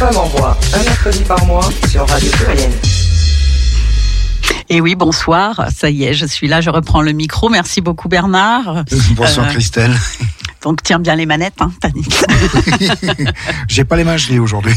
Femme 0.00 0.16
en 0.16 0.30
un 0.78 0.82
mercredi 0.82 1.22
par 1.24 1.44
mois 1.44 1.68
sur 1.90 2.08
Radio 2.08 2.30
Pluriel. 2.30 2.70
Et 4.70 4.80
oui, 4.80 4.94
bonsoir. 4.94 5.66
Ça 5.76 5.90
y 5.90 6.04
est, 6.04 6.14
je 6.14 6.24
suis 6.24 6.48
là, 6.48 6.62
je 6.62 6.70
reprends 6.70 7.02
le 7.02 7.12
micro. 7.12 7.50
Merci 7.50 7.82
beaucoup 7.82 8.08
Bernard. 8.08 8.84
Bonsoir 9.10 9.46
Euh, 9.48 9.50
Christelle. 9.50 9.94
Donc 10.62 10.82
tiens 10.82 11.00
bien 11.00 11.16
les 11.16 11.26
manettes, 11.26 11.60
hein, 11.60 11.70
Tanit. 11.82 12.06
J'ai 13.68 13.84
pas 13.84 13.96
les 13.96 14.04
mains 14.04 14.16
gelées 14.16 14.38
aujourd'hui. 14.38 14.72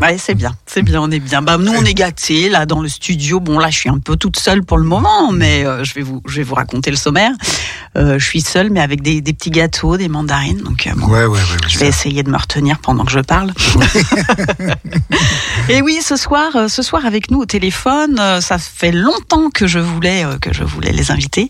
Ouais, 0.00 0.16
c'est 0.16 0.34
bien, 0.34 0.54
c'est 0.66 0.82
bien, 0.82 1.02
on 1.02 1.10
est 1.10 1.18
bien. 1.18 1.42
Bah 1.42 1.58
nous 1.58 1.72
on 1.72 1.84
est 1.84 1.94
gâtés 1.94 2.48
là 2.48 2.66
dans 2.66 2.80
le 2.80 2.88
studio. 2.88 3.40
Bon 3.40 3.58
là, 3.58 3.68
je 3.68 3.78
suis 3.78 3.88
un 3.88 3.98
peu 3.98 4.16
toute 4.16 4.38
seule 4.38 4.62
pour 4.62 4.78
le 4.78 4.84
moment, 4.84 5.32
mais 5.32 5.66
euh, 5.66 5.82
je 5.82 5.94
vais 5.94 6.02
vous, 6.02 6.22
je 6.24 6.36
vais 6.36 6.44
vous 6.44 6.54
raconter 6.54 6.90
le 6.90 6.96
sommaire. 6.96 7.32
Euh, 7.96 8.18
je 8.18 8.24
suis 8.24 8.40
seule, 8.40 8.70
mais 8.70 8.80
avec 8.80 9.02
des, 9.02 9.20
des 9.20 9.32
petits 9.32 9.50
gâteaux, 9.50 9.96
des 9.96 10.08
mandarines. 10.08 10.62
Donc 10.62 10.86
euh, 10.86 10.92
bon, 10.94 11.08
Ouais, 11.08 11.26
ouais, 11.26 11.40
Je 11.66 11.78
vais 11.78 11.88
essayer 11.88 12.22
de 12.22 12.30
me 12.30 12.36
retenir 12.36 12.78
pendant 12.78 13.04
que 13.04 13.10
je 13.10 13.18
parle. 13.18 13.52
Et 15.68 15.82
oui, 15.82 15.98
ce 16.00 16.14
soir, 16.14 16.54
euh, 16.54 16.68
ce 16.68 16.82
soir 16.82 17.04
avec 17.04 17.32
nous 17.32 17.40
au 17.40 17.46
téléphone, 17.46 18.18
euh, 18.20 18.40
ça 18.40 18.58
fait 18.58 18.92
longtemps 18.92 19.50
que 19.50 19.66
je 19.66 19.80
voulais 19.80 20.24
que 20.40 20.52
je 20.52 20.62
voulais 20.62 20.92
les 20.92 21.10
inviter. 21.10 21.48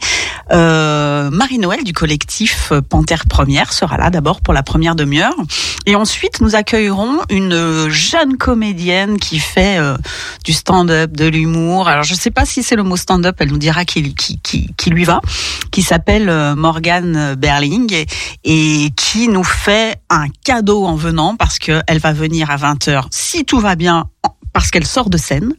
Euh, 0.52 1.28
Marie-Noël 1.30 1.84
du 1.84 1.92
collectif 1.92 2.72
Panthère 2.88 3.26
Première 3.26 3.72
sera 3.72 3.98
là 3.98 4.08
d'abord 4.08 4.40
pour 4.40 4.54
la 4.54 4.62
première 4.62 4.94
demi-heure, 4.94 5.34
et 5.84 5.96
ensuite 5.96 6.40
nous 6.40 6.54
accueillerons 6.54 7.18
une 7.28 7.88
jeune 7.90 8.37
comédienne 8.38 9.18
qui 9.18 9.38
fait 9.38 9.78
euh, 9.78 9.96
du 10.44 10.52
stand-up, 10.52 11.12
de 11.12 11.26
l'humour. 11.26 11.88
Alors 11.88 12.04
je 12.04 12.14
sais 12.14 12.30
pas 12.30 12.44
si 12.46 12.62
c'est 12.62 12.76
le 12.76 12.82
mot 12.84 12.96
stand-up, 12.96 13.36
elle 13.40 13.50
nous 13.50 13.58
dira 13.58 13.84
qui, 13.84 14.14
qui, 14.14 14.38
qui, 14.76 14.90
lui 14.90 15.04
va, 15.04 15.20
qui 15.70 15.82
s'appelle 15.82 16.28
euh, 16.30 16.54
Morgane 16.56 17.34
Berling 17.34 17.92
et, 17.92 18.06
et 18.44 18.90
qui 18.96 19.28
nous 19.28 19.44
fait 19.44 19.96
un 20.08 20.26
cadeau 20.44 20.86
en 20.86 20.94
venant 20.96 21.36
parce 21.36 21.58
qu'elle 21.58 21.98
va 22.00 22.12
venir 22.12 22.50
à 22.50 22.56
20h 22.56 23.04
si 23.10 23.44
tout 23.44 23.60
va 23.60 23.74
bien 23.76 24.06
en- 24.24 24.34
parce 24.54 24.70
qu'elle 24.70 24.86
sort 24.86 25.10
de 25.10 25.18
scène. 25.18 25.52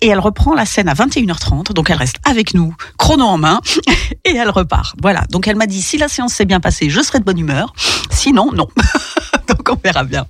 Et 0.00 0.08
elle 0.08 0.18
reprend 0.20 0.54
la 0.54 0.64
scène 0.64 0.88
à 0.88 0.94
21h30 0.94 1.72
donc 1.74 1.90
elle 1.90 1.96
reste 1.98 2.16
avec 2.24 2.54
nous 2.54 2.74
chrono 2.98 3.24
en 3.24 3.36
main 3.38 3.60
et 4.24 4.34
elle 4.34 4.48
repart. 4.50 4.94
Voilà. 5.02 5.24
Donc 5.30 5.46
elle 5.48 5.56
m'a 5.56 5.66
dit 5.66 5.82
si 5.82 5.98
la 5.98 6.08
séance 6.08 6.32
s'est 6.34 6.44
bien 6.46 6.60
passée 6.60 6.88
je 6.88 7.00
serai 7.02 7.18
de 7.18 7.24
bonne 7.24 7.38
humeur. 7.38 7.72
Sinon 8.10 8.50
non 8.52 8.68
donc 9.48 9.68
on 9.70 9.78
verra 9.82 10.04
bien 10.04 10.26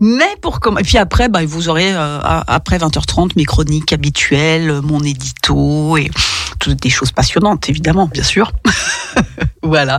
mais 0.00 0.36
pour 0.40 0.60
comment 0.60 0.78
et 0.78 0.82
puis 0.82 0.98
après 0.98 1.28
bah, 1.28 1.40
vous 1.44 1.68
aurez 1.68 1.92
euh, 1.94 2.20
après 2.22 2.78
20h30 2.78 3.32
mes 3.36 3.44
chroniques 3.44 3.92
habituelles 3.92 4.70
euh, 4.70 4.82
mon 4.82 5.00
édito 5.00 5.96
et 5.96 6.10
toutes 6.58 6.82
des 6.82 6.90
choses 6.90 7.12
passionnantes 7.12 7.68
évidemment 7.68 8.06
bien 8.06 8.22
sûr 8.22 8.52
voilà 9.62 9.98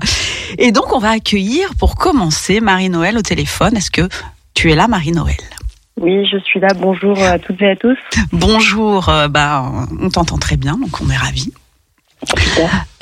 et 0.58 0.72
donc 0.72 0.96
on 0.96 1.00
va 1.00 1.12
accueillir 1.12 1.76
pour 1.76 1.96
commencer 1.96 2.62
Marie-Noël 2.62 3.18
au 3.18 3.22
téléphone 3.22 3.76
est-ce 3.76 3.92
que 3.92 4.08
tu 4.54 4.72
es 4.72 4.76
là 4.76 4.88
Marie-Noël 4.88 5.38
Oui, 6.00 6.28
je 6.32 6.38
suis 6.40 6.60
là. 6.60 6.68
Bonjour 6.78 7.18
à 7.24 7.40
toutes 7.40 7.62
et 7.62 7.72
à 7.72 7.76
tous. 7.76 7.98
Bonjour, 8.32 9.10
euh, 9.10 9.28
bah, 9.28 9.72
on 10.00 10.10
t'entend 10.10 10.38
très 10.38 10.58
bien, 10.58 10.78
donc 10.78 11.02
on 11.02 11.10
est 11.10 11.18
ravis. 11.18 11.54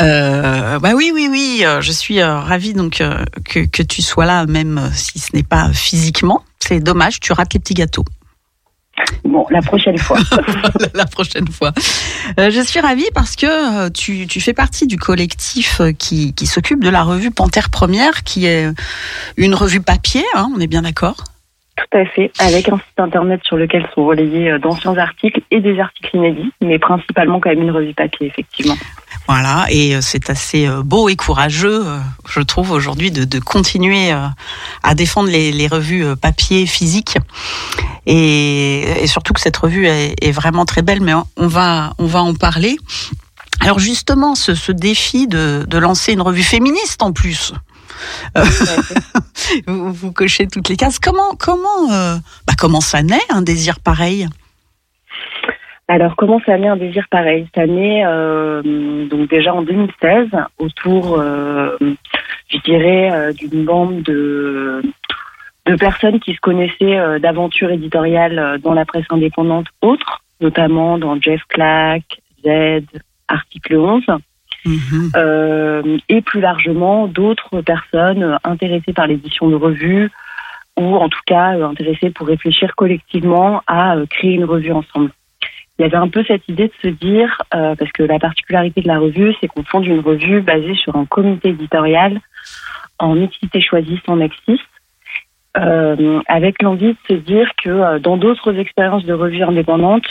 Euh, 0.02 0.80
bah 0.80 0.92
oui, 0.96 1.12
oui, 1.14 1.28
oui, 1.30 1.64
euh, 1.66 1.82
je 1.82 1.92
suis 1.92 2.22
euh, 2.22 2.40
ravie 2.40 2.74
donc 2.74 3.02
euh, 3.02 3.24
que, 3.44 3.66
que 3.66 3.84
tu 3.84 4.02
sois 4.02 4.26
là, 4.26 4.46
même 4.46 4.90
si 4.94 5.20
ce 5.20 5.36
n'est 5.36 5.44
pas 5.44 5.72
physiquement. 5.74 6.44
C'est 6.60 6.80
dommage, 6.80 7.20
tu 7.20 7.34
rates 7.34 7.54
les 7.54 7.60
petits 7.60 7.74
gâteaux 7.74 8.06
Bon, 9.24 9.46
la 9.50 9.62
prochaine 9.62 9.98
fois. 9.98 10.18
la 10.94 11.06
prochaine 11.06 11.48
fois. 11.48 11.72
Je 12.38 12.62
suis 12.62 12.82
ravie 12.82 13.08
parce 13.14 13.38
que 13.38 13.88
tu, 13.90 14.28
tu 14.28 14.42
fais 14.42 14.54
partie 14.54 14.88
du 14.88 14.98
collectif 14.98 15.82
qui, 15.98 16.34
qui 16.34 16.46
s'occupe 16.46 16.84
de 16.84 16.90
la 16.90 17.04
revue 17.04 17.32
Panthère 17.32 17.70
Première, 17.70 18.24
qui 18.24 18.46
est 18.46 18.68
une 19.38 19.56
revue 19.56 19.80
papier, 19.80 20.24
hein, 20.36 20.50
on 20.54 20.60
est 20.60 20.68
bien 20.68 20.82
d'accord? 20.82 21.16
Tout 21.78 21.98
à 21.98 22.06
fait. 22.08 22.32
Avec 22.40 22.68
un 22.68 22.78
site 22.78 23.00
internet 23.00 23.40
sur 23.46 23.56
lequel 23.56 23.88
sont 23.96 24.06
relayés 24.06 24.60
d'anciens 24.60 24.98
articles 24.98 25.42
et 25.50 25.62
des 25.62 25.80
articles 25.80 26.18
inédits, 26.18 26.52
mais 26.62 26.78
principalement 26.78 27.40
quand 27.40 27.50
même 27.50 27.62
une 27.62 27.72
revue 27.72 27.94
papier, 27.94 28.28
effectivement. 28.28 28.76
Voilà, 29.30 29.68
et 29.70 29.96
euh, 29.96 30.02
c'est 30.02 30.32
assez 30.32 30.66
euh, 30.66 30.82
beau 30.82 31.08
et 31.08 31.16
courageux, 31.16 31.86
euh, 31.86 32.00
je 32.28 32.40
trouve, 32.40 32.72
aujourd'hui, 32.72 33.12
de, 33.12 33.26
de 33.26 33.38
continuer 33.38 34.12
à 34.12 34.96
défendre 34.96 35.30
les, 35.30 35.52
les 35.52 35.68
revues 35.68 36.16
papier 36.16 36.66
physiques. 36.66 37.20
Et, 38.08 39.04
et 39.04 39.06
surtout 39.06 39.34
que 39.34 39.40
cette 39.40 39.56
revue 39.56 39.86
est, 39.86 40.16
est 40.20 40.32
vraiment 40.32 40.66
très 40.66 40.82
belle, 40.82 41.02
mais 41.02 41.14
on 41.38 41.48
va, 41.48 41.94
on 42.00 42.08
va 42.08 42.24
en 42.24 42.34
parler. 42.34 42.78
Alors 43.60 43.78
justement, 43.78 44.34
ce, 44.34 44.56
ce 44.56 44.72
défi 44.72 45.28
de, 45.28 45.64
de 45.68 45.78
lancer 45.78 46.12
une 46.12 46.22
revue 46.22 46.42
féministe 46.42 47.04
en 47.04 47.12
plus, 47.12 47.54
euh, 48.36 48.46
vous, 49.68 49.94
vous 49.94 50.12
cochez 50.12 50.48
toutes 50.48 50.70
les 50.70 50.76
cases. 50.76 50.98
Comment, 50.98 51.36
comment, 51.38 51.92
euh, 51.92 52.18
bah, 52.48 52.54
comment 52.58 52.82
ça 52.82 53.04
naît 53.04 53.22
un 53.30 53.44
désir 53.44 53.80
pareil? 53.80 54.28
Alors, 55.90 56.16
comment 56.16 56.40
ça 56.46 56.56
naît 56.60 56.68
un 56.68 56.78
désir 56.78 57.08
pareil 57.10 57.48
Ça 57.56 57.66
naît 57.66 58.04
euh, 58.06 59.08
donc 59.08 59.28
déjà 59.28 59.56
en 59.56 59.64
2016, 59.64 60.28
autour, 60.60 61.20
euh, 61.20 61.76
je 62.48 62.60
dirais, 62.60 63.12
euh, 63.12 63.34
d'une 63.34 63.66
bande 63.66 64.04
de, 64.04 64.84
de 65.66 65.76
personnes 65.76 66.20
qui 66.20 66.36
se 66.36 66.40
connaissaient 66.42 67.00
euh, 67.00 67.18
d'aventures 67.18 67.72
éditoriales 67.72 68.38
euh, 68.38 68.58
dans 68.60 68.76
la 68.76 68.86
presse 68.86 69.08
indépendante 69.10 69.66
autre, 69.82 70.22
notamment 70.40 71.00
dans 71.00 71.20
Jeff 71.20 71.42
Clack, 71.50 72.04
Z, 72.46 72.84
Article 73.28 73.78
11. 73.78 74.04
Mhm. 74.66 75.12
euh, 75.16 75.98
et 76.10 76.22
plus 76.22 76.42
largement 76.42 77.08
d'autres 77.08 77.62
personnes 77.62 78.38
intéressées 78.44 78.92
par 78.92 79.08
l'édition 79.08 79.48
de 79.48 79.56
revues 79.56 80.12
ou 80.78 80.98
en 80.98 81.08
tout 81.08 81.22
cas 81.26 81.52
intéressées 81.66 82.10
pour 82.10 82.28
réfléchir 82.28 82.76
collectivement 82.76 83.62
à 83.68 83.96
créer 84.10 84.34
une 84.34 84.44
revue 84.44 84.74
ensemble. 84.74 85.12
Il 85.80 85.84
y 85.84 85.86
avait 85.86 85.96
un 85.96 86.10
peu 86.10 86.26
cette 86.26 86.48
idée 86.50 86.68
de 86.68 86.74
se 86.82 86.88
dire, 86.90 87.42
euh, 87.56 87.74
parce 87.76 87.92
que 87.94 88.04
la 88.04 88.20
particularité 88.20 88.82
de 88.82 88.88
la 88.88 89.00
revue, 89.00 89.34
c'est 89.40 89.48
qu'on 89.48 89.64
fonde 89.64 89.86
une 89.86 90.02
revue 90.02 90.42
basée 90.42 90.76
sur 90.76 90.96
un 90.98 91.06
comité 91.06 91.50
éditorial 91.50 92.20
en 93.00 93.16
mixité 93.16 93.62
choisie 93.62 94.00
sans 94.06 94.18
mixiste, 94.18 94.62
euh, 95.58 96.22
avec 96.28 96.62
l'envie 96.62 96.94
de 96.94 96.98
se 97.08 97.14
dire 97.14 97.50
que 97.64 97.70
euh, 97.70 98.00
dans 98.00 98.18
d'autres 98.18 98.56
expériences 98.58 99.06
de 99.06 99.14
revues 99.14 99.42
indépendantes, 99.42 100.06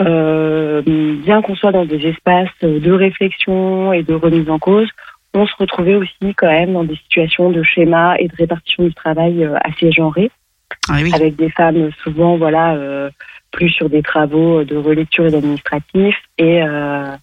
euh, 0.00 0.82
bien 0.82 1.42
qu'on 1.42 1.54
soit 1.54 1.70
dans 1.70 1.84
des 1.84 2.06
espaces 2.08 2.48
de 2.62 2.90
réflexion 2.90 3.92
et 3.92 4.02
de 4.02 4.14
remise 4.14 4.50
en 4.50 4.58
cause, 4.58 4.88
on 5.32 5.46
se 5.46 5.54
retrouvait 5.58 5.94
aussi 5.94 6.34
quand 6.36 6.50
même 6.50 6.72
dans 6.72 6.84
des 6.84 6.96
situations 6.96 7.50
de 7.50 7.62
schéma 7.62 8.16
et 8.18 8.26
de 8.26 8.34
répartition 8.36 8.84
du 8.84 8.94
travail 8.94 9.48
assez 9.62 9.92
genrées, 9.92 10.30
Ah 10.88 10.98
oui. 11.02 11.12
avec 11.14 11.36
des 11.36 11.50
femmes 11.50 11.90
souvent 12.02 12.36
voilà 12.36 12.76
plus 13.54 13.70
sur 13.70 13.88
des 13.88 14.02
travaux 14.02 14.64
de 14.64 14.76
relecture 14.76 15.26
et 15.26 15.30
d'administratif 15.30 16.16
et 16.38 16.62
euh, 16.62 17.16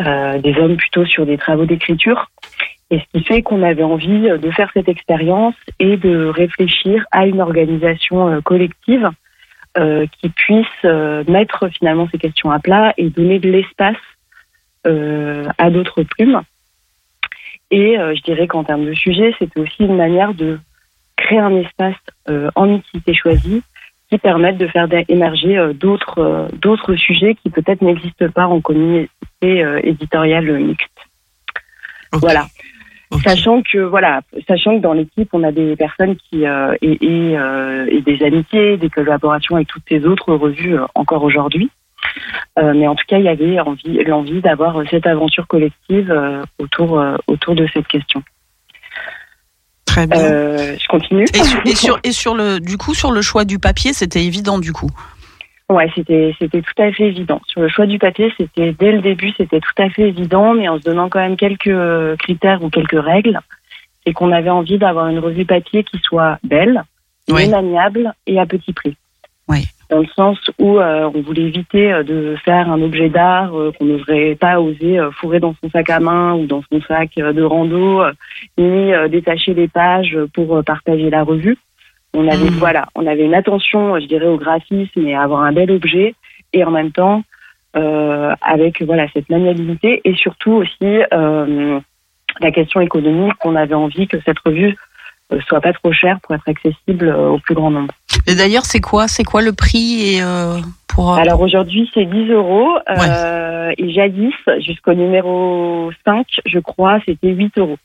euh, 0.00 0.38
des 0.38 0.54
hommes 0.56 0.76
plutôt 0.76 1.04
sur 1.04 1.26
des 1.26 1.38
travaux 1.38 1.66
d'écriture. 1.66 2.30
Et 2.90 2.98
ce 2.98 3.04
qui 3.12 3.24
fait 3.24 3.42
qu'on 3.42 3.62
avait 3.62 3.84
envie 3.84 4.22
de 4.22 4.50
faire 4.50 4.70
cette 4.74 4.88
expérience 4.88 5.54
et 5.78 5.96
de 5.96 6.26
réfléchir 6.26 7.04
à 7.12 7.26
une 7.26 7.40
organisation 7.40 8.28
euh, 8.28 8.40
collective 8.40 9.08
qui 10.20 10.28
puisse 10.30 10.82
mettre 11.28 11.68
finalement 11.68 12.08
ces 12.10 12.18
questions 12.18 12.50
à 12.50 12.58
plat 12.58 12.92
et 12.96 13.08
donner 13.08 13.38
de 13.38 13.48
l'espace 13.48 13.94
à 14.84 15.70
d'autres 15.70 16.02
plumes. 16.02 16.42
Et 17.70 17.96
je 17.96 18.20
dirais 18.22 18.48
qu'en 18.48 18.64
termes 18.64 18.84
de 18.84 18.94
sujet, 18.94 19.32
c'était 19.38 19.60
aussi 19.60 19.84
une 19.84 19.94
manière 19.94 20.34
de 20.34 20.58
créer 21.16 21.38
un 21.38 21.54
espace 21.54 21.94
en 22.56 22.66
mixité 22.66 23.14
choisie 23.14 23.62
qui 24.10 24.18
permette 24.18 24.58
de 24.58 24.66
faire 24.66 24.88
émerger 25.08 25.56
euh, 25.56 25.72
d'autres 25.72 26.18
euh, 26.18 26.48
d'autres 26.60 26.96
sujets 26.96 27.36
qui 27.36 27.50
peut-être 27.50 27.80
n'existent 27.80 28.28
pas 28.28 28.46
en 28.46 28.60
communauté 28.60 29.08
euh, 29.44 29.80
éditoriale 29.82 30.58
mixte. 30.58 30.90
Voilà. 32.12 32.46
Sachant 33.24 33.62
que 33.62 33.78
voilà, 33.78 34.20
sachant 34.46 34.76
que 34.76 34.82
dans 34.82 34.92
l'équipe 34.92 35.28
on 35.32 35.42
a 35.42 35.52
des 35.52 35.76
personnes 35.76 36.16
qui 36.16 36.46
euh, 36.46 36.74
et, 36.82 36.92
et, 37.04 37.38
euh, 37.38 37.86
et 37.88 38.02
des 38.02 38.22
amitiés, 38.24 38.76
des 38.76 38.90
collaborations 38.90 39.56
avec 39.56 39.68
toutes 39.68 39.82
ces 39.88 40.04
autres 40.04 40.34
revues 40.34 40.76
encore 40.94 41.22
aujourd'hui. 41.22 41.70
Euh, 42.58 42.72
mais 42.74 42.88
en 42.88 42.94
tout 42.94 43.04
cas, 43.06 43.18
il 43.18 43.24
y 43.24 43.28
avait 43.28 43.60
envie, 43.60 44.02
l'envie 44.04 44.40
d'avoir 44.40 44.82
cette 44.90 45.06
aventure 45.06 45.46
collective 45.46 46.12
autour 46.58 47.02
autour 47.26 47.54
de 47.54 47.66
cette 47.72 47.86
question. 47.86 48.22
Très 49.90 50.06
bien. 50.06 50.18
Euh, 50.20 50.76
je 50.80 50.86
continue. 50.88 51.24
Et 51.34 51.42
sur, 51.42 51.60
et 51.66 51.74
sur, 51.74 52.00
et 52.04 52.12
sur 52.12 52.34
le, 52.34 52.60
du 52.60 52.76
coup, 52.76 52.94
sur 52.94 53.10
le 53.10 53.22
choix 53.22 53.44
du 53.44 53.58
papier, 53.58 53.92
c'était 53.92 54.24
évident 54.24 54.58
du 54.58 54.72
coup. 54.72 54.90
Ouais, 55.68 55.90
c'était 55.94 56.34
c'était 56.38 56.62
tout 56.62 56.82
à 56.82 56.92
fait 56.92 57.04
évident. 57.08 57.40
Sur 57.46 57.60
le 57.60 57.68
choix 57.68 57.86
du 57.86 57.98
papier, 57.98 58.32
c'était 58.36 58.72
dès 58.72 58.92
le 58.92 59.00
début, 59.00 59.32
c'était 59.36 59.60
tout 59.60 59.82
à 59.82 59.88
fait 59.90 60.08
évident, 60.08 60.54
mais 60.54 60.68
en 60.68 60.78
se 60.78 60.82
donnant 60.82 61.08
quand 61.08 61.20
même 61.20 61.36
quelques 61.36 61.68
euh, 61.68 62.16
critères 62.16 62.62
ou 62.62 62.70
quelques 62.70 63.00
règles. 63.00 63.38
C'est 64.06 64.12
qu'on 64.12 64.32
avait 64.32 64.50
envie 64.50 64.78
d'avoir 64.78 65.08
une 65.08 65.18
revue 65.18 65.44
papier 65.44 65.84
qui 65.84 65.98
soit 65.98 66.38
belle, 66.42 66.82
Oui. 67.28 67.48
maniable 67.48 68.12
et 68.26 68.40
à 68.40 68.46
petit 68.46 68.72
prix. 68.72 68.96
Oui. 69.48 69.66
Dans 69.90 69.98
le 69.98 70.06
sens 70.16 70.38
où 70.58 70.78
euh, 70.78 71.10
on 71.12 71.20
voulait 71.20 71.42
éviter 71.42 71.92
euh, 71.92 72.02
de 72.04 72.36
faire 72.44 72.70
un 72.70 72.80
objet 72.80 73.08
d'art 73.08 73.54
euh, 73.54 73.72
qu'on 73.72 73.86
n'aurait 73.86 74.36
pas 74.36 74.60
osé 74.60 74.98
euh, 74.98 75.10
fourrer 75.10 75.40
dans 75.40 75.54
son 75.60 75.68
sac 75.70 75.90
à 75.90 75.98
main 75.98 76.34
ou 76.34 76.46
dans 76.46 76.62
son 76.72 76.80
sac 76.82 77.10
euh, 77.18 77.32
de 77.32 77.42
rando, 77.42 78.02
ni 78.56 78.94
euh, 78.94 79.08
détacher 79.08 79.52
les 79.52 79.66
pages 79.66 80.16
pour 80.32 80.62
partager 80.64 81.10
la 81.10 81.24
revue. 81.24 81.58
On 82.14 82.28
avait 82.28 82.50
Mhm. 82.50 82.58
voilà, 82.58 82.86
on 82.94 83.06
avait 83.06 83.24
une 83.24 83.34
attention, 83.34 83.98
je 83.98 84.06
dirais, 84.06 84.26
au 84.26 84.36
graphisme 84.36 85.06
et 85.06 85.14
à 85.14 85.22
avoir 85.22 85.42
un 85.42 85.52
bel 85.52 85.70
objet, 85.70 86.14
et 86.52 86.64
en 86.64 86.70
même 86.70 86.92
temps 86.92 87.22
euh, 87.76 88.34
avec 88.42 88.82
voilà 88.82 89.06
cette 89.12 89.28
maniabilité 89.28 90.00
et 90.04 90.14
surtout 90.14 90.52
aussi 90.52 91.02
euh, 91.12 91.78
la 92.40 92.50
question 92.50 92.80
économique 92.80 93.34
qu'on 93.40 93.54
avait 93.54 93.74
envie 93.74 94.08
que 94.08 94.20
cette 94.24 94.40
revue 94.40 94.76
soit 95.46 95.60
pas 95.60 95.72
trop 95.72 95.92
chère 95.92 96.18
pour 96.22 96.34
être 96.34 96.48
accessible 96.48 97.08
euh, 97.08 97.28
au 97.30 97.38
plus 97.38 97.54
grand 97.54 97.70
nombre. 97.70 97.92
Et 98.26 98.34
d'ailleurs, 98.34 98.64
c'est 98.66 98.80
quoi, 98.80 99.08
c'est 99.08 99.24
quoi 99.24 99.42
le 99.42 99.52
prix 99.52 100.14
et 100.16 100.22
euh, 100.22 100.58
pour 100.88 101.12
euh, 101.12 101.16
Alors 101.16 101.40
aujourd'hui 101.40 101.88
c'est 101.94 102.04
10 102.04 102.30
euros 102.32 102.70
euh, 102.90 103.70
et 103.78 103.92
jadis 103.92 104.34
jusqu'au 104.66 104.94
numéro 104.94 105.90
5 106.04 106.26
je 106.46 106.58
crois 106.58 106.98
c'était 107.06 107.28
8 107.28 107.58
euros 107.58 107.76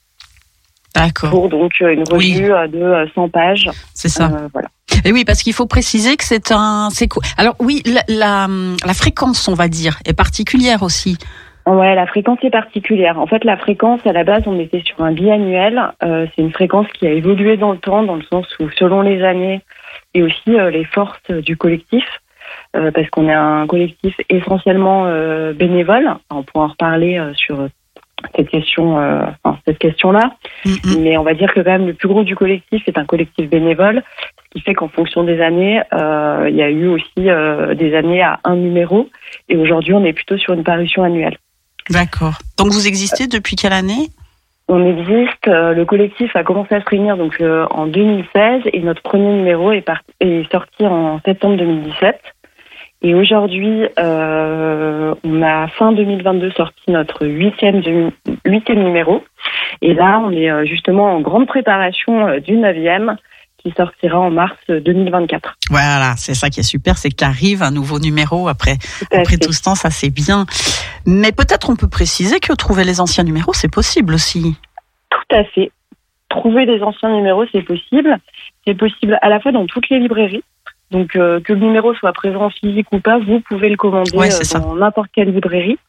D'accord, 0.96 1.30
pour 1.30 1.50
donc 1.50 1.74
euh, 1.82 1.94
une 1.94 2.04
Oui. 2.12 2.34
revue 2.36 2.52
euh, 2.54 2.68
de 2.68 2.78
euh, 2.82 3.06
100 3.14 3.30
pages. 3.30 3.70
c'est 3.94 4.08
ça. 4.10 4.26
Euh, 4.34 4.48
voilà. 4.54 4.70
Et 5.04 5.12
oui, 5.12 5.26
parce 5.26 5.44
qu'il 5.44 5.52
faut 5.54 5.66
préciser 5.66 6.16
que 6.16 6.24
c'est 6.24 6.52
un, 6.54 6.90
c'est 6.90 7.08
quoi 7.10 7.22
Alors 7.38 7.56
oui, 7.60 7.84
la, 7.86 8.02
la, 8.08 8.48
la 8.86 8.94
fréquence, 8.94 9.48
on 9.50 9.54
va 9.56 9.68
dire, 9.68 10.00
est 10.06 10.14
particulière 10.14 10.84
aussi. 10.84 11.18
Ouais, 11.68 11.96
la 11.96 12.06
fréquence 12.06 12.38
est 12.44 12.52
particulière. 12.52 13.20
En 13.20 13.26
fait, 13.26 13.44
la 13.44 13.58
fréquence, 13.58 14.06
à 14.06 14.14
la 14.14 14.24
base, 14.24 14.44
on 14.46 14.60
était 14.60 14.84
sur 14.86 15.04
un 15.04 15.12
biannuel. 15.12 15.82
Euh, 16.04 16.28
c'est 16.36 16.44
une 16.44 16.52
fréquence 16.52 16.88
qui 16.94 17.08
a 17.08 17.12
évolué 17.12 17.58
dans 17.58 17.72
le 17.72 17.80
temps, 17.80 18.04
dans 18.04 18.16
le 18.16 18.24
sens 18.24 18.48
où, 18.60 18.70
selon 18.78 19.02
les 19.02 19.24
années 19.24 19.62
et 20.14 20.22
aussi 20.22 20.60
euh, 20.60 20.70
les 20.70 20.86
forces 20.86 21.32
du 21.32 21.58
collectif, 21.58 22.06
euh, 22.76 22.92
parce 22.92 23.10
qu'on 23.10 23.28
est 23.28 23.34
un 23.34 23.66
collectif 23.66 24.16
essentiellement 24.30 25.08
euh, 25.08 25.54
bénévole. 25.54 26.16
On 26.30 26.44
pourra 26.44 26.66
en 26.66 26.68
reparler 26.70 27.18
euh, 27.18 27.34
sur 27.34 27.68
cette 28.36 28.50
question, 28.50 29.00
euh, 29.00 29.26
enfin, 29.44 29.58
cette 29.66 29.80
question-là. 29.80 30.36
Mhm. 30.66 31.02
Mais 31.02 31.18
on 31.18 31.24
va 31.24 31.34
dire 31.34 31.52
que 31.54 31.62
quand 31.62 31.72
même 31.72 31.88
le 31.88 31.94
plus 31.94 32.08
gros 32.08 32.24
du 32.24 32.36
collectif 32.36 32.88
est 32.88 32.98
un 32.98 33.06
collectif 33.06 33.50
bénévole, 33.50 34.04
ce 34.38 34.50
qui 34.52 34.62
fait 34.62 34.74
qu'en 34.74 34.88
fonction 34.88 35.24
des 35.24 35.42
années, 35.42 35.82
euh, 35.94 36.48
il 36.50 36.56
y 36.56 36.64
a 36.64 36.70
eu 36.70 36.88
aussi 36.88 37.30
euh, 37.30 37.74
des 37.74 37.96
années 37.96 38.22
à 38.22 38.40
un 38.44 38.56
numéro, 38.56 39.10
et 39.50 39.58
aujourd'hui 39.58 39.94
on 39.94 40.06
est 40.06 40.14
plutôt 40.14 40.38
sur 40.38 40.54
une 40.54 40.64
parution 40.64 41.04
annuelle. 41.04 41.38
D'accord. 41.90 42.34
Donc 42.58 42.68
vous 42.72 42.88
existez 42.88 43.28
depuis 43.28 43.56
quelle 43.56 43.74
année? 43.74 44.10
On 44.68 44.84
existe, 44.84 45.48
euh, 45.48 45.74
le 45.74 45.86
collectif 45.86 46.36
a 46.36 46.44
commencé 46.44 46.74
à 46.74 46.82
se 46.82 46.90
réunir 46.90 47.18
donc 47.18 47.40
euh, 47.40 47.68
en 47.70 47.86
2016 47.86 48.64
et 48.74 48.80
notre 48.80 49.04
premier 49.04 49.34
numéro 49.34 49.72
est, 49.72 49.86
sorti 50.52 50.88
en 50.88 51.20
septembre 51.24 51.58
2017. 51.58 52.20
Et 53.04 53.14
aujourd'hui, 53.14 53.86
euh, 54.00 55.14
on 55.24 55.42
a 55.44 55.68
fin 55.68 55.92
2022 55.92 56.50
sorti 56.52 56.90
notre 56.90 57.28
huitième, 57.28 57.82
numéro. 58.70 59.24
Et 59.84 59.94
là, 59.94 60.20
on 60.26 60.32
est 60.32 60.66
justement 60.66 61.14
en 61.14 61.22
grande 61.22 61.46
préparation 61.46 62.40
du 62.40 62.58
neuvième 62.58 63.18
qui 63.66 63.74
sortira 63.76 64.20
en 64.20 64.30
mars 64.30 64.58
2024. 64.70 65.56
Voilà, 65.72 66.14
c'est 66.18 66.36
ça 66.36 66.52
qui 66.52 66.60
est 66.60 66.64
super, 66.64 66.98
c'est 66.98 67.10
qu'arrive 67.10 67.64
un 67.64 67.72
nouveau 67.72 67.98
numéro 67.98 68.48
après 68.48 68.78
Tout 68.78 69.06
après 69.12 69.38
ce 69.42 69.64
temps, 69.64 69.74
ça 69.74 69.90
c'est 69.90 70.12
bien. 70.12 70.46
Mais 71.08 71.32
peut-être 71.32 71.72
on 71.72 71.76
peut 71.76 71.90
préciser 71.90 72.40
que 72.40 72.54
trouver 72.54 72.84
les 72.84 73.02
anciens 73.02 73.24
numéros, 73.24 73.54
c'est 73.54 73.72
possible 73.72 74.14
aussi. 74.14 74.56
Tout 75.10 75.36
à 75.36 75.44
fait. 75.46 75.72
Trouver 76.30 76.68
des 76.68 76.82
anciens 76.84 77.10
numéros, 77.10 77.46
c'est 77.52 77.64
possible. 77.64 78.18
C'est 78.68 78.76
possible 78.76 79.18
à 79.24 79.30
la 79.30 79.40
fois 79.40 79.52
dans 79.52 79.66
toutes 79.66 79.90
les 79.90 80.00
librairies. 80.00 80.44
Donc, 80.92 81.16
euh, 81.16 81.40
que 81.40 81.54
le 81.54 81.60
numéro 81.60 81.96
soit 81.96 82.14
présent 82.14 82.52
physique 82.52 82.88
ou 82.92 83.00
pas, 83.00 83.18
vous 83.18 83.40
pouvez 83.40 83.70
le 83.70 83.78
commander 83.78 84.16
Ouais, 84.16 84.32
euh, 84.32 84.60
dans 84.60 84.76
n'importe 84.76 85.10
quelle 85.14 85.34
librairie. 85.34 85.80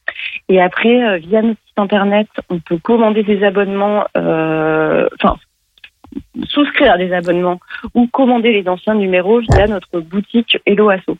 Et 0.49 0.59
après, 0.59 1.03
euh, 1.03 1.17
via 1.17 1.43
notre 1.43 1.59
site 1.67 1.77
internet, 1.77 2.27
on 2.49 2.59
peut 2.59 2.79
commander 2.79 3.21
des 3.21 3.43
abonnements, 3.43 4.05
euh, 4.17 5.07
enfin, 5.21 5.37
souscrire 6.45 6.97
des 6.97 7.11
abonnements 7.13 7.59
ou 7.93 8.07
commander 8.07 8.53
les 8.53 8.67
anciens 8.67 8.95
numéros 8.95 9.39
via 9.41 9.67
notre 9.67 9.99
boutique 9.99 10.57
Hello 10.65 10.89
Asso. 10.89 11.17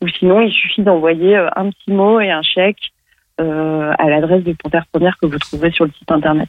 Ou 0.00 0.08
sinon, 0.08 0.40
il 0.40 0.52
suffit 0.52 0.82
d'envoyer 0.82 1.36
euh, 1.36 1.48
un 1.56 1.70
petit 1.70 1.90
mot 1.92 2.20
et 2.20 2.30
un 2.30 2.42
chèque 2.42 2.92
euh, 3.40 3.92
à 3.98 4.08
l'adresse 4.08 4.44
de 4.44 4.52
Panthère 4.52 4.84
Première 4.92 5.16
que 5.20 5.26
vous 5.26 5.38
trouverez 5.38 5.72
sur 5.72 5.84
le 5.84 5.92
site 5.98 6.10
internet. 6.10 6.48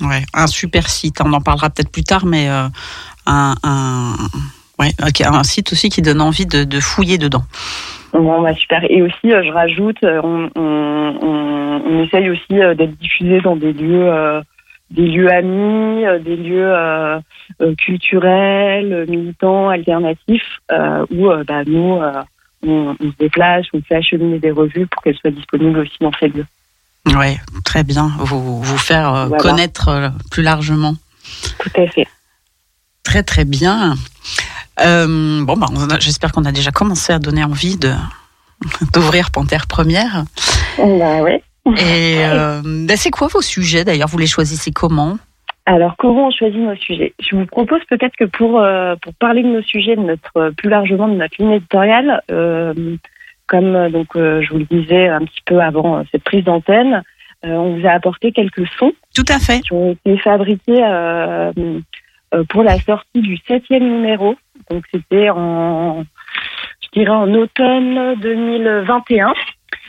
Ouais, 0.00 0.22
un 0.34 0.46
super 0.46 0.88
site. 0.88 1.16
On 1.24 1.32
en 1.32 1.40
parlera 1.40 1.70
peut-être 1.70 1.90
plus 1.90 2.04
tard, 2.04 2.26
mais 2.26 2.48
euh, 2.48 2.68
un, 3.26 3.54
un, 3.62 4.14
ouais, 4.78 4.90
ok, 5.02 5.20
un 5.22 5.42
site 5.42 5.72
aussi 5.72 5.88
qui 5.88 6.02
donne 6.02 6.20
envie 6.20 6.46
de, 6.46 6.64
de 6.64 6.80
fouiller 6.80 7.18
dedans. 7.18 7.42
Bon, 8.12 8.40
bah 8.40 8.54
super. 8.54 8.82
Et 8.88 9.02
aussi, 9.02 9.24
je 9.24 9.52
rajoute, 9.52 9.98
on, 10.02 10.48
on, 10.54 11.18
on, 11.22 11.82
on 11.86 12.02
essaye 12.04 12.30
aussi 12.30 12.54
d'être 12.54 12.96
diffusé 12.98 13.40
dans 13.40 13.56
des 13.56 13.72
lieux, 13.72 14.08
euh, 14.10 14.40
des 14.90 15.06
lieux 15.06 15.30
amis, 15.32 16.06
euh, 16.06 16.18
des 16.18 16.36
lieux 16.36 16.72
euh, 16.72 17.18
euh, 17.60 17.74
culturels, 17.76 19.06
militants, 19.08 19.68
alternatifs, 19.68 20.60
euh, 20.70 21.04
où 21.10 21.28
euh, 21.30 21.42
bah, 21.46 21.64
nous, 21.66 22.00
on, 22.66 22.96
on 23.00 23.10
se 23.10 23.16
déplace, 23.18 23.66
on 23.72 23.80
fait 23.82 23.96
acheminer 23.96 24.38
des 24.38 24.50
revues 24.50 24.86
pour 24.86 25.02
qu'elles 25.02 25.16
soient 25.16 25.30
disponibles 25.30 25.78
aussi 25.80 25.96
dans 26.00 26.12
ces 26.20 26.28
lieux. 26.28 26.46
Ouais, 27.16 27.36
très 27.64 27.84
bien. 27.84 28.10
Vous 28.18 28.60
vous 28.62 28.78
faire 28.78 29.26
Voilà. 29.28 29.36
connaître 29.42 30.12
plus 30.30 30.42
largement. 30.42 30.94
Tout 31.60 31.80
à 31.80 31.86
fait. 31.86 32.06
Très 33.04 33.22
très 33.22 33.44
bien. 33.44 33.94
Bon, 34.78 35.56
bah, 35.56 35.66
j'espère 36.00 36.32
qu'on 36.32 36.44
a 36.44 36.52
déjà 36.52 36.70
commencé 36.72 37.12
à 37.12 37.18
donner 37.18 37.44
envie 37.44 37.76
de 37.76 37.92
d'ouvrir 38.92 39.30
Panthère 39.30 39.66
Première. 39.66 40.24
Bah 40.78 41.22
ouais. 41.22 41.42
Et 41.66 42.18
euh, 42.24 42.60
bah, 42.64 42.96
c'est 42.96 43.10
quoi 43.10 43.28
vos 43.28 43.42
sujets 43.42 43.84
d'ailleurs? 43.84 44.08
Vous 44.08 44.18
les 44.18 44.26
choisissez 44.26 44.72
comment? 44.72 45.16
Alors, 45.68 45.96
comment 45.98 46.28
on 46.28 46.30
choisit 46.30 46.60
nos 46.60 46.76
sujets? 46.76 47.12
Je 47.18 47.34
vous 47.34 47.44
propose 47.44 47.80
peut-être 47.90 48.14
que 48.14 48.24
pour, 48.24 48.60
euh, 48.60 48.94
pour 49.02 49.12
parler 49.14 49.42
de 49.42 49.48
nos 49.48 49.62
sujets, 49.62 49.96
de 49.96 50.00
notre, 50.00 50.36
euh, 50.36 50.50
plus 50.52 50.70
largement 50.70 51.08
de 51.08 51.14
notre 51.14 51.34
ligne 51.42 51.54
éditoriale, 51.54 52.22
euh, 52.30 52.72
comme 53.48 53.90
donc 53.90 54.08
je 54.14 54.48
vous 54.50 54.58
le 54.58 54.64
disais 54.64 55.08
un 55.08 55.20
petit 55.20 55.42
peu 55.44 55.60
avant 55.60 56.04
cette 56.10 56.24
prise 56.24 56.42
d'antenne, 56.42 57.02
on 57.44 57.78
vous 57.78 57.86
a 57.86 57.92
apporté 57.92 58.32
quelques 58.32 58.66
sons 58.76 58.92
Tout 59.14 59.24
à 59.28 59.38
fait. 59.38 59.60
qui 59.60 59.72
ont 59.72 59.92
été 59.92 60.18
fabriqués 60.18 60.82
pour 62.48 62.64
la 62.64 62.80
sortie 62.80 63.20
du 63.20 63.38
septième 63.46 63.84
numéro. 63.84 64.34
Donc 64.68 64.82
c'était 64.92 65.30
en, 65.30 66.02
je 66.82 67.00
dirais 67.00 67.14
en 67.14 67.32
automne 67.34 68.16
2021. 68.20 69.32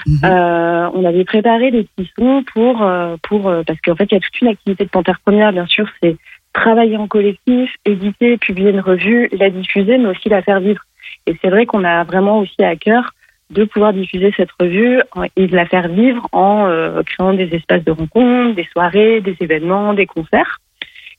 Mhm. 0.08 0.20
Euh, 0.24 0.90
on 0.94 1.04
avait 1.04 1.26
préparé 1.26 1.70
des 1.72 1.84
petits 1.84 2.10
sons 2.18 2.44
pour, 2.54 2.82
euh, 2.82 3.18
pour 3.24 3.50
euh, 3.50 3.64
parce 3.68 3.80
qu'en 3.82 3.96
fait, 3.96 4.06
il 4.12 4.16
y 4.16 4.18
a 4.18 4.22
toute 4.22 4.42
une 4.42 4.48
activité 4.48 4.86
de 4.86 4.90
Panthère 4.90 5.20
Première, 5.20 5.52
bien 5.52 5.66
sûr, 5.66 5.88
c'est 6.02 6.16
travailler 6.54 6.98
en 6.98 7.08
collectif, 7.08 7.70
éditer, 7.86 8.38
publier 8.38 8.72
une 8.72 8.80
revue, 8.80 9.30
la 9.38 9.50
diffuser, 9.50 9.98
mais 9.98 10.08
aussi 10.08 10.30
la 10.30 10.42
faire 10.42 10.60
vivre. 10.60 10.82
Et 11.28 11.36
c'est 11.42 11.50
vrai 11.50 11.66
qu'on 11.66 11.84
a 11.84 12.04
vraiment 12.04 12.40
aussi 12.40 12.64
à 12.64 12.76
cœur 12.76 13.12
de 13.50 13.64
pouvoir 13.64 13.94
diffuser 13.94 14.34
cette 14.36 14.52
revue 14.60 15.02
et 15.36 15.48
de 15.48 15.56
la 15.56 15.66
faire 15.66 15.88
vivre 15.88 16.28
en 16.32 16.68
euh, 16.68 17.02
créant 17.04 17.34
des 17.34 17.54
espaces 17.54 17.84
de 17.84 17.92
rencontres, 17.92 18.56
des 18.56 18.68
soirées, 18.72 19.22
des 19.22 19.36
événements, 19.40 19.94
des 19.94 20.06
concerts. 20.06 20.60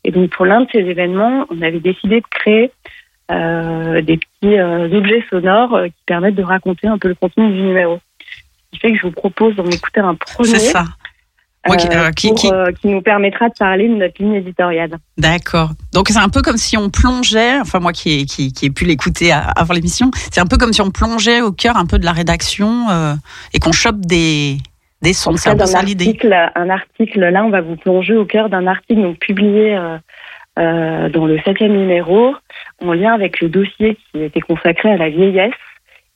Et 0.05 0.11
donc 0.11 0.31
pour 0.31 0.45
l'un 0.45 0.63
de 0.63 0.69
ces 0.73 0.81
événements, 0.81 1.47
on 1.51 1.63
avait 1.63 1.81
décidé 1.81 2.21
de 2.21 2.27
créer 2.31 2.71
euh, 3.31 4.01
des 4.01 4.17
petits 4.17 4.59
euh, 4.59 4.89
objets 4.97 5.25
sonores 5.29 5.75
euh, 5.75 5.87
qui 5.87 6.03
permettent 6.07 6.35
de 6.35 6.43
raconter 6.43 6.87
un 6.87 6.99
peu 6.99 7.09
le 7.09 7.15
contenu 7.15 7.49
du 7.49 7.61
numéro. 7.61 7.99
Qui 8.73 8.79
fait 8.81 8.93
que 8.93 8.99
je 8.99 9.03
vous 9.03 9.13
propose 9.13 9.57
d'en 9.57 9.67
écouter 9.67 10.01
un 10.01 10.15
premier 10.15 10.49
C'est 10.49 10.59
ça. 10.59 10.85
Euh, 11.69 11.73
euh, 11.73 12.11
qui- 12.13 12.29
pour, 12.29 12.37
qui- 12.39 12.51
euh, 12.53 12.71
qui 12.81 12.87
nous 12.89 13.03
permettra 13.03 13.49
de 13.49 13.55
parler 13.59 13.89
de 13.89 13.95
notre 13.95 14.23
ligne 14.23 14.35
éditoriale. 14.35 14.97
D'accord. 15.19 15.71
Donc 15.93 16.09
c'est 16.09 16.19
un 16.19 16.29
peu 16.29 16.41
comme 16.41 16.57
si 16.57 16.77
on 16.79 16.89
plongeait, 16.89 17.59
enfin 17.61 17.79
moi 17.81 17.93
qui 17.93 18.21
ai, 18.21 18.25
qui, 18.27 18.53
qui 18.53 18.67
ai 18.67 18.71
pu 18.71 18.85
l'écouter 18.85 19.33
avant 19.33 19.75
l'émission, 19.75 20.11
c'est 20.31 20.41
un 20.41 20.47
peu 20.47 20.57
comme 20.57 20.73
si 20.73 20.81
on 20.81 20.91
plongeait 20.91 21.43
au 21.43 21.53
cœur 21.53 21.77
un 21.77 21.85
peu 21.85 21.99
de 21.99 22.05
la 22.05 22.13
rédaction 22.13 22.87
et 23.53 23.59
qu'on 23.59 23.73
chope 23.73 24.01
des, 24.01 24.57
des 25.03 25.13
sons. 25.13 25.37
C'est 25.37 25.51
un 25.51 25.57
peu 25.57 25.67
ça 25.67 25.83
l'idée. 25.83 26.17
un 26.55 26.71
article, 26.71 27.21
là, 27.21 27.45
on 27.45 27.51
va 27.51 27.61
vous 27.61 27.77
plonger 27.77 28.17
au 28.17 28.25
cœur 28.25 28.49
d'un 28.49 28.67
article 28.67 29.03
donc, 29.03 29.19
publié 29.19 29.77
dans 30.57 31.27
le 31.27 31.39
septième 31.45 31.73
numéro, 31.77 32.35
en 32.83 32.93
lien 32.93 33.13
avec 33.13 33.41
le 33.41 33.49
dossier 33.49 33.99
qui 34.13 34.23
était 34.23 34.41
consacré 34.41 34.93
à 34.93 34.97
la 34.97 35.11
vieillesse. 35.11 35.53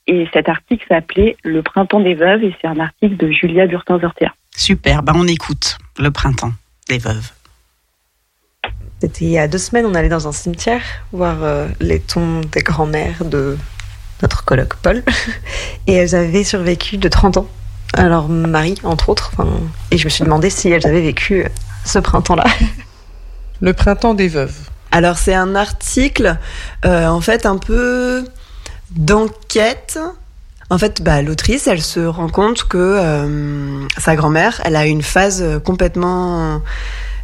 Et 0.06 0.26
cet 0.32 0.49
article 0.49 0.85
s'appelait 0.88 1.37
Le 1.44 1.62
printemps 1.62 2.00
des 2.00 2.14
veuves, 2.14 2.42
et 2.42 2.54
c'est 2.61 2.66
un 2.66 2.80
article 2.80 3.16
de 3.16 3.30
Julia 3.30 3.66
Burtin-Zortea. 3.66 4.32
Super, 4.56 5.02
ben 5.02 5.14
on 5.16 5.26
écoute 5.26 5.78
le 5.99 6.11
printemps 6.11 6.52
des 6.88 6.99
veuves. 6.99 7.30
C'était 9.00 9.25
il 9.25 9.30
y 9.30 9.38
a 9.38 9.49
deux 9.49 9.59
semaines, 9.59 9.87
on 9.87 9.94
allait 9.94 10.09
dans 10.09 10.28
un 10.28 10.32
cimetière 10.32 10.82
voir 11.12 11.42
euh, 11.42 11.66
les 11.80 12.00
tombes 12.00 12.44
des 12.47 12.62
grands-mères 12.62 13.25
de 13.25 13.56
notre 14.23 14.44
coloc 14.44 14.76
Paul. 14.76 15.02
Et 15.87 15.94
elles 15.94 16.14
avaient 16.14 16.44
survécu 16.44 16.99
de 16.99 17.09
30 17.09 17.38
ans. 17.38 17.49
Alors 17.94 18.28
Marie, 18.28 18.76
entre 18.85 19.09
autres. 19.09 19.32
Et 19.90 19.99
je 19.99 20.04
me 20.04 20.09
suis 20.09 20.25
demandé 20.25 20.50
si 20.50 20.68
elles 20.68 20.87
avaient 20.87 21.02
vécu 21.02 21.44
ce 21.85 21.99
printemps-là. 21.99 22.44
Le 23.61 23.73
printemps 23.73 24.14
des 24.14 24.28
veuves. 24.28 24.56
Alors 24.90 25.18
c'est 25.18 25.35
un 25.35 25.54
article 25.54 26.37
euh, 26.85 27.06
en 27.06 27.21
fait 27.21 27.47
un 27.47 27.59
peu 27.59 28.25
d'enquête. 28.96 29.99
En 30.70 30.78
fait, 30.78 31.02
bah, 31.02 31.22
l'autrice, 31.22 31.66
elle 31.66 31.82
se 31.82 32.00
rend 32.00 32.28
compte 32.28 32.64
que 32.64 32.78
euh, 32.78 33.87
sa 33.99 34.16
grand-mère, 34.16 34.61
elle 34.64 34.76
a 34.76 34.87
une 34.87 35.02
phase 35.02 35.42
euh, 35.42 35.58
complètement 35.58 36.62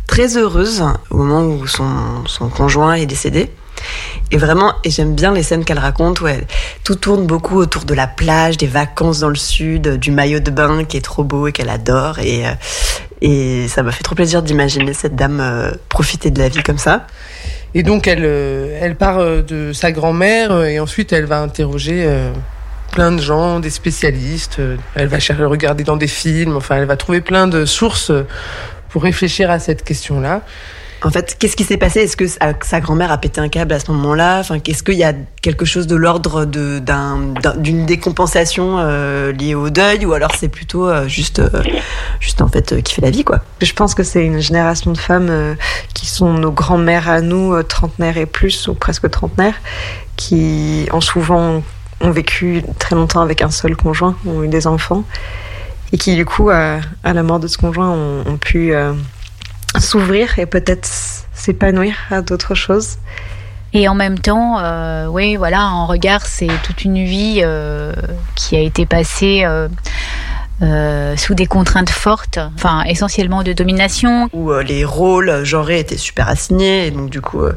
très 0.06 0.37
heureuse 0.37 0.84
au 1.10 1.18
moment 1.18 1.42
où 1.44 1.66
son, 1.66 2.26
son 2.26 2.48
conjoint 2.48 2.94
est 2.94 3.06
décédé. 3.06 3.50
Et 4.30 4.37
vraiment, 4.37 4.75
et 4.84 4.90
j'aime 4.90 5.14
bien 5.14 5.32
les 5.32 5.42
scènes 5.42 5.64
qu'elle 5.64 5.78
raconte 5.78 6.20
où 6.20 6.26
tout 6.84 6.96
tourne 6.96 7.26
beaucoup 7.26 7.56
autour 7.56 7.84
de 7.84 7.94
la 7.94 8.06
plage, 8.06 8.56
des 8.56 8.66
vacances 8.66 9.20
dans 9.20 9.28
le 9.28 9.37
sud, 9.37 9.96
du 9.96 10.10
maillot 10.10 10.40
de 10.40 10.50
bain 10.50 10.84
qui 10.84 10.96
est 10.96 11.04
trop 11.04 11.25
beau 11.25 11.46
et 11.46 11.52
qu'elle 11.52 11.70
adore. 11.70 12.18
Et, 12.18 12.46
euh, 12.46 12.52
et 13.20 13.68
ça 13.68 13.82
m'a 13.82 13.92
fait 13.92 14.02
trop 14.02 14.14
plaisir 14.14 14.42
d'imaginer 14.42 14.92
cette 14.92 15.16
dame 15.16 15.40
euh, 15.40 15.70
profiter 15.88 16.30
de 16.30 16.38
la 16.38 16.48
vie 16.48 16.62
comme 16.62 16.78
ça. 16.78 17.06
Et 17.75 17.82
donc 17.82 18.06
elle, 18.06 18.25
euh, 18.25 18.78
elle 18.80 18.96
part 18.96 19.18
euh, 19.18 19.42
de 19.42 19.72
sa 19.72 19.92
grand-mère 19.92 20.52
euh, 20.52 20.64
et 20.64 20.80
ensuite 20.80 21.12
elle 21.12 21.26
va 21.26 21.40
interroger 21.40 22.08
plein 22.92 23.12
de 23.12 23.20
gens, 23.20 23.60
des 23.60 23.70
spécialistes. 23.70 24.60
Elle 24.94 25.08
va 25.08 25.18
chercher, 25.18 25.44
regarder 25.44 25.84
dans 25.84 25.96
des 25.96 26.06
films. 26.06 26.56
Enfin, 26.56 26.76
elle 26.76 26.87
va 26.87 26.96
trouver 26.96 27.20
plein 27.20 27.46
de 27.46 27.64
sources 27.64 28.12
pour 28.88 29.02
réfléchir 29.02 29.50
à 29.50 29.58
cette 29.58 29.84
question-là. 29.84 30.42
En 31.04 31.10
fait, 31.10 31.36
qu'est-ce 31.38 31.54
qui 31.54 31.62
s'est 31.62 31.76
passé? 31.76 32.00
Est-ce 32.00 32.16
que 32.16 32.26
sa 32.26 32.80
grand-mère 32.80 33.12
a 33.12 33.18
pété 33.18 33.40
un 33.40 33.48
câble 33.48 33.72
à 33.72 33.78
ce 33.78 33.90
moment-là? 33.92 34.40
Enfin, 34.40 34.58
qu'est-ce 34.58 34.82
qu'il 34.82 34.96
y 34.96 35.04
a 35.04 35.12
quelque 35.42 35.64
chose 35.64 35.86
de 35.86 35.94
l'ordre 35.94 36.44
d'une 36.44 37.86
décompensation 37.86 38.78
euh, 38.78 39.30
liée 39.30 39.54
au 39.54 39.70
deuil, 39.70 40.04
ou 40.06 40.12
alors 40.12 40.34
c'est 40.34 40.48
plutôt 40.48 40.88
euh, 40.88 41.06
juste, 41.06 41.38
euh, 41.38 41.62
juste 42.18 42.42
en 42.42 42.48
fait, 42.48 42.72
euh, 42.72 42.80
kiffer 42.80 43.00
la 43.00 43.10
vie, 43.10 43.22
quoi? 43.22 43.40
Je 43.60 43.72
pense 43.72 43.94
que 43.94 44.02
c'est 44.02 44.24
une 44.24 44.40
génération 44.40 44.92
de 44.92 44.98
femmes 44.98 45.56
qui 45.94 46.06
sont 46.06 46.32
nos 46.32 46.50
grands-mères 46.50 47.08
à 47.08 47.20
nous, 47.20 47.62
trentenaires 47.62 48.18
et 48.18 48.26
plus, 48.26 48.66
ou 48.66 48.74
presque 48.74 49.08
trentenaires, 49.08 49.60
qui 50.16 50.88
ont 50.92 51.00
souvent 51.00 51.62
ont 52.00 52.10
vécu 52.10 52.62
très 52.78 52.94
longtemps 52.96 53.20
avec 53.20 53.42
un 53.42 53.50
seul 53.50 53.76
conjoint, 53.76 54.16
ont 54.26 54.42
eu 54.42 54.48
des 54.48 54.66
enfants, 54.66 55.04
et 55.92 55.98
qui 55.98 56.16
du 56.16 56.24
coup, 56.24 56.50
à, 56.50 56.80
la 57.04 57.22
mort 57.22 57.38
de 57.38 57.46
ce 57.46 57.56
conjoint, 57.56 57.90
ont, 57.90 58.36
pu 58.36 58.72
s'ouvrir 59.80 60.38
et 60.38 60.47
peut-être 60.47 60.88
s'épanouir 61.32 61.94
à 62.11 62.23
d'autres 62.23 62.54
choses. 62.54 62.99
Et 63.75 63.87
en 63.87 63.94
même 63.94 64.18
temps, 64.18 64.58
euh, 64.58 65.06
oui, 65.08 65.37
voilà, 65.37 65.68
en 65.68 65.87
regard, 65.87 66.25
c'est 66.25 66.49
toute 66.62 66.85
une 66.85 67.04
vie 67.04 67.40
euh, 67.42 67.92
qui 68.35 68.56
a 68.56 68.61
été 68.61 68.87
passée 68.87 69.42
euh, 69.44 69.68
euh, 70.62 71.16
sous 71.16 71.35
des 71.35 71.47
contraintes 71.47 71.90
fortes, 71.90 72.38
enfin 72.54 72.82
essentiellement 72.85 73.42
de 73.42 73.52
domination. 73.52 74.30
Où 74.32 74.52
euh, 74.52 74.62
les 74.62 74.87
rôles 74.87 75.44
genrés 75.44 75.80
étaient 75.80 75.99
super 75.99 76.28
assignés, 76.28 76.87
et 76.87 76.90
donc 76.90 77.11
du 77.11 77.20
coup, 77.20 77.42
euh, 77.42 77.54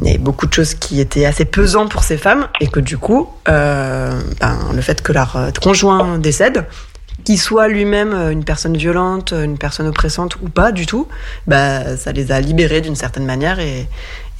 il 0.00 0.06
y 0.06 0.10
avait 0.10 0.18
beaucoup 0.18 0.46
de 0.46 0.52
choses 0.52 0.74
qui 0.74 0.98
étaient 0.98 1.26
assez 1.26 1.44
pesants 1.44 1.88
pour 1.88 2.04
ces 2.04 2.16
femmes, 2.16 2.48
et 2.60 2.66
que 2.66 2.80
du 2.80 2.96
coup, 2.96 3.28
euh, 3.48 4.18
ben, 4.40 4.58
le 4.74 4.80
fait 4.80 5.02
que 5.02 5.12
leur 5.12 5.36
conjoint 5.62 6.18
décède, 6.18 6.64
qu'il 7.24 7.38
soit 7.40 7.68
lui-même 7.68 8.12
euh, 8.12 8.30
une 8.30 8.44
personne 8.44 8.76
violente, 8.76 9.32
euh, 9.32 9.44
une 9.44 9.58
personne 9.58 9.86
oppressante 9.86 10.36
ou 10.36 10.48
pas 10.48 10.72
du 10.72 10.86
tout, 10.86 11.08
bah, 11.46 11.96
ça 11.96 12.12
les 12.12 12.30
a 12.32 12.40
libérés 12.40 12.80
d'une 12.80 12.96
certaine 12.96 13.24
manière 13.24 13.58
et, 13.60 13.88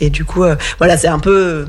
et 0.00 0.10
du 0.10 0.24
coup, 0.24 0.44
euh, 0.44 0.56
voilà, 0.78 0.96
c'est 0.98 1.08
un 1.08 1.18
peu 1.18 1.66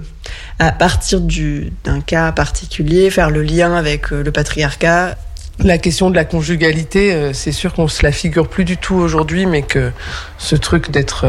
à 0.59 0.71
partir 0.71 1.21
du- 1.21 1.71
d'un 1.83 2.01
cas 2.01 2.31
particulier, 2.31 3.09
faire 3.09 3.29
le 3.29 3.41
lien 3.43 3.75
avec 3.75 4.11
le 4.11 4.31
patriarcat. 4.31 5.15
La 5.59 5.77
question 5.77 6.09
de 6.09 6.15
la 6.15 6.25
conjugalité, 6.25 7.31
c'est 7.33 7.53
sûr 7.53 7.73
qu'on 7.73 7.87
se 7.87 8.03
la 8.03 8.11
figure 8.11 8.49
plus 8.49 8.65
du 8.65 8.75
tout 8.75 8.95
aujourd'hui, 8.95 9.45
mais 9.45 9.61
que 9.61 9.91
ce 10.37 10.57
truc 10.57 10.91
d'être, 10.91 11.25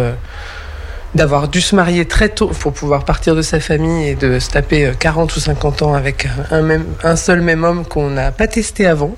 d'avoir 1.14 1.46
dû 1.48 1.60
se 1.60 1.76
marier 1.76 2.06
très 2.06 2.28
tôt 2.28 2.48
pour 2.48 2.72
pouvoir 2.72 3.04
partir 3.04 3.36
de 3.36 3.42
sa 3.42 3.60
famille 3.60 4.08
et 4.08 4.14
de 4.16 4.38
se 4.40 4.50
taper 4.50 4.86
euh, 4.86 4.92
40 4.98 5.34
ou 5.36 5.40
50 5.40 5.82
ans 5.82 5.94
avec 5.94 6.26
un, 6.50 6.62
même, 6.62 6.84
un 7.04 7.14
seul 7.16 7.40
même 7.40 7.62
homme 7.62 7.84
qu'on 7.86 8.10
n'a 8.10 8.32
pas 8.32 8.48
testé 8.48 8.86
avant, 8.86 9.14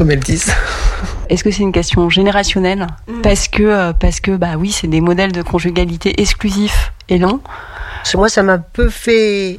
comme 0.00 0.10
elles 0.10 0.18
disent. 0.20 0.50
Est-ce 1.28 1.44
que 1.44 1.50
c'est 1.50 1.62
une 1.62 1.72
question 1.72 2.08
générationnelle 2.08 2.86
Parce 3.22 3.48
que, 3.48 3.62
euh, 3.62 3.92
parce 3.92 4.20
que, 4.20 4.30
bah 4.30 4.54
oui, 4.56 4.72
c'est 4.72 4.86
des 4.86 5.02
modèles 5.02 5.32
de 5.32 5.42
conjugalité 5.42 6.22
exclusifs 6.22 6.94
et 7.10 7.18
longs. 7.18 7.40
Parce 7.98 8.12
que 8.12 8.16
moi, 8.16 8.30
ça 8.30 8.42
m'a 8.42 8.54
un 8.54 8.64
peu 8.72 8.88
fait 8.88 9.58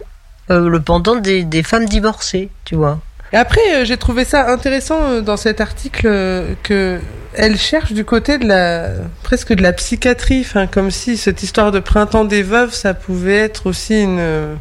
euh, 0.50 0.67
le 0.67 0.81
pendant 0.81 1.15
des, 1.15 1.43
des 1.43 1.62
femmes 1.62 1.86
divorcées, 1.86 2.50
tu 2.65 2.74
vois. 2.74 3.00
Et 3.33 3.38
après, 3.38 3.62
euh, 3.75 3.86
j'ai 3.86 3.98
trouvé 3.98 4.25
ça 4.25 4.51
intéressant 4.51 5.00
euh, 5.03 5.21
dans 5.21 5.38
cet 5.38 5.62
article 5.62 6.07
euh, 6.07 6.55
que 6.63 7.00
elle 7.36 7.57
cherche 7.57 7.93
du 7.93 8.03
côté 8.03 8.39
de 8.39 8.48
la 8.48 8.89
presque 9.21 9.53
de 9.53 9.62
la 9.62 9.74
psychiatrie, 9.74 10.41
enfin 10.41 10.65
comme 10.65 10.89
si 10.89 11.17
cette 11.17 11.43
histoire 11.43 11.71
de 11.71 11.79
printemps 11.79 12.25
des 12.25 12.41
veuves, 12.41 12.74
ça 12.74 12.95
pouvait 12.95 13.38
être 13.38 13.67
aussi 13.67 14.01
une 14.01 14.17
euh, 14.19 14.55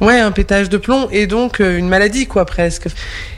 ouais 0.00 0.20
un 0.20 0.32
pétage 0.32 0.68
de 0.68 0.76
plomb 0.78 1.08
et 1.10 1.26
donc 1.26 1.60
euh, 1.60 1.78
une 1.78 1.88
maladie 1.88 2.26
quoi 2.26 2.44
presque. 2.44 2.86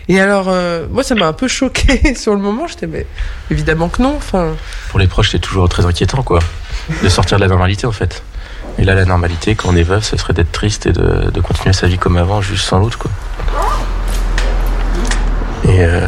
Et 0.09 0.21
alors 0.21 0.47
euh, 0.49 0.87
moi 0.91 1.03
ça 1.03 1.15
m'a 1.15 1.27
un 1.27 1.33
peu 1.33 1.49
choqué 1.49 2.15
sur 2.17 2.33
le 2.35 2.41
moment. 2.41 2.67
J'étais 2.67 2.87
mais 2.87 3.07
évidemment 3.51 3.89
que 3.89 4.03
non. 4.03 4.15
Enfin 4.17 4.55
Pour 4.91 4.99
les 4.99 5.07
proches, 5.09 5.31
c'est 5.33 5.39
toujours 5.39 5.69
très 5.69 5.87
inquiétant, 5.87 6.23
quoi. 6.23 6.41
De 7.03 7.09
sortir 7.09 7.39
de 7.39 7.43
la 7.43 7.49
normalité, 7.49 7.87
en 7.87 7.93
fait. 7.93 8.23
Et 8.79 8.85
là, 8.85 8.95
la 8.95 9.05
normalité, 9.05 9.55
quand 9.55 9.69
on 9.71 9.77
est 9.77 9.83
veuf, 9.85 10.05
ce 10.05 10.17
serait 10.17 10.33
d'être 10.33 10.51
triste 10.53 10.87
et 10.87 10.93
de, 10.93 11.31
de 11.31 11.41
continuer 11.41 11.73
sa 11.73 11.87
vie 11.87 11.97
comme 11.97 12.17
avant, 12.17 12.41
juste 12.43 12.67
sans 12.67 12.79
l'autre, 12.81 12.99
quoi. 12.99 13.11
Et, 15.65 15.83
euh... 15.85 16.07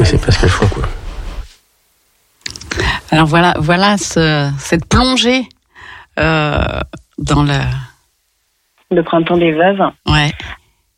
et 0.00 0.04
c'est 0.04 0.18
pas 0.24 0.30
ce 0.32 0.38
qu'elles 0.38 0.48
font, 0.50 0.68
quoi. 0.68 0.84
Alors 3.10 3.26
voilà, 3.26 3.54
voilà 3.58 3.98
ce- 3.98 4.50
cette 4.58 4.84
plongée 4.86 5.48
euh, 6.18 6.80
dans 7.18 7.42
le. 7.42 7.58
Le 8.90 9.02
printemps 9.02 9.36
des 9.36 9.52
veuves. 9.52 9.82
Ouais. 10.06 10.30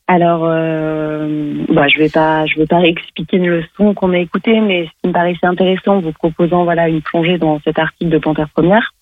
Alors, 0.09 0.43
euh, 0.45 1.65
bah, 1.69 1.89
je 1.89 1.99
vais 1.99 2.09
pas, 2.09 2.45
je 2.47 2.59
vais 2.59 2.67
pas 2.67 2.81
expliquer 2.81 3.37
une 3.37 3.49
leçon 3.49 3.95
qu'on 3.95 4.13
a 4.13 4.19
écoutée, 4.19 4.61
mais 4.61 4.87
ce 4.87 4.91
qui 5.01 5.09
me 5.09 5.13
paraissait 5.13 5.47
intéressant 5.47 5.97
en 5.97 6.01
vous 6.01 6.13
proposant 6.13 6.65
voilà 6.65 6.89
une 6.89 7.03
plongée 7.03 7.39
dans 7.39 7.61
cet 7.61 7.79
article 7.79 8.11
de 8.11 8.19
Panthère 8.19 8.49
Première, 8.51 8.93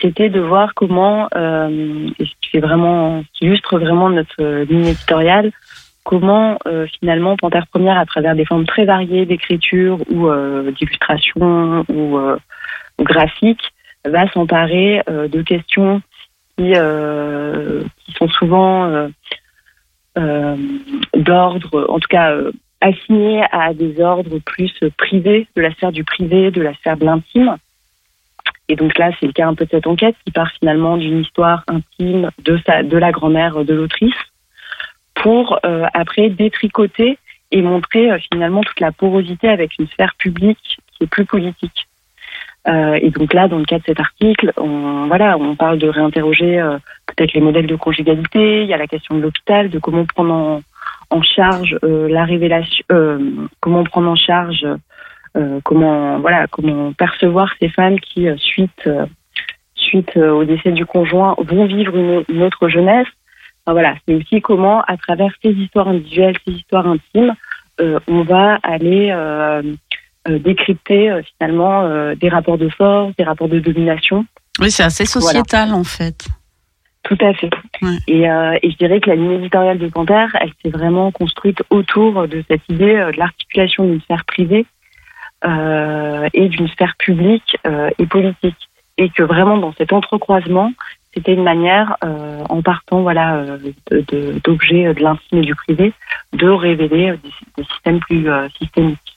c'était 0.00 0.28
de 0.28 0.40
voir 0.40 0.74
comment, 0.74 1.28
euh, 1.34 2.08
et 2.18 2.24
ce 2.24 2.30
qui 2.40 2.50
fait 2.50 2.60
vraiment, 2.60 3.22
qui 3.32 3.44
illustre 3.44 3.78
vraiment 3.78 4.10
notre 4.10 4.64
ligne 4.64 4.86
éditoriale, 4.86 5.52
comment 6.04 6.58
euh, 6.66 6.86
finalement 7.00 7.36
Panthère 7.36 7.66
Première, 7.68 7.98
à 7.98 8.04
travers 8.04 8.34
des 8.34 8.44
formes 8.44 8.66
très 8.66 8.84
variées 8.84 9.26
d'écriture 9.26 9.98
ou 10.10 10.28
euh, 10.28 10.70
d'illustration 10.72 11.84
ou, 11.88 12.18
euh, 12.18 12.36
ou 12.98 13.04
graphique, 13.04 13.72
va 14.04 14.30
s'emparer 14.32 15.02
euh, 15.08 15.28
de 15.28 15.42
questions 15.42 16.02
qui, 16.56 16.72
euh, 16.74 17.82
qui 18.04 18.12
sont 18.12 18.28
souvent 18.28 18.86
euh, 18.86 19.08
euh, 20.18 20.56
d'ordre, 21.16 21.86
en 21.88 21.98
tout 21.98 22.08
cas 22.08 22.36
assignées 22.80 23.42
à 23.50 23.72
des 23.72 24.00
ordres 24.00 24.38
plus 24.40 24.72
privés, 24.96 25.48
de 25.56 25.62
la 25.62 25.72
sphère 25.72 25.92
du 25.92 26.04
privé, 26.04 26.50
de 26.50 26.60
la 26.60 26.74
sphère 26.74 26.96
de 26.96 27.04
l'intime. 27.04 27.56
Et 28.68 28.76
donc 28.76 28.98
là, 28.98 29.10
c'est 29.18 29.26
le 29.26 29.32
cas 29.32 29.46
un 29.46 29.54
peu 29.54 29.64
de 29.64 29.70
cette 29.70 29.86
enquête 29.86 30.16
qui 30.24 30.32
part 30.32 30.50
finalement 30.58 30.96
d'une 30.96 31.20
histoire 31.20 31.64
intime 31.66 32.30
de, 32.44 32.82
de 32.82 32.98
la 32.98 33.10
grand-mère 33.10 33.64
de 33.64 33.74
l'autrice 33.74 34.14
pour 35.14 35.58
après 35.62 36.28
détricoter 36.28 37.18
et 37.50 37.62
montrer 37.62 38.10
finalement 38.30 38.62
toute 38.62 38.80
la 38.80 38.92
porosité 38.92 39.48
avec 39.48 39.78
une 39.78 39.86
sphère 39.88 40.14
publique 40.18 40.78
qui 40.92 41.04
est 41.04 41.06
plus 41.06 41.24
politique. 41.24 41.86
Euh, 42.66 42.98
et 43.00 43.10
donc 43.10 43.34
là, 43.34 43.46
dans 43.46 43.58
le 43.58 43.64
cas 43.64 43.78
de 43.78 43.84
cet 43.84 44.00
article, 44.00 44.52
on, 44.56 45.06
voilà, 45.06 45.36
on 45.36 45.54
parle 45.54 45.78
de 45.78 45.88
réinterroger 45.88 46.60
euh, 46.60 46.78
peut-être 47.06 47.34
les 47.34 47.40
modèles 47.40 47.66
de 47.66 47.76
conjugalité. 47.76 48.62
Il 48.62 48.68
y 48.68 48.74
a 48.74 48.78
la 48.78 48.86
question 48.86 49.16
de 49.16 49.20
l'hôpital, 49.20 49.68
de 49.68 49.78
comment 49.78 50.04
prendre 50.06 50.62
en, 51.10 51.22
charge 51.22 51.76
euh, 51.84 52.08
la 52.08 52.24
révélation, 52.24 52.84
euh, 52.90 53.46
comment 53.60 53.84
prendre 53.84 54.08
en 54.08 54.16
charge, 54.16 54.66
euh, 55.36 55.60
comment 55.62 56.18
voilà, 56.18 56.46
comment 56.48 56.92
percevoir 56.92 57.52
ces 57.60 57.68
femmes 57.68 58.00
qui 58.00 58.26
suite 58.36 58.88
suite 59.74 60.16
au 60.16 60.44
décès 60.44 60.72
du 60.72 60.86
conjoint 60.86 61.36
vont 61.38 61.66
vivre 61.66 62.24
une, 62.28 62.42
autre 62.42 62.68
jeunesse. 62.68 63.06
Enfin, 63.66 63.72
voilà, 63.72 63.94
c'est 64.06 64.14
aussi 64.14 64.40
comment, 64.40 64.80
à 64.82 64.96
travers 64.96 65.32
ces 65.42 65.50
histoires 65.50 65.88
individuelles, 65.88 66.36
ces 66.46 66.54
histoires 66.54 66.86
intimes, 66.86 67.34
on 67.80 68.22
va 68.22 68.58
aller 68.62 69.12
décrypter 70.28 71.10
euh, 71.10 71.22
finalement 71.38 71.82
euh, 71.82 72.14
des 72.14 72.28
rapports 72.28 72.58
de 72.58 72.68
force, 72.68 73.14
des 73.16 73.24
rapports 73.24 73.48
de 73.48 73.58
domination. 73.60 74.24
Oui, 74.60 74.70
c'est 74.70 74.82
assez 74.84 75.04
sociétal 75.04 75.72
en 75.72 75.84
fait. 75.84 76.26
Tout 77.02 77.18
à 77.20 77.34
fait. 77.34 77.50
Et, 78.08 78.30
euh, 78.30 78.56
et 78.62 78.70
je 78.70 78.76
dirais 78.78 78.98
que 79.00 79.10
la 79.10 79.16
ligne 79.16 79.32
éditoriale 79.32 79.78
de 79.78 79.88
Panthère, 79.88 80.34
elle 80.40 80.52
s'est 80.62 80.70
vraiment 80.70 81.10
construite 81.10 81.62
autour 81.68 82.26
de 82.28 82.42
cette 82.48 82.62
idée 82.70 82.94
euh, 82.94 83.12
de 83.12 83.18
l'articulation 83.18 83.84
d'une 83.84 84.00
sphère 84.00 84.24
privée 84.24 84.64
euh, 85.44 86.28
et 86.32 86.48
d'une 86.48 86.68
sphère 86.68 86.94
publique 86.98 87.56
euh, 87.66 87.90
et 87.98 88.06
politique. 88.06 88.56
Et 88.96 89.10
que 89.10 89.22
vraiment 89.22 89.58
dans 89.58 89.72
cet 89.74 89.92
entrecroisement, 89.92 90.72
c'était 91.12 91.34
une 91.34 91.42
manière, 91.42 91.96
euh, 92.04 92.42
en 92.48 92.62
partant 92.62 93.02
voilà 93.02 93.34
euh, 93.36 93.58
de- 93.90 94.04
de- 94.08 94.40
d'objets 94.44 94.94
de, 94.94 95.02
l'intime 95.02 95.38
et 95.38 95.42
du 95.44 95.54
privé, 95.54 95.92
de 96.32 96.48
révéler 96.48 97.10
euh, 97.10 97.16
des, 97.22 97.30
des 97.62 97.68
systèmes 97.68 98.00
plus 98.00 98.28
euh, 98.30 98.48
systémiques. 98.58 99.13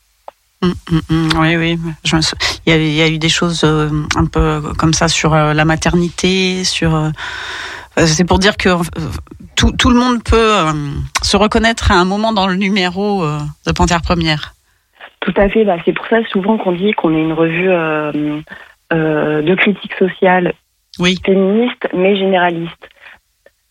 Mm, 0.63 0.71
mm, 0.91 0.99
mm, 1.09 1.29
oui, 1.39 1.55
oui. 1.55 1.79
Je 2.03 2.15
me 2.15 2.21
sou- 2.21 2.35
il, 2.65 2.71
y 2.71 2.75
a, 2.75 2.77
il 2.77 2.93
y 2.93 3.01
a 3.01 3.07
eu 3.07 3.19
des 3.19 3.29
choses 3.29 3.61
euh, 3.63 3.89
un 4.15 4.25
peu 4.25 4.61
comme 4.77 4.93
ça 4.93 5.07
sur 5.07 5.33
euh, 5.33 5.53
la 5.53 5.65
maternité, 5.65 6.63
sur. 6.63 6.95
euh, 6.95 7.09
c'est 8.05 8.25
pour 8.25 8.39
dire 8.39 8.57
que 8.57 8.69
tout, 9.55 9.71
tout 9.71 9.89
le 9.89 9.99
monde 9.99 10.23
peut 10.23 10.53
se 11.23 11.35
reconnaître 11.37 11.91
à 11.91 11.95
un 11.95 12.05
moment 12.05 12.31
dans 12.33 12.47
le 12.47 12.55
numéro 12.55 13.25
de 13.65 13.71
Panthère 13.71 14.01
Première. 14.03 14.53
Tout 15.21 15.33
à 15.35 15.49
fait. 15.49 15.65
Bah, 15.65 15.77
c'est 15.83 15.93
pour 15.93 16.05
ça 16.07 16.17
souvent 16.31 16.57
qu'on 16.59 16.73
dit 16.73 16.91
qu'on 16.93 17.15
est 17.15 17.21
une 17.21 17.33
revue 17.33 17.69
de 18.91 19.55
critique 19.55 19.93
sociale 19.97 20.53
oui. 20.99 21.17
féministe 21.25 21.87
mais 21.95 22.15
généraliste. 22.17 22.89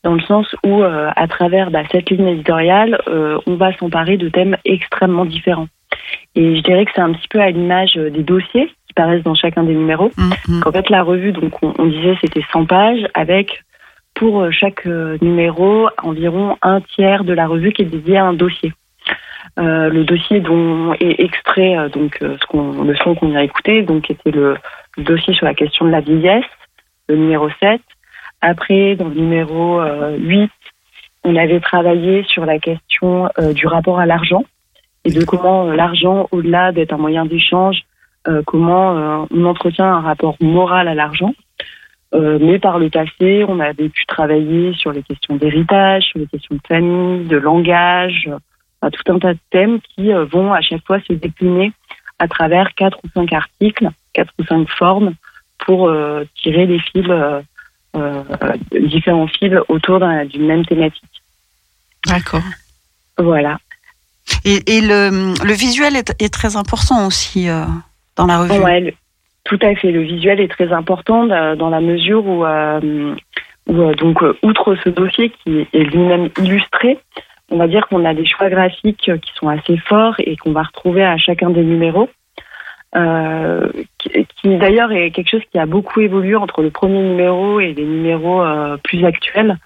Dans 0.07 0.15
le 0.15 0.21
sens 0.21 0.47
où, 0.65 0.85
euh, 0.85 1.11
à 1.17 1.27
travers 1.27 1.73
bah, 1.73 1.83
cette 1.91 2.11
ligne 2.11 2.29
éditoriale, 2.29 2.97
euh, 3.09 3.41
on 3.45 3.57
va 3.57 3.77
s'emparer 3.77 4.17
de 4.17 4.29
thèmes 4.29 4.57
extrêmement 4.65 5.25
différents. 5.25 5.67
Et 6.37 6.55
je 6.55 6.63
dirais 6.63 6.85
que 6.85 6.93
c'est 6.95 7.01
un 7.01 7.13
petit 7.13 7.27
peu 7.27 7.41
à 7.41 7.51
l'image 7.51 7.97
euh, 7.97 8.09
des 8.09 8.23
dossiers 8.23 8.69
qui 8.87 8.95
paraissent 8.95 9.25
dans 9.25 9.35
chacun 9.35 9.65
des 9.65 9.75
numéros. 9.75 10.13
Mhm. 10.17 10.61
Qu'en 10.61 10.71
fait, 10.71 10.91
la 10.91 11.03
revue, 11.03 11.33
donc 11.33 11.61
on, 11.61 11.75
on 11.77 11.87
disait 11.87 12.17
c'était 12.21 12.45
100 12.53 12.67
pages 12.67 13.05
avec 13.15 13.65
pour 14.15 14.47
chaque 14.53 14.87
numéro 14.87 15.89
environ 16.01 16.57
un 16.63 16.81
tiers 16.81 17.25
de 17.25 17.33
la 17.33 17.49
revue 17.49 17.73
qui 17.73 17.83
est 17.83 17.87
dédié 17.87 18.17
à 18.19 18.27
un 18.27 18.33
dossier. 18.33 18.73
Euh, 19.59 19.89
le 19.89 20.05
dossier 20.05 20.39
dont 20.39 20.95
est 21.01 21.19
extrait 21.19 21.77
donc 21.91 22.19
ce 22.21 22.47
qu'on, 22.47 22.85
le 22.85 22.95
son 22.95 23.17
qu'on 23.17 23.29
vient 23.29 23.41
écouter, 23.41 23.83
donc 23.83 24.09
était 24.09 24.31
le 24.31 24.57
dossier 24.97 25.35
sur 25.35 25.45
la 25.47 25.55
question 25.55 25.85
de 25.85 25.91
la 25.91 26.01
vieillesse, 26.01 26.47
le 27.09 27.17
numéro 27.17 27.51
7. 27.61 27.81
Après, 28.41 28.97
dans 28.97 29.09
le 29.09 29.15
numéro 29.15 29.81
euh, 29.81 30.17
8, 30.19 30.51
on 31.25 31.37
avait 31.37 31.61
travaillé 31.61 32.25
sur 32.25 32.47
la 32.47 32.59
question 32.59 33.29
euh, 33.39 33.53
du 33.53 33.67
rapport 33.67 33.99
à 33.99 34.07
l'argent 34.07 34.45
et 35.05 35.11
de 35.11 35.25
comment 35.25 35.69
euh, 35.69 35.75
l'argent, 35.75 36.29
au-delà 36.33 36.73
d'être 36.73 36.93
un 36.93 36.99
moyen 36.99 37.25
d'échange, 37.25 37.83
euh, 38.29 38.43
comment 38.45 38.97
euh, 38.97 39.27
on 39.31 39.45
entretient 39.45 39.87
un 39.87 40.01
rapport 40.01 40.37
moral 40.41 40.89
à 40.89 40.95
l'argent. 40.95 41.33
Euh, 42.15 42.39
mais 42.41 42.59
par 42.59 42.79
le 42.79 42.89
passé, 42.89 43.45
on 43.49 43.61
avait 43.61 43.89
pu 43.89 44.07
travailler 44.07 44.73
sur 44.75 44.93
les 44.93 45.03
questions 45.03 45.37
d'héritage, 45.37 46.05
sur 46.05 46.19
les 46.19 46.27
questions 46.27 46.55
de 46.55 46.61
famille, 46.67 47.27
de 47.27 47.37
langage, 47.37 48.29
euh, 48.29 48.39
enfin, 48.81 48.91
tout 48.91 49.13
un 49.13 49.19
tas 49.19 49.35
de 49.35 49.39
thèmes 49.51 49.81
qui 49.81 50.13
euh, 50.13 50.25
vont 50.25 50.53
à 50.53 50.61
chaque 50.61 50.85
fois 50.87 51.01
se 51.01 51.13
décliner 51.13 51.73
à 52.19 52.29
travers 52.29 52.75
quatre 52.75 52.99
ou 53.05 53.09
cinq 53.15 53.33
articles, 53.33 53.89
quatre 54.13 54.33
ou 54.39 54.45
cinq 54.45 54.69
formes 54.71 55.15
pour 55.59 55.89
euh, 55.89 56.25
tirer 56.37 56.67
des 56.67 56.79
fils, 56.79 57.09
euh, 57.09 57.11
euh, 57.11 57.41
différents 58.89 59.27
fils 59.29 59.53
autour 59.69 59.99
d'un- 60.01 60.25
d'une 60.25 60.47
même 60.47 60.65
thématique. 60.67 61.03
D'accord. 62.07 62.43
Voilà. 63.19 63.59
Et, 64.45 64.77
et 64.77 64.81
le, 64.81 65.35
le 65.45 65.53
visuel 65.53 65.97
est, 65.97 66.15
est 66.21 66.33
très 66.33 66.57
important 66.57 67.07
aussi 67.07 67.49
euh, 67.49 67.65
dans 68.17 68.27
la 68.27 68.41
revue. 68.41 68.59
Ouais, 68.63 68.81
le- 68.81 68.93
tout 69.45 69.59
à 69.63 69.75
fait. 69.77 69.93
Le 69.93 70.03
visuel 70.03 70.41
est 70.41 70.49
très 70.49 70.73
important 70.73 71.31
euh, 71.31 71.55
dans 71.57 71.71
la 71.71 71.81
mesure 71.81 72.27
où, 72.27 72.45
euh, 72.45 73.15
où, 73.69 73.81
euh, 73.83 73.95
donc, 73.95 74.23
euh, 74.23 74.37
outre 74.43 74.77
ce 74.83 74.89
dossier 74.91 75.33
qui 75.45 75.67
est 75.73 75.85
lui-même 75.85 76.29
illustré, 76.43 76.99
on 77.51 77.59
va 77.59 77.69
dire 77.69 77.87
qu'on 77.89 78.05
a 78.05 78.15
des 78.15 78.27
choix 78.27 78.51
graphiques 78.51 79.09
euh, 79.09 79.19
qui 79.19 79.31
sont 79.35 79.49
assez 79.49 79.77
forts 79.89 80.17
et 80.19 80.37
qu'on 80.37 80.53
va 80.53 80.65
retrouver 80.65 81.05
à 81.05 81.17
chacun 81.17 81.51
des 81.51 81.63
numéros. 81.63 82.11
Euh, 82.97 83.69
qui, 83.99 84.57
d'ailleurs 84.57 84.91
est 84.91 85.11
quelque 85.11 85.29
chose 85.29 85.43
qui 85.53 85.59
a 85.59 85.67
beaucoup 85.67 86.01
évolué 86.01 86.35
entre 86.35 86.63
le 86.63 86.71
premier 86.71 87.03
numéro 87.03 87.61
et 87.61 87.75
les 87.75 87.85
numéros 87.85 88.43
euh, 88.43 88.79
plus 88.83 89.05
actuels, 89.05 89.59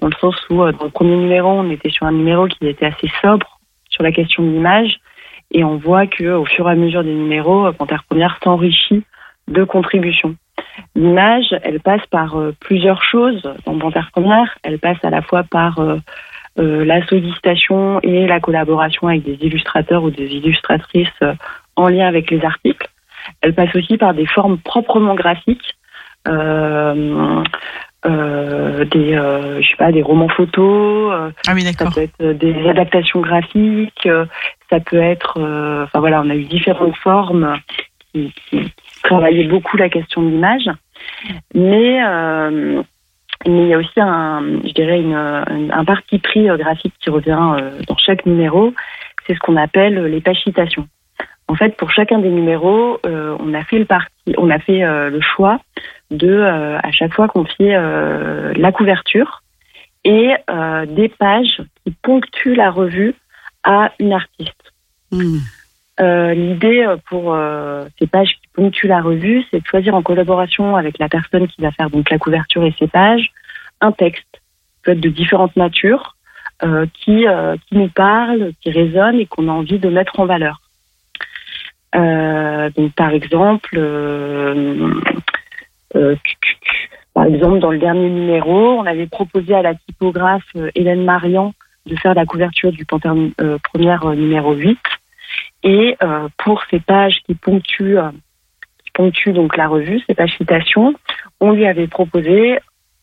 dans 0.00 0.08
le 0.08 0.14
sens 0.20 0.34
où 0.50 0.62
euh, 0.62 0.72
dans 0.72 0.86
le 0.86 0.90
premier 0.90 1.14
numéro, 1.14 1.48
on 1.50 1.70
était 1.70 1.90
sur 1.90 2.06
un 2.06 2.12
numéro 2.12 2.48
qui 2.48 2.66
était 2.66 2.86
assez 2.86 3.08
sobre 3.20 3.60
sur 3.88 4.02
la 4.02 4.10
question 4.10 4.42
de 4.42 4.48
l'image, 4.48 4.98
et 5.52 5.62
on 5.62 5.76
voit 5.76 6.06
que 6.06 6.32
au 6.32 6.44
fur 6.44 6.68
et 6.68 6.72
à 6.72 6.74
mesure 6.74 7.04
des 7.04 7.14
numéros, 7.14 7.70
Panthère 7.72 8.04
Première 8.08 8.38
s'enrichit 8.42 9.04
de 9.48 9.62
contributions. 9.64 10.34
L'image, 10.96 11.54
elle 11.62 11.78
passe 11.80 12.04
par 12.06 12.36
plusieurs 12.58 13.02
choses 13.04 13.42
dans 13.66 13.78
Panthère 13.78 14.10
Première. 14.12 14.56
Elle 14.62 14.78
passe 14.78 14.96
à 15.02 15.10
la 15.10 15.20
fois 15.20 15.42
par 15.42 15.78
la 16.56 17.06
sollicitation 17.06 18.00
et 18.00 18.26
la 18.26 18.40
collaboration 18.40 19.08
avec 19.08 19.24
des 19.24 19.36
illustrateurs 19.42 20.04
ou 20.04 20.10
des 20.10 20.24
illustratrices 20.24 21.22
en 21.76 21.88
lien 21.88 22.06
avec 22.06 22.30
les 22.30 22.44
articles. 22.44 22.88
Elle 23.40 23.54
passe 23.54 23.74
aussi 23.76 23.96
par 23.98 24.14
des 24.14 24.26
formes 24.26 24.58
proprement 24.58 25.14
graphiques, 25.14 25.74
euh, 26.28 27.42
euh, 28.04 28.84
des, 28.86 29.14
euh, 29.14 29.60
je 29.62 29.68
sais 29.68 29.76
pas, 29.76 29.92
des 29.92 30.02
romans 30.02 30.28
photos. 30.28 31.12
euh, 31.12 31.30
Ah 31.46 31.52
oui, 31.54 31.62
ça 31.62 31.84
peut 31.94 32.02
être 32.02 32.14
euh, 32.20 32.34
des 32.34 32.68
adaptations 32.68 33.20
graphiques. 33.20 34.06
euh, 34.06 34.26
ça 34.70 34.80
peut 34.80 35.00
être, 35.00 35.38
euh, 35.38 35.84
enfin 35.84 36.00
voilà, 36.00 36.20
on 36.22 36.30
a 36.30 36.34
eu 36.34 36.44
différentes 36.44 36.96
formes 36.96 37.56
qui, 38.12 38.32
qui 38.50 38.72
travaillaient 39.04 39.44
beaucoup 39.48 39.76
la 39.76 39.88
question 39.88 40.22
de 40.22 40.30
l'image, 40.30 40.68
mais 41.54 42.02
euh, 42.04 42.82
mais 43.46 43.62
il 43.64 43.68
y 43.68 43.74
a 43.74 43.78
aussi 43.78 44.00
un, 44.00 44.40
je 44.64 44.72
dirais 44.72 45.00
une, 45.00 45.14
une- 45.16 45.72
un 45.72 45.84
parti 45.84 46.18
pris 46.20 46.46
graphique 46.46 46.94
qui 47.00 47.10
revient 47.10 47.56
dans 47.88 47.96
chaque 47.96 48.24
numéro. 48.24 48.72
C'est 49.26 49.34
ce 49.34 49.40
qu'on 49.40 49.56
appelle 49.56 50.04
les 50.06 50.20
pages 50.20 50.40
citations. 50.42 50.86
En 51.52 51.54
fait, 51.54 51.76
pour 51.76 51.90
chacun 51.90 52.18
des 52.18 52.30
numéros, 52.30 52.98
euh, 53.04 53.36
on 53.38 53.52
a 53.52 53.62
fait 53.62 53.78
le 53.78 53.84
parti, 53.84 54.34
on 54.38 54.48
a 54.48 54.58
fait 54.58 54.82
euh, 54.82 55.10
le 55.10 55.20
choix 55.20 55.60
de 56.10 56.30
euh, 56.30 56.78
à 56.78 56.90
chaque 56.92 57.12
fois 57.12 57.28
confier 57.28 57.72
la 57.72 58.72
couverture 58.72 59.42
et 60.02 60.30
des 60.86 61.08
pages 61.10 61.60
qui 61.84 61.94
ponctuent 62.02 62.54
la 62.54 62.70
revue 62.70 63.14
à 63.64 63.92
une 63.98 64.14
artiste. 64.14 64.72
Hmm. 65.10 65.40
Euh, 66.00 66.32
L'idée 66.32 66.86
pour 67.10 67.34
euh, 67.34 67.84
ces 67.98 68.06
pages 68.06 68.30
qui 68.30 68.48
ponctuent 68.54 68.88
la 68.88 69.02
revue, 69.02 69.44
c'est 69.50 69.60
de 69.60 69.66
choisir 69.66 69.94
en 69.94 70.02
collaboration 70.02 70.76
avec 70.76 70.98
la 70.98 71.10
personne 71.10 71.48
qui 71.48 71.60
va 71.60 71.70
faire 71.70 71.90
donc 71.90 72.08
la 72.08 72.16
couverture 72.16 72.64
et 72.64 72.74
ces 72.78 72.88
pages 72.88 73.30
un 73.82 73.92
texte, 73.92 74.40
peut 74.84 74.92
être 74.92 75.00
de 75.00 75.10
différentes 75.10 75.54
natures, 75.56 76.16
euh, 76.64 76.86
qui 76.94 77.26
qui 77.66 77.76
nous 77.76 77.88
parle, 77.88 78.52
qui 78.62 78.70
résonne 78.70 79.16
et 79.16 79.26
qu'on 79.26 79.48
a 79.48 79.52
envie 79.52 79.78
de 79.78 79.90
mettre 79.90 80.18
en 80.18 80.24
valeur. 80.24 80.61
Euh, 81.94 82.70
donc 82.70 82.92
par 82.94 83.10
exemple, 83.10 83.76
euh, 83.76 84.94
euh, 85.96 86.16
par 87.14 87.24
exemple 87.26 87.58
dans 87.58 87.70
le 87.70 87.78
dernier 87.78 88.08
numéro, 88.08 88.78
on 88.78 88.86
avait 88.86 89.06
proposé 89.06 89.54
à 89.54 89.62
la 89.62 89.74
typographe 89.74 90.56
Hélène 90.74 91.04
Marian 91.04 91.52
de 91.86 91.96
faire 91.96 92.14
la 92.14 92.24
couverture 92.24 92.72
du 92.72 92.84
Panthère 92.84 93.14
première 93.72 94.06
numéro 94.10 94.54
8. 94.54 94.78
Et 95.64 95.96
euh, 96.02 96.28
pour 96.38 96.62
ces 96.70 96.80
pages 96.80 97.18
qui 97.26 97.34
ponctuent, 97.34 97.98
qui 98.84 98.90
ponctuent 98.94 99.32
donc 99.32 99.56
la 99.56 99.68
revue, 99.68 100.00
ces 100.06 100.14
pages 100.14 100.36
citations, 100.36 100.94
on 101.40 101.52
lui 101.52 101.66
avait 101.66 101.88
proposé, 101.88 102.58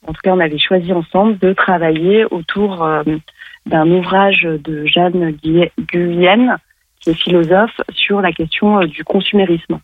en 0.08 0.14
tout 0.14 0.22
cas 0.24 0.34
on 0.34 0.40
avait 0.40 0.58
choisi 0.58 0.92
ensemble, 0.94 1.38
de 1.40 1.54
travailler 1.54 2.26
autour 2.26 2.88
d'un 3.66 3.92
ouvrage 3.92 4.44
de 4.44 4.86
Jeanne 4.86 5.32
Guy- 5.32 5.72
Guyenne, 5.88 6.58
qui 7.14 7.18
est 7.18 7.24
philosophe, 7.24 7.82
sur 7.92 8.22
la 8.22 8.32
question 8.32 8.82
euh, 8.82 8.88
du 8.88 9.04
consumérisme 9.04 9.80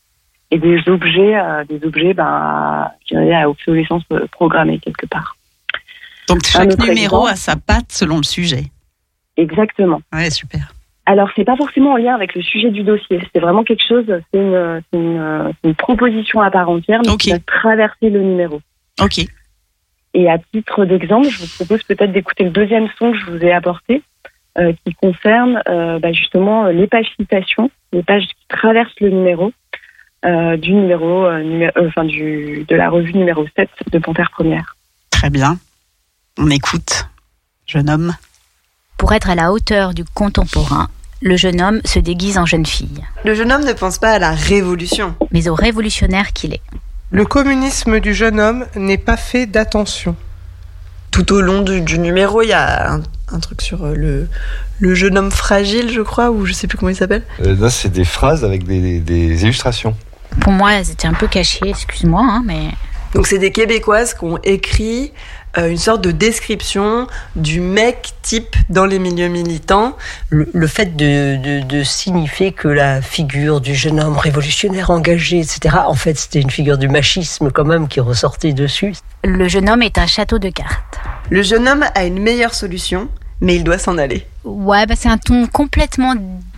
et 0.51 0.59
des 0.59 0.77
objets, 0.87 1.37
euh, 1.37 1.63
des 1.65 1.85
objets, 1.85 2.13
ben, 2.13 2.91
à 3.13 3.49
obsolescence 3.49 4.03
euh, 4.11 4.27
programmée 4.31 4.79
quelque 4.79 5.05
part. 5.07 5.35
Donc 6.27 6.45
chaque 6.45 6.77
numéro 6.79 7.27
exemple. 7.27 7.31
a 7.31 7.35
sa 7.35 7.55
patte 7.55 7.91
selon 7.91 8.17
le 8.17 8.23
sujet. 8.23 8.65
Exactement. 9.37 10.01
Ouais, 10.13 10.29
super. 10.29 10.71
Alors, 11.07 11.29
c'est 11.35 11.43
pas 11.43 11.55
forcément 11.55 11.93
en 11.93 11.97
lien 11.97 12.15
avec 12.15 12.33
le 12.33 12.41
sujet 12.41 12.71
du 12.71 12.81
dossier. 12.81 13.19
C'est 13.31 13.39
vraiment 13.39 13.63
quelque 13.63 13.83
chose, 13.87 14.05
c'est 14.33 14.39
une, 14.93 15.73
proposition 15.77 16.41
à 16.41 16.49
part 16.49 16.67
entière, 16.67 17.01
mais 17.05 17.15
qui 17.17 17.29
va 17.29 17.37
traverser 17.39 18.09
le 18.09 18.21
numéro. 18.21 18.59
Ok. 18.99 19.19
Et 20.15 20.29
à 20.29 20.39
titre 20.51 20.85
d'exemple, 20.85 21.27
je 21.29 21.41
vous 21.41 21.55
propose 21.57 21.83
peut-être 21.83 22.11
d'écouter 22.11 22.45
le 22.45 22.49
deuxième 22.49 22.87
son 22.97 23.11
que 23.11 23.19
je 23.19 23.25
vous 23.25 23.43
ai 23.43 23.51
apporté, 23.51 24.01
euh, 24.57 24.73
qui 24.85 24.93
concerne 24.95 25.61
euh, 25.67 25.99
bah, 25.99 26.11
justement 26.13 26.65
euh, 26.65 26.71
les 26.71 26.87
pages 26.87 27.07
citations, 27.19 27.69
les 27.93 28.03
pages 28.03 28.23
qui 28.23 28.47
traversent 28.49 28.99
le 29.01 29.09
numéro 29.09 29.51
euh, 30.25 30.57
du 30.57 30.73
numéro, 30.73 31.25
euh, 31.25 31.43
numé- 31.43 31.71
euh, 31.77 31.87
enfin 31.89 32.03
du 32.05 32.65
de 32.67 32.75
la 32.75 32.89
revue 32.89 33.13
numéro 33.13 33.45
7 33.55 33.69
de 33.91 33.99
Panthère 33.99 34.31
Première. 34.31 34.75
Très 35.11 35.29
bien. 35.29 35.57
On 36.37 36.49
écoute. 36.49 37.07
Jeune 37.67 37.89
homme. 37.89 38.13
Pour 38.97 39.13
être 39.13 39.29
à 39.29 39.35
la 39.35 39.51
hauteur 39.51 39.93
du 39.93 40.03
contemporain, 40.05 40.89
le 41.21 41.35
jeune 41.37 41.61
homme 41.61 41.81
se 41.85 41.99
déguise 41.99 42.37
en 42.37 42.45
jeune 42.45 42.65
fille, 42.65 43.03
Le 43.23 43.33
jeune 43.33 43.51
homme 43.51 43.63
ne 43.65 43.73
pense 43.73 43.97
pas 43.99 44.11
à 44.13 44.19
la 44.19 44.31
révolution. 44.31 45.15
mais 45.31 45.47
au 45.47 45.55
révolutionnaire 45.55 46.33
qu'il 46.33 46.53
est. 46.53 46.61
Le 47.11 47.25
communisme 47.25 47.99
du 47.99 48.13
jeune 48.13 48.39
homme 48.39 48.65
n'est 48.75 48.97
pas 48.97 49.17
fait 49.17 49.45
d'attention. 49.45 50.15
Tout 51.15 51.31
au 51.33 51.39
long 51.41 51.61
du, 51.61 51.79
du 51.79 51.97
numéro, 51.97 52.41
il 52.41 52.49
y 52.49 52.53
a 52.53 52.91
un, 52.95 53.01
un 53.31 53.39
truc 53.39 53.61
sur 53.61 53.85
euh, 53.85 53.95
le, 53.95 54.27
le 54.79 54.95
jeune 54.95 55.17
homme 55.17 55.31
fragile, 55.31 55.89
je 55.89 56.01
crois, 56.01 56.29
ou 56.29 56.45
je 56.45 56.51
sais 56.51 56.67
plus 56.67 56.77
comment 56.77 56.89
il 56.89 56.95
s'appelle. 56.95 57.23
Euh, 57.41 57.55
là, 57.57 57.69
c'est 57.69 57.87
des 57.87 58.03
phrases 58.03 58.43
avec 58.43 58.65
des, 58.65 58.99
des 58.99 59.43
illustrations. 59.43 59.95
Pour 60.41 60.51
moi, 60.51 60.83
c'était 60.83 61.07
un 61.07 61.13
peu 61.13 61.27
caché, 61.27 61.69
excuse-moi, 61.69 62.21
hein, 62.21 62.43
mais 62.45 62.71
Donc 63.13 63.27
c'est 63.27 63.37
des 63.39 63.53
Québécoises 63.53 64.13
qui 64.13 64.25
ont 64.25 64.39
écrit 64.43 65.13
euh, 65.57 65.69
une 65.69 65.77
sorte 65.77 66.01
de 66.01 66.11
description 66.11 67.07
du 67.35 67.61
mec 67.61 68.11
type 68.21 68.55
dans 68.69 68.85
les 68.85 68.99
milieux 68.99 69.27
militants. 69.27 69.95
Le, 70.29 70.49
le 70.53 70.67
fait 70.67 70.95
de, 70.95 71.37
de, 71.37 71.61
de 71.65 71.83
signifier 71.83 72.51
que 72.51 72.67
la 72.67 73.01
figure 73.01 73.61
du 73.61 73.75
jeune 73.75 73.99
homme 73.99 74.17
révolutionnaire 74.17 74.89
engagé, 74.89 75.39
etc., 75.39 75.77
en 75.87 75.93
fait, 75.93 76.17
c'était 76.17 76.41
une 76.41 76.49
figure 76.51 76.77
du 76.77 76.87
machisme 76.87 77.51
quand 77.51 77.65
même 77.65 77.87
qui 77.87 77.99
ressortait 77.99 78.53
dessus. 78.53 78.93
le 79.23 79.47
jeune 79.47 79.69
homme 79.69 79.81
est 79.81 79.97
un 79.97 80.07
château 80.07 80.39
de 80.39 80.49
cartes. 80.49 80.99
Le 81.29 81.41
jeune 81.41 81.67
homme 81.67 81.85
a 81.95 82.05
une 82.05 82.19
meilleure 82.19 82.53
solution, 82.53 83.09
mais 83.41 83.55
il 83.55 83.63
doit 83.63 83.77
s'en 83.79 83.97
aller. 83.97 84.25
Ouais, 84.43 84.85
bah 84.85 84.95
c'est 84.97 85.09
un 85.09 85.17
ton 85.17 85.47
complètement 85.47 86.13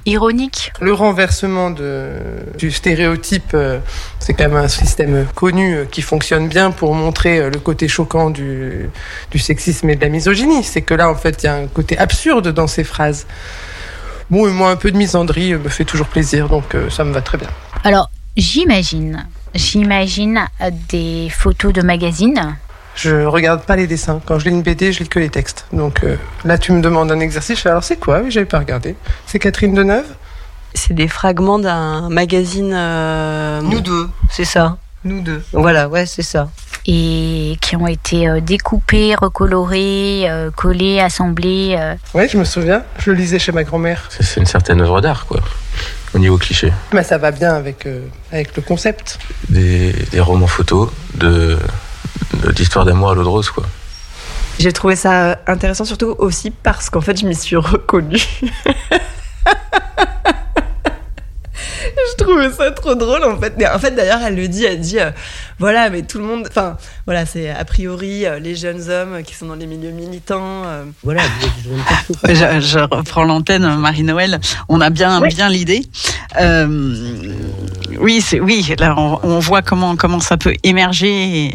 ironique. 0.08 0.72
Le 0.82 0.93
renversement 0.93 1.70
de, 1.70 2.13
du 2.58 2.72
stéréotype, 2.72 3.52
euh, 3.54 3.80
c'est 4.20 4.34
quand 4.34 4.46
même 4.46 4.56
un 4.56 4.70
système 4.70 5.28
connu 5.36 5.76
euh, 5.76 5.86
qui 5.86 6.02
fonctionne 6.02 6.48
bien 6.48 6.72
pour 6.72 6.96
montrer 6.96 7.39
euh, 7.39 7.50
le 7.50 7.60
côté 7.60 7.88
choquant 7.88 8.30
du, 8.30 8.89
du 9.32 9.38
sexisme 9.38 9.89
et 9.89 9.96
de 9.96 10.02
la 10.02 10.10
misogynie. 10.10 10.63
C'est 10.63 10.82
que 10.82 10.93
là, 10.93 11.10
en 11.10 11.15
fait, 11.15 11.43
il 11.43 11.46
y 11.48 11.50
a 11.50 11.56
un 11.56 11.67
côté 11.67 11.98
absurde 11.98 12.48
dans 12.48 12.67
ces 12.67 12.86
phrases. 12.86 13.28
Bon, 14.30 14.48
et 14.48 14.52
moi, 14.52 14.72
un 14.72 14.78
peu 14.78 14.91
de 14.91 14.98
misandrie 14.98 15.54
me 15.54 15.70
fait 15.70 15.86
toujours 15.86 16.08
plaisir, 16.08 16.50
donc 16.50 16.76
ça 16.89 17.04
me 17.06 17.13
va 17.13 17.22
très 17.22 17.38
bien. 17.38 17.48
Alors, 17.86 18.10
j'imagine, 18.36 19.26
j'imagine 19.56 20.48
des 20.89 21.30
photos 21.30 21.72
de 21.72 21.82
magazines 21.82 22.58
je 22.98 23.24
regarde 23.26 23.62
pas 23.62 23.76
les 23.76 23.88
dessins. 23.88 24.20
Quand 24.26 24.40
je 24.40 24.46
lis 24.46 24.52
une 24.52 24.62
BD, 24.64 24.92
je 24.92 25.00
lis 25.04 25.08
que 25.10 25.20
les 25.20 25.30
textes. 25.30 25.66
Donc 25.72 26.04
euh, 26.04 26.18
là, 26.44 26.58
tu 26.58 26.72
me 26.74 26.82
demandes 26.82 27.12
un 27.12 27.20
exercice. 27.20 27.58
Je 27.58 27.62
fais, 27.64 27.70
alors 27.70 27.84
c'est 27.84 27.98
quoi? 27.98 28.20
Oui, 28.24 28.32
j'avais 28.32 28.46
pas 28.46 28.60
regardé. 28.60 28.96
C'est 29.26 29.40
Catherine 29.40 29.74
Deneuve? 29.74 30.06
C'est 30.74 30.94
des 30.94 31.08
fragments 31.08 31.60
d'un 31.60 32.10
magazine. 32.10 32.74
euh, 32.76 33.62
Nous 33.62 33.82
deux, 33.82 34.10
c'est 34.30 34.46
ça. 34.46 34.78
Nous 35.04 35.22
deux. 35.22 35.42
Voilà, 35.54 35.88
ouais, 35.88 36.06
c'est 36.06 36.22
ça. 36.24 36.50
et 36.86 37.58
qui 37.62 37.76
ont 37.76 37.88
été 37.88 38.28
euh, 38.28 38.40
découpés, 38.42 39.14
recolorés, 39.16 40.26
euh, 40.30 40.52
collés, 40.52 41.00
assemblés. 41.00 41.76
euh. 41.80 41.96
Ouais, 42.14 42.28
je 42.28 42.38
me 42.38 42.44
souviens. 42.44 42.84
Je 43.00 43.12
le 43.12 43.18
lisais 43.18 43.40
chez 43.40 43.52
ma 43.52 43.64
grand-mère. 43.64 44.06
C'est 44.10 44.24
c'est 44.24 44.40
une 44.40 44.46
certaine 44.46 44.82
œuvre 44.82 45.02
d'art, 45.02 45.26
quoi, 45.26 45.40
au 46.14 46.20
niveau 46.20 46.38
cliché. 46.38 46.72
Mais 46.94 47.04
ça 47.04 47.18
va 47.18 47.32
bien 47.32 47.54
avec, 47.54 47.86
euh, 47.86 48.02
avec 48.32 48.56
le 48.56 48.62
concept. 48.62 49.20
Des, 49.50 49.94
des 50.12 50.20
romans 50.20 50.48
photos 50.48 50.90
de 51.16 51.58
de- 52.34 52.52
d'histoire 52.52 52.86
d'amour 52.86 53.12
à 53.12 53.16
l'eau 53.16 53.24
de 53.24 53.28
rose, 53.30 53.50
quoi. 53.50 53.63
J'ai 54.60 54.72
trouvé 54.74 54.96
ça 54.96 55.12
euh, 55.32 55.36
intéressant 55.46 55.86
surtout 55.86 56.16
aussi 56.18 56.50
parce 56.52 56.90
qu'en 56.90 57.02
fait 57.02 57.20
je 57.20 57.28
m'y 57.28 57.36
suis 57.36 57.56
reconnue. 57.56 58.18
je 61.56 62.24
trouvais 62.24 62.50
ça 62.52 62.72
trop 62.72 62.96
drôle 62.96 63.24
en 63.24 63.38
fait. 63.40 63.54
Mais 63.58 63.68
en 63.70 63.78
fait 63.80 63.92
d'ailleurs 63.92 64.20
elle 64.26 64.36
le 64.36 64.48
dit, 64.48 64.66
elle 64.66 64.80
dit 64.80 65.00
euh, 65.00 65.12
voilà 65.60 65.90
mais 65.90 66.02
tout 66.04 66.18
le 66.18 66.24
monde, 66.24 66.48
enfin 66.50 66.78
voilà 67.06 67.26
c'est 67.26 67.50
a 67.50 67.63
priori 67.66 68.26
euh, 68.26 68.40
les 68.40 68.56
jeunes 68.56 68.90
hommes 68.90 69.22
qui 69.24 69.36
sont 69.36 69.46
dans 69.48 69.56
les 69.56 69.68
milieux 69.68 69.92
militants. 69.92 70.63
euh, 70.66 70.86
Voilà. 71.04 71.22
Je, 72.28 72.60
je 72.62 72.80
reprends 72.80 73.24
l'antenne, 73.26 73.76
Marie-Noël. 73.78 74.40
On 74.70 74.82
a 74.82 74.90
bien, 74.90 75.22
bien 75.22 75.50
l'idée. 75.50 75.86
Euh, 76.40 76.68
oui, 78.00 78.22
c'est 78.22 78.40
oui. 78.40 78.74
Là, 78.80 78.96
on, 78.98 79.20
on 79.24 79.40
voit 79.40 79.62
comment 79.62 79.96
comment 79.96 80.20
ça 80.20 80.38
peut 80.38 80.54
émerger. 80.63 81.46
et- 81.46 81.54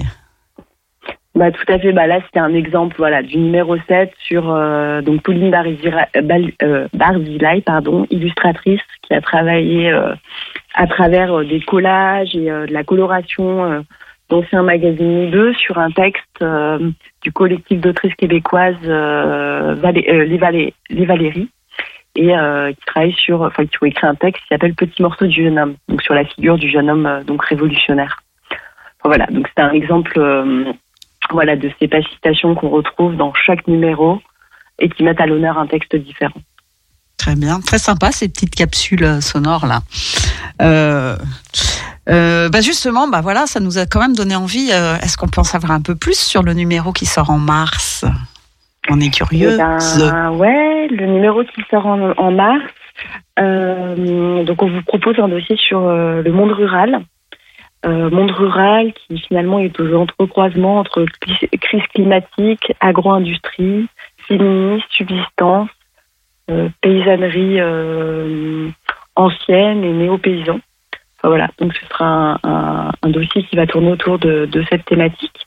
Bah, 1.34 1.50
tout 1.50 1.64
à 1.72 1.78
fait. 1.78 1.92
Bah, 1.92 2.06
là, 2.06 2.20
c'était 2.26 2.40
un 2.40 2.54
exemple 2.54 2.94
voilà, 2.98 3.22
du 3.22 3.38
numéro 3.38 3.76
7 3.88 4.12
sur 4.18 4.50
euh, 4.50 5.00
donc 5.00 5.22
Pauline 5.22 5.50
Barzila- 5.50 6.08
euh, 6.62 6.88
Barzilai, 6.92 7.62
pardon, 7.62 8.06
illustratrice, 8.10 8.82
qui 9.02 9.14
a 9.14 9.20
travaillé 9.22 9.90
euh, 9.90 10.14
à 10.74 10.86
travers 10.86 11.32
euh, 11.38 11.44
des 11.44 11.60
collages 11.60 12.34
et 12.36 12.50
euh, 12.50 12.66
de 12.66 12.72
la 12.74 12.84
coloration 12.84 13.64
euh, 13.64 13.80
d'anciens 14.28 14.62
magazines 14.62 15.24
Nous 15.26 15.30
deux 15.30 15.54
sur 15.54 15.78
un 15.78 15.90
texte 15.90 16.44
du 17.22 17.32
collectif 17.32 17.80
d'autrices 17.80 18.14
québécoises 18.14 18.76
Valé- 18.82 20.24
les, 20.26 20.38
Valé- 20.38 20.74
les 20.90 21.04
Valéries 21.04 21.50
et 22.14 22.34
euh, 22.36 22.72
qui 22.72 22.84
travaille 22.86 23.12
sur, 23.12 23.42
enfin 23.42 23.66
qui 23.66 23.76
ont 23.82 23.86
écrit 23.86 24.06
un 24.06 24.14
texte 24.14 24.42
qui 24.42 24.48
s'appelle 24.48 24.74
Petit 24.74 25.02
morceau 25.02 25.26
du 25.26 25.42
jeune 25.44 25.58
homme, 25.58 25.74
donc 25.88 26.02
sur 26.02 26.14
la 26.14 26.24
figure 26.24 26.56
du 26.56 26.70
jeune 26.70 26.88
homme 26.90 27.06
euh, 27.06 27.22
donc 27.24 27.44
révolutionnaire. 27.44 28.20
Voilà, 29.04 29.26
donc 29.26 29.48
c'est 29.54 29.62
un 29.62 29.72
exemple 29.72 30.12
euh, 30.18 30.72
voilà, 31.32 31.56
de 31.56 31.70
ces 31.78 31.88
pacifications 31.88 32.54
qu'on 32.54 32.70
retrouve 32.70 33.16
dans 33.16 33.32
chaque 33.34 33.66
numéro 33.66 34.20
et 34.78 34.88
qui 34.88 35.02
mettent 35.02 35.20
à 35.20 35.26
l'honneur 35.26 35.58
un 35.58 35.66
texte 35.66 35.94
différent. 35.96 36.40
Très 37.18 37.36
bien, 37.36 37.60
très 37.60 37.78
sympa 37.78 38.10
ces 38.10 38.28
petites 38.28 38.54
capsules 38.54 39.04
euh, 39.04 39.20
sonores 39.20 39.66
là. 39.66 39.80
Euh, 40.60 41.16
euh, 42.08 42.48
bah 42.48 42.60
justement, 42.60 43.06
bah 43.06 43.20
voilà, 43.20 43.46
ça 43.46 43.60
nous 43.60 43.78
a 43.78 43.86
quand 43.86 44.00
même 44.00 44.16
donné 44.16 44.34
envie. 44.34 44.70
euh, 44.72 44.96
Est-ce 44.96 45.16
qu'on 45.16 45.28
peut 45.28 45.40
en 45.40 45.44
savoir 45.44 45.72
un 45.72 45.80
peu 45.80 45.94
plus 45.94 46.18
sur 46.18 46.42
le 46.42 46.52
numéro 46.52 46.92
qui 46.92 47.06
sort 47.06 47.30
en 47.30 47.38
mars? 47.38 48.04
On 48.90 48.98
est 49.00 49.10
curieux. 49.10 49.52
Eh 49.54 49.56
ben, 49.58 50.30
ouais, 50.32 50.88
le 50.88 51.06
numéro 51.06 51.44
qui 51.44 51.62
sort 51.70 51.86
en, 51.86 52.10
en 52.18 52.32
mars. 52.32 52.64
donc, 53.36 54.60
on 54.60 54.68
vous 54.68 54.82
propose 54.82 55.16
un 55.20 55.28
dossier 55.28 55.56
sur 55.56 55.80
le 55.80 56.32
monde 56.32 56.50
rural. 56.50 57.04
Euh, 57.84 58.10
monde 58.10 58.30
rural 58.30 58.92
qui 58.92 59.18
finalement 59.18 59.58
est 59.58 59.78
aux 59.80 59.94
entrecroisements 59.96 60.78
entre 60.78 61.04
crise 61.60 61.82
climatique, 61.92 62.72
agro-industrie, 62.78 63.88
féminisme, 64.28 64.86
subsistance, 64.90 65.68
euh, 66.50 66.68
paysannerie 66.80 67.56
euh, 67.58 68.68
ancienne 69.16 69.82
et 69.82 69.92
néo-paysan. 69.92 70.60
Enfin, 71.18 71.28
voilà, 71.28 71.48
donc 71.58 71.74
ce 71.74 71.84
sera 71.86 72.04
un, 72.04 72.38
un- 72.44 72.92
un 73.02 73.08
dossier 73.10 73.42
qui 73.42 73.56
va 73.56 73.66
tourner 73.66 73.90
autour 73.90 74.20
de, 74.20 74.46
de 74.46 74.64
cette 74.70 74.84
thématique. 74.84 75.46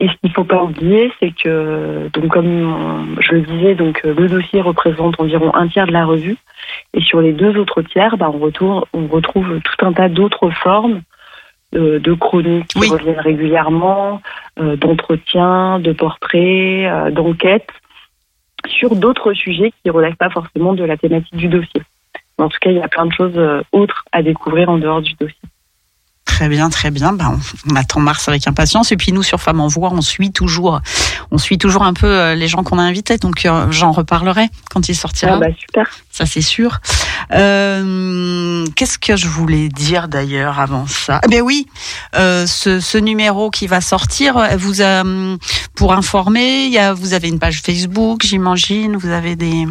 Et 0.00 0.08
ce 0.08 0.12
qu'il 0.14 0.30
ne 0.30 0.34
faut 0.34 0.44
pas 0.44 0.62
oublier, 0.62 1.12
c'est 1.20 1.32
que, 1.32 2.08
donc 2.14 2.28
comme 2.28 3.16
je 3.20 3.32
le 3.32 3.40
disais, 3.42 3.74
donc 3.74 4.02
le 4.02 4.28
dossier 4.28 4.62
représente 4.62 5.20
environ 5.20 5.54
un 5.54 5.68
tiers 5.68 5.86
de 5.86 5.92
la 5.92 6.06
revue, 6.06 6.36
et 6.94 7.02
sur 7.02 7.20
les 7.20 7.32
deux 7.32 7.54
autres 7.58 7.82
tiers, 7.82 8.16
bah, 8.16 8.30
on, 8.32 8.38
retourne, 8.38 8.84
on 8.94 9.06
retrouve 9.08 9.60
tout 9.60 9.84
un 9.86 9.92
tas 9.92 10.08
d'autres 10.08 10.48
formes 10.50 11.02
euh, 11.74 11.98
de 11.98 12.14
chroniques 12.14 12.68
qui 12.68 12.88
reviennent 12.88 13.18
régulièrement, 13.18 14.22
euh, 14.60 14.76
d'entretiens, 14.76 15.80
de 15.80 15.92
portraits, 15.92 16.86
euh, 16.86 17.10
d'enquêtes 17.10 17.68
sur 18.68 18.94
d'autres 18.94 19.32
sujets 19.32 19.70
qui 19.70 19.88
ne 19.88 19.90
relèvent 19.90 20.16
pas 20.16 20.30
forcément 20.30 20.74
de 20.74 20.84
la 20.84 20.96
thématique 20.96 21.36
du 21.36 21.48
dossier. 21.48 21.82
En 22.38 22.48
tout 22.48 22.58
cas, 22.60 22.70
il 22.70 22.76
y 22.76 22.82
a 22.82 22.88
plein 22.88 23.06
de 23.06 23.12
choses 23.12 23.38
autres 23.72 24.04
à 24.12 24.22
découvrir 24.22 24.68
en 24.68 24.78
dehors 24.78 25.02
du 25.02 25.14
dossier. 25.14 25.38
Très 26.36 26.50
bien, 26.50 26.68
très 26.68 26.90
bien. 26.90 27.14
Ben, 27.14 27.40
on, 27.66 27.72
on 27.72 27.76
attend 27.76 27.98
mars 28.00 28.28
avec 28.28 28.46
impatience. 28.46 28.92
Et 28.92 28.98
puis 28.98 29.10
nous, 29.10 29.22
sur 29.22 29.40
Femmes 29.40 29.60
en 29.60 29.68
Voix, 29.68 29.88
on 29.90 30.02
suit 30.02 30.32
toujours, 30.32 30.82
on 31.30 31.38
suit 31.38 31.56
toujours 31.56 31.82
un 31.82 31.94
peu 31.94 32.06
euh, 32.06 32.34
les 32.34 32.46
gens 32.46 32.62
qu'on 32.62 32.78
a 32.78 32.82
invités. 32.82 33.16
Donc 33.16 33.46
euh, 33.46 33.72
j'en 33.72 33.90
reparlerai 33.90 34.50
quand 34.68 34.86
il 34.90 34.94
sortira. 34.94 35.36
Ah 35.36 35.38
bah, 35.38 35.46
super. 35.58 35.88
Ça 36.10 36.26
c'est 36.26 36.42
sûr. 36.42 36.80
Euh, 37.32 38.66
Qu'est-ce 38.76 38.98
que 38.98 39.16
je 39.16 39.28
voulais 39.28 39.70
dire 39.70 40.08
d'ailleurs 40.08 40.60
avant 40.60 40.86
ça? 40.86 41.22
Eh 41.24 41.28
Ben 41.28 41.40
oui, 41.40 41.66
euh, 42.16 42.46
ce, 42.46 42.80
ce 42.80 42.98
numéro 42.98 43.50
qui 43.50 43.66
va 43.66 43.80
sortir, 43.80 44.38
vous 44.58 44.82
a, 44.82 45.04
pour 45.74 45.94
informer, 45.94 46.66
il 46.66 46.72
y 46.72 46.78
a, 46.78 46.92
vous 46.92 47.14
avez 47.14 47.28
une 47.28 47.38
page 47.38 47.62
Facebook, 47.62 48.20
j'imagine. 48.24 48.96
Vous 48.98 49.08
avez 49.08 49.36
des 49.36 49.66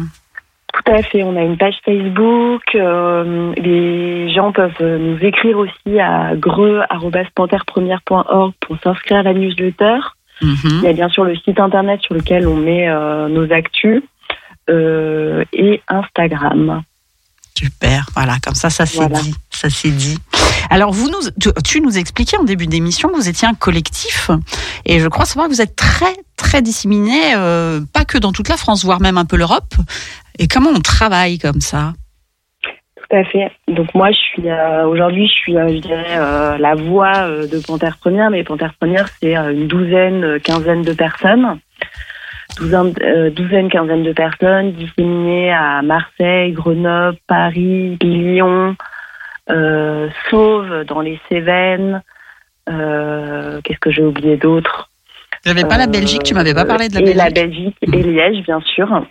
Tout 0.72 0.92
à 0.92 1.02
fait. 1.02 1.22
On 1.22 1.36
a 1.36 1.42
une 1.42 1.56
page 1.56 1.76
Facebook. 1.84 2.62
euh, 2.74 3.52
les 3.56 4.32
gens 4.34 4.50
peuvent 4.52 4.72
euh, 4.80 4.98
nous 4.98 5.18
écrire 5.24 5.58
aussi 5.58 6.00
à 6.00 6.34
greux.panthèrepremière.org 6.36 8.52
pour 8.60 8.76
s'inscrire 8.82 9.18
à 9.18 9.22
la 9.22 9.32
newsletter. 9.34 9.98
Il 10.42 10.82
y 10.82 10.86
a 10.88 10.92
bien 10.92 11.08
sûr 11.08 11.24
le 11.24 11.34
site 11.36 11.58
internet 11.58 12.02
sur 12.02 12.14
lequel 12.14 12.46
on 12.46 12.56
met 12.56 12.88
euh, 12.88 13.26
nos 13.28 13.50
actus 13.52 14.02
euh, 14.68 15.44
et 15.54 15.80
Instagram. 15.88 16.82
Super, 17.56 18.04
voilà, 18.14 18.34
comme 18.44 18.54
ça, 18.54 18.68
ça 18.68 18.84
s'est 18.84 18.98
Voilà. 18.98 19.18
dit, 19.20 19.34
ça 19.50 19.70
s'est 19.70 19.88
dit. 19.90 20.18
Alors, 20.70 20.92
vous 20.92 21.08
nous, 21.08 21.52
tu, 21.64 21.80
nous 21.80 21.98
expliquais 21.98 22.36
en 22.36 22.44
début 22.44 22.66
d'émission 22.66 23.08
que 23.08 23.14
vous 23.14 23.28
étiez 23.28 23.46
un 23.46 23.54
collectif, 23.54 24.30
et 24.84 25.00
je 25.00 25.08
crois 25.08 25.24
savoir 25.24 25.48
que 25.48 25.52
vous 25.52 25.60
êtes 25.60 25.76
très, 25.76 26.14
très 26.36 26.62
disséminés, 26.62 27.34
euh, 27.36 27.80
pas 27.92 28.04
que 28.04 28.18
dans 28.18 28.32
toute 28.32 28.48
la 28.48 28.56
France, 28.56 28.84
voire 28.84 29.00
même 29.00 29.18
un 29.18 29.24
peu 29.24 29.36
l'Europe. 29.36 29.74
Et 30.38 30.48
comment 30.48 30.70
on 30.70 30.80
travaille 30.80 31.38
comme 31.38 31.60
ça? 31.60 31.92
Tout 32.62 33.16
à 33.16 33.24
fait. 33.24 33.50
Donc 33.68 33.94
moi, 33.94 34.10
je 34.10 34.16
suis 34.16 34.48
euh, 34.48 34.86
aujourd'hui, 34.86 35.28
je 35.28 35.32
suis, 35.32 35.56
euh, 35.56 35.80
dirais, 35.80 36.58
la 36.58 36.74
voix 36.74 37.28
de 37.46 37.64
Panthère 37.64 37.98
Première, 37.98 38.30
mais 38.30 38.42
Panthère 38.42 38.74
Première, 38.78 39.08
c'est 39.20 39.34
une 39.34 39.68
douzaine, 39.68 40.40
quinzaine 40.40 40.82
de 40.82 40.92
personnes, 40.92 41.58
douzaine, 42.58 42.92
douzaine, 43.30 43.70
quinzaine 43.70 44.02
de 44.02 44.12
personnes 44.12 44.72
disséminées 44.72 45.52
à 45.52 45.82
Marseille, 45.82 46.52
Grenoble, 46.52 47.18
Paris, 47.28 47.96
Lyon, 48.02 48.76
euh, 49.50 50.08
Sauve 50.30 50.84
dans 50.84 51.00
les 51.00 51.20
Cévennes. 51.28 52.02
euh, 52.68 53.60
Qu'est-ce 53.62 53.78
que 53.78 53.90
j'ai 53.90 54.02
oublié 54.02 54.36
d'autre 54.36 54.90
Il 55.44 55.52
n'y 55.52 55.58
avait 55.58 55.68
pas 55.68 55.78
la 55.78 55.86
Belgique, 55.86 56.22
tu 56.22 56.34
m'avais 56.34 56.54
pas 56.54 56.64
parlé 56.64 56.88
de 56.88 56.94
la 56.94 57.00
et 57.00 57.04
Belgique. 57.04 57.22
la 57.22 57.30
Belgique 57.30 57.76
et 57.82 58.02
Liège, 58.02 58.44
bien 58.44 58.60
sûr. 58.60 59.06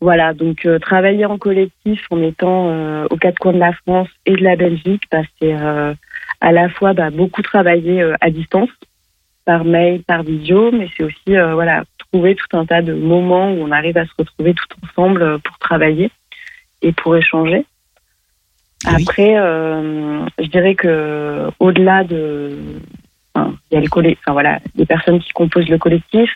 Voilà, 0.00 0.34
donc 0.34 0.66
euh, 0.66 0.80
travailler 0.80 1.26
en 1.26 1.38
collectif 1.38 2.04
en 2.10 2.20
étant 2.22 2.70
euh, 2.70 3.06
aux 3.10 3.16
quatre 3.16 3.38
coins 3.38 3.52
de 3.52 3.60
la 3.60 3.72
France 3.72 4.08
et 4.26 4.32
de 4.34 4.42
la 4.42 4.56
Belgique, 4.56 5.04
bah, 5.12 5.22
c'est 5.38 5.54
euh, 5.54 5.94
à 6.40 6.50
la 6.50 6.68
fois 6.70 6.92
bah, 6.92 7.10
beaucoup 7.10 7.40
travailler 7.42 8.02
euh, 8.02 8.14
à 8.20 8.30
distance, 8.30 8.68
par 9.44 9.64
mail, 9.64 10.02
par 10.02 10.24
visio, 10.24 10.72
mais 10.72 10.88
c'est 10.96 11.04
aussi 11.04 11.36
euh, 11.36 11.54
voilà 11.54 11.84
trouver 12.12 12.34
tout 12.34 12.56
un 12.56 12.66
tas 12.66 12.82
de 12.82 12.92
moments 12.94 13.52
où 13.52 13.62
on 13.62 13.70
arrive 13.70 13.96
à 13.96 14.04
se 14.04 14.10
retrouver 14.18 14.54
tout 14.54 14.66
ensemble 14.84 15.22
euh, 15.22 15.38
pour 15.38 15.56
travailler 15.58 16.10
et 16.82 16.92
pour 16.92 17.16
échanger. 17.16 17.64
Après, 18.84 19.36
euh, 19.36 20.24
je 20.38 20.46
dirais 20.46 20.74
que 20.74 21.48
au-delà 21.60 22.04
de, 22.04 22.56
enfin, 23.34 23.54
il 23.70 23.74
y 23.74 23.78
a 23.78 23.80
le 23.80 23.88
collectif, 23.88 24.22
enfin 24.24 24.32
voilà, 24.32 24.60
les 24.74 24.86
personnes 24.86 25.20
qui 25.20 25.30
composent 25.30 25.68
le 25.68 25.78
collectif, 25.78 26.30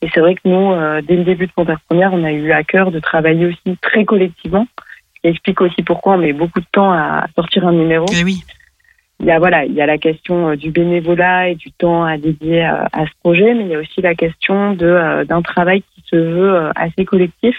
et 0.00 0.08
c'est 0.12 0.20
vrai 0.20 0.34
que 0.34 0.40
nous, 0.44 0.72
euh, 0.72 1.00
dès 1.02 1.16
le 1.16 1.24
début 1.24 1.46
de 1.46 1.52
Panthère 1.52 1.80
Première, 1.88 2.12
on 2.12 2.24
a 2.24 2.32
eu 2.32 2.52
à 2.52 2.62
cœur 2.64 2.90
de 2.90 2.98
travailler 2.98 3.46
aussi 3.46 3.76
très 3.80 4.04
collectivement, 4.04 4.66
qui 5.20 5.28
explique 5.28 5.60
aussi 5.60 5.82
pourquoi 5.82 6.14
on 6.14 6.18
met 6.18 6.32
beaucoup 6.32 6.60
de 6.60 6.66
temps 6.72 6.92
à 6.92 7.26
sortir 7.34 7.66
un 7.66 7.72
numéro. 7.72 8.06
Eh 8.12 8.24
oui. 8.24 8.42
Il 9.20 9.26
y 9.26 9.30
a 9.30 9.38
voilà, 9.38 9.64
il 9.64 9.72
y 9.72 9.80
a 9.80 9.86
la 9.86 9.98
question 9.98 10.48
euh, 10.50 10.56
du 10.56 10.72
bénévolat 10.72 11.50
et 11.50 11.54
du 11.54 11.70
temps 11.70 12.04
à 12.04 12.18
dédier 12.18 12.62
à, 12.62 12.88
à 12.92 13.06
ce 13.06 13.12
projet, 13.20 13.54
mais 13.54 13.62
il 13.62 13.68
y 13.68 13.74
a 13.76 13.78
aussi 13.78 14.00
la 14.00 14.16
question 14.16 14.72
de 14.74 14.86
euh, 14.86 15.24
d'un 15.24 15.42
travail 15.42 15.82
qui 15.94 16.02
se 16.10 16.16
veut 16.16 16.70
assez 16.74 17.04
collectif. 17.04 17.56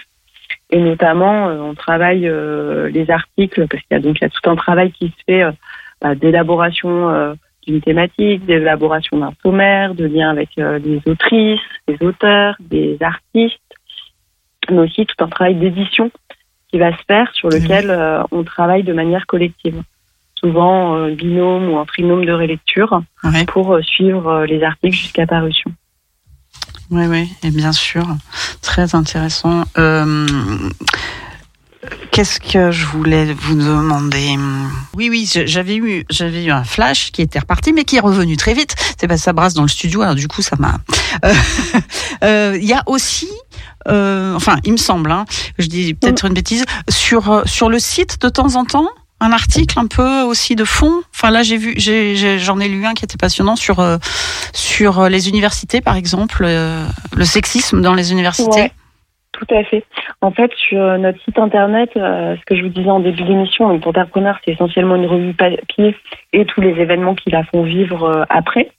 Et 0.74 0.80
notamment, 0.80 1.48
euh, 1.48 1.60
on 1.60 1.74
travaille 1.74 2.26
euh, 2.26 2.90
les 2.90 3.08
articles 3.08 3.66
parce 3.68 3.80
qu'il 3.84 3.92
y 3.92 3.94
a 3.94 4.00
donc 4.00 4.18
il 4.20 4.24
y 4.24 4.26
a 4.26 4.28
tout 4.28 4.50
un 4.50 4.56
travail 4.56 4.90
qui 4.90 5.06
se 5.06 5.22
fait 5.24 5.44
euh, 5.44 5.52
bah, 6.02 6.16
d'élaboration 6.16 7.34
d'une 7.64 7.80
thématique, 7.80 8.44
d'élaboration 8.44 9.18
d'un 9.18 9.32
sommaire, 9.42 9.94
de 9.94 10.04
lien 10.04 10.30
avec 10.30 10.50
les 10.56 11.00
autrices, 11.06 11.60
les 11.88 11.96
auteurs, 12.06 12.56
des 12.60 12.98
artistes, 13.00 13.60
mais 14.68 14.80
aussi 14.80 15.06
tout 15.06 15.24
un 15.24 15.28
travail 15.28 15.54
d'édition 15.54 16.10
qui 16.74 16.78
va 16.80 16.90
se 16.90 17.02
faire 17.06 17.32
sur 17.34 17.48
lequel 17.50 17.88
euh, 17.88 18.24
on 18.32 18.42
travaille 18.42 18.82
de 18.82 18.92
manière 18.92 19.26
collective, 19.26 19.80
souvent 20.34 20.96
euh, 20.96 21.14
binôme 21.14 21.68
ou 21.70 21.76
en 21.76 21.86
trinôme 21.86 22.24
de 22.24 22.32
relecture 22.32 23.00
Ouais. 23.22 23.46
pour 23.46 23.74
euh, 23.74 23.82
suivre 23.82 24.44
les 24.44 24.60
articles 24.64 24.96
jusqu'à 24.96 25.24
parution. 25.24 25.70
Oui, 26.90 27.06
oui, 27.06 27.32
et 27.42 27.50
bien 27.50 27.72
sûr, 27.72 28.06
très 28.60 28.94
intéressant. 28.94 29.64
Euh, 29.78 30.26
Qu'est-ce 32.10 32.38
que 32.38 32.70
je 32.70 32.86
voulais 32.86 33.34
vous 33.34 33.56
demander? 33.56 34.36
Oui, 34.94 35.08
oui, 35.10 35.28
j'avais 35.46 35.76
eu, 35.76 36.04
j'avais 36.10 36.44
eu 36.44 36.50
un 36.50 36.64
flash 36.64 37.10
qui 37.10 37.22
était 37.22 37.40
reparti, 37.40 37.72
mais 37.72 37.84
qui 37.84 37.96
est 37.96 38.00
revenu 38.00 38.36
très 38.36 38.54
vite. 38.54 38.74
C'est 38.98 39.08
parce 39.08 39.20
que 39.20 39.24
ça 39.24 39.32
brasse 39.32 39.54
dans 39.54 39.62
le 39.62 39.68
studio, 39.68 40.02
alors 40.02 40.14
du 40.14 40.28
coup, 40.28 40.40
ça 40.40 40.56
m'a. 40.58 40.78
Euh, 41.24 41.34
euh, 42.24 42.58
Il 42.60 42.64
y 42.66 42.72
a 42.72 42.82
aussi, 42.86 43.28
euh, 43.88 44.34
enfin, 44.34 44.58
il 44.64 44.72
me 44.72 44.76
semble, 44.76 45.10
hein, 45.10 45.24
je 45.58 45.66
dis 45.66 45.94
peut-être 45.94 46.24
une 46.26 46.34
bêtise, 46.34 46.64
sur 46.88 47.30
euh, 47.30 47.42
sur 47.46 47.68
le 47.68 47.78
site 47.78 48.20
de 48.20 48.28
temps 48.28 48.54
en 48.54 48.64
temps. 48.64 48.88
Un 49.20 49.32
article 49.32 49.78
un 49.78 49.86
peu 49.86 50.22
aussi 50.22 50.56
de 50.56 50.64
fond. 50.64 51.02
Enfin 51.14 51.30
là, 51.30 51.42
j'ai 51.42 51.56
vu, 51.56 51.74
j'en 51.78 52.60
ai, 52.60 52.68
lu 52.68 52.84
un 52.84 52.94
qui 52.94 53.04
était 53.04 53.16
passionnant 53.16 53.56
sur 53.56 53.80
euh, 53.80 53.96
sur 54.52 55.00
euh, 55.00 55.08
les 55.08 55.28
universités, 55.28 55.80
par 55.80 55.96
exemple, 55.96 56.44
euh, 56.44 56.84
le 57.16 57.24
sexisme 57.24 57.80
dans 57.80 57.94
les 57.94 58.12
universités. 58.12 58.62
Ouais, 58.62 58.70
tout 59.32 59.46
à 59.54 59.62
fait. 59.64 59.84
En 60.20 60.32
fait, 60.32 60.50
sur 60.56 60.98
notre 60.98 61.22
site 61.22 61.38
internet, 61.38 61.90
ce 61.94 62.44
que 62.44 62.56
je 62.56 62.62
vous 62.62 62.68
disais 62.68 62.90
en 62.90 63.00
début 63.00 63.22
d'émission, 63.22 63.68
donc 63.68 63.86
Entrepreneur, 63.86 64.36
c'est 64.44 64.52
essentiellement 64.52 64.96
une 64.96 65.06
revue 65.06 65.32
papier 65.32 65.96
et 66.32 66.44
tous 66.44 66.60
les 66.60 66.80
événements 66.80 67.14
qui 67.14 67.30
la 67.30 67.44
font 67.44 67.62
vivre 67.62 68.26
après. 68.28 68.72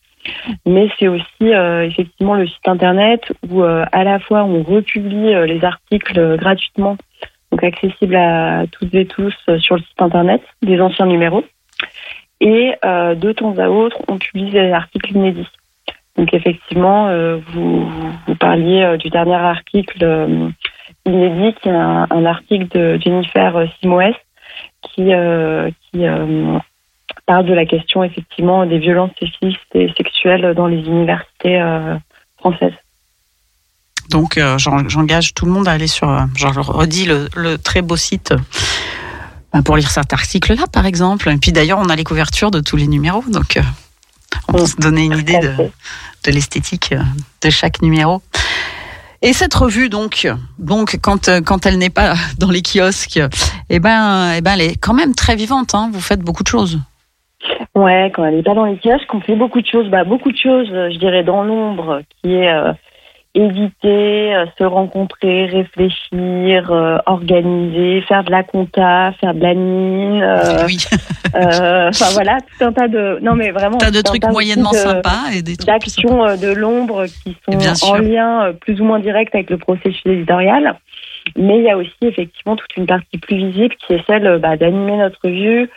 Mais 0.66 0.90
c'est 0.98 1.08
aussi 1.08 1.24
effectivement 1.42 2.34
le 2.34 2.48
site 2.48 2.68
internet 2.68 3.22
où 3.50 3.64
à 3.64 4.04
la 4.04 4.20
fois 4.20 4.44
on 4.44 4.64
republie 4.64 5.34
les 5.46 5.64
articles 5.64 6.38
gratuitement, 6.38 6.98
donc 7.56 7.64
accessibles 7.64 8.18
à 8.18 8.66
toutes 8.70 8.94
et 8.94 9.06
tous 9.06 9.34
euh, 9.48 9.58
sur 9.60 9.76
le 9.76 9.82
site 9.82 10.02
internet, 10.02 10.42
des 10.62 10.82
anciens 10.82 11.06
numéros. 11.06 11.46
Et 12.42 12.74
euh, 12.84 13.16
de 13.16 13.32
temps 13.32 13.58
à 13.58 13.70
autre, 13.70 13.98
on 14.10 14.18
publie 14.18 14.52
des 14.52 14.72
articles 14.74 15.16
inédits. 15.16 15.48
Donc 16.18 16.34
effectivement, 16.34 17.08
euh, 17.08 17.38
vous, 17.48 17.90
parliez 18.40 18.98
du 18.98 19.10
dernier 19.10 19.36
article 19.36 20.04
inédit, 21.06 21.56
qui 21.62 21.70
est 21.70 21.72
un, 21.72 22.26
article 22.26 22.68
de 22.78 23.00
Jennifer 23.02 23.66
Simoes, 23.80 24.16
qui, 24.82 25.12
parle 27.26 27.46
de 27.46 27.54
la 27.54 27.66
question 27.66 28.04
effectivement 28.04 28.66
des 28.66 28.80
violences 28.80 29.12
sexistes 29.20 29.76
et 29.76 29.92
sexuelles 29.98 30.54
dans 30.56 30.68
les 30.68 30.86
universités 30.86 31.60
françaises. 32.38 32.74
Donc 34.10 34.38
euh, 34.38 34.58
j'en- 34.58 34.88
j'engage 34.88 35.34
tout 35.34 35.46
le 35.46 35.52
monde 35.52 35.68
à 35.68 35.72
aller 35.72 35.88
sur, 35.88 36.10
euh, 36.10 36.22
je 36.36 36.48
redis, 36.48 37.06
le, 37.06 37.28
le 37.36 37.58
très 37.58 37.82
beau 37.82 37.96
site 37.96 38.32
euh, 38.32 38.38
ben, 39.54 39.64
pour 39.64 39.78
lire 39.78 39.90
cet 39.90 40.14
article-là, 40.14 40.64
par 40.72 40.86
exemple. 40.86 41.30
Et 41.30 41.38
puis 41.38 41.52
d'ailleurs, 41.52 41.80
on 41.80 41.90
a 41.90 41.96
les 41.96 42.04
couvertures 42.04 42.52
de 42.52 42.60
tous 42.60 42.76
les 42.78 42.88
numéros, 42.88 43.24
donc 43.30 43.58
euh, 43.58 43.62
on 44.48 44.54
peut 44.54 44.66
se 44.66 44.76
donner 44.78 45.06
une 45.06 45.18
idée 45.18 45.40
de, 45.40 45.52
de 45.58 46.32
l'esthétique 46.32 46.94
de 47.42 47.50
chaque 47.50 47.82
numéro. 47.82 48.22
Et 49.22 49.34
cette 49.34 49.54
revue, 49.56 49.90
donc, 49.90 50.28
donc 50.60 51.00
quand, 51.02 51.30
quand 51.44 51.66
elle 51.66 51.78
n'est 51.80 51.90
pas 51.90 52.14
dans 52.38 52.52
les 52.52 52.62
kiosques, 52.62 53.20
eh 53.70 53.80
ben, 53.80 54.34
eh 54.38 54.42
ben, 54.42 54.52
elle 54.54 54.62
est 54.62 54.76
quand 54.76 54.94
même 54.94 55.16
très 55.16 55.36
vivante. 55.36 55.74
Hein, 55.74 55.90
vous 55.92 56.02
faites 56.02 56.20
beaucoup 56.22 56.44
de 56.44 56.48
choses. 56.50 56.80
Ouais, 57.74 58.12
quand 58.16 58.24
elle 58.26 58.36
n'est 58.36 58.44
pas 58.44 58.54
dans 58.54 58.66
les 58.66 58.78
kiosques, 58.78 59.14
on 59.14 59.22
fait 59.22 59.36
beaucoup 59.36 59.62
de 59.62 59.68
choses. 59.68 59.90
Bah, 59.90 60.04
beaucoup 60.04 60.32
de 60.32 60.38
choses, 60.38 60.68
je 60.68 60.98
dirais, 61.00 61.24
dans 61.24 61.44
l'ombre, 61.44 62.02
qui 62.22 62.34
est 62.34 62.50
éviter, 63.36 64.34
euh, 64.36 64.46
se 64.58 64.64
rencontrer, 64.64 65.46
réfléchir, 65.46 66.72
euh, 66.72 66.98
organiser, 67.06 68.02
faire 68.08 68.24
de 68.24 68.32
la 68.32 68.44
compta, 68.44 69.12
faire 69.20 69.34
de 69.34 69.42
la 69.42 69.54
mine. 69.54 70.24
euh, 70.24 70.68
euh, 71.36 71.90
Enfin 71.90 72.06
voilà, 72.14 72.38
tout 72.40 72.66
un 72.66 72.72
tas 72.72 72.88
de. 72.88 73.20
Non 73.22 73.36
mais 73.36 73.52
vraiment. 73.52 73.78
Tas 73.78 73.92
de 73.92 74.02
trucs 74.02 74.22
tas 74.22 74.32
moyennement 74.32 74.72
de- 74.72 74.78
sympas 74.78 75.32
et 75.36 75.42
des 75.42 75.58
trucs 75.58 75.68
d'actions 75.68 76.26
euh, 76.26 76.38
de 76.38 76.52
l'ombre 76.54 77.06
qui 77.06 77.36
sont 77.46 77.88
en 77.92 77.98
lien 77.98 78.46
euh, 78.46 78.54
plus 78.54 78.80
ou 78.82 78.86
moins 78.86 79.00
direct 79.00 79.36
avec 79.36 79.50
le 79.50 79.58
processus 79.58 80.02
éditorial. 80.06 80.76
Mais 81.36 81.58
il 81.58 81.64
y 81.64 81.70
a 81.70 81.78
aussi 81.78 81.92
effectivement 82.04 82.56
toute 82.56 82.76
une 82.78 82.86
partie 82.86 83.18
plus 83.18 83.36
visible 83.38 83.76
qui 83.86 83.94
est 83.94 84.06
celle 84.08 84.40
bah, 84.40 84.58
d'animer 84.58 84.98
notre 84.98 85.28
vue 85.28 85.70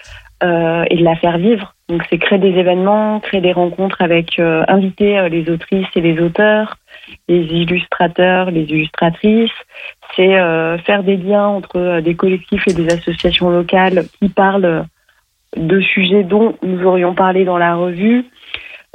euh, 0.42 0.84
et 0.90 0.96
de 0.96 1.02
la 1.04 1.16
faire 1.16 1.38
vivre. 1.38 1.74
Donc 1.88 2.02
c'est 2.10 2.18
créer 2.18 2.38
des 2.38 2.50
événements, 2.50 3.18
créer 3.20 3.40
des 3.40 3.52
rencontres 3.52 4.02
avec 4.02 4.38
euh, 4.38 4.62
inviter 4.68 5.26
les 5.30 5.48
autrices 5.50 5.86
et 5.96 6.02
les 6.02 6.20
auteurs, 6.20 6.76
les 7.28 7.44
illustrateurs, 7.44 8.50
les 8.50 8.64
illustratrices. 8.64 9.50
C'est 10.16 10.38
euh, 10.38 10.78
faire 10.78 11.02
des 11.02 11.16
liens 11.16 11.46
entre 11.46 11.78
euh, 11.78 12.00
des 12.00 12.14
collectifs 12.14 12.66
et 12.66 12.72
des 12.72 12.92
associations 12.92 13.50
locales 13.50 14.04
qui 14.18 14.28
parlent 14.28 14.86
de 15.56 15.80
sujets 15.80 16.24
dont 16.24 16.56
nous 16.62 16.84
aurions 16.84 17.14
parlé 17.14 17.44
dans 17.44 17.58
la 17.58 17.74
revue. 17.74 18.24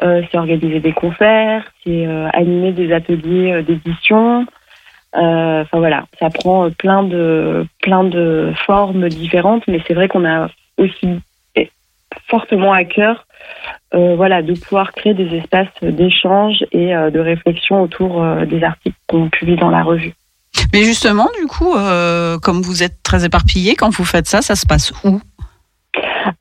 Euh, 0.01 0.21
c'est 0.29 0.37
organiser 0.37 0.79
des 0.79 0.93
concerts, 0.93 1.63
c'est 1.83 2.05
animer 2.33 2.71
des 2.71 2.91
ateliers 2.91 3.63
d'édition. 3.63 4.45
Enfin 5.15 5.77
voilà, 5.77 6.05
ça 6.19 6.31
prend 6.31 6.71
plein 6.71 7.03
de 7.03 7.67
plein 7.83 8.03
de 8.03 8.51
formes 8.65 9.07
différentes, 9.09 9.63
mais 9.67 9.79
c'est 9.87 9.93
vrai 9.93 10.07
qu'on 10.07 10.25
a 10.25 10.49
aussi 10.77 11.19
eh, 11.55 11.69
fortement 12.27 12.73
à 12.73 12.83
cœur, 12.83 13.27
euh, 13.93 14.15
voilà, 14.15 14.41
de 14.41 14.53
pouvoir 14.53 14.91
créer 14.93 15.13
des 15.13 15.37
espaces 15.37 15.67
d'échange 15.81 16.65
et 16.71 16.95
euh, 16.95 17.11
de 17.11 17.19
réflexion 17.19 17.83
autour 17.83 18.23
euh, 18.23 18.45
des 18.45 18.63
articles 18.63 18.97
qu'on 19.07 19.29
publie 19.29 19.55
dans 19.55 19.69
la 19.69 19.83
revue. 19.83 20.13
Mais 20.73 20.83
justement, 20.83 21.29
du 21.39 21.45
coup, 21.47 21.75
comme 22.41 22.61
vous 22.61 22.83
êtes 22.83 23.01
très 23.03 23.25
éparpillé, 23.25 23.75
quand 23.75 23.89
vous 23.89 24.05
faites 24.05 24.27
ça, 24.27 24.41
ça 24.41 24.55
se 24.55 24.65
passe 24.67 24.91
où? 25.03 25.19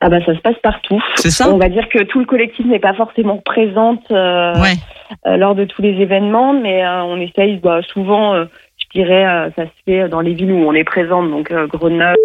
Ah 0.00 0.08
bah 0.08 0.18
ça 0.24 0.34
se 0.34 0.40
passe 0.40 0.56
partout. 0.62 1.02
C'est 1.16 1.30
ça? 1.30 1.50
On 1.50 1.58
va 1.58 1.68
dire 1.68 1.88
que 1.88 2.02
tout 2.02 2.18
le 2.18 2.26
collectif 2.26 2.66
n'est 2.66 2.78
pas 2.78 2.94
forcément 2.94 3.38
présente 3.38 4.04
lors 4.10 5.54
de 5.54 5.64
tous 5.64 5.80
les 5.80 6.00
événements, 6.00 6.52
mais 6.52 6.86
on 6.86 7.16
essaye 7.20 7.56
bah, 7.56 7.80
souvent, 7.82 8.34
je 8.36 8.84
dirais, 8.94 9.50
ça 9.56 9.64
se 9.64 9.70
fait 9.86 10.08
dans 10.10 10.20
les 10.20 10.34
villes 10.34 10.52
où 10.52 10.68
on 10.68 10.74
est 10.74 10.84
présente, 10.84 11.30
donc 11.30 11.50
Grenoble, 11.50 12.16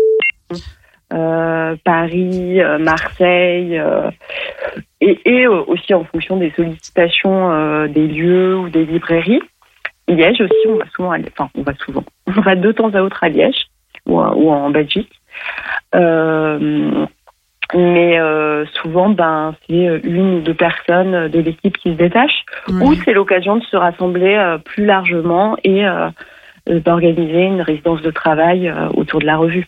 Paris, 1.83 2.61
euh, 2.61 2.77
Marseille, 2.77 3.77
euh, 3.79 4.09
et, 5.01 5.19
et 5.25 5.45
euh, 5.47 5.63
aussi 5.67 5.93
en 5.93 6.03
fonction 6.03 6.37
des 6.37 6.51
sollicitations 6.51 7.51
euh, 7.51 7.87
des 7.87 8.07
lieux 8.07 8.57
ou 8.57 8.69
des 8.69 8.85
librairies. 8.85 9.41
Liège 10.09 10.41
aussi, 10.41 10.67
on 10.67 10.77
va 10.77 10.85
souvent, 10.95 11.11
à 11.11 11.17
enfin 11.19 11.49
on 11.55 11.61
va 11.63 11.73
souvent, 11.75 12.03
on 12.27 12.41
va 12.41 12.55
de 12.55 12.71
temps 12.71 12.89
à 12.93 13.01
autre 13.01 13.23
à 13.23 13.29
Liège 13.29 13.67
ou, 14.05 14.19
à- 14.19 14.35
ou 14.35 14.49
en 14.49 14.69
Belgique. 14.69 15.11
Euh, 15.95 17.05
mais 17.73 18.17
euh, 18.17 18.65
souvent, 18.81 19.09
ben, 19.09 19.53
c'est 19.67 19.99
une 20.03 20.35
ou 20.35 20.39
deux 20.39 20.53
personnes 20.53 21.27
de 21.27 21.39
l'équipe 21.39 21.77
qui 21.77 21.91
se 21.91 21.97
détachent, 21.97 22.45
ou 22.81 22.93
c'est 23.03 23.11
l'occasion 23.13 23.57
de 23.57 23.63
se 23.63 23.75
rassembler 23.75 24.35
euh, 24.35 24.57
plus 24.57 24.85
largement 24.85 25.57
et 25.65 25.85
euh, 25.85 26.07
euh, 26.69 26.79
d'organiser 26.79 27.43
une 27.43 27.61
résidence 27.61 28.01
de 28.01 28.11
travail 28.11 28.69
euh, 28.69 28.87
autour 28.95 29.19
de 29.19 29.25
la 29.25 29.35
revue. 29.35 29.67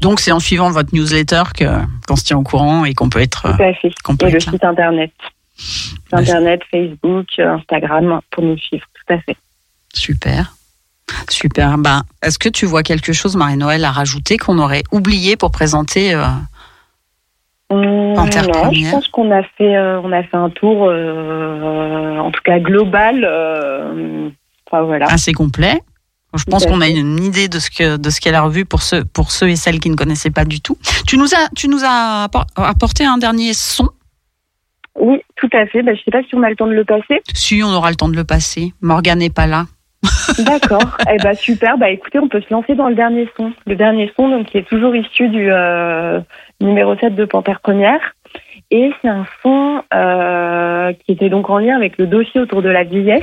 Donc 0.00 0.20
c'est 0.20 0.32
en 0.32 0.40
suivant 0.40 0.70
votre 0.70 0.94
newsletter 0.94 1.42
qu'on 1.56 2.16
se 2.16 2.24
tient 2.24 2.38
au 2.38 2.42
courant 2.42 2.84
et 2.84 2.94
qu'on 2.94 3.08
peut 3.08 3.20
être. 3.20 3.42
Tout 3.42 3.62
à 3.62 3.72
fait. 3.74 3.92
peut 4.16 4.26
Et 4.26 4.30
le 4.30 4.36
être 4.36 4.50
site 4.50 4.64
internet. 4.64 5.12
Site 5.56 5.94
internet, 6.12 6.60
Facebook, 6.70 7.26
Instagram, 7.38 8.20
pour 8.30 8.42
nous 8.44 8.58
suivre. 8.58 8.84
Tout 8.94 9.14
à 9.14 9.18
fait. 9.18 9.36
Super. 9.92 10.54
Super. 11.28 11.78
Ben, 11.78 12.02
est-ce 12.22 12.38
que 12.38 12.48
tu 12.48 12.66
vois 12.66 12.82
quelque 12.82 13.12
chose, 13.12 13.36
Marie-Noël, 13.36 13.84
à 13.84 13.90
rajouter 13.90 14.38
qu'on 14.38 14.58
aurait 14.58 14.82
oublié 14.92 15.36
pour 15.36 15.50
présenter 15.50 16.14
euh, 16.14 16.24
Hum, 17.72 18.12
non, 18.12 18.26
je 18.26 18.90
pense 18.90 19.08
qu'on 19.08 19.30
a 19.30 19.42
fait, 19.42 19.76
euh, 19.76 19.98
on 20.02 20.12
a 20.12 20.22
fait 20.22 20.36
un 20.36 20.50
tour, 20.50 20.88
euh, 20.88 22.18
en 22.18 22.30
tout 22.30 22.42
cas 22.44 22.58
global. 22.58 23.24
euh, 23.24 24.28
enfin 24.66 24.82
voilà. 24.82 25.06
assez 25.06 25.32
complet 25.32 25.80
Je 26.36 26.44
pense 26.44 26.64
qu'on 26.66 26.80
a 26.80 26.88
une 26.88 27.22
idée 27.22 27.48
de 27.48 27.58
ce 27.58 27.70
que 27.70 27.96
de 27.98 28.10
ce 28.10 28.20
qu'est 28.20 28.30
la 28.32 28.42
revue 28.42 28.64
pour 28.64 28.82
ceux 28.82 29.04
pour 29.04 29.30
ceux 29.32 29.48
et 29.50 29.56
celles 29.56 29.80
qui 29.80 29.90
ne 29.90 29.96
connaissaient 29.96 30.30
pas 30.30 30.44
du 30.44 30.60
tout. 30.60 30.78
Tu 31.06 31.18
nous 31.18 31.34
as 31.34 31.48
tu 31.54 31.68
nous 31.68 31.84
as 31.84 32.24
appor- 32.28 32.46
apporté 32.56 33.04
un 33.04 33.18
dernier 33.18 33.52
son? 33.52 33.88
Oui, 34.98 35.20
tout 35.36 35.48
à 35.52 35.66
fait. 35.66 35.82
Ben, 35.82 35.96
je 35.96 36.02
sais 36.02 36.10
pas 36.10 36.22
si 36.22 36.34
on 36.34 36.42
a 36.42 36.50
le 36.50 36.56
temps 36.56 36.66
de 36.66 36.72
le 36.72 36.84
passer. 36.84 37.22
Si 37.34 37.62
on 37.64 37.68
aura 37.70 37.90
le 37.90 37.96
temps 37.96 38.08
de 38.08 38.16
le 38.16 38.24
passer. 38.24 38.72
Morgane 38.80 39.18
n'est 39.20 39.30
pas 39.30 39.46
là. 39.46 39.66
D'accord. 40.38 40.96
eh 41.12 41.16
ben 41.18 41.34
super. 41.34 41.78
Bah 41.78 41.90
écoutez, 41.90 42.18
on 42.18 42.28
peut 42.28 42.40
se 42.40 42.52
lancer 42.52 42.74
dans 42.74 42.88
le 42.88 42.94
dernier 42.94 43.28
son. 43.36 43.52
Le 43.66 43.76
dernier 43.76 44.12
son, 44.16 44.28
donc 44.28 44.46
qui 44.48 44.58
est 44.58 44.68
toujours 44.68 44.94
issu 44.96 45.28
du 45.28 45.48
euh, 45.52 46.20
numéro 46.60 46.96
7 46.96 47.14
de 47.14 47.24
Panthère 47.24 47.60
Première. 47.60 48.00
Et 48.70 48.90
c'est 49.00 49.08
un 49.08 49.26
son 49.42 49.82
euh, 49.94 50.92
qui 51.04 51.12
était 51.12 51.28
donc 51.28 51.50
en 51.50 51.58
lien 51.58 51.76
avec 51.76 51.98
le 51.98 52.06
dossier 52.06 52.40
autour 52.40 52.62
de 52.62 52.68
la 52.70 52.84
vieillesse 52.84 53.22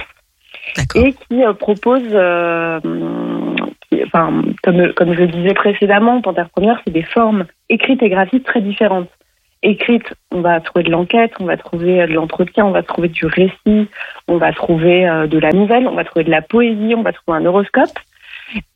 et 0.96 1.14
qui 1.14 1.44
euh, 1.44 1.54
propose, 1.54 2.04
euh, 2.14 2.80
qui- 3.90 4.04
enfin 4.06 4.42
comme 4.64 4.94
comme 4.94 5.14
je 5.14 5.20
le 5.22 5.28
disais 5.28 5.54
précédemment, 5.54 6.22
Panthère 6.22 6.50
Première, 6.50 6.80
c'est 6.86 6.94
des 6.94 7.04
formes 7.04 7.46
écrites 7.70 8.02
et 8.04 8.10
graphiques 8.10 8.46
très 8.46 8.62
différentes. 8.62 9.10
Écrite, 9.62 10.14
on 10.32 10.40
va 10.42 10.62
trouver 10.62 10.84
de 10.86 10.92
l'enquête, 10.92 11.34
on 11.40 11.46
va 11.46 11.58
trouver 11.58 12.02
euh, 12.02 12.08
de 12.08 12.14
l'entretien, 12.14 12.66
on 12.66 12.72
va 12.72 12.82
trouver 12.84 13.10
du 13.10 13.26
récit, 13.26 13.88
on 14.28 14.38
va 14.38 14.54
trouver 14.54 15.04
de 15.30 15.38
la 15.40 15.52
nouvelle, 15.52 15.88
on 15.88 15.96
va 15.96 16.06
trouver 16.06 16.24
de 16.24 16.32
la 16.32 16.42
poésie, 16.42 16.96
on 16.96 17.02
va 17.04 17.12
trouver 17.12 17.38
un 17.40 17.46
horoscope. 17.46 17.90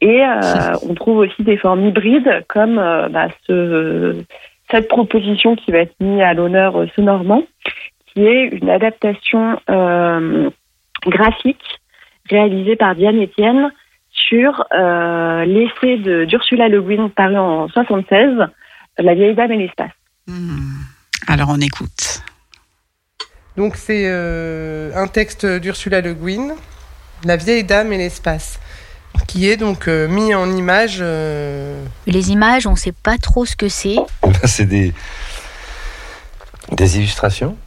Et 0.02 0.22
euh, 0.26 0.74
on 0.90 0.94
trouve 0.94 1.20
aussi 1.20 1.42
des 1.44 1.58
formes 1.58 1.86
hybrides 1.86 2.44
comme 2.50 2.80
euh, 2.80 3.08
bah, 3.10 3.28
ce, 3.48 4.24
cette 4.70 4.88
proposition 4.90 5.56
qui 5.56 5.72
va 5.72 5.80
être 5.80 5.96
mise 6.02 6.22
à 6.22 6.34
l'honneur 6.34 6.76
euh, 6.78 6.88
sonorement, 6.96 7.44
qui 8.08 8.26
est 8.26 8.48
une 8.50 8.70
adaptation 8.70 9.58
euh, 9.70 10.50
graphique 11.08 11.64
réalisée 12.30 12.76
par 12.76 12.96
Diane 12.96 13.22
Etienne 13.22 13.72
sur 14.12 14.64
euh, 14.74 15.46
l'essai 15.46 15.98
de- 15.98 16.26
d'Ursula 16.26 16.68
Le 16.70 16.82
Guin 16.82 17.10
paru 17.16 17.38
en 17.38 17.68
76, 17.70 18.38
La 19.00 19.14
vieille 19.16 19.36
dame 19.36 19.52
et 19.52 19.58
l'espace. 19.58 19.92
Alors 21.28 21.50
on 21.50 21.60
écoute. 21.60 22.22
Donc 23.58 23.76
c'est 23.76 24.04
euh, 24.08 24.92
un 24.96 25.08
texte 25.08 25.46
d'Ursula 25.46 26.02
Le 26.02 26.14
Guin, 26.14 26.56
La 27.26 27.38
vieille 27.38 27.64
dame 27.64 27.92
et 27.94 27.98
l'espace, 27.98 28.60
qui 29.28 29.48
est 29.50 29.58
donc 29.58 29.88
euh, 29.88 30.08
mis 30.08 30.34
en 30.34 30.50
image. 30.56 31.00
euh, 31.02 31.84
Les 32.08 32.32
images, 32.32 32.66
on 32.68 32.72
ne 32.72 32.76
sait 32.78 32.94
pas 32.94 33.18
trop 33.18 33.46
ce 33.46 33.56
que 33.56 33.68
c'est. 33.68 33.96
Là, 34.24 34.48
c'est 34.48 34.66
des, 34.66 34.94
des 36.72 36.98
illustrations, 36.98 37.58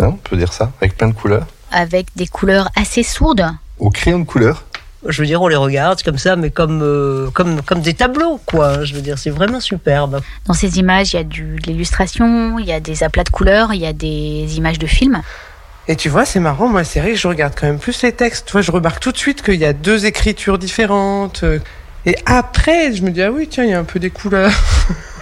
hein, 0.00 0.08
on 0.12 0.16
peut 0.16 0.36
dire 0.36 0.52
ça, 0.52 0.72
avec 0.80 0.96
plein 0.96 1.08
de 1.08 1.14
couleurs, 1.14 1.46
avec 1.74 2.06
des 2.16 2.26
couleurs 2.26 2.68
assez 2.76 3.02
sourdes. 3.02 3.46
au 3.78 3.90
crayon 3.90 4.20
de 4.20 4.24
couleur. 4.24 4.64
Je 5.06 5.20
veux 5.20 5.26
dire, 5.26 5.42
on 5.42 5.48
les 5.48 5.56
regarde 5.56 6.02
comme 6.02 6.16
ça, 6.16 6.34
mais 6.34 6.48
comme, 6.50 6.80
euh, 6.82 7.28
comme, 7.34 7.60
comme 7.60 7.82
des 7.82 7.92
tableaux, 7.92 8.40
quoi. 8.46 8.84
Je 8.84 8.94
veux 8.94 9.02
dire, 9.02 9.18
c'est 9.18 9.28
vraiment 9.28 9.60
superbe. 9.60 10.22
Dans 10.46 10.54
ces 10.54 10.78
images, 10.78 11.12
il 11.12 11.16
y 11.16 11.20
a 11.20 11.24
du, 11.24 11.56
de 11.56 11.66
l'illustration, 11.66 12.58
il 12.58 12.64
y 12.64 12.72
a 12.72 12.80
des 12.80 13.02
aplats 13.02 13.24
de 13.24 13.28
couleurs, 13.28 13.74
il 13.74 13.80
y 13.82 13.86
a 13.86 13.92
des 13.92 14.56
images 14.56 14.78
de 14.78 14.86
films. 14.86 15.20
Et 15.88 15.96
tu 15.96 16.08
vois, 16.08 16.24
c'est 16.24 16.40
marrant, 16.40 16.68
moi, 16.68 16.84
c'est 16.84 17.00
vrai 17.00 17.10
que 17.10 17.18
je 17.18 17.28
regarde 17.28 17.52
quand 17.54 17.66
même 17.66 17.78
plus 17.78 18.00
les 18.02 18.12
textes. 18.12 18.46
Tu 18.46 18.52
vois, 18.52 18.62
je 18.62 18.70
remarque 18.72 19.00
tout 19.00 19.12
de 19.12 19.18
suite 19.18 19.42
qu'il 19.42 19.56
y 19.56 19.66
a 19.66 19.74
deux 19.74 20.06
écritures 20.06 20.56
différentes. 20.56 21.42
euh, 21.42 21.58
Et 22.06 22.16
après, 22.24 22.94
je 22.94 23.02
me 23.02 23.10
dis, 23.10 23.20
ah 23.20 23.30
oui, 23.30 23.46
tiens, 23.50 23.64
il 23.64 23.70
y 23.70 23.74
a 23.74 23.78
un 23.78 23.84
peu 23.84 23.98
des 23.98 24.08
couleurs. 24.08 24.52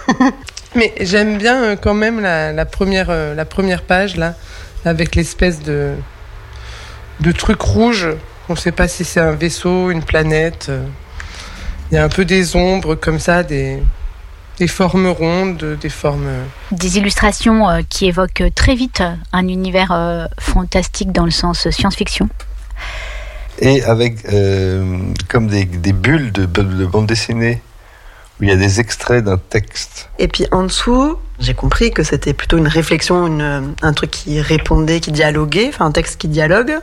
Mais 0.75 0.93
j'aime 1.01 1.37
bien 1.37 1.61
euh, 1.63 1.75
quand 1.75 1.93
même 1.93 2.21
la, 2.21 2.53
la 2.53 2.65
première, 2.65 3.09
la 3.35 3.43
première 3.45 3.81
page, 3.81 4.15
là, 4.15 4.35
avec 4.85 5.15
l'espèce 5.15 5.61
de, 5.61 5.91
de 7.19 7.31
truc 7.31 7.61
rouge. 7.61 8.07
On 8.49 8.53
ne 8.53 8.57
sait 8.57 8.71
pas 8.71 8.87
si 8.87 9.03
c'est 9.05 9.19
un 9.21 9.31
vaisseau, 9.31 9.89
une 9.91 10.03
planète. 10.03 10.67
euh. 10.69 10.85
Il 11.91 11.95
y 11.95 11.97
a 11.97 12.03
un 12.03 12.09
peu 12.09 12.25
des 12.25 12.55
ombres 12.55 12.95
comme 12.95 13.19
ça, 13.19 13.43
des, 13.43 13.81
des 14.57 14.67
formes 14.67 15.07
rondes, 15.07 15.77
des 15.79 15.89
formes. 15.89 16.25
euh, 16.27 16.43
Des 16.71 16.97
illustrations 16.97 17.69
euh, 17.69 17.81
qui 17.87 18.07
évoquent 18.07 18.43
très 18.55 18.75
vite 18.75 19.03
un 19.31 19.47
univers 19.47 19.91
euh, 19.91 20.25
fantastique 20.39 21.11
dans 21.11 21.25
le 21.25 21.31
sens 21.31 21.69
science-fiction. 21.69 22.29
Et 23.59 23.83
avec 23.83 24.25
euh, 24.25 24.97
comme 25.29 25.47
des, 25.47 25.65
des 25.65 25.93
bulles 25.93 26.31
de, 26.31 26.45
de 26.45 26.85
bande 26.85 27.05
dessinée, 27.05 27.61
où 28.39 28.43
il 28.43 28.49
y 28.49 28.51
a 28.51 28.55
des 28.55 28.79
extraits 28.79 29.23
d'un 29.23 29.37
texte. 29.37 30.09
Et 30.17 30.27
puis 30.27 30.47
en 30.51 30.63
dessous, 30.63 31.17
j'ai 31.39 31.53
compris 31.53 31.91
que 31.91 32.01
c'était 32.03 32.33
plutôt 32.33 32.57
une 32.57 32.67
réflexion, 32.67 33.27
une, 33.27 33.75
un 33.81 33.93
truc 33.93 34.09
qui 34.09 34.41
répondait, 34.41 34.99
qui 34.99 35.11
dialoguait, 35.11 35.67
enfin 35.69 35.85
un 35.85 35.91
texte 35.91 36.19
qui 36.19 36.27
dialogue. 36.27 36.73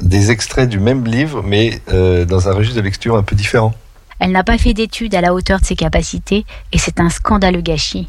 Des 0.00 0.30
extraits 0.30 0.68
du 0.68 0.78
même 0.78 1.06
livre, 1.06 1.42
mais 1.42 1.80
euh, 1.88 2.24
dans 2.24 2.48
un 2.48 2.52
registre 2.52 2.76
de 2.76 2.82
lecture 2.82 3.16
un 3.16 3.22
peu 3.22 3.34
différent. 3.34 3.74
Elle 4.18 4.32
n'a 4.32 4.44
pas 4.44 4.58
fait 4.58 4.74
d'études 4.74 5.14
à 5.14 5.20
la 5.20 5.34
hauteur 5.34 5.60
de 5.60 5.64
ses 5.64 5.76
capacités 5.76 6.44
et 6.72 6.78
c'est 6.78 7.00
un 7.00 7.10
scandaleux 7.10 7.60
gâchis. 7.60 8.08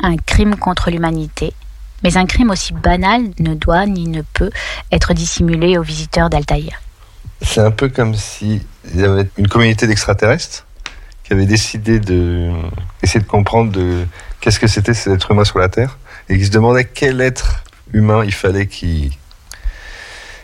Un 0.00 0.16
crime 0.16 0.56
contre 0.56 0.90
l'humanité. 0.90 1.52
Mais 2.02 2.16
un 2.16 2.26
crime 2.26 2.50
aussi 2.50 2.72
banal 2.72 3.30
ne 3.38 3.54
doit 3.54 3.86
ni 3.86 4.08
ne 4.08 4.22
peut 4.22 4.50
être 4.90 5.14
dissimulé 5.14 5.78
aux 5.78 5.82
visiteurs 5.82 6.30
d'Altaïr. 6.30 6.80
C'est 7.40 7.60
un 7.60 7.70
peu 7.70 7.88
comme 7.88 8.14
si 8.14 8.60
il 8.92 9.00
y 9.00 9.04
avait 9.04 9.28
une 9.36 9.48
communauté 9.48 9.86
d'extraterrestres 9.86 10.66
qui 11.24 11.32
avait 11.32 11.46
décidé 11.46 12.00
de 12.00 12.50
essayer 13.02 13.20
de 13.20 13.26
comprendre 13.28 13.70
de 13.70 14.06
qu'est-ce 14.40 14.58
que 14.58 14.66
c'était 14.66 14.94
ces 14.94 15.12
êtres 15.12 15.30
humains 15.30 15.44
sur 15.44 15.58
la 15.58 15.68
Terre 15.68 15.98
et 16.28 16.38
qui 16.38 16.44
se 16.44 16.50
demandait 16.50 16.84
quel 16.84 17.20
être 17.20 17.64
humain 17.92 18.24
il 18.24 18.32
fallait 18.32 18.66
qu'ils 18.66 19.10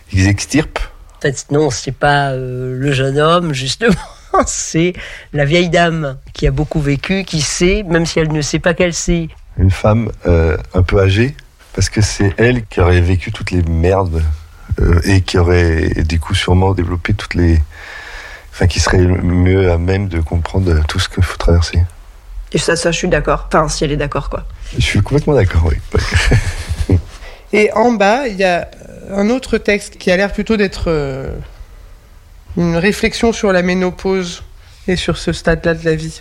qu'ils 0.08 0.28
extirpent. 0.28 0.80
En 1.16 1.20
fait, 1.20 1.46
non, 1.50 1.70
c'est 1.70 1.92
pas 1.92 2.30
euh, 2.30 2.76
le 2.78 2.92
jeune 2.92 3.18
homme, 3.18 3.52
justement. 3.52 3.94
C'est 4.46 4.92
la 5.32 5.46
vieille 5.46 5.70
dame 5.70 6.18
qui 6.34 6.46
a 6.46 6.50
beaucoup 6.50 6.80
vécu, 6.80 7.24
qui 7.24 7.40
sait, 7.40 7.82
même 7.82 8.04
si 8.04 8.20
elle 8.20 8.30
ne 8.30 8.42
sait 8.42 8.58
pas 8.58 8.74
qu'elle 8.74 8.92
sait. 8.92 9.28
Une 9.56 9.70
femme 9.70 10.12
euh, 10.26 10.56
un 10.74 10.82
peu 10.82 11.00
âgée 11.00 11.34
parce 11.72 11.88
que 11.88 12.00
c'est 12.02 12.34
elle 12.38 12.66
qui 12.66 12.80
aurait 12.80 13.00
vécu 13.00 13.32
toutes 13.32 13.50
les 13.50 13.62
merdes 13.62 14.22
euh, 14.80 15.00
et 15.04 15.22
qui 15.22 15.38
aurait 15.38 15.88
du 16.04 16.20
coup 16.20 16.34
sûrement 16.34 16.74
développé 16.74 17.14
toutes 17.14 17.34
les 17.34 17.60
enfin 18.52 18.66
qui 18.66 18.80
serait 18.80 18.98
mieux 18.98 19.70
à 19.70 19.78
même 19.78 20.08
de 20.08 20.20
comprendre 20.20 20.84
tout 20.86 20.98
ce 20.98 21.08
qu'il 21.08 21.22
faut 21.22 21.36
traverser. 21.36 21.78
Et 22.52 22.58
ça, 22.58 22.76
ça, 22.76 22.90
je 22.90 22.98
suis 22.98 23.08
d'accord. 23.08 23.46
Enfin, 23.48 23.68
si 23.68 23.84
elle 23.84 23.92
est 23.92 23.96
d'accord, 23.96 24.30
quoi. 24.30 24.44
Je 24.76 24.82
suis 24.82 25.00
complètement 25.00 25.34
d'accord, 25.34 25.66
oui. 25.66 26.96
Et 27.52 27.72
en 27.72 27.92
bas, 27.92 28.26
il 28.26 28.36
y 28.36 28.44
a 28.44 28.68
un 29.10 29.30
autre 29.30 29.58
texte 29.58 29.96
qui 29.98 30.10
a 30.10 30.16
l'air 30.16 30.32
plutôt 30.32 30.56
d'être 30.56 30.84
euh, 30.88 31.36
une 32.56 32.76
réflexion 32.76 33.32
sur 33.32 33.52
la 33.52 33.62
ménopause 33.62 34.42
et 34.86 34.96
sur 34.96 35.18
ce 35.18 35.32
stade-là 35.32 35.74
de 35.74 35.84
la 35.84 35.94
vie. 35.94 36.20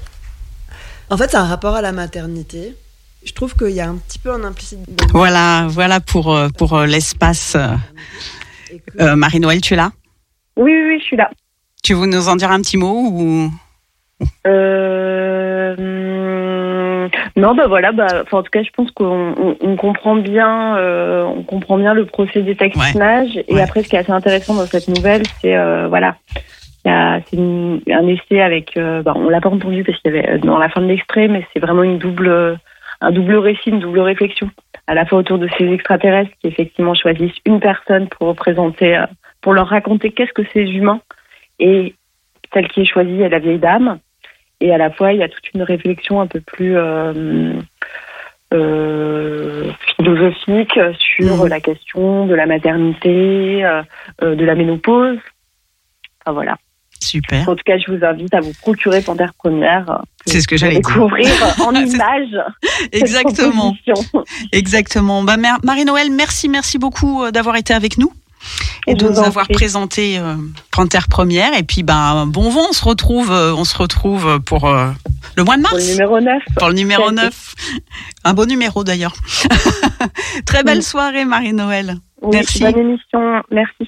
En 1.10 1.17
fait, 1.17 1.32
c'est 1.32 1.38
un 1.38 1.45
rapport 1.45 1.76
à 1.76 1.82
la 1.82 1.91
maternité. 1.91 2.76
Je 3.23 3.34
trouve 3.34 3.56
qu'il 3.56 3.71
y 3.71 3.82
a 3.82 3.88
un 3.89 3.95
petit 3.95 4.19
peu 4.19 4.32
un 4.32 4.43
implicite. 4.43 4.80
Voilà, 5.12 5.67
voilà 5.69 6.00
pour, 6.00 6.36
euh, 6.36 6.50
pour 6.50 6.73
euh, 6.78 6.86
l'espace. 6.86 7.56
euh. 9.00 9.15
Marie-Noël, 9.15 9.62
tu 9.62 9.73
es 9.73 9.78
là? 9.78 9.91
Oui, 10.56 10.71
oui, 10.71 10.84
oui, 10.89 11.00
je 11.00 11.06
suis 11.06 11.17
là. 11.17 11.30
Tu 11.84 11.93
veux 11.93 12.06
nous 12.06 12.28
en 12.28 12.36
dire 12.36 12.52
un 12.52 12.62
petit 12.62 12.78
mot 12.78 13.10
ou? 13.12 13.52
Euh, 14.45 15.76
hum, 15.78 16.87
non, 17.36 17.56
bah 17.56 17.67
voilà, 17.67 17.91
bah, 17.91 18.08
en 18.32 18.43
tout 18.43 18.50
cas, 18.52 18.63
je 18.63 18.70
pense 18.72 18.91
qu'on 18.91 19.34
on, 19.38 19.56
on 19.62 19.76
comprend 19.76 20.15
bien, 20.15 20.78
euh, 20.78 21.24
on 21.24 21.43
comprend 21.43 21.78
bien 21.78 21.93
le 21.93 22.06
procédé 22.06 22.56
textinage. 22.56 23.39
Et 23.48 23.62
après, 23.62 23.84
ce 23.84 23.89
qui 23.89 23.96
est 23.96 24.00
assez 24.00 24.12
intéressant 24.12 24.56
dans 24.56 24.65
cette 24.65 24.88
nouvelle, 24.88 25.24
c'est 25.41 25.56
euh, 25.56 25.88
voilà, 25.88 26.15
c'est 26.84 27.38
un 27.38 28.08
essai 28.08 28.41
avec, 28.41 28.78
euh, 28.78 29.02
bah, 29.02 29.13
on 29.15 29.30
l'a 29.30 29.41
pas 29.41 29.50
entendu 29.50 29.84
parce 29.84 30.00
qu'il 30.00 30.13
y 30.13 30.17
avait 30.17 30.39
dans 30.39 30.58
la 30.58 30.70
fin 30.70 30.82
de 30.82 30.88
l'extrait, 30.88 31.28
mais 31.28 31.46
c'est 31.54 31.60
vraiment 31.60 31.84
une 31.84 31.98
double, 31.98 32.58
un 33.02 33.12
double 33.12 33.36
récit, 33.36 33.70
une 33.70 33.80
double 33.80 34.00
réflexion, 34.00 34.50
à 34.88 34.93
la 34.93 35.06
fois 35.06 35.20
autour 35.20 35.38
de 35.38 35.50
ces 35.58 35.65
extraterrestres 35.65 36.32
qui 36.41 36.48
effectivement 36.48 36.93
choisissent 36.93 37.39
une 37.46 37.60
personne 37.60 38.08
pour 38.08 38.28
représenter, 38.30 38.98
euh, 38.98 39.06
pour 39.41 39.54
leur 39.54 39.67
raconter 39.67 40.12
qu'est-ce 40.12 40.34
que 40.34 40.48
ces 40.54 40.63
humains, 40.63 41.02
et 41.60 41.93
celle 42.54 42.67
qui 42.70 42.82
est 42.82 42.86
choisie 42.86 43.22
est 43.22 43.30
la 43.30 43.39
vieille 43.39 43.60
dame. 43.60 44.00
Et 44.60 44.74
à 44.74 44.78
la 44.78 44.89
fois, 44.91 45.13
il 45.13 45.20
y 45.20 45.24
a 45.24 45.30
toute 45.30 45.54
une 45.54 45.62
réflexion 45.62 46.20
un 46.20 46.28
peu 46.28 46.41
plus 46.41 46.76
euh, 46.78 47.54
euh, 48.54 49.72
philosophique 49.96 50.80
sur 51.15 51.48
la 51.48 51.60
question 51.60 52.26
de 52.26 52.34
la 52.34 52.46
maternité, 52.46 53.63
euh, 53.63 54.36
de 54.36 54.46
la 54.46 54.56
ménopause. 54.56 55.17
Enfin 56.26 56.34
voilà. 56.34 56.56
Super. 57.00 57.48
En 57.48 57.56
tout 57.56 57.63
cas, 57.63 57.78
je 57.78 57.91
vous 57.91 58.04
invite 58.04 58.34
à 58.34 58.39
vous 58.39 58.54
procurer 58.60 59.02
Panthère 59.02 59.34
Première. 59.36 60.02
C'est 60.26 60.41
ce 60.41 60.48
que 60.48 60.56
pour 60.56 60.60
j'allais 60.60 60.78
découvrir 60.78 61.30
en 61.65 61.74
images. 61.74 62.38
Exactement. 62.91 63.76
Exactement. 64.52 65.24
Bah, 65.24 65.38
Mar- 65.38 65.60
Marie-Noël, 65.63 66.08
merci, 66.12 66.50
merci 66.50 66.79
beaucoup 66.79 67.29
d'avoir 67.32 67.56
été 67.58 67.73
avec 67.73 67.98
nous 68.00 68.12
et 68.88 68.96
de 68.96 69.08
nous 69.08 69.19
avoir 69.19 69.48
présenté 69.48 70.17
euh, 70.17 70.35
Panthère 70.71 71.08
Première. 71.08 71.58
Et 71.58 71.63
puis, 71.63 71.83
ben, 71.83 72.25
bon 72.27 72.50
vent, 72.50 72.67
on 72.69 72.73
se 72.73 72.83
retrouve, 72.83 73.31
euh, 73.31 73.54
on 73.54 73.65
se 73.65 73.77
retrouve 73.77 74.40
pour 74.42 74.65
euh, 74.65 74.90
le 75.35 75.44
mois 75.44 75.58
de 75.58 75.62
mars. 75.62 75.73
Pour 75.73 75.79
le 75.79 75.94
numéro 75.94 76.21
9. 76.21 76.44
Pour 76.58 76.67
le 76.69 76.73
numéro 76.73 77.04
Tout 77.10 77.17
à 77.17 77.21
fait. 77.21 77.25
9. 77.25 77.56
Un 78.23 78.33
beau 78.33 78.46
numéro 78.46 78.83
d'ailleurs. 78.83 79.13
Très 80.46 80.63
belle 80.63 80.83
soirée, 80.83 81.25
Marie-Noël. 81.25 81.98
Oui, 82.21 82.29
Merci. 82.33 82.60
Bonne 82.60 82.77
émission. 82.77 83.42
Merci. 83.52 83.88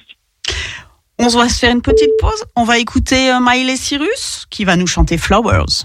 On 1.22 1.28
va 1.28 1.48
se 1.50 1.58
faire 1.58 1.72
une 1.72 1.82
petite 1.82 2.12
pause. 2.18 2.44
On 2.56 2.64
va 2.64 2.78
écouter 2.78 3.30
euh, 3.30 3.40
Miley 3.40 3.76
Cyrus 3.76 4.46
qui 4.48 4.64
va 4.64 4.76
nous 4.76 4.86
chanter 4.86 5.18
Flowers. 5.18 5.84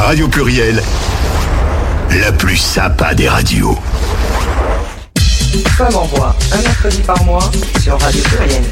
Radio 0.00 0.28
Pluriel, 0.28 0.82
la 2.20 2.32
plus 2.32 2.56
sympa 2.56 3.14
des 3.14 3.28
radios. 3.28 3.78
Femme 5.76 5.94
en 5.94 6.04
voix, 6.06 6.34
un 6.52 6.62
mercredi 6.62 6.98
par 7.02 7.22
mois 7.24 7.50
sur 7.82 7.98
Radio 8.00 8.22
Pluriel. 8.22 8.62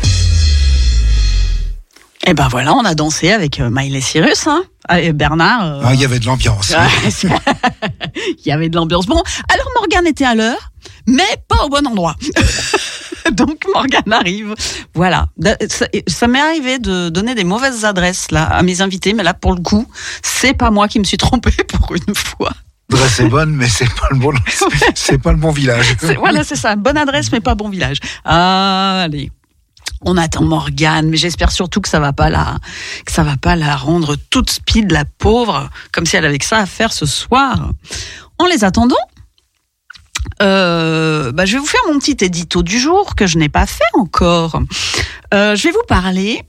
Et 2.26 2.34
ben 2.34 2.48
voilà, 2.48 2.74
on 2.74 2.84
a 2.84 2.94
dansé 2.94 3.30
avec 3.30 3.60
euh, 3.60 3.70
Miley 3.70 4.00
Cyrus, 4.00 4.46
hein. 4.46 4.62
Ah, 4.88 5.00
et 5.00 5.12
Bernard. 5.12 5.64
euh, 5.64 5.80
Ah, 5.84 5.94
il 5.94 6.00
y 6.00 6.04
avait 6.04 6.18
de 6.18 6.26
l'ambiance. 6.26 6.74
Il 8.44 8.46
y 8.46 8.52
avait 8.52 8.68
de 8.68 8.76
l'ambiance. 8.76 9.06
Bon, 9.06 9.22
alors 9.52 9.68
Morgane 9.76 10.06
était 10.06 10.24
à 10.24 10.34
l'heure, 10.34 10.72
mais 11.08 11.36
pas 11.48 11.64
au 11.64 11.68
bon 11.68 11.86
endroit. 11.86 12.14
Donc 13.32 13.64
Morgane 13.74 14.12
arrive. 14.12 14.54
Voilà. 14.94 15.28
Ça, 15.68 15.86
ça 16.06 16.26
m'est 16.28 16.40
arrivé 16.40 16.78
de 16.78 17.08
donner 17.08 17.34
des 17.34 17.44
mauvaises 17.44 17.84
adresses 17.84 18.30
là 18.30 18.44
à 18.44 18.62
mes 18.62 18.80
invités, 18.80 19.12
mais 19.12 19.22
là 19.22 19.34
pour 19.34 19.54
le 19.54 19.60
coup, 19.60 19.86
c'est 20.22 20.54
pas 20.54 20.70
moi 20.70 20.88
qui 20.88 20.98
me 20.98 21.04
suis 21.04 21.16
trompée 21.18 21.50
pour 21.68 21.94
une 21.94 22.14
fois. 22.14 22.52
L'adresse 22.90 23.20
est 23.20 23.28
bonne, 23.28 23.50
mais 23.54 23.68
c'est 23.68 23.84
pas 23.94 24.08
le 24.10 24.16
bon, 24.18 24.32
c'est 24.94 25.18
pas 25.18 25.32
le 25.32 25.38
bon 25.38 25.50
village. 25.50 25.94
C'est- 26.00 26.14
Voilà, 26.14 26.42
c'est 26.42 26.56
ça. 26.56 26.74
Bonne 26.76 26.96
adresse, 26.96 27.30
mais 27.32 27.40
pas 27.40 27.54
bon 27.54 27.68
village. 27.68 27.98
Allez. 28.24 29.30
On 30.02 30.16
attend 30.16 30.44
Morgane, 30.44 31.08
mais 31.10 31.16
j'espère 31.16 31.50
surtout 31.50 31.80
que 31.80 31.88
ça 31.88 31.98
va 32.00 32.12
pas 32.12 32.30
la, 32.30 32.56
que 33.04 33.10
ça 33.12 33.24
va 33.24 33.36
pas 33.36 33.56
la 33.56 33.74
rendre 33.76 34.14
toute 34.30 34.48
speed, 34.48 34.92
la 34.92 35.04
pauvre, 35.04 35.68
comme 35.92 36.06
si 36.06 36.16
elle 36.16 36.24
avait 36.24 36.38
que 36.38 36.44
ça 36.44 36.58
à 36.58 36.66
faire 36.66 36.92
ce 36.92 37.04
soir. 37.04 37.72
En 38.38 38.46
les 38.46 38.62
attendant, 38.64 38.94
euh, 40.42 41.32
bah, 41.32 41.44
je 41.46 41.54
vais 41.54 41.58
vous 41.58 41.66
faire 41.66 41.80
mon 41.90 41.98
petit 41.98 42.16
édito 42.24 42.62
du 42.62 42.78
jour 42.78 43.14
que 43.14 43.26
je 43.26 43.38
n'ai 43.38 43.48
pas 43.48 43.66
fait 43.66 43.82
encore. 43.94 44.60
Euh, 45.34 45.56
je 45.56 45.62
vais 45.64 45.70
vous 45.72 45.82
parler 45.88 46.42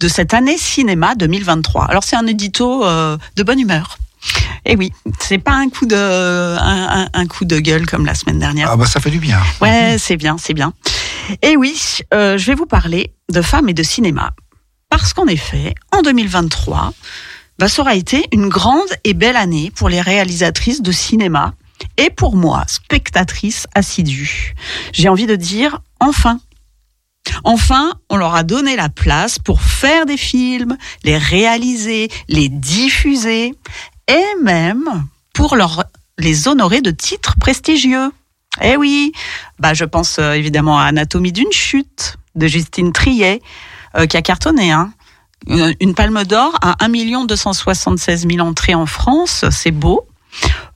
de 0.00 0.08
cette 0.08 0.34
année 0.34 0.56
cinéma 0.58 1.14
2023. 1.14 1.84
Alors 1.86 2.04
c'est 2.04 2.16
un 2.16 2.26
édito 2.26 2.84
euh, 2.84 3.16
de 3.36 3.42
bonne 3.42 3.60
humeur. 3.60 3.98
Et 4.66 4.76
oui, 4.76 4.92
c'est 5.18 5.38
pas 5.38 5.52
un 5.52 5.70
coup 5.70 5.86
de 5.86 5.96
un, 5.96 7.02
un- 7.04 7.08
un 7.14 7.26
coup 7.26 7.46
de 7.46 7.58
gueule 7.58 7.86
comme 7.86 8.04
la 8.04 8.14
semaine 8.14 8.38
dernière. 8.38 8.68
Ah 8.70 8.76
bah 8.76 8.84
ça 8.86 9.00
fait 9.00 9.10
du 9.10 9.18
bien. 9.18 9.40
Ouais, 9.62 9.96
c'est 9.98 10.16
bien, 10.18 10.36
c'est 10.38 10.52
bien. 10.52 10.74
Et 11.42 11.56
oui, 11.56 11.98
euh, 12.12 12.36
je 12.36 12.46
vais 12.46 12.54
vous 12.54 12.66
parler 12.66 13.12
de 13.32 13.40
femmes 13.40 13.68
et 13.70 13.74
de 13.74 13.82
cinéma. 13.82 14.32
Parce 14.90 15.12
qu'en 15.14 15.26
effet, 15.26 15.74
en 15.92 16.02
2023, 16.02 16.92
bah, 17.58 17.68
ça 17.68 17.80
aura 17.82 17.94
été 17.94 18.26
une 18.32 18.48
grande 18.48 18.88
et 19.04 19.14
belle 19.14 19.36
année 19.36 19.70
pour 19.74 19.88
les 19.88 20.00
réalisatrices 20.02 20.82
de 20.82 20.92
cinéma 20.92 21.54
et 21.96 22.10
pour 22.10 22.36
moi, 22.36 22.64
spectatrice 22.66 23.66
assidue. 23.74 24.54
J'ai 24.92 25.08
envie 25.08 25.26
de 25.26 25.36
dire 25.36 25.80
enfin. 26.00 26.40
Enfin, 27.44 27.92
on 28.08 28.16
leur 28.16 28.34
a 28.34 28.42
donné 28.42 28.76
la 28.76 28.88
place 28.88 29.38
pour 29.38 29.60
faire 29.60 30.06
des 30.06 30.16
films, 30.16 30.76
les 31.04 31.18
réaliser, 31.18 32.08
les 32.28 32.48
diffuser 32.48 33.54
et 34.08 34.24
même 34.42 35.06
pour 35.34 35.56
les 36.18 36.48
honorer 36.48 36.80
de 36.80 36.90
titres 36.90 37.36
prestigieux. 37.38 38.10
Eh 38.62 38.76
oui, 38.76 39.12
bah 39.58 39.74
je 39.74 39.84
pense 39.84 40.18
euh, 40.18 40.32
évidemment 40.32 40.78
à 40.78 40.84
Anatomie 40.84 41.32
d'une 41.32 41.52
chute 41.52 42.16
de 42.34 42.46
Justine 42.46 42.92
Triet 42.92 43.40
euh, 43.96 44.06
qui 44.06 44.16
a 44.16 44.22
cartonné 44.22 44.72
hein. 44.72 44.92
Une, 45.46 45.74
une 45.80 45.94
palme 45.94 46.24
d'or 46.24 46.52
à 46.60 46.84
1 46.84 47.24
276 47.24 48.26
000 48.28 48.46
entrées 48.46 48.74
en 48.74 48.84
France, 48.84 49.46
c'est 49.50 49.70
beau. 49.70 50.06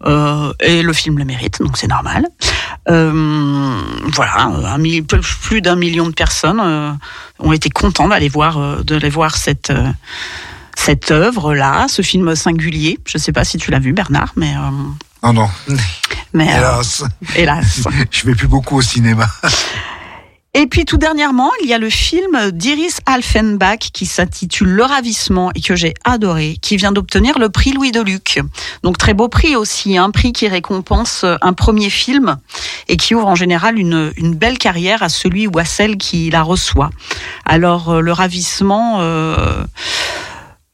Euh, 0.07 0.53
et 0.61 0.83
le 0.83 0.93
film 0.93 1.19
le 1.19 1.25
mérite, 1.25 1.61
donc 1.63 1.77
c'est 1.79 1.87
normal. 1.87 2.27
Euh, 2.91 3.81
voilà, 4.13 4.43
un, 4.43 4.79
mi- 4.79 5.03
plus 5.03 5.63
d'un 5.63 5.77
million 5.77 6.07
de 6.07 6.13
personnes 6.13 6.61
euh, 6.63 6.93
ont 7.39 7.53
été 7.53 7.71
contents 7.71 8.09
d'aller 8.09 8.29
voir, 8.29 8.59
euh, 8.59 8.83
voir 9.11 9.37
cette 9.37 9.71
euh, 9.71 9.91
cette 10.77 11.11
œuvre 11.11 11.55
là, 11.55 11.87
ce 11.89 12.03
film 12.03 12.35
singulier. 12.35 12.99
Je 13.07 13.17
sais 13.17 13.33
pas 13.33 13.45
si 13.45 13.57
tu 13.59 13.71
l'as 13.71 13.79
vu, 13.79 13.93
Bernard, 13.93 14.33
mais 14.37 14.55
euh, 14.55 14.71
Non, 15.23 15.33
non. 15.33 15.49
mais 16.35 16.53
euh, 16.53 16.57
Hélas. 16.59 17.05
hélas. 17.37 17.83
Je 18.11 18.27
vais 18.27 18.35
plus 18.35 18.49
beaucoup 18.49 18.77
au 18.77 18.83
cinéma. 18.83 19.27
Et 20.57 20.69
puis 20.69 20.85
tout 20.85 20.99
dernièrement, 20.99 21.51
il 21.63 21.69
y 21.69 21.75
a 21.75 21.79
le 21.79 21.91
film 21.91 22.53
d'Iris 22.53 22.99
Alfenbach 23.07 23.91
qui 23.93 24.07
s'intitule 24.07 24.69
Le 24.69 24.85
Ravissement 24.85 25.51
et 25.57 25.61
que 25.61 25.75
j'ai 25.75 25.95
adoré, 26.05 26.59
qui 26.63 26.77
vient 26.77 26.93
d'obtenir 26.93 27.41
le 27.41 27.49
prix 27.49 27.73
Louis 27.73 27.91
Deluc. 27.91 28.41
Donc 28.85 28.97
très 28.97 29.15
beau 29.15 29.29
prix 29.29 29.57
aussi, 29.57 29.99
un 29.99 30.13
prix 30.13 30.33
qui 30.33 30.47
récompense 30.47 31.25
un 31.25 31.53
premier 31.55 31.91
film 31.91 32.37
et 32.87 32.97
qui 32.97 33.17
ouvre 33.17 33.27
en 33.27 33.35
général 33.35 33.81
une, 33.81 34.13
une 34.17 34.37
belle 34.37 34.59
carrière 34.59 35.03
à 35.03 35.09
celui 35.09 35.49
ou 35.49 35.59
à 35.59 35.65
celle 35.65 35.97
qui 35.97 36.31
la 36.31 36.43
reçoit. 36.43 36.91
Alors 37.45 37.91
euh, 37.91 38.01
Le 38.01 38.13
Ravissement... 38.13 39.01
euh, 39.01 39.65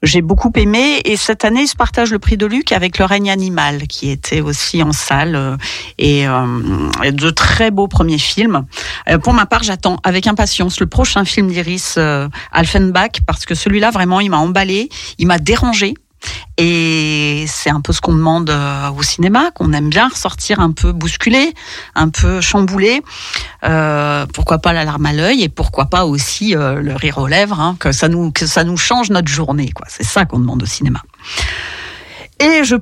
j'ai 0.03 0.23
beaucoup 0.23 0.51
aimé 0.57 1.01
et 1.05 1.17
cette 1.17 1.45
année, 1.45 1.63
ils 1.63 1.69
se 1.69 1.77
partagent 1.77 2.11
le 2.11 2.19
prix 2.19 2.37
de 2.37 2.47
Luc 2.47 2.73
avec 2.73 2.99
Le 2.99 3.05
règne 3.05 3.31
animal 3.31 3.87
qui 3.87 4.11
était 4.11 4.41
aussi 4.41 4.83
en 4.83 4.93
salle 4.93 5.37
euh, 5.37 5.57
et, 5.99 6.27
euh, 6.27 7.11
de 7.11 7.31
très 7.31 7.71
beaux 7.71 7.89
premiers 7.89 8.19
films. 8.19 8.65
Euh, 9.09 9.19
pour 9.19 9.35
ma 9.35 9.47
part, 9.47 9.63
j'attends 9.63 9.99
avec 10.03 10.27
impatience 10.27 10.81
le 10.81 10.87
prochain 10.87 11.25
film 11.25 11.49
d'Iris 11.49 11.97
euh, 11.99 12.29
Alfenbach 12.53 13.21
parce 13.27 13.45
que 13.45 13.55
celui-là 13.55 13.91
vraiment, 13.91 14.21
il 14.21 14.31
m'a 14.31 14.39
emballé, 14.39 14.89
il 15.19 15.27
m'a 15.27 15.39
dérangé. 15.39 15.95
Et 16.57 17.47
c'est 17.49 17.71
un 17.71 17.81
peu 17.81 17.93
ce 17.93 18.01
qu'on 18.01 18.13
demande 18.13 18.51
euh, 18.51 18.91
au 18.91 19.03
cinéma, 19.03 19.51
qu'on 19.53 19.73
aime 19.73 19.89
bien 19.89 20.09
ressortir 20.09 20.61
un 20.61 20.73
peu 20.73 20.93
bousculé, 20.93 21.55
un 21.95 22.11
peu 22.11 22.41
chamboulé. 22.41 23.03
Euh, 23.65 24.27
pourquoi 24.27 24.59
pas 24.59 24.73
la 24.73 24.85
larme 24.85 25.07
à 25.07 25.13
l'œil 25.13 25.43
et 25.43 25.49
pourquoi 25.49 25.87
pas 25.87 26.05
aussi 26.05 26.55
euh, 26.55 26.83
le 26.83 26.95
rire 26.95 27.19
aux 27.19 27.27
lèvres, 27.27 27.61
hein, 27.61 27.77
que 27.79 27.93
ça 27.93 28.09
nous 28.09 28.31
que 28.31 28.47
ça 28.47 28.65
nous 28.65 28.77
change 28.77 29.11
notre 29.11 29.29
journée. 29.29 29.71
quoi. 29.71 29.87
C'est 29.89 30.05
ça 30.05 30.27
qu'on 30.27 30.39
demande 30.39 30.63
au 30.63 30.67
cinéma. 30.67 31.01
Et 32.41 32.65
je 32.65 32.77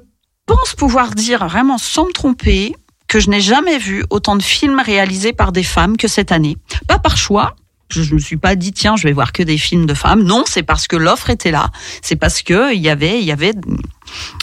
pense 0.46 0.74
pouvoir 0.74 1.10
dire 1.10 1.46
vraiment 1.46 1.78
sans 1.78 2.06
me 2.06 2.12
tromper 2.12 2.74
que 3.06 3.20
je 3.20 3.30
n'ai 3.30 3.40
jamais 3.40 3.78
vu 3.78 4.04
autant 4.10 4.36
de 4.36 4.42
films 4.42 4.80
réalisés 4.84 5.32
par 5.32 5.52
des 5.52 5.62
femmes 5.62 5.96
que 5.96 6.08
cette 6.08 6.32
année. 6.32 6.56
Pas 6.86 6.98
par 6.98 7.16
choix. 7.16 7.54
Je 7.90 8.02
ne 8.02 8.14
me 8.14 8.18
suis 8.18 8.36
pas 8.36 8.54
dit 8.54 8.72
tiens 8.72 8.96
je 8.96 9.04
vais 9.04 9.12
voir 9.12 9.32
que 9.32 9.42
des 9.42 9.58
films 9.58 9.86
de 9.86 9.94
femmes. 9.94 10.22
Non, 10.22 10.44
c'est 10.46 10.62
parce 10.62 10.86
que 10.86 10.96
l'offre 10.96 11.30
était 11.30 11.50
là. 11.50 11.70
C'est 12.02 12.16
parce 12.16 12.42
que 12.42 12.74
il 12.74 12.80
y 12.80 12.88
avait 12.88 13.18
il 13.18 13.24
y 13.24 13.32
avait 13.32 13.52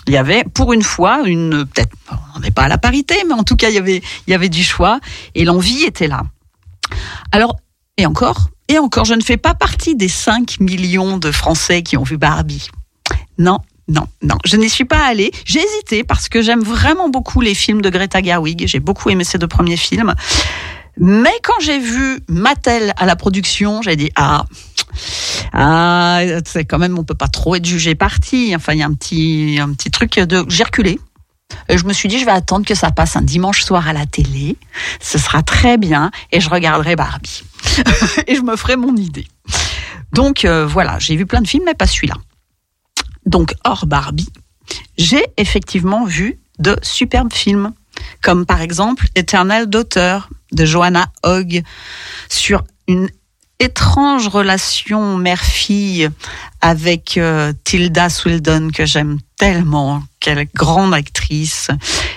il 0.08 0.14
y 0.14 0.18
avait 0.18 0.44
pour 0.54 0.74
une 0.74 0.84
fois 0.84 1.22
une 1.26 1.66
peut-être 1.66 1.96
on 2.36 2.40
n'est 2.40 2.52
pas 2.52 2.64
à 2.64 2.68
la 2.68 2.78
parité 2.78 3.16
mais 3.28 3.34
en 3.34 3.44
tout 3.44 3.56
cas 3.56 3.70
il 3.70 3.76
y 3.76 3.80
avait 3.80 4.02
il 4.28 4.32
y 4.32 4.34
avait 4.34 4.50
du 4.50 4.64
choix 4.64 5.00
et 5.36 5.46
l'envie 5.46 5.84
était 5.84 6.08
là. 6.08 6.24
Alors 7.32 7.56
et 7.98 8.06
encore 8.06 8.50
et 8.68 8.80
encore 8.80 9.06
je 9.06 9.14
ne 9.14 9.22
fais 9.22 9.38
pas 9.38 9.54
partie 9.54 9.96
des 9.96 10.10
5 10.10 10.60
millions 10.60 11.18
de 11.18 11.32
Français 11.32 11.84
qui 11.84 11.98
ont 11.98 12.04
vu 12.04 12.18
Barbie. 12.18 12.70
Non, 13.38 13.60
non, 13.88 14.08
non, 14.24 14.38
je 14.46 14.58
n'y 14.58 14.70
suis 14.70 14.86
pas 14.86 15.06
allée. 15.06 15.32
J'ai 15.46 15.60
hésité 15.60 16.04
parce 16.04 16.28
que 16.28 16.42
j'aime 16.42 16.64
vraiment 16.64 17.10
beaucoup 17.10 17.42
les 17.42 17.54
films 17.54 17.82
de 17.82 17.90
Greta 17.90 18.22
Gerwig. 18.22 18.66
J'ai 18.66 18.80
beaucoup 18.80 19.10
aimé 19.10 19.24
ces 19.24 19.38
deux 19.38 19.48
premiers 19.48 19.78
films. 19.78 20.16
Mais 20.98 21.34
quand 21.44 21.60
j'ai 21.60 21.80
vu 21.80 22.20
Mattel 22.28 22.94
à 22.98 23.06
la 23.06 23.16
production, 23.16 23.82
j'ai 23.82 23.96
dit 23.96 24.12
ah 24.16 24.46
ah 25.54 26.22
c'est 26.46 26.66
quand 26.66 26.80
même 26.80 26.98
on 26.98 27.04
peut 27.04 27.16
pas 27.16 27.28
trop 27.28 27.56
être 27.56 27.66
jugé 27.66 27.96
parti. 27.96 28.54
Enfin 28.56 28.74
il 28.74 28.80
y 28.80 28.84
a 28.84 28.86
un 28.86 28.94
petit 28.94 29.58
un 29.62 29.74
petit 29.74 29.92
truc 29.92 30.20
de 30.20 30.46
j'ai 30.48 30.64
reculé. 30.64 31.00
Je 31.70 31.84
me 31.84 31.94
suis 31.94 32.10
dit 32.10 32.20
je 32.20 32.26
vais 32.26 32.32
attendre 32.32 32.66
que 32.66 32.76
ça 32.76 32.92
passe 32.92 33.16
un 33.16 33.22
dimanche 33.22 33.64
soir 33.64 33.88
à 33.88 33.94
la 33.94 34.06
télé. 34.06 34.58
Ce 35.02 35.18
sera 35.18 35.44
très 35.44 35.78
bien 35.78 36.12
et 36.32 36.40
je 36.40 36.50
regarderai 36.50 36.96
Barbie 36.96 37.44
et 38.28 38.36
je 38.36 38.42
me 38.42 38.56
ferai 38.56 38.78
mon 38.78 38.96
idée. 38.96 39.28
Donc 40.14 40.46
euh, 40.46 40.66
voilà, 40.66 40.98
j'ai 41.00 41.16
vu 41.16 41.26
plein 41.26 41.42
de 41.42 41.48
films 41.48 41.64
mais 41.66 41.76
pas 41.76 41.88
celui-là. 41.88 42.16
Donc 43.26 43.54
hors 43.66 43.86
Barbie, 43.86 44.30
j'ai 44.98 45.26
effectivement 45.38 46.06
vu 46.06 46.40
de 46.60 46.78
superbes 46.82 47.34
films 47.34 47.74
comme 48.22 48.46
par 48.46 48.62
exemple 48.62 49.08
Éternel 49.16 49.68
d'auteur 49.68 50.30
de 50.52 50.66
Johanna 50.66 51.08
Hogg 51.24 51.64
sur 52.30 52.64
une 52.88 53.10
étrange 53.60 54.28
relation 54.28 55.18
mère-fille 55.18 56.10
avec 56.62 57.18
euh, 57.18 57.54
Tilda 57.64 58.10
Swinton 58.10 58.70
que 58.74 58.86
j'aime 58.86 59.18
tellement, 59.38 60.04
quelle 60.20 60.48
grande 60.54 60.94
actrice. 60.94 61.70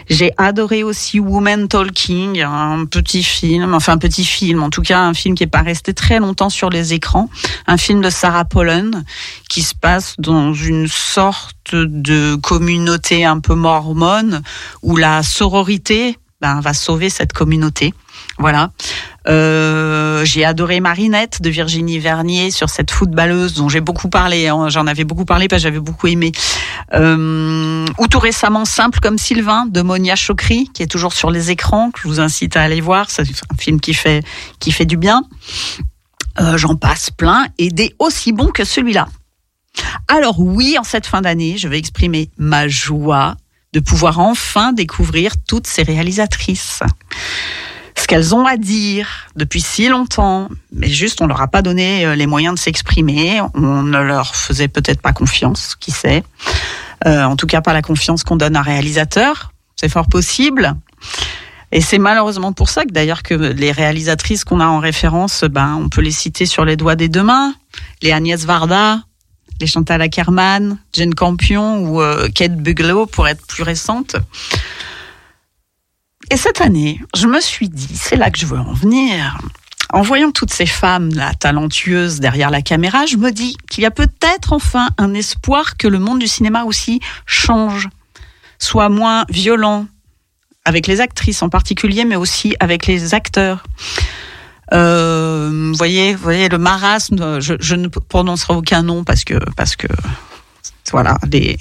J'ai 0.08 0.32
adoré 0.36 0.82
aussi 0.82 1.20
Woman 1.20 1.68
Talking, 1.68 2.42
un 2.42 2.84
petit 2.86 3.22
film, 3.22 3.74
enfin 3.74 3.92
un 3.92 3.98
petit 3.98 4.24
film, 4.24 4.62
en 4.62 4.70
tout 4.70 4.82
cas 4.82 5.00
un 5.00 5.14
film 5.14 5.34
qui 5.34 5.44
est 5.44 5.48
pas 5.48 5.62
resté 5.62 5.94
très 5.94 6.18
longtemps 6.18 6.50
sur 6.50 6.70
les 6.70 6.94
écrans, 6.94 7.28
un 7.66 7.76
film 7.76 8.00
de 8.00 8.10
Sarah 8.10 8.44
Pollen 8.44 9.04
qui 9.48 9.62
se 9.62 9.74
passe 9.74 10.14
dans 10.18 10.54
une 10.54 10.88
sorte 10.88 11.74
de 11.74 12.36
communauté 12.36 13.24
un 13.24 13.40
peu 13.40 13.54
mormone 13.54 14.42
où 14.82 14.96
la 14.96 15.22
sororité 15.22 16.18
ben, 16.40 16.60
va 16.60 16.72
sauver 16.72 17.10
cette 17.10 17.32
communauté. 17.32 17.92
Voilà. 18.38 18.70
Euh, 19.26 20.24
j'ai 20.24 20.44
adoré 20.44 20.80
Marinette 20.80 21.42
de 21.42 21.50
Virginie 21.50 21.98
Vernier 21.98 22.50
sur 22.50 22.70
cette 22.70 22.90
footballeuse 22.90 23.54
dont 23.54 23.68
j'ai 23.68 23.80
beaucoup 23.80 24.08
parlé. 24.08 24.46
hein. 24.48 24.68
J'en 24.68 24.86
avais 24.86 25.04
beaucoup 25.04 25.24
parlé 25.24 25.48
parce 25.48 25.60
que 25.62 25.68
j'avais 25.68 25.80
beaucoup 25.80 26.06
aimé. 26.06 26.32
Euh, 26.94 27.84
ou 27.98 28.06
tout 28.06 28.20
récemment 28.20 28.64
Simple 28.64 29.00
comme 29.00 29.18
Sylvain 29.18 29.66
de 29.66 29.82
Monia 29.82 30.14
Chokri 30.14 30.70
qui 30.72 30.82
est 30.82 30.86
toujours 30.86 31.12
sur 31.12 31.30
les 31.30 31.50
écrans 31.50 31.90
que 31.90 32.00
je 32.02 32.08
vous 32.08 32.20
incite 32.20 32.56
à 32.56 32.62
aller 32.62 32.80
voir. 32.80 33.10
C'est 33.10 33.22
un 33.22 33.56
film 33.58 33.80
qui 33.80 33.92
fait 33.92 34.22
qui 34.60 34.72
fait 34.72 34.86
du 34.86 34.96
bien. 34.96 35.24
Euh, 36.40 36.56
J'en 36.56 36.76
passe 36.76 37.10
plein 37.10 37.46
et 37.58 37.70
des 37.70 37.94
aussi 37.98 38.32
bons 38.32 38.50
que 38.50 38.64
celui-là. 38.64 39.08
Alors 40.06 40.38
oui, 40.40 40.76
en 40.78 40.84
cette 40.84 41.06
fin 41.06 41.20
d'année, 41.20 41.56
je 41.58 41.68
vais 41.68 41.78
exprimer 41.78 42.30
ma 42.38 42.68
joie 42.68 43.36
de 43.72 43.80
pouvoir 43.80 44.18
enfin 44.20 44.72
découvrir 44.72 45.32
toutes 45.46 45.66
ces 45.66 45.82
réalisatrices. 45.82 46.80
Ce 47.98 48.06
qu'elles 48.06 48.34
ont 48.34 48.46
à 48.46 48.56
dire 48.56 49.08
depuis 49.34 49.60
si 49.60 49.88
longtemps, 49.88 50.48
mais 50.72 50.88
juste 50.88 51.20
on 51.20 51.26
leur 51.26 51.40
a 51.42 51.48
pas 51.48 51.62
donné 51.62 52.06
euh, 52.06 52.14
les 52.14 52.26
moyens 52.26 52.54
de 52.54 52.58
s'exprimer, 52.58 53.40
on 53.54 53.82
ne 53.82 53.98
leur 53.98 54.36
faisait 54.36 54.68
peut-être 54.68 55.02
pas 55.02 55.12
confiance, 55.12 55.74
qui 55.74 55.90
sait. 55.90 56.22
Euh, 57.06 57.24
en 57.24 57.36
tout 57.36 57.46
cas 57.46 57.60
pas 57.60 57.72
la 57.72 57.82
confiance 57.82 58.22
qu'on 58.22 58.36
donne 58.36 58.56
à 58.56 58.60
un 58.60 58.62
réalisateur, 58.62 59.52
c'est 59.76 59.88
fort 59.88 60.06
possible. 60.08 60.74
Et 61.70 61.80
c'est 61.80 61.98
malheureusement 61.98 62.52
pour 62.52 62.70
ça 62.70 62.84
que 62.84 62.92
d'ailleurs 62.92 63.22
que 63.22 63.34
les 63.34 63.72
réalisatrices 63.72 64.44
qu'on 64.44 64.60
a 64.60 64.66
en 64.66 64.78
référence, 64.78 65.44
ben 65.44 65.74
on 65.74 65.88
peut 65.88 66.00
les 66.00 66.12
citer 66.12 66.46
sur 66.46 66.64
les 66.64 66.76
doigts 66.76 66.96
des 66.96 67.08
deux 67.08 67.22
mains, 67.22 67.54
les 68.00 68.12
Agnès 68.12 68.44
Varda, 68.44 69.00
les 69.60 69.66
Chantal 69.66 70.00
Ackerman, 70.00 70.78
Jane 70.92 71.14
Campion 71.14 71.80
ou 71.80 72.00
euh, 72.00 72.28
Kate 72.34 72.56
Buglow 72.56 73.06
pour 73.06 73.28
être 73.28 73.44
plus 73.46 73.64
récente. 73.64 74.16
Et 76.30 76.36
cette 76.36 76.60
année, 76.60 77.00
je 77.16 77.26
me 77.26 77.40
suis 77.40 77.68
dit, 77.68 77.96
c'est 77.96 78.16
là 78.16 78.30
que 78.30 78.38
je 78.38 78.46
veux 78.46 78.58
en 78.58 78.72
venir. 78.72 79.38
En 79.90 80.02
voyant 80.02 80.30
toutes 80.30 80.52
ces 80.52 80.66
femmes 80.66 81.10
talentueuses 81.40 82.20
derrière 82.20 82.50
la 82.50 82.60
caméra, 82.60 83.06
je 83.06 83.16
me 83.16 83.30
dis 83.30 83.56
qu'il 83.70 83.82
y 83.82 83.86
a 83.86 83.90
peut-être 83.90 84.52
enfin 84.52 84.88
un 84.98 85.14
espoir 85.14 85.78
que 85.78 85.88
le 85.88 85.98
monde 85.98 86.18
du 86.18 86.28
cinéma 86.28 86.64
aussi 86.64 87.00
change, 87.24 87.88
soit 88.58 88.90
moins 88.90 89.24
violent, 89.30 89.86
avec 90.66 90.86
les 90.86 91.00
actrices 91.00 91.42
en 91.42 91.48
particulier, 91.48 92.04
mais 92.04 92.16
aussi 92.16 92.54
avec 92.60 92.86
les 92.86 93.14
acteurs. 93.14 93.64
Euh, 94.74 95.70
vous 95.70 95.78
voyez, 95.78 96.14
vous 96.14 96.22
voyez 96.22 96.50
le 96.50 96.58
marasme. 96.58 97.40
Je, 97.40 97.54
je 97.58 97.74
ne 97.74 97.88
prononcerai 97.88 98.52
aucun 98.52 98.82
nom 98.82 99.02
parce 99.04 99.24
que 99.24 99.38
parce 99.56 99.76
que 99.76 99.86
voilà 100.90 101.16
les 101.30 101.58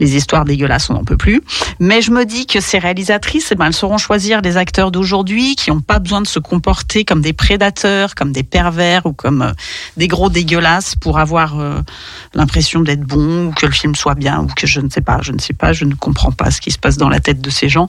les 0.00 0.16
histoires 0.16 0.44
dégueulasses 0.44 0.90
on 0.90 0.94
n'en 0.94 1.04
peut 1.04 1.16
plus. 1.16 1.40
Mais 1.78 2.02
je 2.02 2.10
me 2.10 2.24
dis 2.24 2.46
que 2.46 2.60
ces 2.60 2.78
réalisatrices, 2.78 3.52
eh 3.52 3.54
ben, 3.54 3.66
elles 3.66 3.74
sauront 3.74 3.98
choisir 3.98 4.42
des 4.42 4.56
acteurs 4.56 4.90
d'aujourd'hui 4.90 5.54
qui 5.54 5.70
n'ont 5.70 5.80
pas 5.80 5.98
besoin 5.98 6.20
de 6.20 6.26
se 6.26 6.38
comporter 6.38 7.04
comme 7.04 7.20
des 7.20 7.32
prédateurs, 7.32 8.14
comme 8.14 8.32
des 8.32 8.42
pervers 8.42 9.06
ou 9.06 9.12
comme 9.12 9.42
euh, 9.42 9.52
des 9.96 10.08
gros 10.08 10.30
dégueulasses 10.30 10.96
pour 10.96 11.18
avoir 11.18 11.60
euh, 11.60 11.80
l'impression 12.34 12.80
d'être 12.80 13.02
bon 13.02 13.46
ou 13.46 13.52
que 13.52 13.66
le 13.66 13.72
film 13.72 13.94
soit 13.94 14.14
bien 14.14 14.40
ou 14.40 14.46
que 14.46 14.66
je 14.66 14.80
ne 14.80 14.88
sais 14.88 15.02
pas, 15.02 15.20
je 15.22 15.32
ne 15.32 15.38
sais 15.38 15.52
pas, 15.52 15.72
je 15.72 15.84
ne 15.84 15.94
comprends 15.94 16.32
pas 16.32 16.50
ce 16.50 16.60
qui 16.60 16.70
se 16.70 16.78
passe 16.78 16.96
dans 16.96 17.08
la 17.08 17.20
tête 17.20 17.40
de 17.40 17.50
ces 17.50 17.68
gens. 17.68 17.88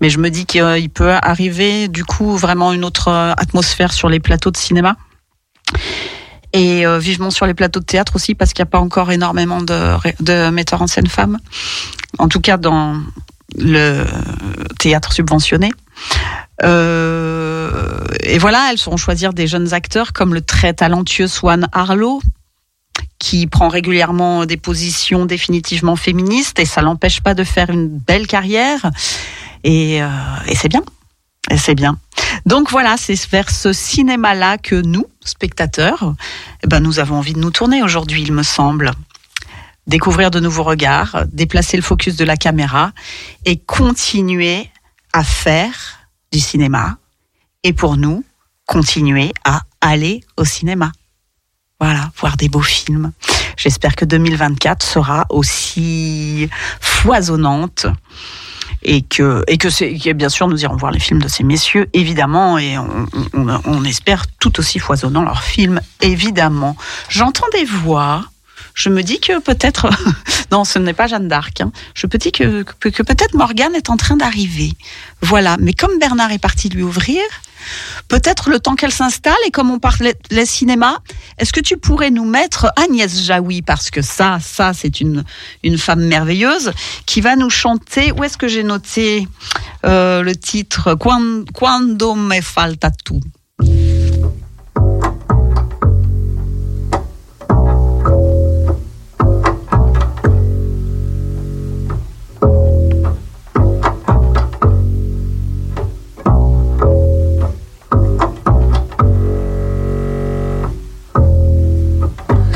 Mais 0.00 0.10
je 0.10 0.18
me 0.18 0.30
dis 0.30 0.46
qu'il 0.46 0.90
peut 0.90 1.12
arriver 1.22 1.88
du 1.88 2.04
coup 2.04 2.36
vraiment 2.36 2.72
une 2.72 2.84
autre 2.84 3.08
euh, 3.08 3.32
atmosphère 3.36 3.92
sur 3.92 4.08
les 4.08 4.20
plateaux 4.20 4.50
de 4.50 4.56
cinéma. 4.56 4.96
Et 6.54 6.86
euh, 6.86 7.00
vivement 7.00 7.30
sur 7.30 7.46
les 7.46 7.52
plateaux 7.52 7.80
de 7.80 7.84
théâtre 7.84 8.14
aussi, 8.14 8.36
parce 8.36 8.52
qu'il 8.52 8.62
n'y 8.62 8.68
a 8.68 8.70
pas 8.70 8.78
encore 8.78 9.10
énormément 9.10 9.60
de, 9.60 9.96
de 10.20 10.50
metteurs 10.50 10.82
en 10.82 10.86
scène 10.86 11.08
femmes. 11.08 11.38
En 12.18 12.28
tout 12.28 12.40
cas, 12.40 12.56
dans 12.56 13.02
le 13.58 14.04
théâtre 14.78 15.12
subventionné. 15.12 15.72
Euh, 16.62 18.04
et 18.20 18.38
voilà, 18.38 18.68
elles 18.70 18.78
sauront 18.78 18.96
choisir 18.96 19.32
des 19.32 19.48
jeunes 19.48 19.74
acteurs 19.74 20.12
comme 20.12 20.32
le 20.32 20.40
très 20.40 20.72
talentueux 20.74 21.26
Swan 21.26 21.68
Harlow, 21.72 22.22
qui 23.18 23.48
prend 23.48 23.68
régulièrement 23.68 24.46
des 24.46 24.56
positions 24.56 25.26
définitivement 25.26 25.96
féministes 25.96 26.60
et 26.60 26.64
ça 26.64 26.82
l'empêche 26.82 27.20
pas 27.20 27.34
de 27.34 27.42
faire 27.42 27.70
une 27.70 27.88
belle 27.88 28.28
carrière. 28.28 28.90
Et, 29.64 30.02
euh, 30.02 30.08
et 30.46 30.54
c'est 30.54 30.68
bien. 30.68 30.84
Et 31.50 31.58
c'est 31.58 31.74
bien. 31.74 31.98
Donc 32.46 32.70
voilà, 32.70 32.96
c'est 32.96 33.18
vers 33.30 33.50
ce 33.50 33.72
cinéma-là 33.72 34.58
que 34.58 34.74
nous, 34.74 35.06
spectateurs, 35.24 36.14
eh 36.62 36.66
ben, 36.66 36.80
nous 36.80 36.98
avons 36.98 37.16
envie 37.16 37.34
de 37.34 37.38
nous 37.38 37.50
tourner 37.50 37.82
aujourd'hui, 37.82 38.22
il 38.22 38.32
me 38.32 38.42
semble. 38.42 38.90
Découvrir 39.86 40.30
de 40.30 40.40
nouveaux 40.40 40.62
regards, 40.62 41.24
déplacer 41.26 41.76
le 41.76 41.82
focus 41.82 42.16
de 42.16 42.24
la 42.24 42.36
caméra 42.36 42.92
et 43.44 43.58
continuer 43.58 44.70
à 45.12 45.22
faire 45.22 46.08
du 46.32 46.40
cinéma. 46.40 46.96
Et 47.62 47.72
pour 47.72 47.96
nous, 47.96 48.24
continuer 48.66 49.32
à 49.44 49.62
aller 49.80 50.22
au 50.36 50.44
cinéma. 50.44 50.92
Voilà, 51.80 52.10
voir 52.18 52.36
des 52.36 52.48
beaux 52.48 52.62
films. 52.62 53.12
J'espère 53.56 53.94
que 53.94 54.04
2024 54.04 54.82
sera 54.82 55.26
aussi 55.28 56.48
foisonnante 56.80 57.86
et 58.82 59.02
que 59.02 59.42
et 59.48 59.58
que 59.58 59.70
c'est 59.70 59.92
bien 60.14 60.28
sûr 60.28 60.48
nous 60.48 60.62
irons 60.62 60.76
voir 60.76 60.92
les 60.92 61.00
films 61.00 61.20
de 61.22 61.28
ces 61.28 61.44
messieurs 61.44 61.88
évidemment 61.92 62.58
et 62.58 62.78
on, 62.78 63.06
on- 63.34 63.60
on 63.64 63.84
espère 63.84 64.26
tout 64.40 64.58
aussi 64.60 64.78
foisonnant 64.78 65.22
leurs 65.22 65.42
films 65.42 65.80
évidemment. 66.00 66.76
J'entends 67.08 67.46
des 67.52 67.64
voix. 67.64 68.24
Je 68.74 68.88
me 68.88 69.02
dis 69.02 69.20
que 69.20 69.38
peut-être 69.40 69.88
non, 70.50 70.64
ce 70.64 70.78
n'est 70.80 70.94
pas 70.94 71.06
Jeanne 71.06 71.28
d'Arc. 71.28 71.60
hein. 71.60 71.70
Je 71.94 72.06
me 72.12 72.18
dis 72.18 72.32
que, 72.32 72.62
que, 72.80 72.88
que 72.88 73.02
peut-être 73.04 73.34
Morgane 73.34 73.74
est 73.74 73.88
en 73.88 73.96
train 73.96 74.16
d'arriver. 74.16 74.72
Voilà. 75.22 75.56
Mais 75.60 75.72
comme 75.74 75.98
Bernard 76.00 76.32
est 76.32 76.38
parti 76.40 76.68
lui 76.70 76.82
ouvrir, 76.82 77.20
peut-être 78.08 78.50
le 78.50 78.58
temps 78.60 78.74
qu'elle 78.74 78.92
s'installe 78.92 79.34
et 79.46 79.50
comme 79.50 79.70
on 79.70 79.78
parlait 79.78 80.16
les 80.30 80.46
cinéma, 80.46 80.98
est-ce 81.38 81.52
que 81.52 81.60
tu 81.60 81.76
pourrais 81.76 82.10
nous 82.10 82.24
mettre 82.24 82.68
Agnès 82.76 83.22
Jaoui? 83.22 83.62
Parce 83.62 83.90
que 83.90 84.02
ça, 84.02 84.38
ça 84.40 84.72
c'est 84.72 85.00
une 85.00 85.24
une 85.62 85.78
femme 85.78 86.04
merveilleuse 86.04 86.72
qui 87.06 87.20
va 87.20 87.36
nous 87.36 87.50
chanter. 87.50 88.12
Où 88.12 88.24
est-ce 88.24 88.36
que 88.36 88.48
j'ai 88.48 88.62
noté 88.62 89.26
euh, 89.84 90.22
le 90.22 90.34
titre? 90.36 90.94
Quan- 90.94 91.44
Quando 91.52 92.14
me 92.14 92.40
falta 92.40 92.90
tu. 93.04 93.14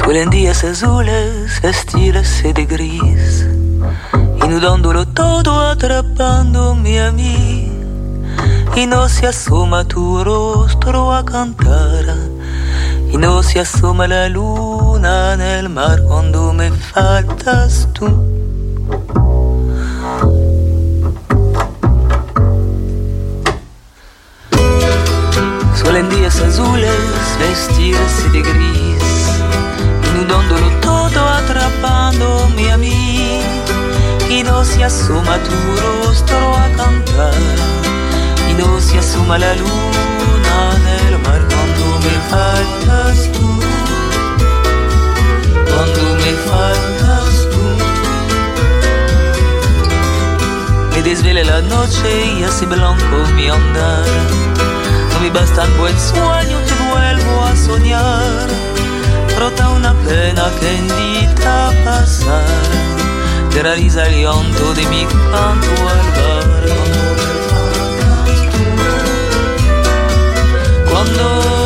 Suelen 0.09 0.31
días 0.31 0.65
azules, 0.65 1.63
estilos 1.63 2.43
y 2.43 2.55
de 2.55 2.65
gris, 2.65 3.47
inundándolo 4.43 5.07
todo, 5.07 5.61
atrapándome 5.69 6.99
a 6.99 7.13
mí. 7.13 7.71
Y 8.75 8.87
no 8.87 9.07
se 9.11 9.27
asoma 9.27 9.85
tu 9.85 10.25
rostro 10.25 11.13
a 11.13 11.23
cantar, 11.23 12.07
y 13.13 13.19
no 13.19 13.43
se 13.43 13.61
asoma 13.61 14.09
la 14.09 14.31
luna 14.31 15.35
en 15.35 15.43
el 15.43 15.69
mar 15.69 16.03
cuando 16.09 16.55
me 16.55 16.71
faltas 16.73 17.87
tú. 17.93 18.07
Suelen 25.75 26.09
días 26.09 26.41
azules, 26.41 26.97
vestirse 27.39 28.31
de 28.31 28.41
gris, 28.41 28.98
dandolo 30.29 30.71
todo 30.81 31.21
atrappandomi 31.39 32.71
a 32.71 32.77
me 32.77 33.41
e 34.29 34.43
non 34.43 34.63
si 34.65 34.83
assuma 34.83 35.39
tu 35.39 35.57
rostro 35.85 36.55
a 36.55 36.69
cantare 36.77 37.55
e 38.49 38.53
non 38.53 38.79
si 38.81 38.99
assuma 38.99 39.39
la 39.39 39.55
luna 39.55 40.57
nel 40.87 41.19
mar 41.25 41.41
quando 41.51 41.85
me 42.05 42.15
faltas 42.31 43.19
tu 43.35 43.49
quando 45.71 46.03
me 46.23 46.33
faltas 46.49 47.35
tu 47.53 47.65
me 50.93 51.01
desvela 51.03 51.43
la 51.43 51.61
noche 51.63 52.09
y 52.39 52.45
hace 52.45 52.67
blanco 52.67 53.17
mi 53.35 53.49
andar 53.49 54.07
no 55.11 55.21
me 55.21 55.31
basta 55.31 55.65
el 55.65 55.73
buen 55.81 55.99
sueño 55.99 56.59
que 56.67 56.75
vuelvo 56.93 57.45
a 57.45 57.57
soñar 57.57 58.47
una 59.91 60.01
pena 60.05 60.51
que 60.61 60.75
invita 60.75 61.69
a 61.69 61.85
pasar. 61.85 62.45
Te 63.51 63.63
realiza 63.63 64.07
el 64.07 64.23
llanto 64.23 64.75
de 64.75 64.87
mi 64.87 65.05
canto 65.07 65.71
al 65.93 66.03
bar. 66.17 66.65
Cuando 70.91 71.58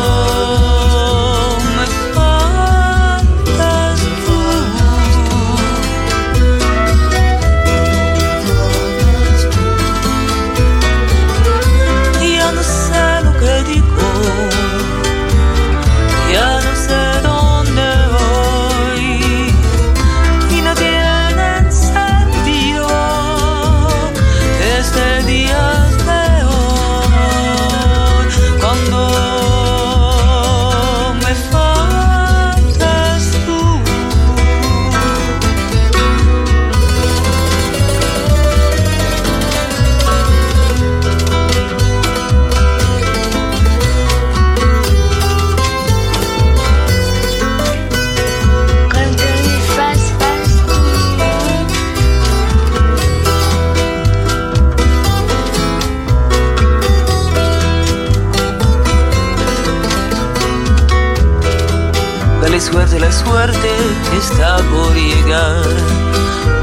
está 64.23 64.57
por 64.71 64.95
llegar. 64.95 65.65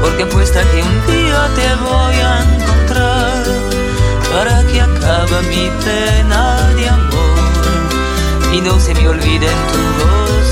Porque 0.00 0.22
apuesta 0.22 0.60
que 0.70 0.82
un 0.82 0.96
día 1.06 1.40
te 1.58 1.68
voy 1.86 2.16
a 2.30 2.34
encontrar. 2.54 3.44
Para 4.32 4.62
que 4.68 4.80
acabe 4.80 5.42
mi 5.52 5.66
pena 5.84 6.42
de 6.76 6.88
amor. 6.88 7.40
Y 8.52 8.60
no 8.60 8.80
se 8.80 8.94
me 8.94 9.08
olviden 9.08 9.56
tu 9.72 9.82
voz 9.98 10.49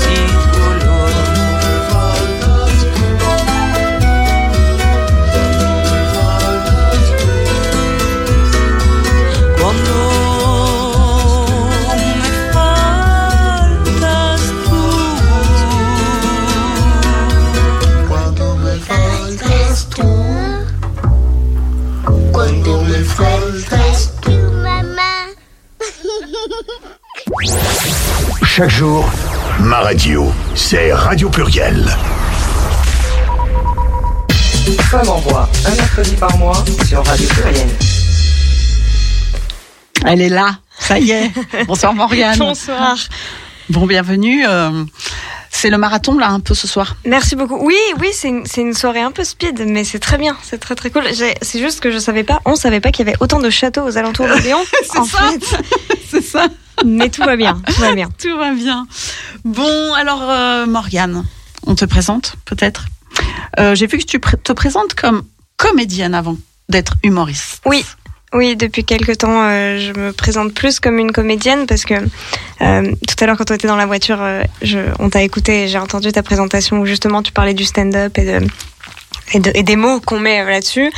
Chaque 28.59 28.69
jour, 28.71 29.09
ma 29.61 29.79
radio, 29.79 30.33
c'est 30.53 30.91
Radio 30.91 31.29
Pluriel. 31.29 31.85
Femme 34.91 35.07
en 35.07 35.21
bois, 35.21 35.49
un 35.65 35.75
mercredi 35.75 36.13
par 36.17 36.37
mois 36.37 36.65
sur 36.85 37.01
Radio 37.05 37.25
Pluriel. 37.29 37.69
Elle 40.05 40.19
est 40.19 40.27
là, 40.27 40.57
ça 40.77 40.99
y 40.99 41.11
est. 41.11 41.31
Bonsoir 41.67 41.93
Morgane. 41.93 42.37
Bonsoir. 42.37 42.97
Bon, 43.69 43.85
bienvenue. 43.85 44.45
euh, 44.45 44.83
c'est 45.49 45.69
le 45.69 45.77
marathon 45.77 46.17
là 46.17 46.27
un 46.27 46.41
peu 46.41 46.53
ce 46.53 46.67
soir. 46.67 46.97
Merci 47.05 47.37
beaucoup. 47.37 47.65
Oui, 47.65 47.77
oui, 48.01 48.09
c'est 48.11 48.27
une, 48.27 48.43
une 48.57 48.73
soirée 48.73 48.99
un 48.99 49.11
peu 49.11 49.23
speed, 49.23 49.63
mais 49.67 49.85
c'est 49.85 49.99
très 49.99 50.17
bien, 50.17 50.35
c'est 50.43 50.59
très 50.59 50.75
très 50.75 50.89
cool. 50.89 51.03
C'est 51.13 51.59
juste 51.59 51.79
que 51.79 51.91
je 51.91 51.97
savais 51.97 52.25
pas, 52.25 52.41
on 52.43 52.57
savait 52.57 52.81
pas 52.81 52.91
qu'il 52.91 53.05
y 53.05 53.09
avait 53.09 53.17
autant 53.21 53.39
de 53.39 53.49
châteaux 53.49 53.83
aux 53.83 53.97
alentours 53.97 54.27
de 54.27 54.33
Lyon. 54.43 54.59
C'est 54.83 55.05
ça. 55.05 55.29
c'est 56.11 56.21
ça. 56.21 56.47
Mais 56.85 57.09
tout 57.09 57.23
va 57.23 57.35
bien, 57.35 57.61
tout 57.67 57.81
va 57.81 57.93
bien. 57.93 58.09
Tout 58.21 58.37
va 58.37 58.51
bien. 58.53 58.87
Bon, 59.45 59.93
alors 59.93 60.23
euh, 60.29 60.65
Morgane, 60.65 61.25
on 61.65 61.75
te 61.75 61.85
présente 61.85 62.35
peut-être. 62.45 62.85
Euh, 63.59 63.75
J'ai 63.75 63.87
vu 63.87 63.97
que 63.97 64.05
tu 64.05 64.17
pr- 64.19 64.41
te 64.41 64.51
présentes 64.53 64.93
comme 64.95 65.23
comédienne 65.57 66.13
avant 66.15 66.37
d'être 66.69 66.93
humoriste. 67.03 67.61
Oui. 67.65 67.85
Oui, 68.31 68.55
depuis 68.55 68.83
quelque 68.85 69.11
temps, 69.11 69.41
euh, 69.41 69.79
je 69.79 69.99
me 69.99 70.11
présente 70.13 70.53
plus 70.53 70.79
comme 70.79 70.99
une 70.99 71.11
comédienne 71.11 71.65
parce 71.65 71.83
que 71.83 71.95
euh, 72.61 72.91
tout 73.07 73.15
à 73.19 73.25
l'heure, 73.25 73.37
quand 73.37 73.49
on 73.49 73.55
était 73.55 73.67
dans 73.67 73.75
la 73.75 73.87
voiture, 73.87 74.19
euh, 74.21 74.43
je, 74.61 74.77
on 74.99 75.09
t'a 75.09 75.23
écouté 75.23 75.63
et 75.63 75.67
j'ai 75.67 75.79
entendu 75.79 76.11
ta 76.11 76.21
présentation 76.21 76.79
où 76.79 76.85
justement 76.85 77.23
tu 77.23 77.31
parlais 77.31 77.55
du 77.55 77.65
stand-up 77.65 78.15
et 78.19 78.25
de, 78.25 78.47
et, 79.33 79.39
de- 79.39 79.51
et 79.55 79.63
des 79.63 79.75
mots 79.75 79.99
qu'on 79.99 80.19
met 80.19 80.43
là-dessus. 80.43 80.91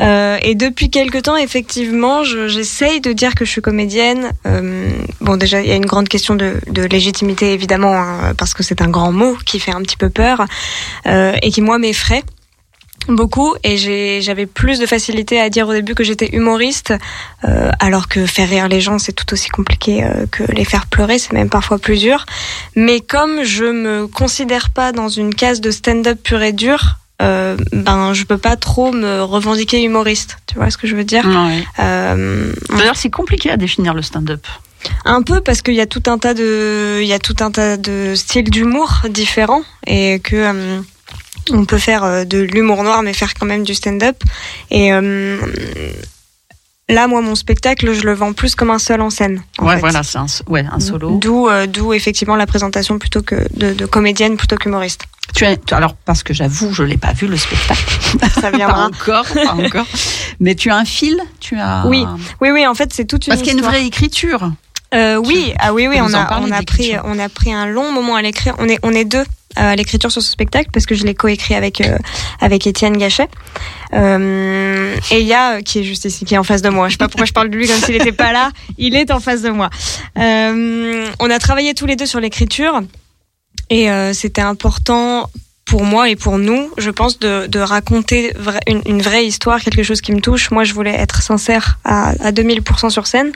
Euh, 0.00 0.38
et 0.42 0.54
depuis 0.54 0.90
quelque 0.90 1.18
temps, 1.18 1.36
effectivement, 1.36 2.24
je- 2.24 2.48
j'essaye 2.48 3.00
de 3.00 3.12
dire 3.12 3.34
que 3.34 3.44
je 3.44 3.50
suis 3.50 3.62
comédienne. 3.62 4.32
Euh, 4.46 4.90
bon, 5.20 5.36
déjà, 5.36 5.60
il 5.60 5.68
y 5.68 5.72
a 5.72 5.76
une 5.76 5.86
grande 5.86 6.08
question 6.08 6.34
de, 6.34 6.54
de 6.68 6.82
légitimité, 6.82 7.52
évidemment, 7.52 7.94
hein, 7.94 8.34
parce 8.36 8.54
que 8.54 8.62
c'est 8.62 8.80
un 8.82 8.88
grand 8.88 9.12
mot 9.12 9.36
qui 9.44 9.60
fait 9.60 9.72
un 9.72 9.82
petit 9.82 9.96
peu 9.96 10.10
peur 10.10 10.44
euh, 11.06 11.34
et 11.42 11.50
qui, 11.50 11.60
moi, 11.62 11.78
m'effraie 11.78 12.22
beaucoup 13.06 13.54
et 13.62 13.76
j'avais 14.22 14.46
plus 14.46 14.78
de 14.78 14.86
facilité 14.86 15.38
à 15.38 15.50
dire 15.50 15.68
au 15.68 15.74
début 15.74 15.94
que 15.94 16.04
j'étais 16.04 16.30
humoriste 16.34 16.94
euh, 17.44 17.70
alors 17.78 18.08
que 18.08 18.24
faire 18.24 18.48
rire 18.48 18.66
les 18.66 18.80
gens 18.80 18.98
c'est 18.98 19.12
tout 19.12 19.30
aussi 19.34 19.50
compliqué 19.50 20.02
euh, 20.02 20.24
que 20.30 20.42
les 20.44 20.64
faire 20.64 20.86
pleurer 20.86 21.18
c'est 21.18 21.34
même 21.34 21.50
parfois 21.50 21.78
plus 21.78 22.00
dur 22.00 22.24
mais 22.76 23.00
comme 23.00 23.42
je 23.44 23.64
me 23.66 24.06
considère 24.06 24.70
pas 24.70 24.92
dans 24.92 25.10
une 25.10 25.34
case 25.34 25.60
de 25.60 25.70
stand-up 25.70 26.18
pur 26.22 26.40
et 26.40 26.52
dur 26.52 26.96
euh, 27.22 27.56
ben 27.72 28.12
je 28.12 28.24
peux 28.24 28.38
pas 28.38 28.56
trop 28.56 28.92
me 28.92 29.22
revendiquer 29.22 29.82
humoriste 29.82 30.38
tu 30.46 30.56
vois 30.56 30.70
ce 30.70 30.76
que 30.76 30.86
je 30.86 30.96
veux 30.96 31.04
dire? 31.04 31.24
Ouais. 31.26 31.64
Euh, 31.78 32.52
D'ailleurs, 32.70 32.96
c'est 32.96 33.10
compliqué 33.10 33.50
à 33.50 33.56
définir 33.56 33.94
le 33.94 34.02
stand-up. 34.02 34.46
un 35.04 35.22
peu 35.22 35.40
parce 35.40 35.62
qu'il 35.62 35.74
y 35.74 35.80
a 35.80 35.86
tout 35.86 36.02
un 36.06 36.18
tas 36.18 36.34
de, 36.34 36.98
il 37.00 37.06
y 37.06 37.12
a 37.12 37.18
tout 37.18 37.36
un 37.40 37.50
tas 37.50 37.76
de 37.76 38.14
styles 38.14 38.50
d'humour 38.50 39.02
différents 39.08 39.62
et 39.86 40.20
que 40.20 40.36
euh, 40.36 40.80
on 41.50 41.64
peut 41.64 41.78
faire 41.78 42.04
euh, 42.04 42.24
de 42.24 42.38
l'humour 42.38 42.84
noir 42.84 43.02
mais 43.02 43.12
faire 43.12 43.34
quand 43.34 43.46
même 43.46 43.64
du 43.64 43.74
stand-up. 43.74 44.16
Et 44.70 44.90
là, 46.88 47.06
moi, 47.06 47.20
mon 47.22 47.34
spectacle, 47.34 47.92
je 47.92 48.02
le 48.02 48.12
vends 48.14 48.32
plus 48.32 48.54
comme 48.54 48.70
un 48.70 48.78
seul 48.78 49.00
en 49.00 49.10
scène. 49.10 49.42
en 49.58 49.66
Ouais, 49.66 49.74
fait. 49.74 49.80
voilà, 49.80 50.02
c'est 50.02 50.18
un, 50.18 50.26
ouais, 50.48 50.64
un 50.70 50.80
solo. 50.80 51.18
D'où, 51.18 51.48
euh, 51.48 51.66
d'où 51.66 51.92
effectivement 51.92 52.36
la 52.36 52.46
présentation 52.46 52.98
plutôt 52.98 53.22
que 53.22 53.36
de, 53.56 53.72
de 53.72 53.86
comédienne 53.86 54.36
plutôt 54.36 54.56
qu'humoriste. 54.56 55.02
Tu 55.34 55.44
as, 55.46 55.56
tu- 55.56 55.74
alors, 55.74 55.94
parce 55.94 56.22
que 56.22 56.32
j'avoue, 56.34 56.72
je 56.72 56.82
l'ai 56.82 56.96
pas 56.98 57.12
vu 57.12 57.26
le 57.26 57.36
spectacle. 57.36 57.82
Ça 58.34 58.42
pas 58.50 58.50
viendra. 58.56 58.86
encore, 58.86 59.26
pas 59.26 59.54
encore. 59.54 59.86
Mais 60.40 60.54
tu 60.54 60.70
as 60.70 60.76
un 60.76 60.84
fil, 60.84 61.18
tu 61.40 61.56
as. 61.58 61.86
Oui, 61.86 62.06
oui, 62.40 62.50
oui. 62.50 62.66
En 62.66 62.74
fait, 62.74 62.92
c'est 62.92 63.04
toute 63.06 63.26
une 63.26 63.30
Parce 63.32 63.42
qu'il 63.42 63.52
y 63.52 63.56
a 63.56 63.58
une 63.58 63.64
vraie 63.64 63.84
écriture. 63.86 64.50
Euh, 64.94 65.16
oui, 65.16 65.52
ah 65.58 65.72
oui, 65.74 65.88
oui, 65.88 65.96
on 66.00 66.12
a, 66.14 66.40
on 66.40 66.52
a 66.52 66.62
pris, 66.62 66.92
on 67.02 67.18
a 67.18 67.28
pris 67.28 67.52
un 67.52 67.66
long 67.66 67.90
moment 67.90 68.14
à 68.14 68.22
l'écrire. 68.22 68.54
On 68.58 68.68
est, 68.68 68.78
on 68.84 68.92
est 68.92 69.04
deux 69.04 69.24
à 69.56 69.76
l'écriture 69.76 70.10
sur 70.10 70.22
ce 70.22 70.30
spectacle 70.30 70.70
parce 70.72 70.86
que 70.86 70.94
je 70.94 71.04
l'ai 71.04 71.14
coécrit 71.14 71.54
avec 71.54 71.80
euh, 71.80 71.96
avec 72.40 72.66
Étienne 72.66 72.96
Gachet. 72.96 73.28
Euh, 73.92 74.96
et 75.10 75.20
il 75.20 75.26
y 75.26 75.34
a 75.34 75.56
euh, 75.56 75.60
qui 75.62 75.80
est 75.80 75.84
juste 75.84 76.04
ici, 76.04 76.24
qui 76.24 76.34
est 76.34 76.38
en 76.38 76.44
face 76.44 76.62
de 76.62 76.68
moi. 76.68 76.88
Je 76.88 76.92
sais 76.92 76.98
pas 76.98 77.08
pourquoi 77.08 77.26
je 77.26 77.32
parle 77.32 77.50
de 77.50 77.56
lui 77.56 77.66
comme 77.66 77.76
s'il 77.76 77.96
n'était 77.96 78.12
pas 78.12 78.32
là. 78.32 78.50
Il 78.78 78.94
est 78.96 79.10
en 79.10 79.20
face 79.20 79.42
de 79.42 79.50
moi. 79.50 79.70
Euh, 80.18 81.06
on 81.20 81.30
a 81.30 81.38
travaillé 81.38 81.74
tous 81.74 81.86
les 81.86 81.96
deux 81.96 82.06
sur 82.06 82.20
l'écriture 82.20 82.80
et 83.70 83.90
euh, 83.90 84.12
c'était 84.12 84.42
important 84.42 85.28
pour 85.64 85.84
moi 85.84 86.10
et 86.10 86.16
pour 86.16 86.38
nous, 86.38 86.70
je 86.76 86.90
pense, 86.90 87.18
de, 87.18 87.46
de 87.46 87.58
raconter 87.58 88.32
une, 88.66 88.82
une 88.86 89.02
vraie 89.02 89.26
histoire, 89.26 89.60
quelque 89.60 89.82
chose 89.82 90.00
qui 90.00 90.12
me 90.12 90.20
touche. 90.20 90.50
Moi, 90.50 90.64
je 90.64 90.74
voulais 90.74 90.94
être 90.94 91.22
sincère 91.22 91.78
à, 91.84 92.10
à 92.10 92.32
2000% 92.32 92.90
sur 92.90 93.06
scène. 93.06 93.32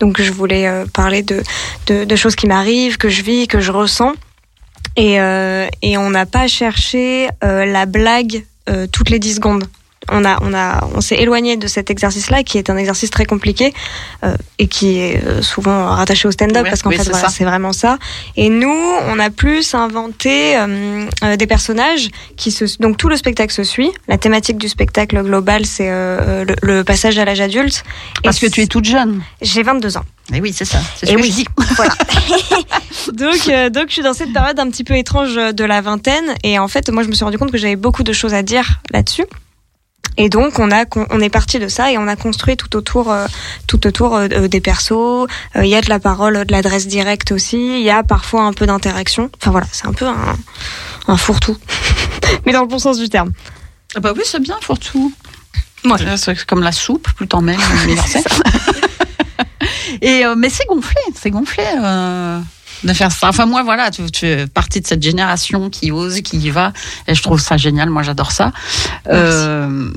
Donc, 0.00 0.20
je 0.20 0.32
voulais 0.32 0.66
euh, 0.66 0.86
parler 0.92 1.22
de, 1.22 1.42
de, 1.86 2.04
de 2.04 2.16
choses 2.16 2.34
qui 2.34 2.46
m'arrivent, 2.46 2.96
que 2.96 3.08
je 3.08 3.22
vis, 3.22 3.46
que 3.46 3.60
je 3.60 3.72
ressens. 3.72 4.14
Et, 4.96 5.20
euh, 5.20 5.68
et 5.82 5.98
on 5.98 6.10
n'a 6.10 6.26
pas 6.26 6.48
cherché 6.48 7.28
euh, 7.44 7.66
la 7.66 7.86
blague 7.86 8.44
euh, 8.68 8.86
toutes 8.90 9.10
les 9.10 9.18
10 9.18 9.36
secondes. 9.36 9.64
On 10.10 10.24
a, 10.24 10.38
on 10.42 10.54
a, 10.54 10.86
on 10.94 11.00
s'est 11.00 11.16
éloigné 11.16 11.56
de 11.56 11.66
cet 11.66 11.90
exercice-là, 11.90 12.42
qui 12.42 12.58
est 12.58 12.70
un 12.70 12.76
exercice 12.76 13.10
très 13.10 13.24
compliqué 13.24 13.74
euh, 14.24 14.36
et 14.58 14.68
qui 14.68 14.98
est 14.98 15.22
euh, 15.24 15.42
souvent 15.42 15.86
rattaché 15.94 16.28
au 16.28 16.30
stand-up 16.30 16.66
parce 16.68 16.82
qu'en 16.82 16.90
oui, 16.90 16.96
fait, 16.96 17.04
c'est 17.04 17.10
voilà, 17.10 17.28
ça. 17.28 17.34
c'est 17.34 17.44
vraiment 17.44 17.72
ça. 17.72 17.98
Et 18.36 18.48
nous, 18.48 18.68
on 19.08 19.18
a 19.18 19.30
plus 19.30 19.74
inventé 19.74 20.56
euh, 20.56 21.06
euh, 21.24 21.36
des 21.36 21.46
personnages 21.46 22.08
qui 22.36 22.50
se, 22.50 22.64
donc 22.80 22.96
tout 22.96 23.08
le 23.08 23.16
spectacle 23.16 23.52
se 23.52 23.64
suit. 23.64 23.90
La 24.08 24.18
thématique 24.18 24.58
du 24.58 24.68
spectacle 24.68 25.20
global, 25.22 25.66
c'est 25.66 25.88
euh, 25.90 26.44
le, 26.44 26.54
le 26.62 26.84
passage 26.84 27.18
à 27.18 27.24
l'âge 27.24 27.40
adulte. 27.40 27.82
Parce 28.22 28.38
que 28.38 28.46
tu 28.46 28.60
es 28.62 28.66
toute 28.66 28.84
jeune. 28.84 29.22
J'ai 29.42 29.62
22 29.62 29.96
ans. 29.96 30.04
Et 30.34 30.40
oui, 30.40 30.52
c'est 30.52 30.64
ça. 30.64 30.78
C'est 30.96 31.06
ce 31.06 31.12
Et 31.12 31.14
que 31.16 31.20
oui. 31.20 31.28
je 31.30 31.34
dis. 31.36 31.46
Voilà. 31.76 31.94
donc, 33.12 33.48
euh, 33.48 33.70
donc, 33.70 33.88
je 33.88 33.92
suis 33.94 34.02
dans 34.02 34.14
cette 34.14 34.32
période 34.32 34.58
un 34.58 34.68
petit 34.70 34.82
peu 34.84 34.96
étrange 34.96 35.34
de 35.36 35.64
la 35.64 35.80
vingtaine. 35.80 36.34
Et 36.42 36.58
en 36.58 36.68
fait, 36.68 36.88
moi, 36.90 37.02
je 37.02 37.08
me 37.08 37.14
suis 37.14 37.24
rendu 37.24 37.38
compte 37.38 37.52
que 37.52 37.58
j'avais 37.58 37.76
beaucoup 37.76 38.02
de 38.02 38.12
choses 38.12 38.34
à 38.34 38.42
dire 38.42 38.80
là-dessus. 38.92 39.24
Et 40.16 40.28
donc, 40.28 40.58
on, 40.58 40.70
a, 40.70 40.84
on 41.10 41.20
est 41.20 41.28
parti 41.28 41.58
de 41.58 41.68
ça 41.68 41.92
et 41.92 41.98
on 41.98 42.08
a 42.08 42.16
construit 42.16 42.56
tout 42.56 42.74
autour, 42.76 43.12
euh, 43.12 43.26
tout 43.66 43.86
autour 43.86 44.16
euh, 44.16 44.48
des 44.48 44.60
persos. 44.60 44.92
Euh, 44.92 45.64
Il 45.64 45.68
y 45.68 45.74
a 45.74 45.80
de 45.80 45.88
la 45.88 45.98
parole, 45.98 46.44
de 46.44 46.52
l'adresse 46.52 46.86
directe 46.86 47.32
aussi. 47.32 47.56
Il 47.56 47.82
y 47.82 47.90
a 47.90 48.02
parfois 48.02 48.42
un 48.42 48.52
peu 48.52 48.66
d'interaction. 48.66 49.30
Enfin 49.40 49.50
voilà, 49.50 49.66
c'est 49.72 49.86
un 49.86 49.92
peu 49.92 50.06
un, 50.06 50.36
un 51.08 51.16
fourre-tout. 51.16 51.56
Mais 52.46 52.52
dans 52.52 52.62
le 52.62 52.68
bon 52.68 52.78
sens 52.78 52.98
du 52.98 53.08
terme. 53.08 53.32
Ah 53.94 54.00
bah 54.00 54.12
oui, 54.14 54.22
c'est 54.24 54.40
bien, 54.40 54.56
pour 54.64 54.78
tout. 54.78 55.12
C'est 56.16 56.46
comme 56.46 56.62
la 56.62 56.72
soupe, 56.72 57.08
plus 57.12 57.28
t'en. 57.28 57.46
Et 60.02 60.24
euh, 60.24 60.34
mais 60.36 60.48
c'est 60.48 60.66
gonflé, 60.66 61.00
c'est 61.14 61.30
gonflé 61.30 61.64
euh, 61.64 62.40
de 62.84 62.92
faire 62.92 63.12
ça. 63.12 63.28
Enfin 63.28 63.46
moi 63.46 63.62
voilà, 63.62 63.90
tu, 63.90 64.10
tu 64.10 64.20
fais 64.20 64.46
partie 64.46 64.80
de 64.80 64.86
cette 64.86 65.02
génération 65.02 65.70
qui 65.70 65.90
ose, 65.92 66.20
qui 66.22 66.38
y 66.38 66.50
va, 66.50 66.72
et 67.08 67.14
je 67.14 67.22
trouve 67.22 67.40
ça 67.40 67.56
génial. 67.56 67.90
Moi 67.90 68.02
j'adore 68.02 68.32
ça. 68.32 68.52
Euh, 69.08 69.90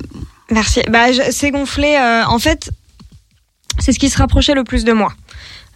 Merci. 0.52 0.82
Bah, 0.90 1.06
c'est 1.32 1.52
gonflé. 1.52 1.96
euh, 1.96 2.26
en 2.26 2.40
fait, 2.40 2.72
c'est 3.78 3.92
ce 3.94 4.00
qui 4.00 4.10
se 4.10 4.18
rapprochait 4.18 4.54
le 4.56 4.64
plus 4.64 4.84
de 4.84 4.94
moi. 4.94 5.14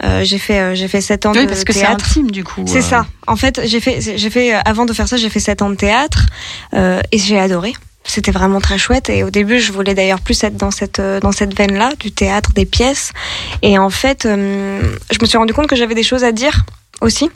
Euh, 0.04 0.24
j'ai 0.24 0.39
fait 0.39 0.60
euh, 0.60 0.76
j'ai 0.76 0.88
fait 0.88 1.01
sept 1.01 1.26
ans 1.28 1.32
oui, 1.34 1.43
de 1.43 1.45
parce 1.47 1.64
que 1.64 1.72
c'est 1.72 1.82
théâtre. 1.82 2.06
intime 2.10 2.32
du 2.32 2.43
coup. 2.43 2.64
C'est 2.68 2.80
euh. 2.80 2.82
ça. 2.82 3.06
En 3.28 3.36
fait, 3.36 3.62
j'ai 3.66 3.80
fait, 3.80 4.01
j'ai 4.18 4.30
fait, 4.30 4.54
avant 4.66 4.86
de 4.86 4.93
faire 4.93 5.08
ça, 5.08 5.18
j'ai 5.18 5.30
fait 5.30 5.39
sept 5.39 5.62
ans 5.62 5.70
de 5.70 5.76
théâtre 5.76 6.26
euh, 6.74 6.99
et 7.12 7.18
j'ai 7.20 7.39
adoré. 7.39 7.74
C'était 8.04 8.32
vraiment 8.32 8.60
très 8.60 8.78
chouette. 8.78 9.10
Et 9.10 9.24
au 9.24 9.30
début, 9.30 9.60
je 9.62 9.72
voulais 9.72 9.93
d'ailleurs 9.93 10.20
plus 10.20 10.43
être 10.43 10.58
dans 10.58 10.72
cette 10.72 10.99
dans 10.99 11.32
cette 11.32 11.56
veine-là, 11.56 11.91
du 11.99 12.12
théâtre, 12.12 12.51
des 12.54 12.66
pièces. 12.66 13.14
Et 13.62 13.78
en 13.78 13.89
fait, 13.91 14.26
euh, 14.26 14.82
je 15.12 15.18
me 15.22 15.26
suis 15.26 15.38
rendu 15.38 15.54
compte 15.54 15.68
que 15.68 15.76
j'avais 15.78 15.95
des 15.95 16.04
choses 16.04 16.24
à 16.26 16.32
dire 16.34 16.66
aussi, 17.04 17.30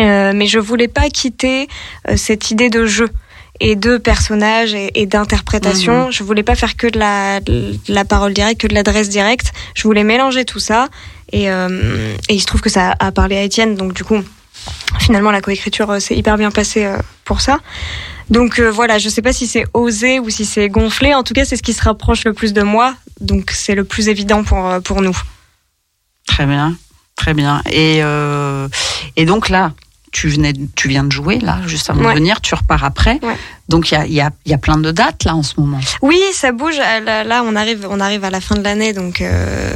Euh, 0.00 0.32
mais 0.34 0.46
je 0.46 0.58
voulais 0.58 0.88
pas 0.88 1.08
quitter 1.08 1.68
euh, 2.08 2.16
cette 2.16 2.50
idée 2.50 2.68
de 2.68 2.84
jeu 2.84 3.08
et 3.60 3.76
de 3.76 3.96
personnage 3.98 4.74
et, 4.74 5.00
et 5.00 5.06
d'interprétation. 5.06 6.06
Mhm. 6.06 6.12
Je 6.12 6.24
voulais 6.24 6.42
pas 6.42 6.56
faire 6.56 6.74
que 6.76 6.88
de 6.88 6.98
la, 6.98 7.40
de 7.40 7.76
la 7.88 8.04
parole 8.04 8.34
directe, 8.34 8.60
que 8.62 8.66
de 8.66 8.74
l'adresse 8.74 9.08
directe. 9.08 9.52
Je 9.74 9.82
voulais 9.84 10.02
mélanger 10.02 10.44
tout 10.44 10.58
ça. 10.58 10.88
Et, 11.32 11.48
euh, 11.48 12.16
et 12.28 12.34
il 12.34 12.40
se 12.40 12.46
trouve 12.46 12.60
que 12.60 12.70
ça 12.70 12.94
a 12.98 13.12
parlé 13.12 13.36
à 13.36 13.42
Étienne, 13.42 13.76
donc 13.76 13.92
du 13.94 14.04
coup, 14.04 14.20
finalement, 14.98 15.30
la 15.30 15.40
coécriture 15.40 16.00
s'est 16.00 16.16
hyper 16.16 16.36
bien 16.36 16.50
passée 16.50 16.88
pour 17.24 17.40
ça. 17.40 17.60
Donc 18.30 18.58
voilà, 18.60 18.98
je 18.98 19.08
sais 19.08 19.22
pas 19.22 19.32
si 19.32 19.46
c'est 19.46 19.66
osé 19.74 20.18
ou 20.18 20.30
si 20.30 20.44
c'est 20.44 20.68
gonflé. 20.68 21.14
En 21.14 21.22
tout 21.22 21.34
cas, 21.34 21.44
c'est 21.44 21.56
ce 21.56 21.62
qui 21.62 21.74
se 21.74 21.82
rapproche 21.82 22.24
le 22.24 22.32
plus 22.32 22.52
de 22.52 22.62
moi. 22.62 22.94
Donc 23.20 23.52
c'est 23.52 23.74
le 23.76 23.84
plus 23.84 24.08
évident 24.08 24.42
pour, 24.44 24.68
pour 24.82 25.02
nous. 25.02 25.16
Très 26.26 26.46
bien, 26.46 26.76
très 27.16 27.34
bien. 27.34 27.62
Et 27.70 28.00
euh, 28.02 28.68
et 29.16 29.24
donc 29.24 29.48
là. 29.48 29.72
Tu, 30.16 30.28
venais, 30.28 30.52
tu 30.76 30.86
viens 30.86 31.02
de 31.02 31.10
jouer 31.10 31.40
là, 31.40 31.58
juste 31.66 31.90
avant 31.90 32.02
Ouais. 32.04 32.14
de 32.14 32.18
venir, 32.20 32.40
tu 32.40 32.54
repars 32.54 32.84
après. 32.84 33.18
Donc 33.68 33.90
il 33.90 33.94
y 33.94 33.96
a, 33.96 34.06
y, 34.06 34.20
a, 34.20 34.30
y 34.46 34.54
a 34.54 34.58
plein 34.58 34.76
de 34.78 34.92
dates 34.92 35.24
là 35.24 35.34
en 35.34 35.42
ce 35.42 35.54
moment. 35.58 35.80
Oui, 36.02 36.20
ça 36.32 36.52
bouge. 36.52 36.76
Euh, 36.78 37.24
Là, 37.24 37.42
on 37.44 37.56
arrive, 37.56 37.84
on 37.90 37.98
arrive 37.98 38.22
à 38.22 38.30
la 38.30 38.40
fin 38.40 38.54
de 38.54 38.62
l'année, 38.62 38.92
donc 38.92 39.20
euh, 39.20 39.72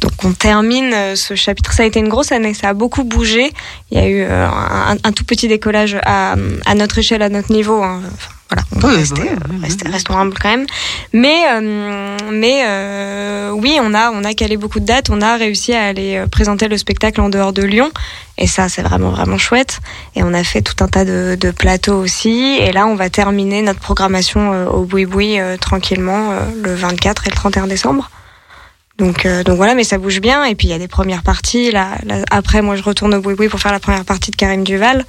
donc 0.00 0.12
on 0.22 0.30
termine 0.34 1.16
ce 1.16 1.34
chapitre. 1.34 1.72
Ça 1.72 1.82
a 1.82 1.86
été 1.86 1.98
une 1.98 2.08
grosse 2.08 2.30
année. 2.30 2.54
Ça 2.54 2.68
a 2.68 2.74
beaucoup 2.74 3.02
bougé. 3.02 3.50
Il 3.90 3.98
y 3.98 4.00
a 4.00 4.06
eu 4.08 4.22
un, 4.24 4.96
un 5.02 5.12
tout 5.12 5.24
petit 5.24 5.48
décollage 5.48 5.96
à, 6.04 6.36
à 6.64 6.74
notre 6.76 6.98
échelle, 6.98 7.22
à 7.22 7.28
notre 7.28 7.50
niveau. 7.52 7.82
hein. 7.82 8.02
Enfin, 8.14 8.30
voilà, 8.50 8.62
on 8.74 8.78
va 8.80 8.88
rester, 8.96 9.22
euh, 9.30 9.36
rester- 9.62 9.88
restons 9.88 10.16
humbles 10.18 10.36
quand 10.40 10.48
même. 10.50 10.66
Mais 11.12 11.44
euh, 11.52 12.16
mais 12.32 12.64
euh, 12.66 13.50
oui, 13.52 13.78
on 13.80 13.94
a 13.94 14.10
on 14.10 14.24
a 14.24 14.34
calé 14.34 14.56
beaucoup 14.56 14.80
de 14.80 14.84
dates. 14.86 15.08
On 15.10 15.20
a 15.20 15.36
réussi 15.36 15.72
à 15.72 15.84
aller 15.86 16.16
euh, 16.16 16.26
présenter 16.26 16.66
le 16.68 16.76
spectacle 16.76 17.20
en 17.20 17.28
dehors 17.28 17.52
de 17.52 17.62
Lyon. 17.62 17.90
Et 18.38 18.46
ça, 18.46 18.68
c'est 18.68 18.82
vraiment 18.82 19.10
vraiment 19.10 19.38
chouette. 19.38 19.80
Et 20.16 20.22
on 20.22 20.32
a 20.34 20.42
fait 20.44 20.62
tout 20.62 20.82
un 20.82 20.88
tas 20.88 21.04
de, 21.04 21.36
de 21.38 21.50
plateaux 21.50 21.96
aussi. 21.98 22.56
Et 22.60 22.72
là, 22.72 22.86
on 22.86 22.94
va 22.96 23.08
terminer 23.10 23.62
notre 23.62 23.80
programmation 23.80 24.52
euh, 24.52 24.66
au 24.66 24.84
Boui 24.84 25.04
Boui 25.06 25.38
euh, 25.38 25.56
tranquillement 25.56 26.32
euh, 26.32 26.40
le 26.62 26.74
24 26.74 27.26
et 27.26 27.30
le 27.30 27.36
31 27.36 27.66
décembre. 27.66 28.10
Donc, 29.00 29.26
euh, 29.26 29.42
donc 29.42 29.56
voilà, 29.56 29.74
mais 29.74 29.82
ça 29.82 29.98
bouge 29.98 30.20
bien. 30.20 30.44
Et 30.44 30.54
puis 30.54 30.68
il 30.68 30.70
y 30.70 30.74
a 30.74 30.78
des 30.78 30.86
premières 30.88 31.22
parties. 31.22 31.72
Là, 31.72 31.96
là, 32.04 32.22
après, 32.30 32.62
moi, 32.62 32.76
je 32.76 32.82
retourne 32.82 33.12
au 33.14 33.20
Boui 33.20 33.48
pour 33.48 33.58
faire 33.58 33.72
la 33.72 33.80
première 33.80 34.04
partie 34.04 34.30
de 34.30 34.36
Karim 34.36 34.62
Duval. 34.62 35.04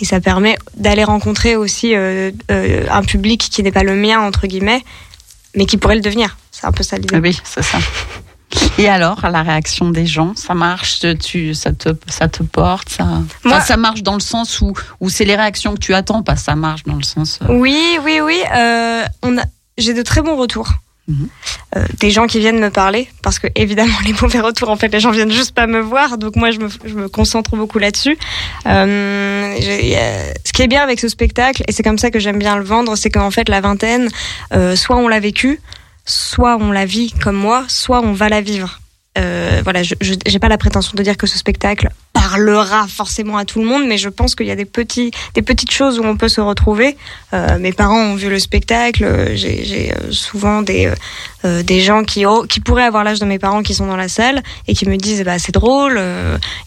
Et 0.00 0.04
ça 0.04 0.20
permet 0.20 0.56
d'aller 0.76 1.04
rencontrer 1.04 1.54
aussi 1.54 1.94
euh, 1.94 2.32
euh, 2.50 2.84
un 2.90 3.02
public 3.02 3.40
qui 3.50 3.62
n'est 3.62 3.70
pas 3.70 3.84
le 3.84 3.94
mien, 3.94 4.18
entre 4.20 4.46
guillemets, 4.48 4.82
mais 5.54 5.66
qui 5.66 5.76
pourrait 5.76 5.94
le 5.94 6.00
devenir. 6.00 6.36
C'est 6.50 6.66
un 6.66 6.72
peu 6.72 6.82
ça 6.82 6.96
l'idée. 6.96 7.18
Oui, 7.18 7.38
c'est 7.44 7.62
ça. 7.62 7.78
Et 8.78 8.88
alors, 8.88 9.20
la 9.28 9.42
réaction 9.42 9.90
des 9.90 10.06
gens, 10.06 10.34
ça 10.36 10.54
marche, 10.54 11.00
tu, 11.22 11.54
ça 11.54 11.72
te, 11.72 11.88
ça 12.08 12.28
te 12.28 12.42
porte, 12.42 12.88
ça, 12.88 13.04
Moi- 13.04 13.22
Enfin, 13.46 13.60
ça 13.60 13.76
marche 13.76 14.02
dans 14.02 14.14
le 14.14 14.20
sens 14.20 14.60
où, 14.60 14.72
où 15.00 15.08
c'est 15.10 15.24
les 15.24 15.34
réactions 15.34 15.74
que 15.74 15.80
tu 15.80 15.92
attends, 15.92 16.22
pas 16.22 16.36
ça 16.36 16.54
marche 16.54 16.84
dans 16.84 16.94
le 16.96 17.02
sens. 17.02 17.40
Oui, 17.48 17.98
oui, 18.04 18.20
oui. 18.22 18.40
on 19.22 19.38
a, 19.38 19.42
j'ai 19.76 19.92
de 19.92 20.02
très 20.02 20.22
bons 20.22 20.36
retours. 20.36 20.68
Euh, 21.76 21.84
des 22.00 22.10
gens 22.10 22.26
qui 22.26 22.38
viennent 22.38 22.60
me 22.60 22.70
parler 22.70 23.08
parce 23.22 23.38
que 23.38 23.46
évidemment 23.56 23.92
les 24.06 24.14
mauvais 24.14 24.40
retours 24.40 24.70
en 24.70 24.76
fait 24.76 24.88
les 24.88 25.00
gens 25.00 25.10
viennent 25.10 25.30
juste 25.30 25.54
pas 25.54 25.66
me 25.66 25.80
voir 25.80 26.16
donc 26.16 26.34
moi 26.36 26.50
je 26.50 26.60
me, 26.60 27.08
concentre 27.08 27.56
beaucoup 27.56 27.78
là-dessus. 27.78 28.16
Euh, 28.66 29.54
ce 30.44 30.52
qui 30.52 30.62
est 30.62 30.66
bien 30.66 30.82
avec 30.82 31.00
ce 31.00 31.08
spectacle 31.08 31.62
et 31.68 31.72
c'est 31.72 31.82
comme 31.82 31.98
ça 31.98 32.10
que 32.10 32.18
j'aime 32.18 32.38
bien 32.38 32.56
le 32.56 32.64
vendre 32.64 32.96
c'est 32.96 33.10
qu'en 33.10 33.30
fait 33.30 33.50
la 33.50 33.60
vingtaine 33.60 34.08
euh, 34.54 34.76
soit 34.76 34.96
on 34.96 35.08
l'a 35.08 35.20
vécu 35.20 35.60
soit 36.06 36.56
on 36.56 36.72
la 36.72 36.86
vit 36.86 37.12
comme 37.22 37.36
moi 37.36 37.64
soit 37.68 38.00
on 38.00 38.12
va 38.12 38.28
la 38.30 38.40
vivre. 38.40 38.80
Voilà, 39.16 39.82
je 39.82 39.94
j'ai 40.00 40.38
pas 40.38 40.48
la 40.48 40.58
prétention 40.58 40.92
de 40.96 41.02
dire 41.02 41.16
que 41.16 41.26
ce 41.26 41.38
spectacle 41.38 41.88
parlera 42.28 42.86
forcément 42.88 43.36
à 43.36 43.44
tout 43.44 43.58
le 43.60 43.66
monde, 43.66 43.84
mais 43.86 43.98
je 43.98 44.08
pense 44.08 44.34
qu'il 44.34 44.46
y 44.46 44.50
a 44.50 44.56
des 44.56 44.64
petits, 44.64 45.10
des 45.34 45.42
petites 45.42 45.70
choses 45.70 45.98
où 45.98 46.04
on 46.04 46.16
peut 46.16 46.28
se 46.28 46.40
retrouver. 46.40 46.96
Euh, 47.34 47.58
mes 47.58 47.72
parents 47.72 48.00
ont 48.00 48.14
vu 48.14 48.30
le 48.30 48.38
spectacle. 48.38 49.32
J'ai 49.34 49.92
euh, 49.92 50.10
souvent 50.10 50.62
des 50.62 50.90
euh, 51.44 51.62
des 51.62 51.80
gens 51.80 52.02
qui 52.04 52.24
oh, 52.24 52.46
qui 52.48 52.60
pourraient 52.60 52.84
avoir 52.84 53.04
l'âge 53.04 53.18
de 53.20 53.26
mes 53.26 53.38
parents 53.38 53.62
qui 53.62 53.74
sont 53.74 53.86
dans 53.86 53.96
la 53.98 54.08
salle 54.08 54.42
et 54.66 54.74
qui 54.74 54.88
me 54.88 54.96
disent 54.96 55.22
bah 55.24 55.38
c'est 55.38 55.52
drôle 55.52 56.00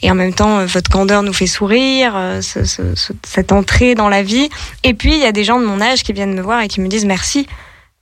et 0.03 0.11
en 0.11 0.15
même 0.15 0.33
temps 0.33 0.63
votre 0.65 0.89
candeur 0.91 1.23
nous 1.23 1.33
fait 1.33 1.47
sourire, 1.47 2.13
ce- 2.41 2.63
ce- 2.65 2.93
ce- 2.95 3.13
cette 3.25 3.51
entrée 3.51 3.95
dans 3.95 4.09
la 4.09 4.21
vie. 4.21 4.49
Et 4.83 4.93
puis 4.93 5.13
il 5.13 5.19
y 5.19 5.25
a 5.25 5.31
des 5.31 5.43
gens 5.43 5.59
de 5.59 5.65
mon 5.65 5.81
âge 5.81 6.03
qui 6.03 6.13
viennent 6.13 6.35
me 6.35 6.41
voir 6.43 6.61
et 6.61 6.67
qui 6.67 6.81
me 6.81 6.87
disent 6.87 7.05
merci. 7.05 7.47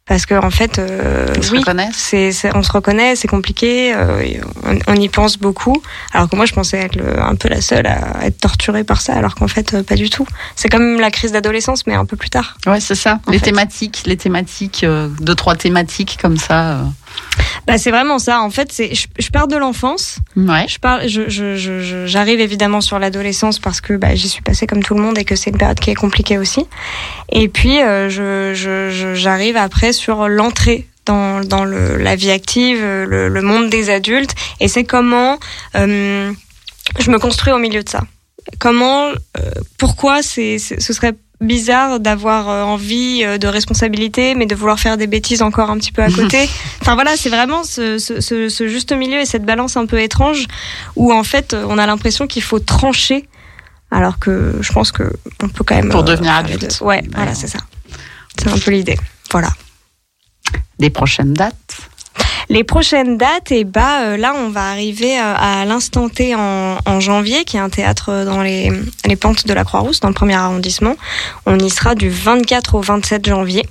Parce 0.07 0.27
que 0.27 0.35
en 0.35 0.51
fait, 0.51 0.77
euh, 0.77 1.25
oui, 1.51 1.63
c'est, 1.91 2.29
on 2.53 2.61
se 2.61 2.71
reconnaît, 2.71 3.15
c'est 3.15 3.27
compliqué, 3.27 3.91
euh, 3.95 4.23
on, 4.63 4.77
on 4.85 4.93
y 4.95 5.09
pense 5.09 5.39
beaucoup. 5.39 5.81
Alors 6.13 6.29
que 6.29 6.35
moi, 6.35 6.45
je 6.45 6.53
pensais 6.53 6.77
être 6.77 6.95
le- 6.95 7.19
un 7.19 7.33
peu 7.33 7.49
la 7.49 7.59
seule 7.59 7.87
à 7.87 8.23
être 8.23 8.39
torturée 8.39 8.83
par 8.83 9.01
ça, 9.01 9.13
alors 9.15 9.33
qu'en 9.33 9.47
fait, 9.47 9.73
euh, 9.73 9.81
pas 9.81 9.95
du 9.95 10.11
tout. 10.11 10.27
C'est 10.55 10.69
comme 10.69 10.99
la 10.99 11.09
crise 11.09 11.31
d'adolescence, 11.31 11.87
mais 11.87 11.95
un 11.95 12.05
peu 12.05 12.17
plus 12.17 12.29
tard. 12.29 12.55
Ouais, 12.67 12.79
c'est 12.79 12.93
ça. 12.93 13.19
Les 13.29 13.39
fait. 13.39 13.45
thématiques, 13.45 14.03
les 14.05 14.15
thématiques, 14.15 14.83
euh, 14.83 15.07
deux 15.21 15.33
trois 15.33 15.55
thématiques 15.55 16.19
comme 16.21 16.37
ça. 16.37 16.81
Bah, 17.67 17.77
c'est 17.79 17.89
vraiment 17.89 18.19
ça. 18.19 18.41
En 18.41 18.49
fait, 18.51 18.71
c'est, 18.71 18.93
je, 18.93 19.07
je 19.17 19.29
pars 19.29 19.47
de 19.47 19.55
l'enfance. 19.57 20.17
Ouais. 20.35 20.67
Je 20.67 20.77
pars, 20.77 21.07
je, 21.07 21.27
je, 21.29 21.55
je- 21.55 21.79
je- 21.81 22.05
j'arrive 22.05 22.39
évidemment 22.39 22.79
sur 22.79 22.99
l'adolescence 22.99 23.57
parce 23.57 23.81
que 23.81 23.93
bah, 23.93 24.13
j'y 24.13 24.29
suis 24.29 24.43
passée 24.43 24.67
comme 24.67 24.83
tout 24.83 24.93
le 24.93 25.01
monde 25.01 25.17
et 25.17 25.25
que 25.25 25.35
c'est 25.35 25.49
une 25.49 25.57
période 25.57 25.79
qui 25.79 25.89
est 25.89 25.95
compliquée 25.95 26.37
aussi. 26.37 26.65
Et 27.31 27.47
puis, 27.47 27.81
euh, 27.81 28.09
je, 28.09 29.13
j'arrive 29.15 29.57
après 29.57 29.93
sur 29.93 30.27
l'entrée 30.27 30.87
dans, 31.07 31.41
dans 31.41 31.63
le, 31.65 31.97
la 31.97 32.15
vie 32.15 32.29
active, 32.31 32.79
le, 32.81 33.29
le 33.29 33.41
monde 33.41 33.69
des 33.69 33.89
adultes. 33.89 34.35
Et 34.59 34.67
c'est 34.67 34.83
comment 34.83 35.39
euh, 35.75 36.31
je 36.99 37.09
me 37.09 37.17
construis 37.17 37.51
au 37.53 37.57
milieu 37.59 37.83
de 37.83 37.89
ça. 37.89 38.01
Comment, 38.59 39.07
euh, 39.09 39.41
pourquoi 39.79 40.21
c'est- 40.21 40.59
ce 40.59 40.93
serait 40.93 41.13
bizarre 41.41 41.99
d'avoir 41.99 42.49
euh, 42.49 42.63
envie 42.63 43.21
euh, 43.23 43.37
de 43.37 43.47
responsabilité, 43.47 44.35
mais 44.35 44.45
de 44.45 44.55
vouloir 44.55 44.79
faire 44.79 44.97
des 44.97 45.07
bêtises 45.07 45.41
encore 45.41 45.69
un 45.69 45.77
petit 45.77 45.91
peu 45.91 46.01
à 46.01 46.09
côté. 46.09 46.49
enfin 46.81 46.95
voilà, 46.95 47.17
c'est 47.17 47.29
vraiment 47.29 47.63
ce, 47.63 47.97
ce, 47.97 48.21
ce, 48.21 48.49
ce 48.49 48.67
juste 48.67 48.91
milieu 48.93 49.19
et 49.19 49.25
cette 49.25 49.45
balance 49.45 49.77
un 49.77 49.85
peu 49.85 50.01
étrange 50.01 50.45
où 50.95 51.13
en 51.13 51.23
fait 51.23 51.53
on 51.53 51.77
a 51.77 51.85
l'impression 51.85 52.27
qu'il 52.27 52.43
faut 52.43 52.59
trancher, 52.59 53.27
alors 53.91 54.19
que 54.19 54.55
je 54.61 54.71
pense 54.71 54.91
que 54.91 55.03
on 55.43 55.49
peut 55.49 55.63
quand 55.63 55.75
même 55.75 55.89
Pour 55.89 56.01
euh, 56.01 56.03
devenir 56.03 56.33
adulte. 56.33 56.79
Ouais, 56.81 57.03
voilà, 57.13 57.33
c'est 57.33 57.47
ça. 57.47 57.59
C'est 58.37 58.49
un 58.49 58.57
peu 58.57 58.71
l'idée. 58.71 58.97
Voilà. 59.31 59.49
Des 60.79 60.89
prochaines 60.89 61.33
dates? 61.33 61.55
Les 62.49 62.63
prochaines 62.63 63.17
dates, 63.17 63.51
et 63.51 63.63
bah 63.63 64.01
euh, 64.01 64.17
là, 64.17 64.33
on 64.35 64.49
va 64.49 64.69
arriver 64.69 65.19
euh, 65.19 65.33
à 65.35 65.65
l'instant 65.65 66.09
T 66.09 66.35
en, 66.35 66.99
janvier, 66.99 67.43
qui 67.43 67.57
est 67.57 67.59
un 67.59 67.69
théâtre 67.69 68.23
dans 68.25 68.41
les, 68.41 68.71
les 69.05 69.15
pentes 69.15 69.47
de 69.47 69.53
la 69.53 69.63
Croix-Rousse, 69.63 69.99
dans 69.99 70.07
le 70.07 70.13
premier 70.13 70.35
arrondissement. 70.35 70.95
On 71.45 71.57
y 71.57 71.69
sera 71.69 71.95
du 71.95 72.09
24 72.09 72.75
au 72.75 72.81
27 72.81 73.27
janvier. 73.27 73.65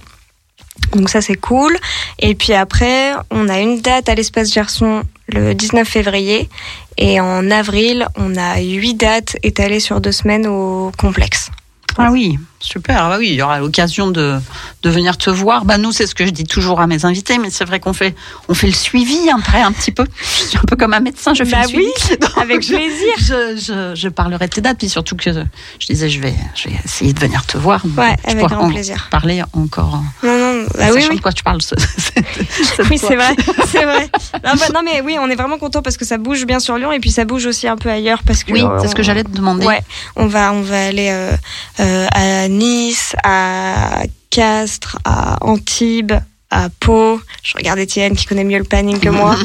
Donc 0.93 1.09
ça 1.09 1.21
c'est 1.21 1.37
cool. 1.37 1.77
Et 2.19 2.35
puis 2.35 2.53
après, 2.53 3.13
on 3.31 3.49
a 3.49 3.61
une 3.61 3.81
date 3.81 4.09
à 4.09 4.15
l'espace 4.15 4.53
Gerson 4.53 5.03
le 5.29 5.55
19 5.55 5.87
février. 5.87 6.49
Et 6.97 7.21
en 7.21 7.51
avril, 7.51 8.07
on 8.17 8.37
a 8.37 8.61
huit 8.61 8.95
dates 8.95 9.37
étalées 9.43 9.81
sur 9.81 10.01
deux 10.01 10.13
semaines 10.13 10.47
au 10.47 10.93
complexe. 10.99 11.51
Ah 11.97 12.11
oui, 12.11 12.39
super. 12.61 13.03
Ah 13.05 13.17
oui, 13.19 13.29
il 13.31 13.35
y 13.35 13.43
aura 13.43 13.59
l'occasion 13.61 14.11
de, 14.11 14.39
de 14.83 14.91
venir 14.91 15.17
te 15.17 15.31
voir. 15.31 15.65
Bah 15.65 15.79
nous, 15.79 15.93
c'est 15.93 16.07
ce 16.07 16.15
que 16.15 16.25
je 16.27 16.31
dis 16.31 16.45
toujours 16.45 16.81
à 16.81 16.87
mes 16.87 17.05
invités, 17.05 17.39
mais 17.39 17.51
c'est 17.51 17.65
vrai 17.65 17.79
qu'on 17.81 17.93
fait 17.93 18.15
on 18.49 18.55
fait 18.55 18.67
le 18.67 18.73
suivi 18.73 19.31
après 19.31 19.61
un 19.63 19.71
petit 19.73 19.93
peu. 19.93 20.05
Je 20.21 20.49
suis 20.49 20.59
un 20.59 20.63
peu 20.67 20.77
comme 20.77 20.93
un 20.95 21.01
médecin, 21.01 21.35
je 21.35 21.45
fais 21.45 21.53
Bah 21.53 21.63
le 21.63 21.69
suivi. 21.69 21.85
oui, 22.11 22.17
Donc, 22.21 22.31
avec 22.39 22.59
plaisir. 22.67 23.15
Je, 23.19 23.57
je, 23.57 23.93
je 23.95 24.09
parlerai 24.09 24.47
de 24.49 24.53
tes 24.53 24.61
dates, 24.61 24.79
puis 24.79 24.89
surtout 24.89 25.17
que 25.17 25.33
je 25.33 25.87
disais 25.87 26.09
je 26.09 26.21
vais 26.21 26.35
je 26.55 26.69
vais 26.69 26.77
essayer 26.85 27.13
de 27.13 27.21
venir 27.21 27.45
te 27.47 27.57
voir. 27.59 27.83
Ouais, 27.97 28.17
avec 28.25 28.47
grand 28.47 28.67
en 28.67 28.71
plaisir. 28.71 29.09
Parler 29.11 29.43
encore. 29.53 30.03
Non, 30.23 30.39
non, 30.39 30.44
bah 30.77 30.87
oui, 30.95 31.17
de 31.17 31.21
quoi 31.21 31.33
tu 31.33 31.43
parles. 31.43 31.63
ce- 31.63 31.75
cette- 31.99 32.25
cette 32.77 32.89
Oui, 32.91 32.99
c'est 32.99 33.17
vrai, 33.17 33.35
c'est 33.71 33.85
vrai. 33.85 34.09
Non, 34.45 34.53
bah, 34.59 34.67
non, 34.75 34.81
mais 34.85 35.01
oui, 35.01 35.17
on 35.21 35.29
est 35.31 35.35
vraiment 35.35 35.59
content 35.59 35.83
parce 35.83 35.97
que 35.97 36.05
ça 36.05 36.19
bouge 36.19 36.45
bien 36.47 36.61
sur 36.61 36.77
Lyon 36.77 36.93
et 36.93 37.01
puis 37.01 37.11
ça 37.11 37.25
bouge 37.25 37.47
aussi 37.47 37.67
un 37.69 37.77
peu 37.77 37.91
ailleurs 37.91 38.23
parce 38.25 38.45
que. 38.45 38.53
Oui, 38.53 38.65
c'est 38.81 38.89
ce 38.89 38.95
que 38.95 39.03
j'allais 39.03 39.25
te 39.25 39.31
demander. 39.31 39.67
Ouais, 39.67 39.83
on 40.17 40.27
va, 40.27 40.53
on 40.53 40.63
va 40.63 40.87
aller 40.87 41.09
euh, 41.11 41.33
euh, 41.81 42.07
à 42.13 42.49
Nice, 42.49 43.15
à 43.25 44.03
Castres, 44.31 44.99
à 45.05 45.37
Antibes, 45.41 46.13
à 46.51 46.69
Pau. 46.81 47.21
Je 47.43 47.55
regarde 47.57 47.79
Étienne 47.79 48.15
qui 48.17 48.27
connaît 48.27 48.45
mieux 48.45 48.59
le 48.59 48.65
planning 48.65 48.99
que 49.01 49.09
moi. 49.09 49.37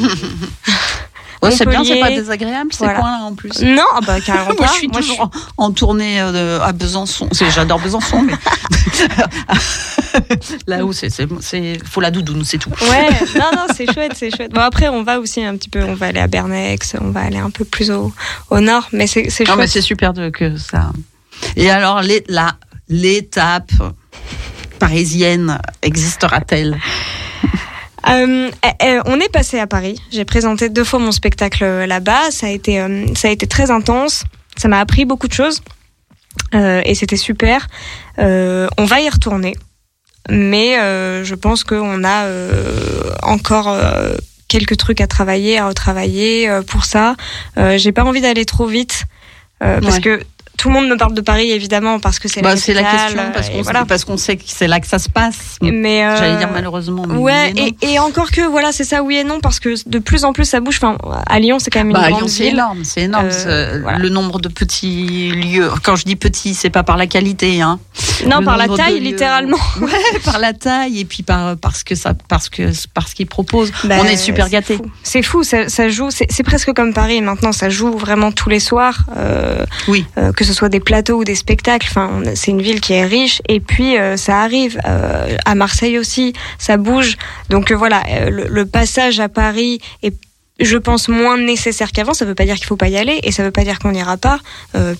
Ouais, 1.42 1.50
c'est 1.50 1.66
bien, 1.66 1.82
c'est 1.84 1.98
pas 2.00 2.10
désagréable 2.10 2.70
ces 2.72 2.84
Voilà. 2.84 3.00
coins-là 3.00 3.24
en 3.24 3.34
plus. 3.34 3.62
Non, 3.62 3.82
ah 3.94 4.00
bah 4.06 4.20
carrément 4.20 4.54
Moi, 4.58 4.66
je 4.66 4.72
suis 4.78 4.88
Moi, 4.88 5.00
toujours 5.00 5.30
en, 5.56 5.64
en 5.66 5.72
tournée 5.72 6.20
euh, 6.20 6.60
à 6.60 6.72
Besançon. 6.72 7.28
J'adore 7.32 7.78
Besançon, 7.80 8.22
mais 8.22 8.34
là 10.66 10.84
où 10.84 10.92
c'est, 10.92 11.10
faut 11.84 12.00
la 12.00 12.10
doudoune, 12.10 12.44
c'est 12.44 12.58
tout. 12.58 12.70
Ouais, 12.82 13.10
non, 13.36 13.50
non, 13.56 13.66
c'est 13.74 13.90
chouette, 13.92 14.12
c'est 14.14 14.34
chouette. 14.34 14.52
Bon, 14.52 14.60
après, 14.60 14.88
on 14.88 15.02
va 15.02 15.18
aussi 15.18 15.42
un 15.42 15.56
petit 15.56 15.68
peu, 15.68 15.82
on 15.82 15.94
va 15.94 16.06
aller 16.06 16.20
à 16.20 16.26
Bernex, 16.26 16.94
on 17.00 17.10
va 17.10 17.20
aller 17.22 17.38
un 17.38 17.50
peu 17.50 17.64
plus 17.64 17.90
au, 17.90 18.12
au 18.50 18.60
nord, 18.60 18.88
mais 18.92 19.06
c'est, 19.06 19.30
c'est 19.30 19.44
Non, 19.44 19.56
mais 19.56 19.62
chouette. 19.62 19.70
c'est 19.70 19.82
super 19.82 20.12
de, 20.12 20.30
que 20.30 20.56
ça. 20.56 20.92
Et 21.56 21.70
alors, 21.70 22.02
les- 22.02 22.24
la, 22.28 22.54
l'étape 22.88 23.72
parisienne 24.78 25.58
existera-t-elle? 25.82 26.78
Euh, 28.08 28.50
eh, 28.64 28.86
eh, 28.86 28.98
on 29.06 29.20
est 29.20 29.30
passé 29.30 29.58
à 29.58 29.66
Paris. 29.66 30.00
J'ai 30.10 30.24
présenté 30.24 30.68
deux 30.68 30.84
fois 30.84 30.98
mon 30.98 31.12
spectacle 31.12 31.64
euh, 31.64 31.86
là-bas. 31.86 32.30
Ça 32.30 32.46
a 32.46 32.50
été, 32.50 32.80
euh, 32.80 33.06
ça 33.14 33.28
a 33.28 33.30
été 33.30 33.46
très 33.46 33.70
intense. 33.70 34.24
Ça 34.56 34.68
m'a 34.68 34.80
appris 34.80 35.04
beaucoup 35.04 35.28
de 35.28 35.32
choses 35.32 35.62
et 36.52 36.94
c'était 36.94 37.16
super. 37.16 37.66
On 38.18 38.84
va 38.84 39.00
y 39.00 39.08
retourner, 39.08 39.56
mais 40.28 40.74
je 41.24 41.34
pense 41.34 41.64
qu'on 41.64 42.04
a 42.04 42.26
encore 43.22 43.74
quelques 44.48 44.76
trucs 44.76 45.00
à 45.00 45.06
travailler, 45.06 45.58
à 45.58 45.68
retravailler 45.68 46.60
pour 46.66 46.84
ça. 46.84 47.16
J'ai 47.56 47.92
pas 47.92 48.04
envie 48.04 48.20
d'aller 48.20 48.44
trop 48.44 48.66
vite 48.66 49.06
euh, 49.62 49.80
parce 49.80 50.00
que 50.00 50.20
tout 50.60 50.68
le 50.68 50.74
monde 50.74 50.88
me 50.88 50.96
parle 50.96 51.14
de 51.14 51.20
Paris 51.22 51.50
évidemment 51.50 51.98
parce 52.00 52.18
que 52.18 52.28
c'est 52.28 52.42
Bah, 52.42 52.50
la 52.50 52.56
c'est 52.56 52.74
la 52.74 52.82
question, 52.82 53.22
parce 53.32 53.48
qu'on, 53.48 53.62
voilà. 53.62 53.84
sait 54.18 54.36
que 54.36 54.42
c'est 54.46 54.68
là 54.68 54.78
que 54.78 54.86
ça 54.86 54.98
se 54.98 55.08
passe. 55.08 55.56
Mais 55.62 56.04
euh, 56.04 56.16
J'allais 56.18 56.36
dire 56.36 56.50
malheureusement. 56.52 57.04
Mais 57.08 57.16
Ouais, 57.16 57.52
mais 57.54 57.72
et, 57.80 57.92
et 57.94 57.98
encore 57.98 58.30
que 58.30 58.42
voilà, 58.42 58.70
c'est 58.70 58.84
ça 58.84 59.02
oui 59.02 59.16
et 59.16 59.24
non 59.24 59.40
parce 59.40 59.58
que 59.58 59.74
de 59.88 59.98
plus 59.98 60.24
en 60.24 60.32
plus 60.34 60.44
ça 60.44 60.60
bouge. 60.60 60.78
Enfin, 60.82 60.98
à 61.26 61.38
Lyon, 61.40 61.58
c'est 61.58 61.70
quand 61.70 61.80
même 61.80 61.88
une 61.88 61.94
Bah, 61.94 62.08
grande 62.10 62.20
Lyon, 62.20 62.28
c'est 62.28 62.42
ville. 62.44 62.52
énorme, 62.54 62.84
c'est 62.84 63.00
énorme. 63.02 63.28
Euh, 63.46 63.78
voilà. 63.82 63.98
Le 63.98 64.08
nombre 64.10 64.38
de 64.38 64.48
petits 64.48 65.30
lieux. 65.30 65.70
Quand 65.82 65.96
je 65.96 66.04
dis 66.04 66.16
petit, 66.16 66.52
c'est 66.54 66.68
pas 66.70 66.82
par 66.82 66.96
la 66.98 67.06
qualité, 67.06 67.62
hein. 67.62 67.78
Non, 68.26 68.40
Le 68.40 68.44
par 68.44 68.58
la 68.58 68.68
taille, 68.68 68.98
lieux. 69.00 69.06
littéralement. 69.06 69.56
Ouais, 69.80 70.20
par 70.24 70.38
la 70.38 70.52
taille 70.52 71.00
et 71.00 71.04
puis 71.06 71.22
par 71.22 71.56
parce 71.56 71.84
que 71.84 71.94
ça, 71.94 72.12
parce 72.28 72.48
que 72.50 72.70
parce 72.92 73.14
qu'ils 73.14 73.26
proposent. 73.26 73.72
Bah, 73.84 73.96
On 74.00 74.04
est 74.04 74.16
super 74.18 74.48
gâtés. 74.50 74.78
C'est 75.02 75.22
fou, 75.22 75.42
ça, 75.42 75.68
ça 75.70 75.88
joue. 75.88 76.10
C'est 76.10 76.42
presque 76.42 76.72
comme 76.74 76.92
Paris 76.92 77.22
maintenant. 77.22 77.52
Ça 77.52 77.70
joue 77.70 77.92
vraiment 77.96 78.30
tous 78.30 78.50
les 78.50 78.60
soirs. 78.60 78.98
euh, 79.16 79.64
Oui. 79.88 80.04
que 80.36 80.44
ce 80.50 80.58
soit 80.58 80.68
des 80.68 80.80
plateaux 80.80 81.18
ou 81.20 81.24
des 81.24 81.36
spectacles. 81.36 81.86
Enfin, 81.90 82.22
c'est 82.34 82.50
une 82.50 82.62
ville 82.62 82.80
qui 82.80 82.92
est 82.92 83.04
riche. 83.04 83.40
Et 83.48 83.60
puis 83.60 83.96
euh, 83.96 84.16
ça 84.16 84.40
arrive 84.40 84.78
euh, 84.86 85.36
à 85.44 85.54
Marseille 85.54 85.98
aussi. 85.98 86.32
Ça 86.58 86.76
bouge. 86.76 87.16
Donc 87.48 87.70
euh, 87.70 87.76
voilà, 87.76 88.02
le, 88.28 88.48
le 88.48 88.66
passage 88.66 89.20
à 89.20 89.28
Paris 89.28 89.80
est 90.02 90.14
je 90.62 90.76
pense 90.76 91.08
moins 91.08 91.38
nécessaire 91.38 91.90
qu'avant. 91.90 92.12
Ça 92.12 92.26
veut 92.26 92.34
pas 92.34 92.44
dire 92.44 92.56
qu'il 92.56 92.66
faut 92.66 92.76
pas 92.76 92.88
y 92.88 92.98
aller 92.98 93.18
et 93.22 93.32
ça 93.32 93.42
veut 93.42 93.50
pas 93.50 93.64
dire 93.64 93.78
qu'on 93.78 93.92
n'ira 93.92 94.18
pas, 94.18 94.40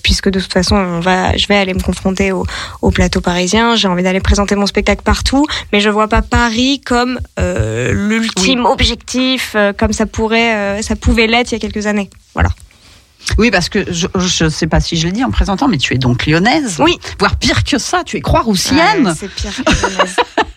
puisque 0.01 0.27
de 0.27 0.39
toute 0.39 0.51
façon, 0.51 0.75
on 0.75 1.01
va, 1.01 1.37
je 1.37 1.45
vais 1.45 1.55
aller 1.55 1.75
me 1.75 1.79
confronter 1.79 2.31
au, 2.31 2.47
au 2.81 2.89
plateau 2.89 3.21
parisien. 3.21 3.75
J'ai 3.75 3.87
envie 3.87 4.01
d'aller 4.01 4.21
présenter 4.21 4.55
mon 4.55 4.65
spectacle 4.65 5.03
partout, 5.03 5.45
mais 5.71 5.79
je 5.79 5.89
vois 5.91 6.07
pas 6.07 6.23
Paris 6.23 6.81
comme 6.83 7.19
l'ultime 7.37 8.65
objectif, 8.65 9.55
comme 9.77 9.93
ça 9.93 10.07
pourrait, 10.07 10.81
ça 10.81 10.95
pouvait 10.95 11.27
l'être 11.27 11.51
il 11.51 11.53
y 11.53 11.57
a 11.57 11.59
quelques 11.59 11.85
années. 11.85 12.09
Voilà. 12.33 12.49
Oui, 13.37 13.51
parce 13.51 13.69
que 13.69 13.91
je, 13.91 14.07
je 14.15 14.49
sais 14.49 14.67
pas 14.67 14.79
si 14.79 14.97
je 14.97 15.05
l'ai 15.07 15.11
dit 15.13 15.23
en 15.23 15.31
présentant, 15.31 15.67
mais 15.67 15.77
tu 15.77 15.93
es 15.93 15.97
donc 15.97 16.25
lyonnaise. 16.25 16.77
Oui. 16.79 16.97
Voire 17.19 17.35
pire 17.37 17.63
que 17.63 17.77
ça, 17.77 18.03
tu 18.05 18.17
es 18.17 18.21
croix-roussienne. 18.21 19.07
Ouais, 19.07 19.13
c'est 19.17 19.29
pire 19.33 19.51
que 19.63 19.71
lyonnaise. 19.71 20.15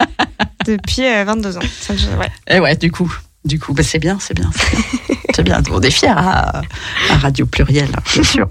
Depuis 0.66 1.04
euh, 1.04 1.24
22 1.24 1.58
ans. 1.58 1.60
Ça, 1.80 1.94
je- 1.96 2.06
ouais. 2.18 2.30
Et 2.48 2.60
ouais, 2.60 2.76
du 2.76 2.90
coup. 2.90 3.12
Du 3.44 3.58
coup, 3.60 3.74
bah, 3.74 3.82
c'est 3.82 3.98
bien, 3.98 4.16
c'est 4.20 4.32
bien, 4.34 4.50
c'est 5.34 5.42
bien. 5.42 5.60
bien. 5.60 5.62
On 5.70 5.80
est 5.82 5.90
fiers 5.90 6.08
à, 6.08 6.62
à 7.10 7.16
Radio 7.18 7.44
Pluriel, 7.44 7.90
hein, 7.94 8.00
bien 8.14 8.22
sûr. 8.22 8.48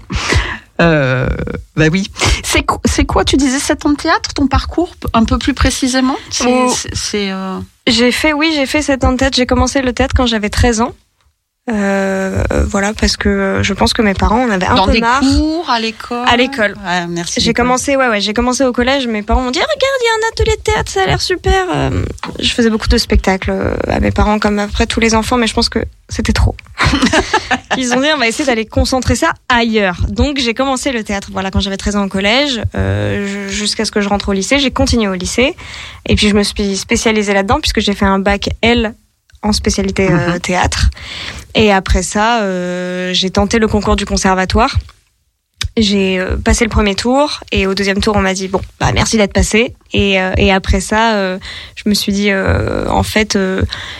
Euh, 0.80 1.28
bah 1.76 1.86
oui. 1.90 2.08
C'est 2.44 2.62
quoi, 2.62 2.80
c'est 2.84 3.04
quoi 3.04 3.24
Tu 3.24 3.36
disais 3.36 3.58
7 3.58 3.86
ans 3.86 3.90
de 3.90 3.96
théâtre, 3.96 4.32
ton 4.34 4.46
parcours 4.46 4.94
un 5.12 5.24
peu 5.24 5.36
plus 5.38 5.54
précisément? 5.54 6.16
Oh. 6.46 6.72
c'est, 6.92 7.30
euh, 7.32 7.58
J'ai 7.88 8.12
fait, 8.12 8.32
oui, 8.32 8.52
j'ai 8.54 8.66
fait 8.66 8.82
7 8.82 9.02
ans 9.04 9.12
de 9.12 9.16
théâtre. 9.16 9.36
J'ai 9.36 9.46
commencé 9.46 9.82
le 9.82 9.92
théâtre 9.92 10.14
quand 10.16 10.26
j'avais 10.26 10.50
13 10.50 10.80
ans. 10.80 10.92
Euh, 11.70 12.42
voilà, 12.66 12.92
parce 12.92 13.16
que 13.16 13.60
je 13.62 13.72
pense 13.72 13.94
que 13.94 14.02
mes 14.02 14.12
parents 14.12 14.44
en 14.44 14.50
avaient 14.50 14.66
un 14.66 14.74
dans 14.74 14.84
peu 14.86 14.92
des 14.92 15.00
marre. 15.00 15.20
cours, 15.20 15.70
à 15.70 15.80
l'école. 15.80 16.24
À 16.26 16.36
l'école. 16.36 16.74
Ouais, 16.84 17.06
merci. 17.08 17.40
J'ai 17.40 17.54
commencé, 17.54 17.96
ouais, 17.96 18.08
ouais, 18.08 18.20
j'ai 18.20 18.34
commencé 18.34 18.64
au 18.64 18.72
collège. 18.72 19.06
Mes 19.06 19.22
parents 19.22 19.40
m'ont 19.40 19.50
dit, 19.50 19.60
regarde, 19.60 19.74
il 19.78 20.04
y 20.04 20.08
a 20.08 20.26
un 20.26 20.30
atelier 20.32 20.56
de 20.56 20.62
théâtre, 20.62 20.90
ça 20.90 21.02
a 21.02 21.06
l'air 21.06 21.22
super. 21.22 21.66
Euh, 21.74 22.04
je 22.38 22.50
faisais 22.50 22.68
beaucoup 22.68 22.88
de 22.88 22.98
spectacles 22.98 23.50
euh, 23.50 23.74
à 23.88 23.98
mes 24.00 24.10
parents, 24.10 24.38
comme 24.38 24.58
après 24.58 24.86
tous 24.86 25.00
les 25.00 25.14
enfants, 25.14 25.38
mais 25.38 25.46
je 25.46 25.54
pense 25.54 25.70
que 25.70 25.78
c'était 26.10 26.34
trop. 26.34 26.54
Ils 27.78 27.94
ont 27.94 28.00
dit, 28.00 28.08
on 28.14 28.18
va 28.18 28.28
essayer 28.28 28.44
d'aller 28.44 28.66
concentrer 28.66 29.14
ça 29.14 29.32
ailleurs. 29.48 29.96
Donc 30.10 30.36
j'ai 30.38 30.52
commencé 30.52 30.92
le 30.92 31.02
théâtre, 31.02 31.30
voilà, 31.32 31.50
quand 31.50 31.60
j'avais 31.60 31.78
13 31.78 31.96
ans 31.96 32.04
au 32.04 32.08
collège, 32.08 32.60
euh, 32.74 33.48
jusqu'à 33.48 33.86
ce 33.86 33.90
que 33.90 34.02
je 34.02 34.08
rentre 34.10 34.28
au 34.28 34.32
lycée. 34.32 34.58
J'ai 34.58 34.70
continué 34.70 35.08
au 35.08 35.14
lycée, 35.14 35.56
et 36.06 36.14
puis 36.14 36.28
je 36.28 36.34
me 36.34 36.42
suis 36.42 36.76
spécialisée 36.76 37.32
là-dedans 37.32 37.60
puisque 37.60 37.80
j'ai 37.80 37.94
fait 37.94 38.04
un 38.04 38.18
bac 38.18 38.50
L 38.60 38.94
en 39.44 39.52
spécialité 39.52 40.08
euh, 40.10 40.38
théâtre. 40.38 40.90
Et 41.54 41.70
après 41.72 42.02
ça, 42.02 42.42
euh, 42.42 43.12
j'ai 43.12 43.30
tenté 43.30 43.58
le 43.60 43.68
concours 43.68 43.94
du 43.96 44.06
conservatoire. 44.06 44.74
J'ai 45.76 46.20
euh, 46.20 46.36
passé 46.36 46.64
le 46.64 46.70
premier 46.70 46.94
tour 46.94 47.40
et 47.50 47.66
au 47.66 47.74
deuxième 47.74 48.00
tour 48.00 48.14
on 48.14 48.20
m'a 48.20 48.32
dit 48.32 48.46
bon 48.46 48.60
bah 48.78 48.92
merci 48.94 49.16
d'être 49.16 49.32
passé 49.32 49.74
et, 49.92 50.20
euh, 50.20 50.30
et 50.36 50.52
après 50.52 50.78
ça 50.80 51.14
euh, 51.14 51.36
je 51.74 51.88
me 51.88 51.94
suis 51.94 52.12
dit 52.12 52.30
euh, 52.30 52.86
en 52.88 53.02
fait 53.02 53.36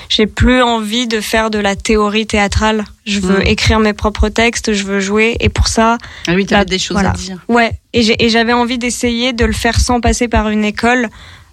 j'ai 0.09 0.27
plus 0.29 0.63
envie 0.63 1.09
de 1.09 1.21
faire 1.21 1.51
de 1.51 1.59
la 1.59 1.75
théorie 1.75 2.29
théâtrale 2.29 2.85
je 3.07 3.19
veux 3.19 3.41
Mm. 3.41 3.47
écrire 3.49 3.81
mes 3.81 3.93
propres 3.93 4.29
textes 4.29 4.73
je 4.73 4.85
veux 4.85 5.01
jouer 5.01 5.37
et 5.41 5.49
pour 5.49 5.67
ça 5.67 5.99
Ah 6.29 6.35
oui, 6.37 6.47
t'avais 6.47 6.61
bah, 6.61 6.65
des 6.67 6.79
choses 6.79 6.95
voilà. 6.95 7.11
à 7.11 7.15
dire. 7.15 7.39
ouais 7.49 7.73
et 7.93 8.29
j'avais 8.29 8.53
envie 8.53 8.79
d'essayer 8.79 9.33
de 9.33 9.45
le 9.45 9.53
faire 9.53 9.81
sans 9.81 10.01
passer 10.01 10.29
par 10.29 10.51
une 10.51 10.65
école 10.65 11.09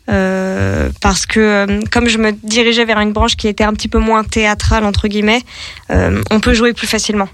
euh, 0.09 0.89
parce 1.01 1.25
que 1.25 1.39
euh, 1.39 1.79
comme 1.91 2.07
je 2.09 2.17
me 2.17 2.31
dirigeais 2.31 2.85
vers 2.85 2.99
une 2.99 3.13
branche 3.13 3.35
qui 3.35 3.47
était 3.47 3.63
un 3.63 3.73
petit 3.73 3.87
peu 3.87 3.99
moins 3.99 4.23
théâtrale 4.23 4.83
entre 4.85 5.07
guillemets 5.07 5.41
euh, 5.91 6.21
on 6.31 6.39
peut 6.39 6.53
jouer 6.53 6.73
plus 6.73 6.87
facilement 6.87 7.29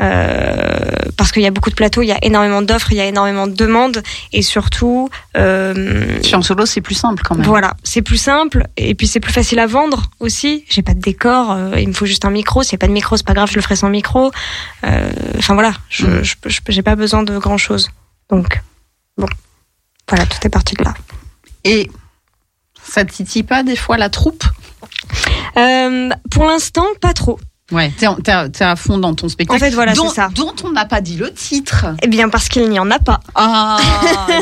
euh, 0.00 0.80
parce 1.16 1.32
qu'il 1.32 1.42
y 1.42 1.46
a 1.46 1.50
beaucoup 1.50 1.68
de 1.68 1.74
plateaux, 1.74 2.00
il 2.02 2.06
y 2.06 2.12
a 2.12 2.18
énormément 2.24 2.62
d'offres, 2.62 2.92
il 2.92 2.96
y 2.96 3.00
a 3.00 3.04
énormément 3.06 3.46
de 3.46 3.52
demandes 3.52 4.02
et 4.32 4.40
surtout 4.42 5.10
euh, 5.36 6.18
en 6.32 6.42
solo, 6.42 6.64
c'est 6.64 6.80
plus 6.80 6.94
simple 6.94 7.22
quand 7.22 7.34
même. 7.36 7.46
voilà, 7.46 7.74
c'est 7.84 8.00
plus 8.02 8.16
simple 8.16 8.66
et 8.78 8.94
puis 8.94 9.06
c'est 9.06 9.20
plus 9.20 9.32
facile 9.34 9.58
à 9.58 9.66
vendre 9.66 10.04
aussi. 10.18 10.64
J'ai 10.70 10.82
pas 10.82 10.94
de 10.94 11.00
décor, 11.00 11.52
euh, 11.52 11.74
il 11.78 11.88
me 11.88 11.92
faut 11.92 12.06
juste 12.06 12.24
un 12.24 12.30
micro. 12.30 12.62
S'il 12.62 12.74
n'y 12.76 12.78
a 12.80 12.84
pas 12.84 12.86
de 12.88 12.92
micro, 12.92 13.16
c'est 13.18 13.26
pas 13.26 13.34
grave, 13.34 13.50
je 13.50 13.54
le 13.56 13.60
ferai 13.60 13.76
sans 13.76 13.90
micro. 13.90 14.32
Enfin 15.38 15.54
voilà, 15.54 15.72
je 15.90 16.06
Mm. 16.06 16.24
je- 16.24 16.34
j'ai 16.68 16.82
pas 16.82 16.96
besoin 16.96 17.22
de 17.22 17.36
grand 17.38 17.58
chose. 17.58 17.90
Donc 18.30 18.60
bon, 19.18 19.28
voilà, 20.08 20.24
tout 20.24 20.38
est 20.44 20.50
parti 20.50 20.74
de 20.74 20.84
là. 20.84 20.94
Et 21.64 21.90
ça 22.82 23.04
titille 23.04 23.42
pas 23.42 23.62
des 23.62 23.76
fois 23.76 23.96
la 23.96 24.10
troupe? 24.10 24.44
Euh, 25.56 26.08
pour 26.30 26.44
l'instant, 26.44 26.86
pas 27.00 27.12
trop. 27.12 27.38
Ouais, 27.72 27.90
t'es, 27.98 28.62
à- 28.62 28.76
fond 28.76 28.98
dans 28.98 29.14
ton 29.14 29.28
spectacle. 29.28 29.56
En 29.62 29.64
fait, 29.66 29.72
voilà, 29.74 29.94
dont, 29.94 30.08
c'est 30.08 30.14
ça. 30.16 30.28
Dont 30.34 30.52
on 30.64 30.70
n'a 30.70 30.84
pas 30.84 31.00
dit 31.00 31.16
le 31.16 31.32
titre. 31.32 31.86
Eh 32.02 32.06
bien, 32.06 32.28
parce 32.28 32.48
qu'il 32.48 32.68
n'y 32.68 32.78
en 32.78 32.90
a 32.90 32.98
pas. 32.98 33.20
Ah, 33.34 33.78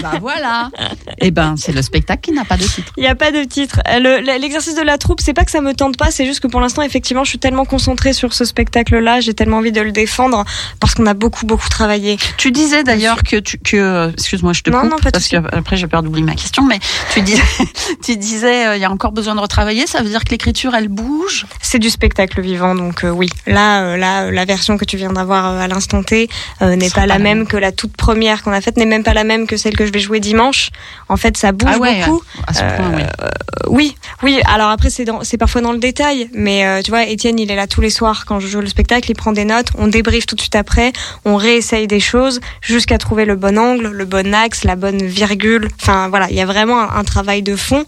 bah 0.03 0.13
voilà. 0.21 0.71
Eh 1.23 1.31
ben, 1.31 1.55
c'est 1.59 1.73
le 1.73 1.83
spectacle 1.83 2.21
qui 2.23 2.33
n'a 2.33 2.45
pas 2.45 2.57
de 2.57 2.63
titre. 2.65 2.93
Il 2.97 3.03
n'y 3.03 3.07
a 3.09 3.15
pas 3.15 3.31
de 3.31 3.45
titre. 3.45 3.81
Le- 3.87 4.21
le- 4.21 4.41
L'exercice 4.41 4.75
de 4.75 4.81
la 4.83 4.97
troupe, 4.97 5.21
c'est 5.21 5.35
pas 5.35 5.45
que 5.45 5.51
ça 5.51 5.61
me 5.61 5.75
tente 5.75 5.97
pas, 5.99 6.11
c'est 6.11 6.25
juste 6.25 6.41
que 6.41 6.47
pour 6.47 6.61
l'instant, 6.61 6.81
effectivement, 6.83 7.25
je 7.25 7.29
suis 7.31 7.39
tellement 7.39 7.65
concentrée 7.67 8.13
sur 8.15 8.33
ce 8.33 8.45
spectacle-là, 8.47 9.21
j'ai 9.21 9.35
tellement 9.35 9.59
envie 9.59 9.73
de 9.73 9.81
le 9.83 9.93
défendre 9.93 10.45
parce 10.81 10.95
qu'on 10.95 11.07
a 11.07 11.13
beaucoup, 11.15 11.45
beaucoup 11.47 11.69
travaillé. 11.69 12.17
Tu 12.39 12.53
disais 12.53 12.85
d'ailleurs 12.85 13.23
que 13.23 13.37
tu 13.37 13.59
que 13.59 14.11
excuse-moi 14.13 14.53
je 14.55 14.63
te 14.63 14.71
Non, 14.71 14.81
coupe 14.81 14.91
non, 14.91 14.97
pas 14.99 15.11
parce 15.11 15.29
que 15.29 15.37
après 15.55 15.77
j'ai 15.77 15.87
peur 15.87 16.03
d'oublier 16.03 16.25
ma 16.25 16.35
question 16.35 16.65
mais 16.65 16.79
tu 17.13 17.21
disais 17.23 17.43
tu 18.03 18.17
disais 18.17 18.67
euh, 18.69 18.77
il 18.77 18.81
y 18.81 18.85
a 18.85 18.91
encore 18.91 19.13
besoin 19.13 19.35
de 19.35 19.41
retravailler 19.41 19.87
ça 19.87 20.03
veut 20.03 20.09
dire 20.09 20.25
que 20.25 20.31
l'écriture 20.31 20.75
elle 20.75 20.89
bouge? 20.89 21.47
C'est 21.61 21.79
du 21.79 21.91
spectacle 21.91 22.41
vivant, 22.41 22.75
donc 22.75 23.05
euh, 23.05 23.11
oui. 23.21 23.29
Là, 23.47 23.83
euh, 23.83 23.97
là, 23.99 24.23
euh, 24.23 24.31
la 24.31 24.47
version 24.47 24.79
que 24.79 24.87
tu 24.87 24.97
viens 24.97 25.13
d'avoir 25.13 25.45
euh, 25.47 25.61
à 25.61 25.69
l'instant 25.69 26.03
T 26.03 26.29
euh, 26.63 26.75
n'est 26.75 26.89
pas 26.89 27.03
la 27.03 27.07
pas 27.07 27.19
la 27.19 27.19
même 27.19 27.47
que 27.47 27.59
la 27.59 27.71
toute 27.71 27.95
première 27.95 28.43
qu'on 28.43 28.53
a 28.53 28.63
faite, 28.63 28.79
n'est 28.79 28.87
même 28.87 29.03
pas 29.05 29.13
la 29.13 29.25
même 29.25 29.47
que 29.47 29.59
celle 29.59 29.77
que 29.77 29.85
je 29.85 29.93
vais 29.93 29.99
jouer 30.01 30.21
dimanche. 30.21 30.71
En 31.11 31.19
fait, 31.19 31.37
ça 31.37 31.53
bouge 31.53 31.71
Ah 31.75 31.79
ouais, 31.79 32.01
beaucoup. 32.07 32.23
à 32.47 32.55
ce 32.55 32.61
point, 32.61 32.93
oui. 32.97 33.03
Euh, 33.03 33.29
oui, 33.69 33.95
oui. 34.23 34.41
Alors 34.47 34.71
après, 34.71 34.89
c'est 34.89 35.37
parfois 35.39 35.61
dans 35.61 35.73
le 35.73 35.79
détail, 35.79 36.31
mais 36.33 36.65
euh, 36.65 36.81
tu 36.83 36.91
vois, 36.91 37.05
Étienne, 37.05 37.39
il 37.39 37.51
est 37.51 37.57
là 37.57 37.67
tous 37.67 37.83
les 37.83 37.91
soirs 37.91 38.25
quand 38.25 38.41
je 38.41 38.47
joue 38.49 38.61
le 38.61 38.69
spectacle, 38.69 39.11
il 39.11 39.15
prend 39.15 39.33
des 39.33 39.45
notes, 39.45 39.69
on 39.77 39.87
débriefe 39.87 40.25
tout 40.27 40.35
de 40.35 40.41
suite 40.41 40.57
après, 40.57 40.93
on 41.27 41.37
réessaye 41.37 41.87
des 41.87 42.01
choses 42.01 42.41
jusqu'à 42.63 42.97
trouver 42.97 43.27
le 43.27 43.37
bon 43.37 43.59
angle, 43.59 43.89
le 43.89 44.05
bon 44.07 44.35
axe, 44.35 44.65
la 44.65 44.77
bonne 44.77 45.03
virgule. 45.05 45.69
Enfin 45.81 46.09
voilà, 46.09 46.29
il 46.31 46.37
y 46.37 46.41
a 46.41 46.47
vraiment 46.47 46.81
un, 46.81 46.97
un 46.97 47.05
travail 47.05 47.43
de 47.43 47.55
fond. 47.55 47.85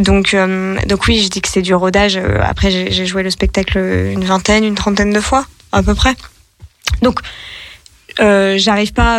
Donc, 0.00 0.32
euh, 0.34 0.76
donc 0.86 1.06
oui, 1.06 1.20
je 1.20 1.28
dis 1.28 1.40
que 1.40 1.48
c'est 1.48 1.62
du 1.62 1.74
rodage. 1.74 2.16
Euh, 2.16 2.40
Après, 2.42 2.70
j'ai 2.70 3.06
joué 3.06 3.22
le 3.22 3.30
spectacle 3.30 3.78
une 3.78 4.24
vingtaine, 4.24 4.64
une 4.64 4.74
trentaine 4.74 5.12
de 5.12 5.20
fois, 5.20 5.46
à 5.72 5.82
peu 5.82 5.94
près. 5.94 6.14
Donc, 7.02 7.20
euh, 8.18 8.56
j'arrive 8.58 8.92
pas 8.92 9.16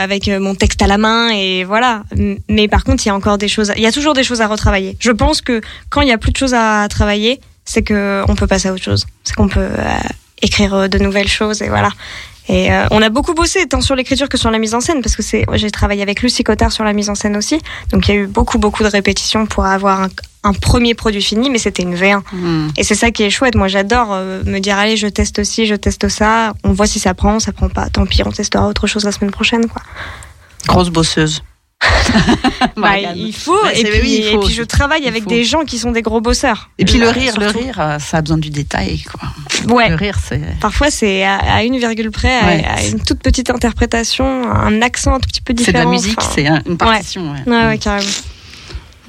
avec 0.00 0.28
mon 0.28 0.54
texte 0.54 0.80
à 0.82 0.86
la 0.86 0.98
main 0.98 1.30
et 1.30 1.64
voilà. 1.64 2.04
Mais 2.48 2.68
par 2.68 2.84
contre, 2.84 3.04
il 3.04 3.08
y 3.08 3.10
a 3.10 3.14
encore 3.14 3.38
des 3.38 3.48
choses. 3.48 3.72
Il 3.76 3.82
y 3.82 3.86
a 3.86 3.92
toujours 3.92 4.14
des 4.14 4.24
choses 4.24 4.40
à 4.40 4.46
retravailler. 4.46 4.96
Je 5.00 5.10
pense 5.10 5.40
que 5.40 5.60
quand 5.90 6.02
il 6.02 6.08
y 6.08 6.12
a 6.12 6.18
plus 6.18 6.32
de 6.32 6.36
choses 6.36 6.54
à 6.54 6.86
travailler, 6.88 7.40
c'est 7.64 7.82
que 7.82 8.22
on 8.28 8.34
peut 8.34 8.46
passer 8.46 8.68
à 8.68 8.72
autre 8.72 8.84
chose. 8.84 9.06
C'est 9.24 9.34
qu'on 9.34 9.48
peut 9.48 9.68
écrire 10.40 10.88
de 10.88 10.98
nouvelles 10.98 11.28
choses 11.28 11.62
et 11.62 11.68
voilà. 11.68 11.90
Et 12.48 12.72
euh, 12.72 12.86
on 12.90 13.02
a 13.02 13.10
beaucoup 13.10 13.34
bossé 13.34 13.66
tant 13.66 13.80
sur 13.80 13.94
l'écriture 13.94 14.28
que 14.28 14.38
sur 14.38 14.50
la 14.50 14.58
mise 14.58 14.74
en 14.74 14.80
scène 14.80 15.02
parce 15.02 15.16
que 15.16 15.22
c'est 15.22 15.44
j'ai 15.54 15.70
travaillé 15.70 16.02
avec 16.02 16.22
Lucie 16.22 16.44
Cotard 16.44 16.72
sur 16.72 16.84
la 16.84 16.92
mise 16.92 17.10
en 17.10 17.14
scène 17.14 17.36
aussi. 17.36 17.60
Donc 17.92 18.08
il 18.08 18.14
y 18.14 18.16
a 18.16 18.20
eu 18.20 18.26
beaucoup 18.26 18.58
beaucoup 18.58 18.82
de 18.82 18.88
répétitions 18.88 19.46
pour 19.46 19.66
avoir 19.66 20.02
un, 20.02 20.08
un 20.44 20.52
premier 20.52 20.94
produit 20.94 21.22
fini, 21.22 21.50
mais 21.50 21.58
c'était 21.58 21.82
une 21.82 21.94
V1. 21.94 22.22
Hmm. 22.32 22.68
Et 22.76 22.84
c'est 22.84 22.94
ça 22.94 23.10
qui 23.10 23.22
est 23.22 23.30
chouette. 23.30 23.54
Moi, 23.54 23.68
j'adore 23.68 24.08
euh, 24.12 24.42
me 24.44 24.58
dire 24.60 24.78
allez, 24.78 24.96
je 24.96 25.08
teste 25.08 25.44
ci, 25.44 25.66
je 25.66 25.74
teste 25.74 26.08
ça. 26.08 26.54
On 26.64 26.72
voit 26.72 26.86
si 26.86 26.98
ça 26.98 27.14
prend, 27.14 27.38
ça 27.40 27.52
prend 27.52 27.68
pas. 27.68 27.88
Tant 27.90 28.06
pis, 28.06 28.22
on 28.24 28.32
testera 28.32 28.66
autre 28.66 28.86
chose 28.86 29.04
la 29.04 29.12
semaine 29.12 29.30
prochaine, 29.30 29.66
quoi. 29.68 29.82
grosse 30.66 30.90
bosseuse 30.90 31.42
Bah, 32.76 32.96
il 33.14 33.32
faut. 33.34 33.56
Bah, 33.62 33.70
et, 33.74 33.82
puis, 33.84 34.00
oui, 34.02 34.16
il 34.20 34.26
et 34.26 34.32
faut. 34.32 34.40
puis, 34.40 34.54
je 34.54 34.62
travaille 34.62 35.02
Il 35.02 35.08
avec 35.08 35.24
faut. 35.24 35.28
des 35.30 35.44
gens 35.44 35.64
qui 35.64 35.78
sont 35.78 35.90
des 35.90 36.02
gros 36.02 36.20
bosseurs. 36.20 36.70
et 36.78 36.84
puis 36.84 36.98
le 36.98 37.06
Euh, 37.08 37.10
rire 37.10 37.34
le 37.38 37.46
rire 37.48 37.76
euh, 37.80 37.98
ça 37.98 38.18
a 38.18 38.20
besoin 38.22 38.38
du 38.38 38.50
détail 38.50 39.00
quoi 39.02 39.28
Ouais. 39.74 39.88
le 39.88 39.94
rire 39.96 40.16
c'est 40.22 40.40
Parfois, 40.60 40.90
c'est 40.90 41.24
à, 41.24 41.36
à 41.36 41.62
une 41.64 41.76
virgule 41.78 42.10
près, 42.10 42.38
à- 42.38 42.46
Ouais. 42.46 42.64
à, 42.64 42.84
une 42.86 43.00
toute 43.02 43.20
petite 43.20 43.50
interprétation, 43.50 44.24
un 44.50 44.80
accent 44.82 45.14
un 45.14 45.20
tout 45.20 45.28
petit 45.28 45.40
peu 45.40 45.52
c'est 45.56 45.64
de 45.72 45.72
différent. 45.72 45.84
la 45.84 45.90
musique 45.90 46.18
enfin. 46.18 46.30
c'est 46.34 46.46
un- 46.46 46.62
une 46.66 46.76
partition 46.76 47.32
ouais. 47.32 47.42
Ouais, 47.46 47.66
ouais, 47.66 47.78
carrément. 47.78 48.08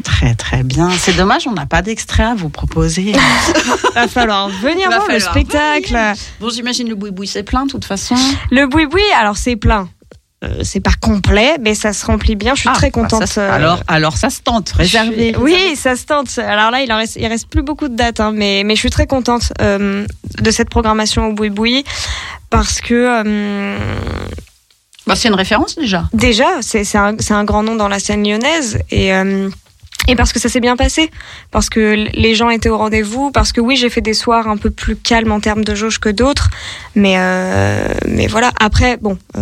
très 0.04 0.34
très 0.34 0.64
bien 0.64 0.90
c'est 0.98 1.16
dommage 1.16 1.46
on 1.48 1.52
n'a 1.54 1.66
pas 1.66 1.82
d'extrait 1.82 2.24
à 2.24 2.34
vous 2.34 2.50
proposer 2.50 3.14
Va 3.96 4.08
falloir 4.08 4.48
venir 4.50 4.88
voir 4.90 5.06
le 5.10 5.20
spectacle. 5.20 5.98
bon 6.40 6.50
j'imagine 6.50 6.88
le 6.90 6.96
boui 6.96 7.12
boui 7.12 7.28
c'est 7.28 7.44
plein 7.44 7.66
de 7.66 7.72
toute 7.72 7.86
façon 7.86 8.16
Le 8.52 8.66
boui-boui, 8.68 9.02
alors 9.20 9.38
c'est 9.38 9.56
plein. 9.58 9.90
Euh, 10.46 10.62
c'est 10.64 10.80
pas 10.80 10.94
complet, 11.02 11.58
mais 11.60 11.76
ça 11.76 11.92
se 11.92 12.06
remplit 12.06 12.36
bien. 12.38 12.56
Je 12.56 12.62
suis 12.62 12.70
Ah, 12.70 12.74
très 12.74 12.88
bah, 12.88 13.02
contente. 13.02 13.26
ça 13.28 13.42
euh, 13.42 13.52
alors 13.52 13.84
alors 13.88 14.16
ça 14.16 14.30
se 14.30 14.40
tente 14.40 14.70
réservé 14.72 15.36
Oui, 15.38 15.76
ça 15.76 15.98
se 15.98 16.06
tente. 16.06 16.38
Alors 16.40 16.72
là, 16.72 16.82
il 16.82 16.92
en 16.94 16.98
reste, 16.98 17.18
il 17.18 17.28
reste 17.28 17.50
plus 17.50 17.62
beaucoup 17.62 17.90
de 17.90 17.96
dates, 17.96 18.22
hein, 18.22 18.32
mais, 18.34 18.64
mais 18.66 18.76
je 18.76 18.80
suis 18.80 18.90
très 18.90 19.06
contente 19.06 19.52
euh, 19.62 20.06
de 20.42 20.52
cette 20.52 20.70
programmation 20.70 21.28
au 21.28 21.34
Boui 21.34 21.50
Boui 21.50 21.84
parce 22.50 22.80
que 22.80 22.94
euh, 23.24 23.78
bah, 25.06 25.16
c'est 25.18 25.28
une 25.28 25.36
référence 25.36 25.76
déjà 25.76 26.06
déjà, 26.14 26.48
c'est 26.62 26.86
un, 26.96 27.18
un 27.32 27.44
grand 27.44 27.64
nom 27.64 27.76
dans 27.76 27.90
la 27.90 28.00
scène 28.00 28.26
lyonnaise 28.26 28.80
et 28.92 29.12
et 30.08 30.16
parce 30.16 30.32
que 30.34 30.40
ça 30.40 30.50
s'est 30.50 30.62
bien 30.62 30.76
passé, 30.78 31.12
parce 31.52 31.70
que 31.70 31.94
les 32.14 32.34
gens 32.34 32.50
étaient 32.50 32.70
au 32.70 32.78
rendez-vous, 32.78 33.30
parce 33.32 33.52
que 33.52 33.62
oui, 33.62 33.76
j'ai 33.76 33.90
fait 33.92 34.02
des 34.02 34.16
soirs 34.16 34.48
un 34.48 34.58
peu 34.58 34.72
plus 34.72 34.96
calmes 34.96 35.32
en 35.32 35.40
termes 35.40 35.64
de 35.64 35.76
jauge 35.76 36.00
que 36.00 36.10
d'autres, 36.10 36.50
mais 36.96 37.16
euh, 37.18 37.94
mais 38.08 38.26
voilà. 38.26 38.52
Après, 38.60 38.98
bon, 38.98 39.20
euh, 39.38 39.42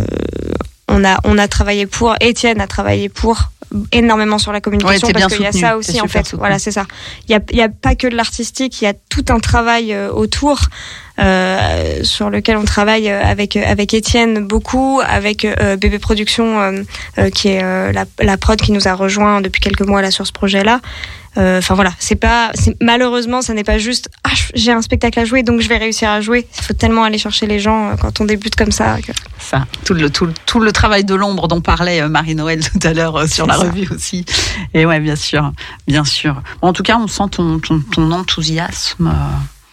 on 0.88 1.04
a 1.06 1.18
on 1.24 1.38
a 1.38 1.48
travaillé 1.48 1.86
pour, 1.86 2.16
Étienne 2.22 2.62
a 2.62 2.68
travaillé 2.68 3.10
pour 3.10 3.52
énormément 3.92 4.38
sur 4.38 4.52
la 4.52 4.62
communication 4.62 5.08
Ouais, 5.08 5.14
parce 5.14 5.34
qu'il 5.34 5.44
y 5.44 5.48
a 5.48 5.52
ça 5.52 5.78
aussi 5.78 6.00
en 6.00 6.08
fait. 6.08 6.24
soutenu. 6.26 6.40
Voilà, 6.40 6.60
c'est 6.60 6.72
ça. 6.72 6.86
Il 7.28 7.32
y 7.32 7.36
a 7.36 7.42
il 7.52 7.58
y 7.58 7.62
a 7.62 7.70
pas 7.70 7.96
que 7.96 8.08
de 8.08 8.16
l'artistique, 8.16 8.82
il 8.82 8.86
y 8.86 8.88
a 8.88 8.94
tout 8.94 9.26
un 9.30 9.40
travail 9.40 9.94
euh, 9.94 10.10
autour. 10.12 10.60
Euh, 11.20 12.04
sur 12.04 12.30
lequel 12.30 12.58
on 12.58 12.66
travaille 12.66 13.10
euh, 13.10 13.22
avec 13.24 13.56
euh, 13.56 13.64
avec 13.66 13.94
Étienne 13.94 14.46
beaucoup, 14.46 15.02
avec 15.06 15.46
euh, 15.46 15.76
Bébé 15.78 16.00
Productions 16.00 16.60
euh, 17.18 17.30
qui 17.32 17.50
est 17.50 17.62
la, 17.62 18.06
la 18.22 18.38
prod 18.38 18.60
qui 18.60 18.72
nous 18.72 18.88
a 18.88 18.94
rejoint 18.94 19.42
depuis 19.42 19.62
quelques 19.62 19.82
mois 19.82 20.02
là 20.02 20.12
sur 20.12 20.26
ce 20.28 20.32
projet-là. 20.32 20.80
Enfin 21.40 21.76
voilà, 21.76 21.92
c'est 22.00 22.16
pas, 22.16 22.52
malheureusement, 22.82 23.44
ça 23.44 23.54
n'est 23.54 23.64
pas 23.64 23.78
juste 23.78 24.10
ah 24.24 24.32
j'ai 24.56 24.72
un 24.72 24.82
spectacle 24.82 25.20
à 25.20 25.26
jouer 25.26 25.44
donc 25.44 25.62
je 25.62 25.70
vais 25.70 25.78
réussir 25.78 26.10
à 26.10 26.20
jouer. 26.20 26.48
Il 26.58 26.64
faut 26.64 26.74
tellement 26.74 27.04
aller 27.04 27.20
chercher 27.20 27.46
les 27.46 27.60
gens 27.60 27.96
quand 28.02 28.20
on 28.22 28.26
débute 28.26 28.56
comme 28.56 28.72
ça. 28.72 28.98
que- 29.06 29.12
ça 29.38 29.68
tout 29.86 29.94
le 29.94 30.10
tout, 30.10 30.28
tout 30.48 30.60
le 30.60 30.72
travail 30.72 31.04
de 31.06 31.14
l'ombre 31.14 31.48
dont 31.48 31.62
parlait 31.62 32.02
Marie-Noël 32.10 32.62
tout 32.68 32.80
à 32.88 32.92
l'heure 32.94 33.28
sur 33.30 33.46
la 33.46 33.54
ça. 33.56 33.60
revue 33.66 33.88
aussi 33.94 34.26
et 34.74 34.88
ouais 34.88 35.00
bien 35.00 35.16
sûr 35.16 35.52
bien 35.88 36.04
sûr 36.06 36.42
Bon, 36.60 36.70
en 36.70 36.74
tout 36.74 36.82
cas 36.82 36.98
on 37.00 37.06
sent 37.08 37.26
ton 37.30 37.60
ton, 37.60 37.82
ton 37.94 38.12
enthousiasme 38.12 39.14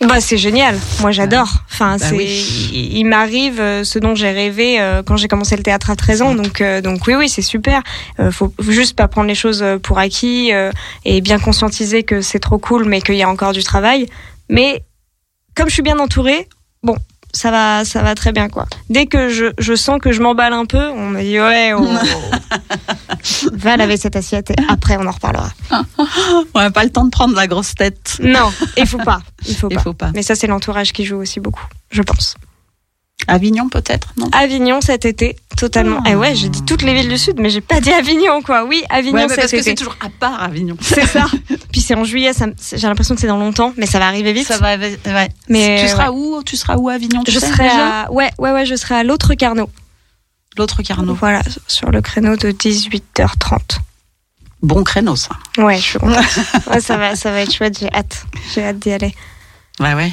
Bah 0.01 0.21
c'est 0.21 0.37
génial, 0.37 0.79
moi 1.01 1.13
j'adore. 1.13 1.49
Enfin 1.71 1.97
Bah 1.99 2.07
c'est, 2.09 2.17
oui. 2.17 2.91
il, 2.93 3.05
m'arrive 3.05 3.61
euh, 3.61 3.85
ce 3.85 3.99
dont 3.99 4.15
j'ai 4.15 4.31
rêvé 4.31 4.81
euh, 4.81 5.03
quand 5.03 5.17
j'ai 5.17 5.29
commencé 5.29 5.57
le 5.57 5.63
théâtre 5.63 5.91
à 5.91 5.97
13 5.97 6.23
ans, 6.23 6.35
donc 6.35 6.61
euh, 6.61 6.81
donc 6.81 7.07
oui 7.07 7.15
oui 7.15 7.29
c'est 7.29 7.43
super. 7.43 7.83
Faut 8.31 8.53
juste 8.69 8.97
pas 8.97 9.09
prendre 9.09 9.29
les 9.29 9.35
choses 9.35 9.65
pour 9.83 9.99
acquis 9.99 10.51
et 11.05 11.21
bien 11.21 11.39
conscientiser 11.39 12.03
que 12.03 12.21
c'est 12.21 12.39
trop 12.39 12.59
cool, 12.59 12.85
mais 12.85 13.01
qu'il 13.01 13.15
y 13.17 13.23
a 13.23 13.29
encore 13.29 13.53
du 13.53 13.63
travail. 13.63 14.07
Mais 14.49 14.83
comme 15.55 15.69
je 15.69 15.75
suis 15.75 15.83
bien 15.83 15.99
entourée, 15.99 16.49
ça 17.35 17.51
va 17.51 17.85
ça 17.85 18.03
va 18.03 18.15
très 18.15 18.33
bien 18.33 18.49
quoi. 18.49 18.67
Dès 18.89 19.07
que 19.07 19.29
je, 19.29 19.47
je 19.59 19.75
sens 19.75 19.99
que 20.01 20.13
je 20.13 20.23
m'emballe 20.23 20.53
un 20.55 20.65
peu, 20.65 20.89
on 20.89 21.11
me 21.11 21.21
dit 21.21 21.39
ouais 21.39 21.73
oh, 21.77 21.87
va 23.53 23.77
laver 23.77 23.97
cette 23.97 24.17
assiette 24.17 24.51
et 24.51 24.57
après 24.69 24.97
on 24.97 25.07
en 25.07 25.11
reparlera. 25.11 25.51
On 26.55 26.61
n'a 26.61 26.71
pas 26.71 26.85
le 26.85 26.91
temps 26.91 27.05
de 27.05 27.11
prendre 27.11 27.35
la 27.35 27.47
grosse 27.47 27.75
tête. 27.75 28.17
Non, 28.21 28.53
il 28.77 28.87
faut 28.87 28.99
pas. 28.99 29.21
Il 29.47 29.55
faut 29.57 29.69
Il 29.71 29.77
pas. 29.77 29.83
faut 29.83 29.93
pas. 29.93 30.11
Mais 30.15 30.23
ça, 30.23 30.35
c'est 30.35 30.47
l'entourage 30.47 30.93
qui 30.93 31.05
joue 31.05 31.17
aussi 31.17 31.41
beaucoup, 31.41 31.65
je 31.91 32.03
pense. 32.03 32.37
Avignon 33.29 33.69
peut-être, 33.69 34.13
non? 34.17 34.29
Avignon 34.33 34.81
cet 34.81 35.05
été, 35.05 35.37
totalement. 35.57 36.03
Eh 36.07 36.15
ouais, 36.15 36.35
j'ai 36.35 36.49
dit 36.49 36.63
toutes 36.65 36.83
les 36.83 36.95
villes 36.95 37.09
du 37.09 37.19
Sud, 37.19 37.39
mais 37.39 37.51
j'ai 37.51 37.61
pas 37.61 37.81
dit 37.81 37.93
Avignon, 37.93 38.43
quoi. 38.43 38.65
Oui, 38.65 38.83
Avignon 38.91 39.17
Ouais, 39.17 39.29
cet 39.29 39.37
parce 39.37 39.51
que 39.51 39.57
été. 39.57 39.71
c'est 39.71 39.75
toujours 39.75 39.97
à 40.01 40.09
part 40.09 40.43
Avignon. 40.43 40.77
C'est 40.81 41.07
ça. 41.07 41.27
Puis 41.73 41.81
c'est 41.81 41.95
en 41.95 42.05
juillet, 42.05 42.33
j'ai 42.75 42.87
l'impression 42.87 43.15
que 43.15 43.21
c'est 43.21 43.27
dans 43.27 43.39
longtemps, 43.39 43.73
mais 43.77 43.87
ça 43.87 43.99
va 43.99 44.07
arriver 44.07 44.33
vite. 44.33 44.47
Ça 44.47 44.59
va, 44.59 44.77
ouais. 44.77 45.29
Mais 45.49 45.81
tu 45.83 45.89
seras 45.89 46.11
ouais. 46.11 46.17
où 46.19 46.43
Tu 46.45 46.57
seras 46.57 46.77
où 46.77 46.89
Avignon 46.89 47.23
tu 47.25 47.31
Je 47.33 47.39
serai 47.39 47.69
à, 47.69 48.11
ouais, 48.13 48.31
ouais, 48.39 48.53
ouais, 48.53 48.67
je 48.67 48.75
serai 48.75 48.97
à 48.97 49.05
l'autre 49.05 49.35
Carnot. 49.35 49.71
L'autre 50.57 50.83
Carnot. 50.83 51.15
Voilà, 51.15 51.43
sur 51.67 51.91
le 51.91 52.01
créneau 52.01 52.37
de 52.37 52.51
18h30. 52.51 53.79
Bon 54.63 54.83
créneau 54.85 55.17
ça. 55.17 55.31
Ouais, 55.59 55.77
je 55.77 55.83
suis 55.83 55.99
contente. 55.99 56.25
Ouais, 56.71 56.81
ça 56.81 56.97
va, 56.97 57.17
ça 57.17 57.31
va 57.33 57.41
être 57.41 57.53
chouette, 57.53 57.79
j'ai 57.79 57.93
hâte. 57.93 58.25
J'ai 58.55 58.65
hâte 58.65 58.79
d'y 58.79 58.93
aller. 58.93 59.15
Ouais 59.81 59.95
ouais. 59.95 60.13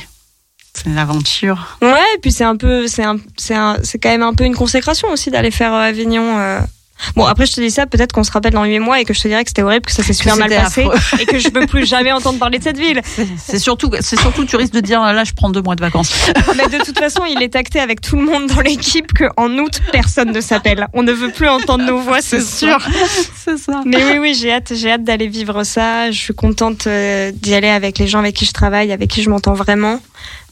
C'est 0.74 0.86
une 0.90 0.98
aventure. 0.98 1.78
Ouais, 1.82 1.90
et 2.16 2.20
puis 2.22 2.32
c'est 2.32 2.44
un 2.46 2.56
peu, 2.56 2.88
c'est 2.88 3.04
un, 3.04 3.18
c'est 3.38 3.56
un, 3.56 3.78
c'est 3.84 4.00
quand 4.00 4.10
même 4.10 4.24
un 4.24 4.34
peu 4.34 4.46
une 4.46 4.56
consécration 4.56 5.10
aussi 5.10 5.30
d'aller 5.30 5.52
faire 5.52 5.74
euh, 5.74 5.82
Avignon. 5.82 6.40
euh. 6.40 6.60
Bon, 7.16 7.26
après 7.26 7.48
je 7.48 7.54
te 7.54 7.60
dis 7.60 7.72
ça, 7.72 7.88
peut-être 7.88 8.14
qu'on 8.14 8.24
se 8.24 8.30
rappelle 8.32 8.54
dans 8.54 8.64
8 8.64 8.78
mois 8.78 9.00
et 9.02 9.06
que 9.06 9.14
je 9.16 9.22
te 9.22 9.28
dirais 9.28 9.44
que 9.44 9.50
c'était 9.50 9.64
horrible, 9.64 9.88
que 9.88 9.92
ça 9.92 10.04
s'est 10.04 10.14
super 10.14 10.38
mal 10.38 10.52
passé 10.52 10.88
et 11.20 11.26
que 11.26 11.40
je 11.40 11.50
peux 11.50 11.66
plus 11.66 11.84
jamais 11.88 12.12
entendre 12.12 12.38
parler 12.38 12.60
de 12.60 12.64
cette 12.64 12.78
ville. 12.78 13.02
C'est 13.38 13.58
surtout, 13.58 13.90
c'est 14.02 14.20
surtout, 14.20 14.46
tu 14.46 14.56
risques 14.56 14.74
de 14.74 14.82
dire 14.82 15.02
là, 15.02 15.24
je 15.24 15.34
prends 15.34 15.50
deux 15.50 15.64
mois 15.64 15.76
de 15.76 15.82
vacances. 15.82 16.14
Mais 16.56 16.68
de 16.78 16.84
toute 16.84 17.00
façon, 17.00 17.24
il 17.28 17.42
est 17.42 17.56
acté 17.56 17.80
avec 17.80 18.02
tout 18.02 18.18
le 18.18 18.26
monde 18.26 18.46
dans 18.48 18.62
l'équipe 18.62 19.12
qu'en 19.14 19.50
août, 19.58 19.82
personne 19.92 20.32
ne 20.32 20.42
s'appelle. 20.42 20.88
On 20.94 21.02
ne 21.02 21.12
veut 21.12 21.32
plus 21.32 21.50
entendre 21.50 21.84
nos 21.86 21.98
voix, 21.98 22.22
c'est 22.22 22.42
sûr. 22.44 22.78
C'est 23.46 23.58
ça. 23.58 23.82
Mais 23.84 24.04
oui, 24.06 24.20
oui, 24.20 24.38
j'ai 24.40 24.52
hâte, 24.52 24.72
j'ai 24.76 24.92
hâte 24.92 25.04
d'aller 25.04 25.28
vivre 25.28 25.64
ça. 25.64 26.12
Je 26.12 26.20
suis 26.20 26.36
contente 26.36 26.86
euh, 26.86 27.32
d'y 27.34 27.56
aller 27.56 27.70
avec 27.70 27.98
les 27.98 28.06
gens 28.08 28.20
avec 28.20 28.36
qui 28.36 28.46
je 28.46 28.54
travaille, 28.54 28.92
avec 28.92 29.10
qui 29.10 29.24
je 29.24 29.30
m'entends 29.32 29.54
vraiment 29.54 30.00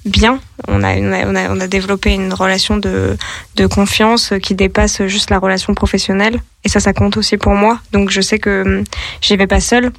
bien. 0.05 0.39
On 0.67 0.83
a, 0.83 0.95
on 0.97 1.35
a, 1.35 1.49
on 1.49 1.59
a, 1.59 1.67
développé 1.67 2.13
une 2.13 2.33
relation 2.33 2.77
de, 2.77 3.17
de 3.55 3.65
confiance 3.67 4.33
qui 4.41 4.55
dépasse 4.55 5.03
juste 5.05 5.29
la 5.29 5.39
relation 5.39 5.73
professionnelle. 5.73 6.41
Et 6.63 6.69
ça, 6.69 6.79
ça 6.79 6.93
compte 6.93 7.17
aussi 7.17 7.37
pour 7.37 7.53
moi. 7.53 7.79
Donc 7.91 8.09
je 8.09 8.21
sais 8.21 8.39
que 8.39 8.63
hum, 8.65 8.83
j'y 9.21 9.35
vais 9.37 9.47
pas 9.47 9.59
seule. 9.59 9.91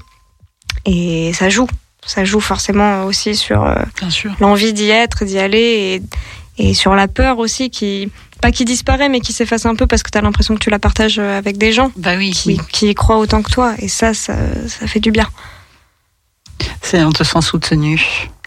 Et 0.87 1.33
ça 1.35 1.49
joue. 1.49 1.67
Ça 2.07 2.25
joue 2.25 2.41
forcément 2.41 3.05
aussi 3.05 3.37
sur 3.37 3.63
euh, 3.65 3.75
l'envie 4.41 4.73
d'y 4.73 4.89
être, 4.89 5.25
d'y 5.25 5.39
aller 5.39 6.01
et, 6.59 6.71
et 6.71 6.75
sur 6.75 6.95
la 6.95 7.09
peur 7.09 7.39
aussi 7.39 7.69
qui 7.71 8.11
pas 8.41 8.53
qui 8.53 8.65
disparaît 8.65 9.11
mais 9.11 9.21
qui 9.21 9.35
s'efface 9.35 9.67
un 9.67 9.75
peu 9.75 9.87
parce 9.87 10.03
que 10.03 10.11
tu 10.11 10.17
as 10.17 10.23
l'impression 10.23 10.55
que 10.55 10.61
tu 10.61 10.71
la 10.71 10.79
partages 10.79 11.19
euh, 11.19 11.37
avec 11.37 11.59
des 11.59 11.73
gens 11.73 11.93
Bah 11.97 12.15
oui. 12.17 12.31
qui, 12.31 12.59
qui 12.73 12.89
y 12.89 12.95
croient 12.95 13.19
autant 13.19 13.43
que 13.43 13.51
toi 13.51 13.75
et 13.79 13.89
ça 13.89 14.15
ça, 14.15 14.35
ça 14.67 14.87
fait 14.87 15.01
du 15.01 15.11
bien. 15.11 15.29
C'est, 16.83 17.03
on 17.05 17.13
te 17.13 17.25
sent 17.25 17.43
soutenu. 17.43 18.01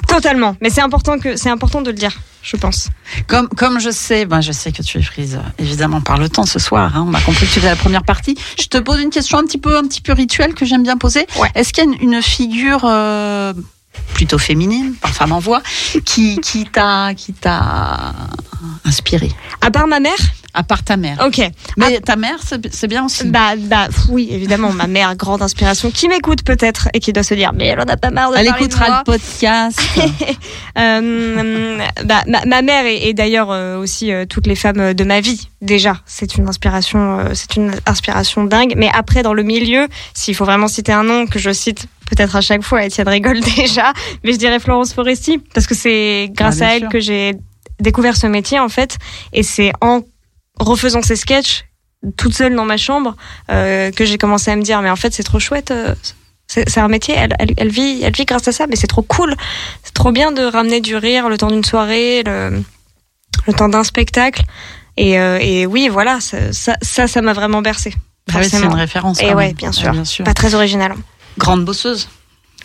Totalement, 0.07 0.55
mais 0.61 0.69
c'est 0.69 0.81
important 0.81 1.17
que 1.17 1.37
c'est 1.37 1.49
important 1.49 1.81
de 1.81 1.89
le 1.89 1.95
dire, 1.95 2.11
je 2.41 2.57
pense. 2.57 2.89
Comme, 3.27 3.47
comme 3.47 3.79
je 3.79 3.89
sais, 3.89 4.25
ben 4.25 4.41
je 4.41 4.51
sais 4.51 4.71
que 4.71 4.83
tu 4.83 4.99
es 4.99 5.01
prise 5.01 5.39
évidemment 5.57 6.01
par 6.01 6.17
le 6.17 6.29
temps 6.29 6.45
ce 6.45 6.59
soir. 6.59 6.95
Hein, 6.95 7.05
on 7.07 7.13
a 7.13 7.21
compris 7.21 7.45
que 7.47 7.53
tu 7.53 7.59
faisais 7.59 7.69
la 7.69 7.75
première 7.75 8.03
partie. 8.03 8.37
Je 8.59 8.67
te 8.67 8.77
pose 8.77 9.01
une 9.01 9.09
question 9.09 9.37
un 9.37 9.43
petit 9.43 9.57
peu, 9.57 9.77
un 9.77 9.83
petit 9.83 10.01
peu 10.01 10.13
rituelle 10.13 10.53
que 10.53 10.65
j'aime 10.65 10.83
bien 10.83 10.97
poser. 10.97 11.25
Est-ce 11.55 11.71
qu'il 11.71 11.85
y 11.85 11.87
a 11.87 11.91
une, 11.91 12.13
une 12.15 12.21
figure 12.21 12.81
euh, 12.83 13.53
plutôt 14.13 14.37
féminine, 14.37 14.93
par 15.01 15.11
femme 15.11 15.31
en 15.31 15.39
voix, 15.39 15.61
qui, 16.05 16.37
qui 16.39 16.65
t'a, 16.65 17.13
qui 17.15 17.33
t'a 17.33 18.13
inspiré 18.85 19.31
À 19.61 19.71
part 19.71 19.87
ma 19.87 19.99
mère? 19.99 20.17
À 20.55 20.61
part 20.61 20.83
ta 20.83 20.97
mère. 20.97 21.17
Ok. 21.25 21.41
Mais 21.77 21.99
ta 21.99 22.15
mère, 22.15 22.37
c'est, 22.43 22.85
bien 22.87 23.05
aussi. 23.05 23.23
Bah, 23.25 23.55
bah 23.57 23.87
oui, 24.09 24.27
évidemment, 24.29 24.71
ma 24.71 24.85
mère, 24.85 25.15
grande 25.15 25.41
inspiration, 25.41 25.89
qui 25.89 26.07
m'écoute 26.07 26.43
peut-être 26.43 26.89
et 26.93 26.99
qui 26.99 27.11
doit 27.11 27.23
se 27.23 27.33
dire, 27.33 27.53
mais 27.55 27.65
elle 27.65 27.79
en 27.79 27.85
a 27.85 27.97
pas 27.97 28.11
marre 28.11 28.29
de 28.31 28.37
Elle 28.37 28.45
parler 28.45 28.59
de 28.59 28.65
écoutera 28.65 28.87
moi. 28.87 28.97
le 28.99 29.11
podcast. 29.11 29.81
Euh, 30.75 31.77
bah, 32.03 32.23
ma, 32.27 32.45
ma 32.45 32.61
mère 32.63 32.85
et, 32.87 33.07
et 33.09 33.13
d'ailleurs 33.13 33.51
euh, 33.51 33.77
aussi 33.77 34.11
euh, 34.11 34.25
toutes 34.25 34.47
les 34.47 34.55
femmes 34.55 34.95
de 34.95 35.03
ma 35.03 35.21
vie 35.21 35.49
déjà 35.61 35.97
c'est 36.07 36.35
une 36.35 36.49
inspiration 36.49 37.25
c'est 37.35 37.55
une 37.57 37.73
inspiration 37.85 38.43
dingue 38.43 38.73
mais 38.75 38.89
après 38.91 39.21
dans 39.21 39.35
le 39.35 39.43
milieu 39.43 39.87
s'il 40.15 40.33
faut 40.33 40.45
vraiment 40.45 40.67
citer 40.67 40.91
un 40.91 41.03
nom 41.03 41.27
que 41.27 41.37
je 41.37 41.51
cite 41.53 41.85
peut-être 42.13 42.35
à 42.35 42.41
chaque 42.41 42.63
fois 42.63 42.83
Étienne 42.85 43.07
rigole 43.09 43.39
déjà 43.55 43.93
mais 44.23 44.33
je 44.33 44.37
dirais 44.37 44.59
Florence 44.59 44.93
Foresti 44.93 45.39
parce 45.53 45.67
que 45.67 45.75
c'est 45.75 46.29
grâce 46.33 46.61
Ah, 46.61 46.67
à 46.67 46.73
elle 46.75 46.79
sûr. 46.81 46.89
que 46.89 46.99
j'ai 46.99 47.35
découvert 47.79 48.15
ce 48.17 48.27
métier 48.27 48.59
en 48.59 48.69
fait 48.69 48.97
et 49.33 49.43
c'est 49.43 49.71
en 49.81 50.01
refaisant 50.59 51.01
ces 51.01 51.15
sketchs 51.15 51.65
toute 52.17 52.33
seule 52.33 52.55
dans 52.55 52.65
ma 52.65 52.77
chambre 52.77 53.15
euh, 53.49 53.91
que 53.91 54.05
j'ai 54.05 54.17
commencé 54.17 54.51
à 54.51 54.55
me 54.55 54.61
dire 54.61 54.81
mais 54.81 54.89
en 54.89 54.95
fait 54.95 55.13
c'est 55.13 55.23
trop 55.23 55.39
chouette 55.39 55.71
euh, 55.71 55.95
c'est 56.47 56.77
un 56.79 56.87
métier, 56.89 57.15
elle, 57.17 57.33
elle, 57.39 57.53
elle 57.57 57.69
vit, 57.69 58.01
elle 58.03 58.13
vit 58.13 58.25
grâce 58.25 58.47
à 58.47 58.51
ça, 58.51 58.67
mais 58.67 58.75
c'est 58.75 58.85
trop 58.85 59.01
cool. 59.01 59.33
C'est 59.81 59.93
trop 59.93 60.11
bien 60.11 60.31
de 60.31 60.43
ramener 60.43 60.81
du 60.81 60.95
rire 60.95 61.27
le 61.29 61.37
temps 61.37 61.47
d'une 61.49 61.63
soirée, 61.63 62.21
le, 62.23 62.61
le 63.47 63.53
temps 63.53 63.69
d'un 63.69 63.83
spectacle. 63.83 64.43
Et, 64.95 65.17
euh, 65.19 65.39
et 65.41 65.65
oui, 65.65 65.87
voilà, 65.87 66.19
ça, 66.19 66.75
ça, 66.81 67.21
m'a 67.23 67.33
vraiment 67.33 67.63
bercé. 67.63 67.93
Ah 68.31 68.37
ouais, 68.37 68.43
c'est 68.43 68.61
une 68.61 68.73
référence, 68.73 69.19
Et 69.21 69.33
ouais, 69.33 69.53
bien 69.53 69.69
Ouais, 69.69 69.73
sûr. 69.73 69.91
bien 69.93 70.05
sûr. 70.05 70.25
Pas 70.25 70.35
très 70.35 70.53
original. 70.53 70.93
Grande 71.37 71.65
bosseuse. 71.65 72.07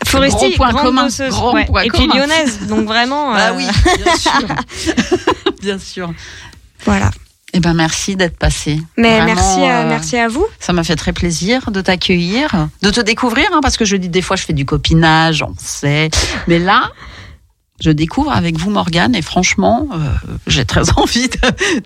Foresti, 0.04 0.50
Gros 0.50 0.56
point 0.56 0.70
grande 0.70 0.84
commun, 0.84 1.04
bosseuse, 1.04 1.30
grand 1.30 1.54
ouais. 1.54 1.66
point 1.66 1.82
Et 1.82 1.90
puis 1.90 2.06
lyonnaise, 2.06 2.66
donc 2.68 2.86
vraiment. 2.86 3.34
Euh, 3.38 3.52
oui, 3.56 3.66
bien 4.04 4.16
sûr. 4.16 4.32
bien 5.60 5.78
sûr. 5.78 6.12
Voilà. 6.84 7.10
Eh 7.54 7.60
ben 7.60 7.72
merci 7.72 8.14
d'être 8.14 8.36
passé. 8.36 8.78
Mais 8.96 9.20
Vraiment, 9.20 9.34
merci, 9.34 9.60
à, 9.62 9.80
euh, 9.80 9.88
merci 9.88 10.16
à 10.18 10.28
vous. 10.28 10.46
Ça 10.60 10.72
m'a 10.72 10.84
fait 10.84 10.96
très 10.96 11.12
plaisir 11.12 11.70
de 11.70 11.80
t'accueillir, 11.80 12.68
de 12.82 12.90
te 12.90 13.00
découvrir, 13.00 13.46
hein, 13.52 13.60
parce 13.62 13.76
que 13.76 13.84
je 13.84 13.96
dis 13.96 14.08
des 14.08 14.22
fois 14.22 14.36
je 14.36 14.44
fais 14.44 14.52
du 14.52 14.66
copinage, 14.66 15.42
on 15.42 15.54
sait. 15.58 16.10
Mais 16.46 16.58
là, 16.58 16.90
je 17.80 17.90
découvre 17.90 18.32
avec 18.32 18.58
vous 18.58 18.70
Morgane 18.70 19.14
et 19.14 19.22
franchement, 19.22 19.88
euh, 19.92 19.96
j'ai 20.46 20.64
très 20.64 20.90
envie 20.96 21.30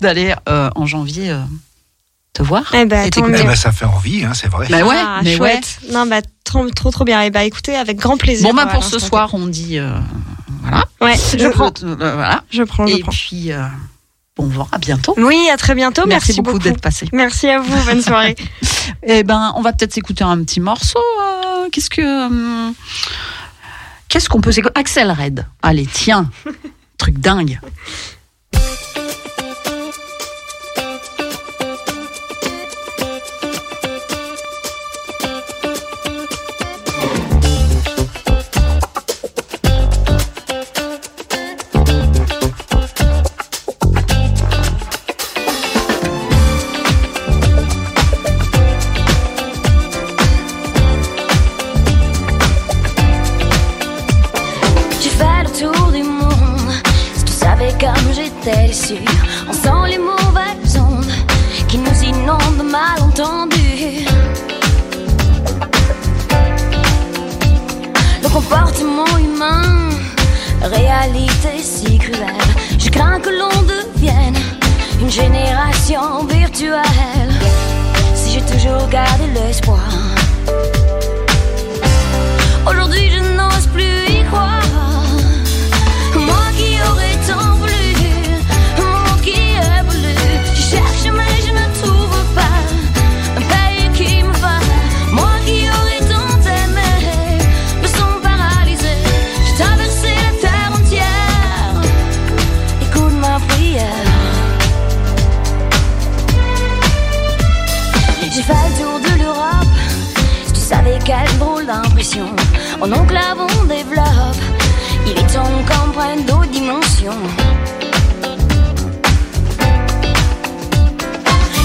d'aller 0.00 0.34
euh, 0.48 0.68
en 0.74 0.86
janvier 0.86 1.36
te 2.32 2.42
voir. 2.42 2.62
Eh 2.74 2.84
ben. 2.86 3.10
Eh 3.16 3.20
ben, 3.20 3.54
ça 3.56 3.72
fait 3.72 3.84
envie, 3.84 4.24
hein, 4.24 4.32
c'est 4.34 4.48
vrai. 4.48 4.66
Bah 4.70 4.84
ouais, 4.84 4.96
Ah, 4.98 5.20
mais 5.22 5.30
ouais. 5.38 5.52
chouette. 5.52 5.78
Non, 5.92 6.06
bah, 6.06 6.20
trop, 6.44 6.68
trop, 6.70 6.90
trop 6.90 7.04
bien. 7.04 7.20
Et 7.22 7.30
bah, 7.30 7.44
écoutez, 7.44 7.74
avec 7.76 7.98
grand 7.98 8.16
plaisir. 8.16 8.48
Bon 8.48 8.54
bah 8.54 8.66
pour 8.66 8.82
ce 8.84 8.98
soir, 8.98 9.30
on 9.34 9.46
dit 9.46 9.78
euh, 9.78 9.92
voilà. 10.62 10.84
Ouais, 11.00 11.14
je 11.38 11.48
prends. 11.48 11.72
Euh, 11.82 11.94
voilà. 11.96 12.42
Je 12.50 12.62
prends, 12.62 12.86
je 12.86 12.96
et 12.96 13.00
prends. 13.00 13.12
puis 13.12 13.52
euh, 13.52 13.62
bon 14.36 14.46
vent, 14.46 14.66
à 14.72 14.78
bientôt. 14.78 15.14
Oui, 15.18 15.48
à 15.52 15.56
très 15.56 15.74
bientôt. 15.74 16.02
Merci, 16.06 16.28
Merci, 16.30 16.42
beaucoup, 16.42 16.58
d'être 16.58 16.80
passé. 16.80 17.06
Merci 17.12 17.48
à 17.48 17.60
vous. 17.60 17.84
Bonne 17.84 18.02
soirée. 18.02 18.36
Eh 19.04 19.22
ben, 19.24 19.52
on 19.56 19.62
va 19.62 19.72
peut-être 19.72 19.92
s'écouter 19.92 20.24
un 20.24 20.42
petit 20.44 20.58
morceau. 20.60 20.98
euh, 20.98 21.68
Qu'est-ce 21.70 21.90
que. 21.90 22.26
hum, 22.26 22.74
Qu'est-ce 24.08 24.28
qu'on 24.28 24.40
peut 24.40 24.52
s'écouter? 24.52 24.78
Axel 24.78 25.10
Red. 25.10 25.46
Allez, 25.62 25.86
tiens. 25.92 26.28
Truc 26.98 27.18
dingue. 27.18 27.60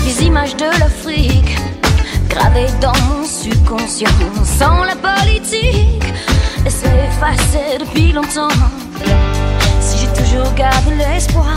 Les 0.05 0.23
images 0.23 0.55
de 0.55 0.65
l'Afrique 0.79 1.57
gravées 2.29 2.67
dans 2.81 2.93
mon 3.09 3.25
subconscient. 3.25 4.09
Sans 4.43 4.83
la 4.83 4.95
politique, 4.95 6.13
seraient 6.69 7.07
effacées 7.07 7.77
depuis 7.79 8.11
longtemps. 8.11 8.49
Si 9.79 9.99
j'ai 9.99 10.23
toujours 10.23 10.53
gardé 10.53 10.91
l'espoir. 10.95 11.47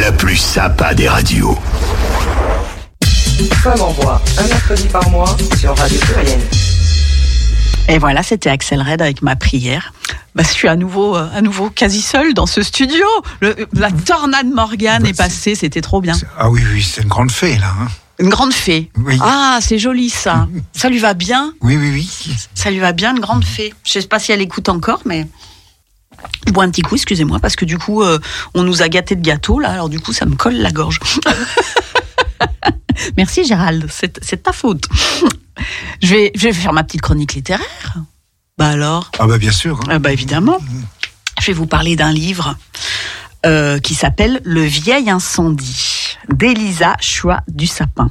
La 0.00 0.12
plus 0.12 0.36
sympa 0.36 0.94
des 0.94 1.08
radios. 1.08 1.58
Femme 3.62 3.80
en 3.80 3.92
bois, 3.92 4.20
un 4.38 4.46
mercredi 4.46 4.88
par 4.88 5.08
mois 5.10 5.36
sur 5.58 5.76
Radio 5.76 5.98
Pluriel. 6.00 6.40
Et 7.88 7.98
voilà, 7.98 8.22
c'était 8.22 8.50
Axel 8.50 8.80
Red 8.82 9.02
avec 9.02 9.22
ma 9.22 9.36
prière. 9.36 9.92
Bah, 10.34 10.42
je 10.42 10.48
suis 10.48 10.68
à 10.68 10.76
nouveau, 10.76 11.16
euh, 11.16 11.28
à 11.34 11.42
nouveau 11.42 11.70
quasi 11.70 12.00
seule 12.00 12.34
dans 12.34 12.46
ce 12.46 12.62
studio. 12.62 13.04
Le- 13.40 13.54
la 13.74 13.90
tornade 13.90 14.46
Morgane 14.48 15.06
est 15.06 15.16
passée, 15.16 15.54
c'était 15.54 15.80
trop 15.82 16.00
bien. 16.00 16.16
Ah 16.38 16.50
oui, 16.50 16.62
oui, 16.72 16.82
c'est 16.82 17.02
une 17.02 17.08
grande 17.08 17.30
fée, 17.30 17.56
là. 17.58 17.72
hein. 17.80 17.86
Une 18.18 18.30
grande 18.30 18.52
fée. 18.52 18.90
Oui. 18.96 19.18
Ah, 19.20 19.58
c'est 19.60 19.78
joli 19.78 20.08
ça. 20.08 20.48
Ça 20.72 20.88
lui 20.88 20.98
va 20.98 21.14
bien. 21.14 21.52
Oui, 21.60 21.76
oui, 21.76 21.90
oui. 21.92 22.36
Ça 22.54 22.70
lui 22.70 22.78
va 22.78 22.92
bien, 22.92 23.12
une 23.14 23.20
grande 23.20 23.44
fée. 23.44 23.74
Je 23.84 23.92
sais 24.00 24.02
pas 24.08 24.18
si 24.18 24.32
elle 24.32 24.40
écoute 24.40 24.68
encore, 24.68 25.00
mais 25.04 25.26
je 26.46 26.52
bois 26.52 26.64
un 26.64 26.70
petit 26.70 26.82
coup, 26.82 26.94
excusez-moi, 26.96 27.38
parce 27.40 27.56
que 27.56 27.64
du 27.64 27.78
coup, 27.78 28.02
euh, 28.02 28.18
on 28.54 28.62
nous 28.62 28.82
a 28.82 28.88
gâté 28.88 29.16
de 29.16 29.22
gâteau 29.22 29.58
là, 29.60 29.70
alors 29.72 29.88
du 29.88 30.00
coup, 30.00 30.12
ça 30.12 30.26
me 30.26 30.34
colle 30.36 30.56
la 30.56 30.70
gorge. 30.72 30.98
Merci 33.16 33.44
Gérald, 33.44 33.86
c'est 33.90 34.22
c'est 34.24 34.42
ta 34.44 34.52
faute. 34.52 34.88
Je 36.02 36.14
vais, 36.14 36.32
je 36.34 36.48
vais 36.48 36.52
faire 36.52 36.72
ma 36.72 36.84
petite 36.84 37.00
chronique 37.02 37.34
littéraire. 37.34 37.94
Bah 38.58 38.68
alors? 38.68 39.10
Ah 39.18 39.26
bah 39.26 39.38
bien 39.38 39.50
sûr. 39.50 39.78
hein. 39.80 39.84
Ah 39.88 39.98
bah 39.98 40.12
évidemment. 40.12 40.58
Je 41.40 41.46
vais 41.46 41.52
vous 41.52 41.66
parler 41.66 41.96
d'un 41.96 42.12
livre 42.12 42.56
euh, 43.44 43.78
qui 43.80 43.94
s'appelle 43.94 44.40
Le 44.44 44.62
vieil 44.62 45.10
incendie 45.10 46.16
d'Elisa 46.28 46.96
Chua 47.00 47.42
du 47.48 47.66
Sapin. 47.66 48.10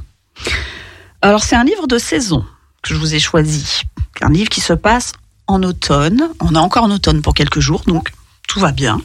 Alors 1.22 1.42
c'est 1.44 1.56
un 1.56 1.64
livre 1.64 1.86
de 1.86 1.98
saison 1.98 2.44
que 2.82 2.92
je 2.94 2.98
vous 2.98 3.14
ai 3.14 3.20
choisi. 3.20 3.82
Un 4.20 4.30
livre 4.30 4.50
qui 4.50 4.60
se 4.60 4.74
passe 4.74 5.12
en 5.46 5.62
automne. 5.62 6.30
On 6.40 6.54
est 6.54 6.58
encore 6.58 6.84
en 6.84 6.90
automne 6.90 7.22
pour 7.22 7.34
quelques 7.34 7.60
jours, 7.60 7.82
donc 7.86 8.12
tout 8.48 8.60
va 8.60 8.72
bien. 8.72 9.00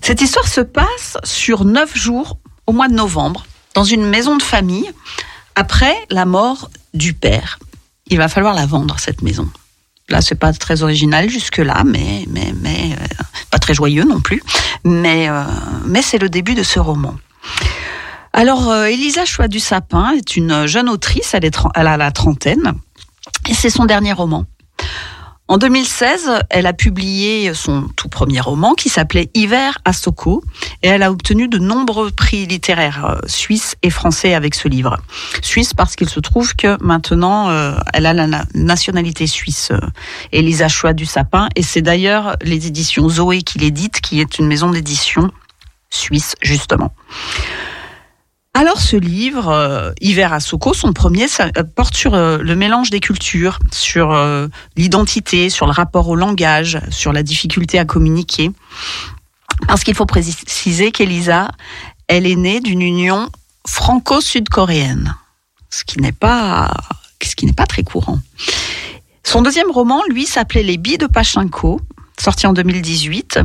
Cette 0.00 0.20
histoire 0.20 0.46
se 0.46 0.60
passe 0.60 1.16
sur 1.24 1.64
neuf 1.64 1.96
jours 1.96 2.38
au 2.66 2.72
mois 2.72 2.88
de 2.88 2.94
novembre 2.94 3.44
dans 3.74 3.84
une 3.84 4.04
maison 4.04 4.36
de 4.36 4.42
famille 4.42 4.90
après 5.54 5.94
la 6.10 6.24
mort 6.24 6.70
du 6.94 7.12
père. 7.14 7.58
Il 8.06 8.18
va 8.18 8.28
falloir 8.28 8.54
la 8.54 8.66
vendre 8.66 8.98
cette 8.98 9.22
maison. 9.22 9.48
Là, 10.08 10.22
c'est 10.22 10.34
pas 10.34 10.52
très 10.52 10.82
original 10.82 11.28
jusque-là, 11.28 11.82
mais 11.84 12.24
mais 12.28 12.54
mais 12.62 12.92
euh, 12.92 13.24
pas 13.50 13.58
très 13.58 13.74
joyeux 13.74 14.04
non 14.04 14.20
plus. 14.20 14.42
Mais 14.84 15.28
euh, 15.28 15.42
mais 15.84 16.00
c'est 16.00 16.18
le 16.18 16.30
début 16.30 16.54
de 16.54 16.62
ce 16.62 16.78
roman. 16.78 17.14
Alors, 18.32 18.70
euh, 18.70 18.84
Elisa 18.84 19.24
Choix 19.24 19.48
du 19.48 19.58
Sapin 19.58 20.12
est 20.12 20.36
une 20.36 20.66
jeune 20.66 20.88
autrice, 20.88 21.34
elle, 21.34 21.44
est 21.44 21.58
elle 21.74 21.86
a 21.86 21.96
la 21.96 22.10
trentaine, 22.10 22.74
et 23.48 23.54
c'est 23.54 23.70
son 23.70 23.84
dernier 23.84 24.12
roman. 24.12 24.44
En 25.50 25.56
2016, 25.56 26.30
elle 26.50 26.66
a 26.66 26.74
publié 26.74 27.54
son 27.54 27.88
tout 27.96 28.10
premier 28.10 28.38
roman 28.38 28.74
qui 28.74 28.90
s'appelait 28.90 29.30
Hiver 29.32 29.78
à 29.86 29.94
Soko 29.94 30.44
et 30.82 30.88
elle 30.88 31.02
a 31.02 31.10
obtenu 31.10 31.48
de 31.48 31.56
nombreux 31.56 32.10
prix 32.10 32.44
littéraires 32.44 33.06
euh, 33.06 33.18
suisses 33.26 33.74
et 33.82 33.88
français 33.88 34.34
avec 34.34 34.54
ce 34.54 34.68
livre. 34.68 34.98
Suisse 35.40 35.72
parce 35.72 35.96
qu'il 35.96 36.10
se 36.10 36.20
trouve 36.20 36.54
que 36.54 36.76
maintenant 36.84 37.48
euh, 37.48 37.72
elle 37.94 38.04
a 38.04 38.12
la 38.12 38.26
na- 38.26 38.44
nationalité 38.54 39.26
suisse, 39.26 39.70
euh, 39.72 39.80
Elisa 40.32 40.68
Choix 40.68 40.92
du 40.92 41.06
Sapin, 41.06 41.48
et 41.56 41.62
c'est 41.62 41.80
d'ailleurs 41.82 42.36
les 42.42 42.66
éditions 42.66 43.08
Zoé 43.08 43.40
qui 43.40 43.58
l'édite, 43.58 44.02
qui 44.02 44.20
est 44.20 44.38
une 44.38 44.48
maison 44.48 44.70
d'édition 44.70 45.30
suisse 45.88 46.34
justement. 46.42 46.92
Alors 48.58 48.80
ce 48.80 48.96
livre, 48.96 49.50
euh, 49.50 49.92
Hiver 50.00 50.32
à 50.32 50.40
Soko, 50.40 50.74
son 50.74 50.92
premier, 50.92 51.26
euh, 51.38 51.62
porte 51.62 51.94
sur 51.94 52.14
euh, 52.14 52.38
le 52.38 52.56
mélange 52.56 52.90
des 52.90 52.98
cultures, 52.98 53.60
sur 53.70 54.12
euh, 54.12 54.48
l'identité, 54.76 55.48
sur 55.48 55.66
le 55.66 55.70
rapport 55.70 56.08
au 56.08 56.16
langage, 56.16 56.80
sur 56.90 57.12
la 57.12 57.22
difficulté 57.22 57.78
à 57.78 57.84
communiquer. 57.84 58.50
Parce 59.68 59.84
qu'il 59.84 59.94
faut 59.94 60.06
préciser 60.06 60.90
qu'Elisa, 60.90 61.52
elle 62.08 62.26
est 62.26 62.34
née 62.34 62.58
d'une 62.58 62.82
union 62.82 63.28
franco-sud-coréenne, 63.64 65.14
ce 65.70 65.84
qui 65.84 66.00
n'est 66.00 66.10
pas, 66.10 66.74
ce 67.22 67.36
qui 67.36 67.46
n'est 67.46 67.52
pas 67.52 67.66
très 67.66 67.84
courant. 67.84 68.18
Son 69.22 69.40
deuxième 69.40 69.70
roman, 69.70 70.02
lui, 70.08 70.26
s'appelait 70.26 70.64
Les 70.64 70.78
billes 70.78 70.98
de 70.98 71.06
Pachinko, 71.06 71.80
sorti 72.18 72.48
en 72.48 72.54
2018. 72.54 73.38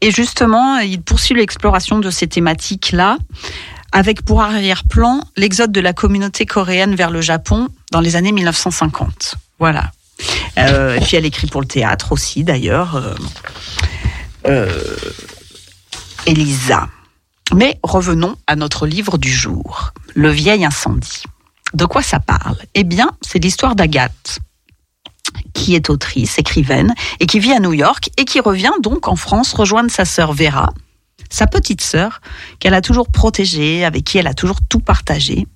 Et 0.00 0.10
justement, 0.10 0.78
il 0.78 1.02
poursuit 1.02 1.36
l'exploration 1.36 2.00
de 2.00 2.10
ces 2.10 2.26
thématiques-là, 2.26 3.16
avec 3.92 4.22
pour 4.22 4.42
arrière-plan 4.42 5.22
l'exode 5.36 5.72
de 5.72 5.80
la 5.80 5.92
communauté 5.92 6.46
coréenne 6.46 6.94
vers 6.94 7.10
le 7.10 7.20
Japon 7.20 7.68
dans 7.90 8.00
les 8.00 8.16
années 8.16 8.32
1950. 8.32 9.34
Voilà. 9.58 9.90
Euh, 10.58 10.96
et 10.96 11.00
puis 11.00 11.16
elle 11.16 11.26
écrit 11.26 11.46
pour 11.46 11.60
le 11.60 11.66
théâtre 11.66 12.12
aussi, 12.12 12.44
d'ailleurs. 12.44 12.96
Euh, 12.96 13.14
euh, 14.46 14.96
Elisa. 16.26 16.88
Mais 17.54 17.78
revenons 17.82 18.36
à 18.46 18.56
notre 18.56 18.86
livre 18.86 19.18
du 19.18 19.32
jour, 19.32 19.92
Le 20.14 20.30
vieil 20.30 20.64
incendie. 20.64 21.24
De 21.74 21.84
quoi 21.84 22.02
ça 22.02 22.20
parle? 22.20 22.56
Eh 22.74 22.84
bien, 22.84 23.10
c'est 23.22 23.38
l'histoire 23.38 23.74
d'Agathe, 23.74 24.40
qui 25.54 25.74
est 25.74 25.90
autrice, 25.90 26.38
écrivaine, 26.38 26.94
et 27.20 27.26
qui 27.26 27.40
vit 27.40 27.52
à 27.52 27.60
New 27.60 27.72
York, 27.72 28.10
et 28.16 28.24
qui 28.24 28.40
revient 28.40 28.72
donc 28.82 29.08
en 29.08 29.16
France 29.16 29.52
rejoindre 29.52 29.90
sa 29.90 30.04
sœur 30.04 30.32
Vera, 30.32 30.72
sa 31.30 31.46
petite 31.46 31.80
sœur, 31.80 32.20
qu'elle 32.58 32.74
a 32.74 32.82
toujours 32.82 33.08
protégée, 33.08 33.84
avec 33.84 34.04
qui 34.04 34.18
elle 34.18 34.26
a 34.26 34.34
toujours 34.34 34.58
tout 34.68 34.80
partagé, 34.80 35.46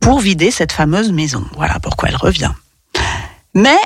pour 0.00 0.18
vider 0.18 0.50
cette 0.50 0.72
fameuse 0.72 1.12
maison. 1.12 1.44
Voilà 1.56 1.78
pourquoi 1.78 2.08
elle 2.08 2.16
revient. 2.16 2.52
Mais 3.54 3.78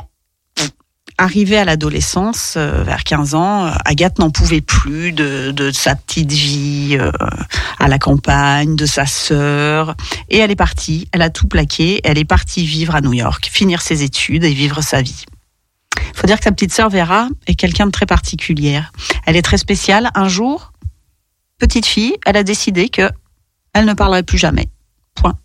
Arrivée 1.16 1.59
à 1.59 1.64
l'adolescence, 1.64 2.55
euh, 2.56 2.82
vers 2.82 3.05
15 3.05 3.36
ans, 3.36 3.66
euh, 3.66 3.70
Agathe 3.85 4.18
n'en 4.18 4.31
pouvait 4.31 4.60
plus 4.60 5.12
de, 5.12 5.70
sa 5.72 5.94
petite 5.94 6.32
vie 6.32 6.97
euh, 6.98 7.12
à 7.78 7.86
la 7.86 8.01
campagne, 8.01 8.74
de 8.74 8.85
sa 8.85 9.06
sœur, 9.06 9.94
et 10.28 10.39
elle 10.39 10.51
est 10.51 10.56
partie, 10.56 11.06
elle 11.12 11.22
a 11.22 11.31
tout 11.31 11.47
plaqué, 11.47 12.01
elle 12.02 12.18
est 12.18 12.24
partie 12.24 12.66
vivre 12.66 12.97
à 12.97 13.01
New 13.01 13.12
York, 13.12 13.48
finir 13.52 13.81
ses 13.81 14.02
études 14.02 14.43
et 14.43 14.52
vivre 14.52 14.82
sa 14.82 15.02
vie. 15.02 15.24
Il 16.10 16.20
faut 16.20 16.26
dire 16.26 16.39
que 16.39 16.44
sa 16.44 16.52
petite 16.52 16.72
sœur 16.72 16.90
Vera 16.90 17.28
est 17.47 17.55
quelqu'un 17.55 17.86
de 17.86 17.90
très 17.90 18.06
particulière. 18.06 18.93
Elle 19.26 19.36
est 19.36 19.43
très 19.43 19.59
spéciale. 19.59 20.10
Un 20.14 20.28
jour, 20.28 20.72
petite 21.59 21.86
fille, 21.86 22.16
elle 22.26 22.36
a 22.36 22.43
décidé 22.43 22.89
que 22.89 23.10
elle 23.72 23.86
ne 23.86 23.94
parlerait 23.94 24.22
plus 24.22 24.39
jamais. 24.39 24.66
Point. 25.14 25.39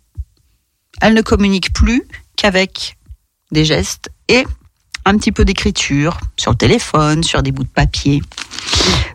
Elle 1.00 1.14
ne 1.14 1.22
communique 1.22 1.72
plus 1.72 2.02
qu'avec 2.36 2.96
des 3.50 3.64
gestes 3.64 4.10
et 4.28 4.44
un 5.04 5.16
petit 5.16 5.32
peu 5.32 5.44
d'écriture 5.44 6.18
sur 6.36 6.52
le 6.52 6.56
téléphone, 6.56 7.22
sur 7.22 7.42
des 7.42 7.52
bouts 7.52 7.64
de 7.64 7.68
papier. 7.68 8.22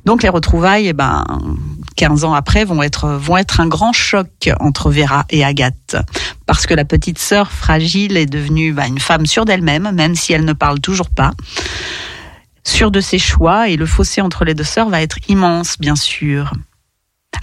Donc 0.05 0.21
les 0.21 0.29
retrouvailles, 0.29 0.87
eh 0.87 0.93
ben, 0.93 1.25
15 1.95 2.25
ans 2.25 2.33
après, 2.33 2.63
vont 2.63 2.83
être, 2.83 3.09
vont 3.09 3.37
être 3.37 3.59
un 3.59 3.67
grand 3.67 3.93
choc 3.93 4.49
entre 4.59 4.91
Vera 4.91 5.25
et 5.29 5.43
Agathe. 5.43 5.97
Parce 6.45 6.67
que 6.67 6.73
la 6.75 6.85
petite 6.85 7.17
sœur 7.17 7.51
fragile 7.51 8.15
est 8.17 8.27
devenue 8.27 8.71
bah, 8.71 8.87
une 8.87 8.99
femme 8.99 9.25
sûre 9.25 9.45
d'elle-même, 9.45 9.91
même 9.93 10.15
si 10.15 10.33
elle 10.33 10.45
ne 10.45 10.53
parle 10.53 10.79
toujours 10.79 11.09
pas. 11.09 11.31
Sûre 12.63 12.91
de 12.91 13.01
ses 13.01 13.19
choix, 13.19 13.69
et 13.69 13.77
le 13.77 13.85
fossé 13.85 14.21
entre 14.21 14.45
les 14.45 14.53
deux 14.53 14.63
sœurs 14.63 14.89
va 14.89 15.01
être 15.01 15.17
immense, 15.27 15.77
bien 15.79 15.95
sûr. 15.95 16.51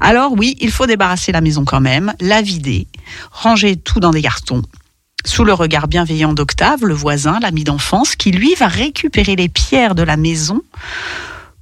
Alors 0.01 0.32
oui, 0.32 0.56
il 0.60 0.70
faut 0.70 0.86
débarrasser 0.86 1.32
la 1.32 1.40
maison 1.40 1.64
quand 1.64 1.81
même, 1.81 2.14
la 2.20 2.43
vider, 2.43 2.86
ranger 3.31 3.77
tout 3.77 4.01
dans 4.01 4.10
des 4.10 4.23
cartons, 4.23 4.62
sous 5.24 5.44
le 5.44 5.53
regard 5.53 5.89
bienveillant 5.89 6.32
d'Octave, 6.32 6.85
le 6.85 6.94
voisin, 6.94 7.39
l'ami 7.40 7.65
d'enfance, 7.65 8.16
qui 8.16 8.31
lui 8.31 8.55
va 8.55 8.69
récupérer 8.69 9.36
les 9.36 9.49
pierres 9.49 9.94
de 9.94 10.03
la 10.03 10.16
maison 10.16 10.62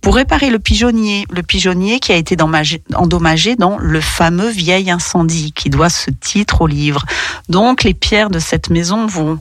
pour 0.01 0.15
réparer 0.15 0.49
le 0.49 0.59
pigeonnier, 0.59 1.27
le 1.31 1.43
pigeonnier 1.43 2.01
qui 2.01 2.13
a 2.13 2.17
été 2.17 2.37
endommagé 2.95 3.57
dans 3.57 3.77
le 3.79 4.01
fameux 4.01 4.49
vieil 4.49 4.91
incendie 4.91 5.53
qui 5.53 5.69
doit 5.69 5.91
ce 5.91 6.11
titre 6.11 6.63
au 6.63 6.67
livre. 6.67 7.05
Donc 7.49 7.83
les 7.83 7.95
pierres 7.95 8.31
de 8.31 8.39
cette 8.39 8.71
maison 8.71 9.07
vont 9.07 9.39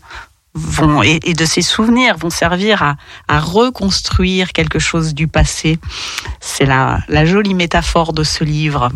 et, 1.04 1.34
de 1.34 1.46
ses 1.46 1.62
souvenirs 1.62 2.18
vont 2.18 2.30
servir 2.30 2.84
à, 2.84 2.98
à 3.28 3.40
reconstruire 3.40 4.52
quelque 4.52 4.80
chose 4.80 5.14
du 5.14 5.28
passé. 5.28 5.80
C'est 6.42 6.66
la, 6.66 7.00
la 7.08 7.26
jolie 7.26 7.54
métaphore 7.54 8.14
de 8.14 8.24
ce 8.24 8.44
livre. 8.44 8.90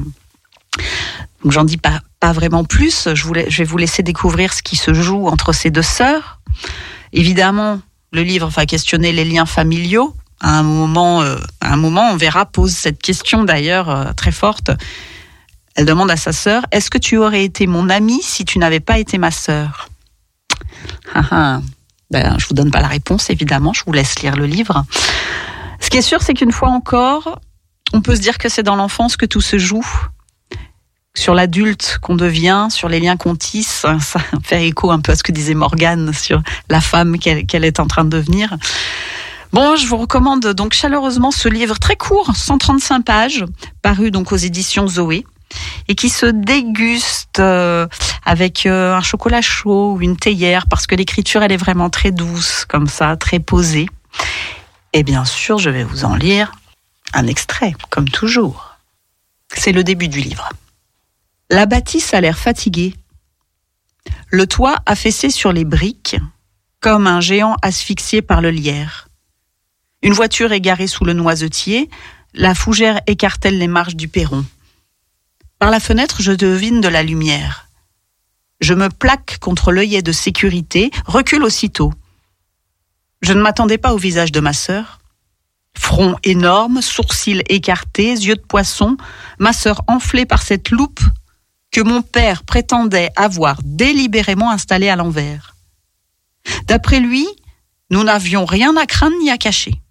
Donc 1.44 1.52
j'en 1.52 1.64
dis 1.64 1.78
pas, 1.78 2.02
pas 2.20 2.32
vraiment 2.32 2.64
plus. 2.64 3.10
Je, 3.14 3.24
voulais, 3.24 3.50
je 3.50 3.60
vais 3.60 3.64
vous 3.64 3.78
laisser 3.78 4.02
découvrir 4.02 4.54
ce 4.54 4.64
qui 4.64 4.76
se 4.76 4.94
joue 4.94 5.28
entre 5.28 5.52
ces 5.52 5.70
deux 5.70 5.82
sœurs. 5.82 6.40
Évidemment, 7.12 7.82
le 8.12 8.24
livre 8.24 8.48
va 8.48 8.66
questionner 8.66 9.12
les 9.12 9.26
liens 9.26 9.46
familiaux. 9.46 10.16
À 10.40 10.58
un 10.58 10.64
moment, 10.64 11.22
euh, 11.22 11.38
un 11.62 11.76
moment, 11.76 12.12
on 12.12 12.16
verra 12.16 12.46
pose 12.46 12.72
cette 12.72 13.02
question 13.02 13.44
d'ailleurs 13.44 13.90
euh, 13.90 14.14
très 14.14 14.32
forte. 14.32 14.72
Elle 15.76 15.86
demande 15.86 16.12
à 16.12 16.18
sa 16.18 16.32
sœur 16.32 16.66
Est-ce 16.72 16.90
que 16.90 16.98
tu 16.98 17.18
aurais 17.18 17.44
été 17.44 17.68
mon 17.68 17.90
amie 17.90 18.22
si 18.22 18.46
tu 18.46 18.60
n'avais 18.60 18.80
pas 18.80 19.00
été 19.00 19.18
ma 19.18 19.32
sœur? 19.32 19.90
Ah, 21.14 21.24
ah. 21.32 21.62
ben, 22.12 22.38
Je 22.40 22.48
vous 22.48 22.54
donne 22.54 22.72
pas 22.72 22.82
la 22.82 22.88
réponse, 22.88 23.30
évidemment. 23.30 23.74
Je 23.74 23.84
vous 23.86 23.94
laisse 23.94 24.20
lire 24.20 24.36
le 24.36 24.46
livre. 24.46 24.86
Ce 25.80 25.90
qui 25.90 25.98
est 25.98 26.02
sûr, 26.02 26.22
c'est 26.22 26.34
qu'une 26.34 26.52
fois 26.52 26.70
encore, 26.70 27.40
on 27.92 28.02
peut 28.02 28.16
se 28.16 28.22
dire 28.22 28.38
que 28.38 28.50
c'est 28.50 28.64
dans 28.64 28.76
l'enfance 28.76 29.18
que 29.18 29.26
tout 29.26 29.42
se 29.42 29.58
joue 29.58 29.86
sur 31.16 31.34
l'adulte 31.34 32.00
qu'on 32.02 32.16
devient, 32.16 32.68
sur 32.70 32.90
les 32.90 33.00
liens 33.00 33.18
qu'on 33.18 33.36
tisse. 33.36 33.86
Ça 34.00 34.20
fait 34.44 34.68
écho 34.68 34.92
un 34.92 35.00
peu 35.00 35.12
à 35.12 35.16
ce 35.16 35.24
que 35.24 35.32
disait 35.32 35.54
Morgane 35.54 36.14
sur 36.14 36.42
la 36.70 36.82
femme 36.82 37.18
qu'elle 37.18 37.66
est 37.66 37.80
en 37.80 37.88
train 37.88 38.04
de 38.04 38.10
devenir. 38.10 38.56
Bon, 39.52 39.76
je 39.76 39.86
vous 39.86 39.98
recommande 39.98 40.48
donc 40.48 40.74
chaleureusement 40.74 41.30
ce 41.30 41.48
livre 41.48 41.78
très 41.78 41.96
court, 41.96 42.36
135 42.36 43.06
pages, 43.06 43.46
paru 43.84 44.10
donc 44.10 44.32
aux 44.32 44.38
éditions 44.38 44.88
Zoé, 44.88 45.26
et 45.88 45.94
qui 45.94 46.10
se 46.10 46.26
déguste 46.26 47.40
euh, 47.40 47.86
avec 48.26 48.66
euh, 48.66 48.96
un 48.96 49.02
chocolat 49.02 49.42
chaud 49.42 49.94
ou 49.94 50.02
une 50.02 50.18
théière, 50.18 50.66
parce 50.66 50.88
que 50.88 50.96
l'écriture, 50.96 51.44
elle 51.44 51.52
est 51.52 51.58
vraiment 51.58 51.92
très 51.92 52.10
douce, 52.10 52.66
comme 52.68 52.88
ça, 52.88 53.16
très 53.16 53.40
posée. 53.40 53.88
Et 54.92 55.04
bien 55.04 55.24
sûr, 55.24 55.60
je 55.60 55.70
vais 55.70 55.84
vous 55.84 56.04
en 56.04 56.16
lire 56.16 56.52
un 57.14 57.28
extrait, 57.28 57.76
comme 57.92 58.10
toujours. 58.10 58.76
C'est 59.56 59.72
le 59.72 59.84
début 59.84 60.08
du 60.08 60.20
livre. 60.20 60.50
La 61.54 61.68
bâtisse 61.68 62.16
a 62.16 62.20
l'air 62.20 62.40
fatiguée. 62.40 62.96
Le 64.32 64.48
toit 64.48 64.80
affaissé 64.88 65.30
sur 65.30 65.54
les 65.54 65.66
briques, 65.66 66.16
comme 66.80 67.06
un 67.06 67.22
géant 67.22 67.58
asphyxié 67.62 68.24
par 68.24 68.42
le 68.42 68.50
lierre. 68.50 69.08
Une 70.02 70.14
voiture 70.14 70.52
égarée 70.52 70.88
sous 70.88 71.06
le 71.06 71.14
noisetier, 71.14 71.92
la 72.34 72.56
fougère 72.56 73.02
écartèle 73.06 73.60
les 73.60 73.68
marches 73.68 73.96
du 73.96 74.08
perron. 74.08 74.44
Par 75.60 75.70
la 75.70 75.80
fenêtre, 75.80 76.24
je 76.24 76.32
devine 76.32 76.82
de 76.82 76.88
la 76.88 77.04
lumière. 77.04 77.68
Je 78.60 78.74
me 78.74 78.90
plaque 78.90 79.38
contre 79.38 79.72
l'œillet 79.72 80.02
de 80.02 80.12
sécurité, 80.12 80.90
recule 81.06 81.44
aussitôt. 81.44 81.94
Je 83.22 83.34
ne 83.34 83.44
m'attendais 83.44 83.78
pas 83.78 83.94
au 83.94 83.98
visage 83.98 84.32
de 84.32 84.40
ma 84.40 84.54
sœur. 84.54 85.02
Front 85.78 86.16
énorme, 86.24 86.82
sourcils 86.82 87.44
écartés, 87.48 88.14
yeux 88.14 88.38
de 88.38 88.42
poisson, 88.42 88.98
ma 89.38 89.54
sœur 89.54 89.84
enflée 89.86 90.26
par 90.26 90.42
cette 90.42 90.72
loupe 90.72 91.02
que 91.74 91.82
mon 91.82 92.04
père 92.04 92.44
prétendait 92.44 93.10
avoir 93.16 93.60
délibérément 93.64 94.52
installé 94.52 94.88
à 94.90 94.96
l'envers. 94.96 95.56
D'après 96.68 97.00
lui, 97.00 97.28
nous 97.90 98.04
n'avions 98.04 98.46
rien 98.46 98.78
à 98.78 98.86
craindre 98.86 99.18
ni 99.20 99.32
à 99.32 99.38
cacher. 99.38 99.82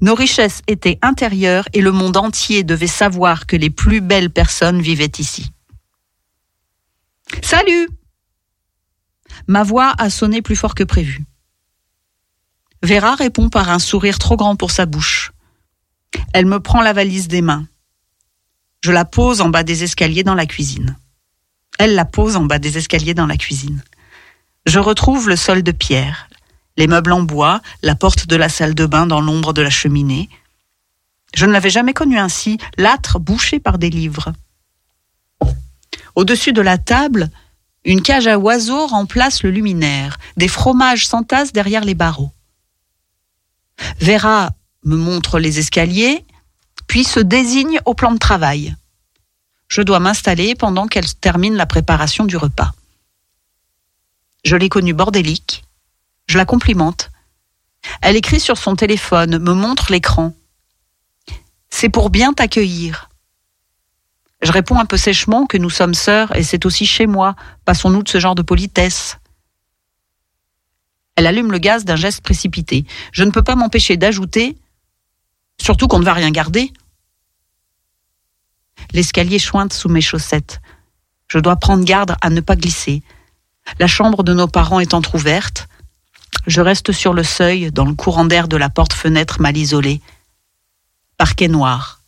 Nos 0.00 0.14
richesses 0.14 0.62
étaient 0.66 0.98
intérieures 1.02 1.68
et 1.72 1.80
le 1.80 1.90
monde 1.90 2.16
entier 2.16 2.64
devait 2.64 2.86
savoir 2.86 3.46
que 3.46 3.56
les 3.56 3.70
plus 3.70 4.00
belles 4.00 4.30
personnes 4.30 4.80
vivaient 4.80 5.12
ici. 5.18 5.50
Salut 7.42 7.88
Ma 9.48 9.62
voix 9.62 9.94
a 9.98 10.10
sonné 10.10 10.42
plus 10.42 10.56
fort 10.56 10.74
que 10.74 10.84
prévu. 10.84 11.24
Vera 12.82 13.14
répond 13.14 13.48
par 13.48 13.70
un 13.70 13.78
sourire 13.78 14.18
trop 14.18 14.36
grand 14.36 14.56
pour 14.56 14.70
sa 14.70 14.86
bouche. 14.86 15.32
Elle 16.32 16.46
me 16.46 16.60
prend 16.60 16.82
la 16.82 16.92
valise 16.92 17.28
des 17.28 17.42
mains. 17.42 17.66
Je 18.84 18.92
la 18.92 19.04
pose 19.04 19.40
en 19.40 19.48
bas 19.48 19.62
des 19.62 19.82
escaliers 19.82 20.22
dans 20.22 20.34
la 20.34 20.46
cuisine. 20.46 20.96
Elle 21.78 21.94
la 21.94 22.04
pose 22.04 22.36
en 22.36 22.44
bas 22.44 22.58
des 22.58 22.78
escaliers 22.78 23.14
dans 23.14 23.26
la 23.26 23.36
cuisine. 23.36 23.82
Je 24.66 24.78
retrouve 24.78 25.28
le 25.28 25.36
sol 25.36 25.62
de 25.62 25.72
pierre, 25.72 26.28
les 26.76 26.86
meubles 26.86 27.12
en 27.12 27.22
bois, 27.22 27.60
la 27.82 27.94
porte 27.94 28.26
de 28.26 28.36
la 28.36 28.48
salle 28.48 28.74
de 28.74 28.86
bain 28.86 29.06
dans 29.06 29.20
l'ombre 29.20 29.52
de 29.52 29.62
la 29.62 29.70
cheminée. 29.70 30.28
Je 31.34 31.46
ne 31.46 31.52
l'avais 31.52 31.70
jamais 31.70 31.92
connu 31.92 32.18
ainsi, 32.18 32.58
l'âtre 32.76 33.18
bouché 33.18 33.60
par 33.60 33.78
des 33.78 33.90
livres. 33.90 34.32
Au-dessus 36.14 36.52
de 36.52 36.62
la 36.62 36.78
table, 36.78 37.30
une 37.84 38.02
cage 38.02 38.26
à 38.26 38.38
oiseaux 38.38 38.86
remplace 38.86 39.42
le 39.42 39.50
luminaire. 39.50 40.18
Des 40.36 40.48
fromages 40.48 41.06
s'entassent 41.06 41.52
derrière 41.52 41.84
les 41.84 41.94
barreaux. 41.94 42.32
Vera 44.00 44.50
me 44.84 44.96
montre 44.96 45.38
les 45.38 45.58
escaliers, 45.58 46.24
puis 46.86 47.04
se 47.04 47.20
désigne 47.20 47.80
au 47.84 47.94
plan 47.94 48.12
de 48.12 48.18
travail 48.18 48.74
je 49.68 49.82
dois 49.82 50.00
m'installer 50.00 50.54
pendant 50.54 50.86
qu'elle 50.86 51.12
termine 51.14 51.54
la 51.54 51.66
préparation 51.66 52.24
du 52.24 52.36
repas. 52.36 52.72
Je 54.44 54.56
l'ai 54.56 54.68
connue 54.68 54.94
bordélique, 54.94 55.64
je 56.26 56.38
la 56.38 56.44
complimente. 56.44 57.10
Elle 58.02 58.16
écrit 58.16 58.40
sur 58.40 58.58
son 58.58 58.76
téléphone, 58.76 59.38
me 59.38 59.52
montre 59.52 59.90
l'écran. 59.90 60.34
C'est 61.68 61.88
pour 61.88 62.10
bien 62.10 62.32
t'accueillir. 62.32 63.08
Je 64.42 64.52
réponds 64.52 64.78
un 64.78 64.84
peu 64.84 64.96
sèchement 64.96 65.46
que 65.46 65.56
nous 65.56 65.70
sommes 65.70 65.94
sœurs 65.94 66.34
et 66.36 66.42
c'est 66.42 66.66
aussi 66.66 66.86
chez 66.86 67.06
moi. 67.06 67.34
Passons-nous 67.64 68.02
de 68.02 68.08
ce 68.08 68.20
genre 68.20 68.34
de 68.34 68.42
politesse. 68.42 69.18
Elle 71.16 71.26
allume 71.26 71.50
le 71.50 71.58
gaz 71.58 71.84
d'un 71.84 71.96
geste 71.96 72.20
précipité. 72.20 72.84
Je 73.12 73.24
ne 73.24 73.30
peux 73.30 73.42
pas 73.42 73.56
m'empêcher 73.56 73.96
d'ajouter, 73.96 74.56
surtout 75.60 75.88
qu'on 75.88 75.98
ne 75.98 76.04
va 76.04 76.12
rien 76.12 76.30
garder. 76.30 76.72
L'escalier 78.92 79.38
chointe 79.38 79.72
sous 79.72 79.88
mes 79.88 80.00
chaussettes. 80.00 80.60
Je 81.28 81.38
dois 81.38 81.56
prendre 81.56 81.84
garde 81.84 82.16
à 82.20 82.30
ne 82.30 82.40
pas 82.40 82.56
glisser. 82.56 83.02
La 83.78 83.86
chambre 83.86 84.22
de 84.22 84.32
nos 84.32 84.48
parents 84.48 84.80
est 84.80 84.94
entr'ouverte. 84.94 85.68
Je 86.46 86.60
reste 86.60 86.92
sur 86.92 87.12
le 87.12 87.24
seuil, 87.24 87.72
dans 87.72 87.84
le 87.84 87.94
courant 87.94 88.24
d'air 88.24 88.46
de 88.48 88.56
la 88.56 88.70
porte-fenêtre 88.70 89.40
mal 89.40 89.56
isolée. 89.56 90.00
Parquet 91.18 91.48
noir. 91.48 92.00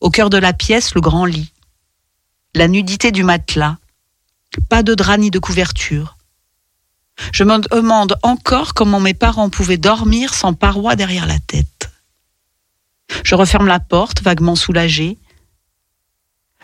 Au 0.00 0.10
cœur 0.10 0.30
de 0.30 0.38
la 0.38 0.52
pièce, 0.52 0.94
le 0.94 1.00
grand 1.00 1.26
lit. 1.26 1.52
La 2.54 2.68
nudité 2.68 3.12
du 3.12 3.22
matelas. 3.22 3.76
Pas 4.68 4.82
de 4.82 4.94
drap 4.94 5.18
ni 5.18 5.30
de 5.30 5.38
couverture. 5.38 6.16
Je 7.32 7.44
me 7.44 7.58
demande 7.58 8.16
encore 8.22 8.74
comment 8.74 9.00
mes 9.00 9.14
parents 9.14 9.50
pouvaient 9.50 9.76
dormir 9.76 10.32
sans 10.32 10.54
paroi 10.54 10.96
derrière 10.96 11.26
la 11.26 11.38
tête. 11.38 11.90
Je 13.24 13.34
referme 13.34 13.66
la 13.66 13.80
porte, 13.80 14.22
vaguement 14.22 14.56
soulagée. 14.56 15.18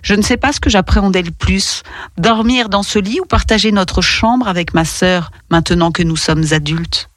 Je 0.02 0.14
ne 0.14 0.22
sais 0.22 0.36
pas 0.36 0.52
ce 0.52 0.60
que 0.60 0.70
j'appréhendais 0.70 1.22
le 1.22 1.30
plus, 1.30 1.82
dormir 2.16 2.68
dans 2.68 2.82
ce 2.82 2.98
lit 2.98 3.20
ou 3.20 3.24
partager 3.24 3.72
notre 3.72 4.02
chambre 4.02 4.48
avec 4.48 4.74
ma 4.74 4.84
sœur 4.84 5.30
maintenant 5.50 5.90
que 5.90 6.02
nous 6.02 6.16
sommes 6.16 6.44
adultes. 6.52 7.08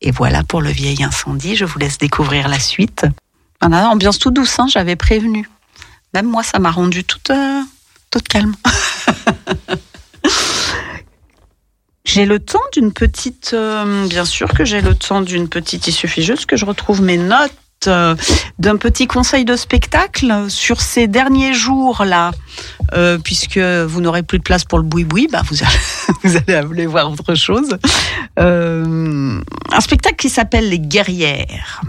Et 0.00 0.10
voilà 0.10 0.42
pour 0.42 0.60
le 0.60 0.70
vieil 0.70 1.02
incendie, 1.04 1.56
je 1.56 1.64
vous 1.64 1.78
laisse 1.78 1.98
découvrir 1.98 2.48
la 2.48 2.58
suite. 2.58 3.06
Voilà, 3.60 3.88
ambiance 3.88 4.18
tout 4.18 4.32
douce, 4.32 4.58
hein, 4.58 4.66
j'avais 4.68 4.96
prévenu. 4.96 5.48
Même 6.14 6.26
moi, 6.26 6.42
ça 6.42 6.58
m'a 6.58 6.70
rendu 6.70 7.04
toute, 7.04 7.30
euh, 7.30 7.62
calme. 8.28 8.54
j'ai 12.04 12.26
le 12.26 12.40
temps 12.40 12.58
d'une 12.72 12.92
petite... 12.92 13.52
euh, 13.54 14.06
bien 14.08 14.24
sûr 14.24 14.52
que 14.52 14.64
j'ai 14.64 14.80
le 14.80 14.94
temps 14.94 15.20
d'une 15.20 15.48
petite... 15.48 15.86
Il 15.86 15.92
suffit 15.92 16.22
juste 16.22 16.46
que 16.46 16.56
je 16.56 16.64
retrouve 16.64 17.00
mes 17.00 17.16
notes 17.16 17.54
d'un 17.86 18.76
petit 18.76 19.06
conseil 19.06 19.44
de 19.44 19.56
spectacle 19.56 20.46
sur 20.48 20.80
ces 20.80 21.06
derniers 21.06 21.54
jours 21.54 22.04
là, 22.04 22.32
euh, 22.94 23.18
puisque 23.18 23.58
vous 23.58 24.00
n'aurez 24.00 24.22
plus 24.22 24.38
de 24.38 24.42
place 24.42 24.64
pour 24.64 24.78
le 24.78 24.84
boui-boui, 24.84 25.28
bah 25.30 25.42
vous, 25.48 25.62
allez, 25.62 26.12
vous 26.24 26.52
aller 26.52 26.86
voir 26.86 27.10
autre 27.10 27.34
chose. 27.34 27.76
Euh, 28.38 29.40
un 29.70 29.80
spectacle 29.80 30.16
qui 30.16 30.30
s'appelle 30.30 30.68
Les 30.68 30.80
Guerrières, 30.80 31.82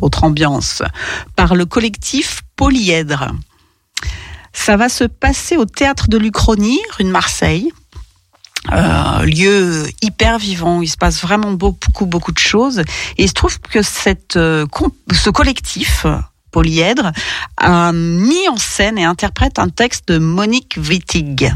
autre 0.00 0.24
ambiance, 0.24 0.82
par 1.36 1.54
le 1.54 1.66
collectif 1.66 2.42
Polyèdre. 2.56 3.32
Ça 4.52 4.76
va 4.76 4.88
se 4.88 5.04
passer 5.04 5.56
au 5.56 5.64
théâtre 5.64 6.08
de 6.08 6.18
l'Uchronie, 6.18 6.80
rue 6.96 7.04
de 7.04 7.10
Marseille. 7.10 7.72
Euh, 8.70 9.24
lieu 9.24 9.86
hyper 10.02 10.38
vivant, 10.38 10.82
il 10.82 10.88
se 10.88 10.96
passe 10.96 11.20
vraiment 11.22 11.52
beaucoup 11.52 12.06
beaucoup 12.06 12.32
de 12.32 12.38
choses. 12.38 12.80
Et 13.18 13.24
il 13.24 13.28
se 13.28 13.34
trouve 13.34 13.58
que 13.58 13.82
cette, 13.82 14.36
euh, 14.36 14.66
ce 15.12 15.30
collectif 15.30 16.06
polyèdre 16.52 17.12
a 17.56 17.92
mis 17.92 18.48
en 18.48 18.56
scène 18.56 18.98
et 18.98 19.04
interprète 19.04 19.58
un 19.58 19.68
texte 19.68 20.08
de 20.08 20.18
Monique 20.18 20.78
Wittig. 20.78 21.52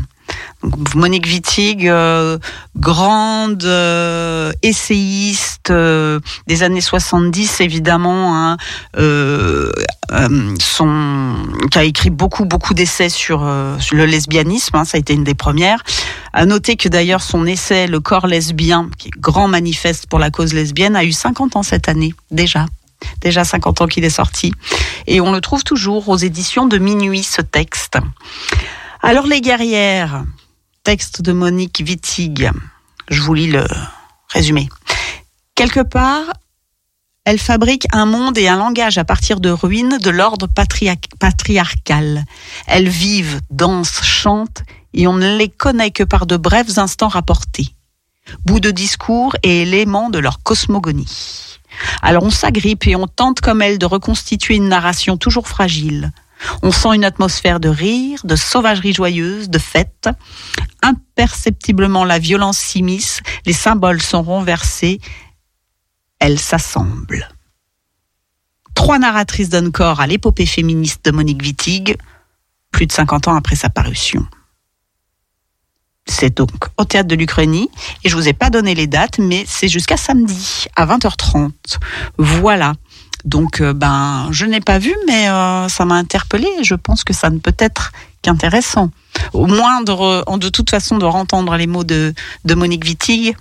Monique 0.94 1.26
Wittig, 1.26 1.88
euh, 1.88 2.38
grande 2.76 3.64
euh, 3.64 4.52
essayiste 4.62 5.70
euh, 5.70 6.18
des 6.46 6.62
années 6.62 6.80
70 6.80 7.60
évidemment, 7.60 8.36
hein, 8.36 8.56
qui 11.70 11.78
a 11.78 11.84
écrit 11.84 12.10
beaucoup 12.10 12.44
beaucoup 12.44 12.74
d'essais 12.74 13.08
sur, 13.08 13.48
sur 13.78 13.96
le 13.96 14.06
lesbianisme, 14.06 14.76
hein, 14.76 14.84
ça 14.84 14.96
a 14.96 15.00
été 15.00 15.14
une 15.14 15.24
des 15.24 15.34
premières. 15.34 15.82
À 16.32 16.46
noter 16.46 16.76
que 16.76 16.88
d'ailleurs 16.88 17.22
son 17.22 17.46
essai 17.46 17.86
Le 17.86 18.00
corps 18.00 18.26
lesbien, 18.26 18.90
qui 18.98 19.08
est 19.08 19.18
grand 19.18 19.48
manifeste 19.48 20.06
pour 20.06 20.18
la 20.18 20.30
cause 20.30 20.52
lesbienne, 20.52 20.96
a 20.96 21.04
eu 21.04 21.12
50 21.12 21.56
ans 21.56 21.62
cette 21.62 21.88
année 21.88 22.14
déjà. 22.30 22.66
Déjà 23.20 23.44
50 23.44 23.82
ans 23.82 23.86
qu'il 23.86 24.04
est 24.04 24.10
sorti. 24.10 24.52
Et 25.06 25.20
on 25.20 25.32
le 25.32 25.40
trouve 25.40 25.64
toujours 25.64 26.08
aux 26.08 26.16
éditions 26.16 26.66
de 26.66 26.78
Minuit, 26.78 27.22
ce 27.22 27.42
texte. 27.42 27.98
Alors 29.02 29.26
les 29.26 29.40
guerrières, 29.40 30.24
texte 30.82 31.22
de 31.22 31.32
Monique 31.32 31.82
Wittig. 31.86 32.50
Je 33.08 33.22
vous 33.22 33.34
lis 33.34 33.50
le 33.50 33.64
résumé. 34.28 34.68
Quelque 35.54 35.80
part, 35.80 36.32
elles 37.24 37.38
fabriquent 37.38 37.86
un 37.92 38.06
monde 38.06 38.38
et 38.38 38.48
un 38.48 38.56
langage 38.56 38.98
à 38.98 39.04
partir 39.04 39.40
de 39.40 39.50
ruines 39.50 39.98
de 39.98 40.10
l'ordre 40.10 40.46
patria- 40.46 40.96
patriarcal. 41.18 42.24
Elles 42.66 42.88
vivent, 42.88 43.40
dansent, 43.50 44.02
chantent, 44.02 44.62
et 44.94 45.06
on 45.06 45.14
ne 45.14 45.36
les 45.36 45.48
connaît 45.48 45.90
que 45.90 46.02
par 46.04 46.26
de 46.26 46.36
brefs 46.36 46.78
instants 46.78 47.08
rapportés. 47.08 47.74
Bouts 48.44 48.60
de 48.60 48.70
discours 48.70 49.36
et 49.42 49.62
éléments 49.62 50.10
de 50.10 50.18
leur 50.18 50.42
cosmogonie. 50.42 51.58
Alors 52.02 52.22
on 52.22 52.30
s'agrippe 52.30 52.86
et 52.86 52.96
on 52.96 53.06
tente 53.06 53.40
comme 53.40 53.60
elles 53.60 53.78
de 53.78 53.86
reconstituer 53.86 54.56
une 54.56 54.68
narration 54.68 55.16
toujours 55.16 55.48
fragile. 55.48 56.12
On 56.62 56.70
sent 56.70 56.94
une 56.94 57.04
atmosphère 57.04 57.60
de 57.60 57.68
rire, 57.68 58.20
de 58.24 58.36
sauvagerie 58.36 58.92
joyeuse, 58.92 59.48
de 59.48 59.58
fête. 59.58 60.08
Imperceptiblement, 60.82 62.04
la 62.04 62.18
violence 62.18 62.58
s'immisce, 62.58 63.20
les 63.46 63.52
symboles 63.52 64.02
sont 64.02 64.22
renversés, 64.22 65.00
elles 66.18 66.38
s'assemblent. 66.38 67.28
Trois 68.74 68.98
narratrices 68.98 69.48
donnent 69.48 69.72
corps 69.72 70.00
à 70.00 70.06
l'épopée 70.06 70.46
féministe 70.46 71.04
de 71.04 71.10
Monique 71.10 71.42
Wittig, 71.42 71.96
plus 72.70 72.86
de 72.86 72.92
50 72.92 73.28
ans 73.28 73.34
après 73.34 73.56
sa 73.56 73.70
parution. 73.70 74.26
C'est 76.06 76.36
donc 76.36 76.66
au 76.76 76.84
théâtre 76.84 77.08
de 77.08 77.16
l'Uchronie 77.16 77.68
et 78.04 78.08
je 78.08 78.16
vous 78.16 78.28
ai 78.28 78.32
pas 78.32 78.50
donné 78.50 78.74
les 78.74 78.86
dates, 78.86 79.18
mais 79.18 79.44
c'est 79.46 79.68
jusqu'à 79.68 79.96
samedi 79.96 80.66
à 80.76 80.86
20h30. 80.86 81.50
Voilà. 82.18 82.74
Donc, 83.26 83.60
euh, 83.60 83.72
ben, 83.72 84.28
je 84.30 84.46
n'ai 84.46 84.60
pas 84.60 84.78
vu, 84.78 84.94
mais 85.06 85.28
euh, 85.28 85.68
ça 85.68 85.84
m'a 85.84 85.96
interpellé. 85.96 86.48
et 86.60 86.64
Je 86.64 86.76
pense 86.76 87.02
que 87.02 87.12
ça 87.12 87.28
ne 87.28 87.38
peut 87.38 87.56
être 87.58 87.90
qu'intéressant. 88.22 88.90
Au 89.32 89.46
moins, 89.46 89.82
de, 89.82 90.36
de 90.38 90.48
toute 90.48 90.70
façon, 90.70 90.96
de 90.96 91.04
entendre 91.04 91.56
les 91.56 91.66
mots 91.66 91.82
de, 91.82 92.14
de 92.44 92.54
Monique 92.54 92.84
Wittig, 92.84 93.36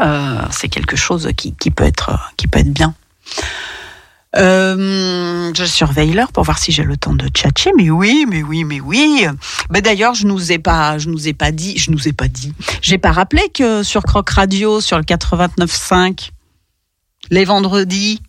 euh, 0.00 0.40
c'est 0.50 0.70
quelque 0.70 0.96
chose 0.96 1.28
qui, 1.36 1.54
qui 1.54 1.70
peut 1.70 1.84
être, 1.84 2.18
qui 2.38 2.48
peut 2.48 2.58
être 2.58 2.72
bien. 2.72 2.94
Je 4.34 5.64
surveille 5.66 6.12
l'heure 6.12 6.32
pour 6.32 6.44
voir 6.44 6.58
si 6.58 6.72
j'ai 6.72 6.84
le 6.84 6.96
temps 6.96 7.12
de 7.12 7.28
tchatcher. 7.28 7.72
Mais 7.76 7.90
oui, 7.90 8.24
mais 8.26 8.42
oui, 8.42 8.64
mais 8.64 8.80
oui. 8.80 9.26
Mais 9.68 9.82
d'ailleurs, 9.82 10.14
je 10.14 10.26
nous 10.26 10.52
ai 10.52 10.58
pas, 10.58 10.96
je 10.96 11.10
nous 11.10 11.28
ai 11.28 11.34
pas 11.34 11.50
dit, 11.52 11.76
je 11.76 11.90
nous 11.90 12.08
ai 12.08 12.12
pas 12.12 12.28
dit. 12.28 12.54
J'ai 12.80 12.96
pas 12.96 13.12
rappelé 13.12 13.42
que 13.52 13.82
sur 13.82 14.04
Croc 14.04 14.30
Radio, 14.30 14.80
sur 14.80 14.96
le 14.96 15.04
89.5, 15.04 16.30
les 17.30 17.44
vendredis, 17.44 18.22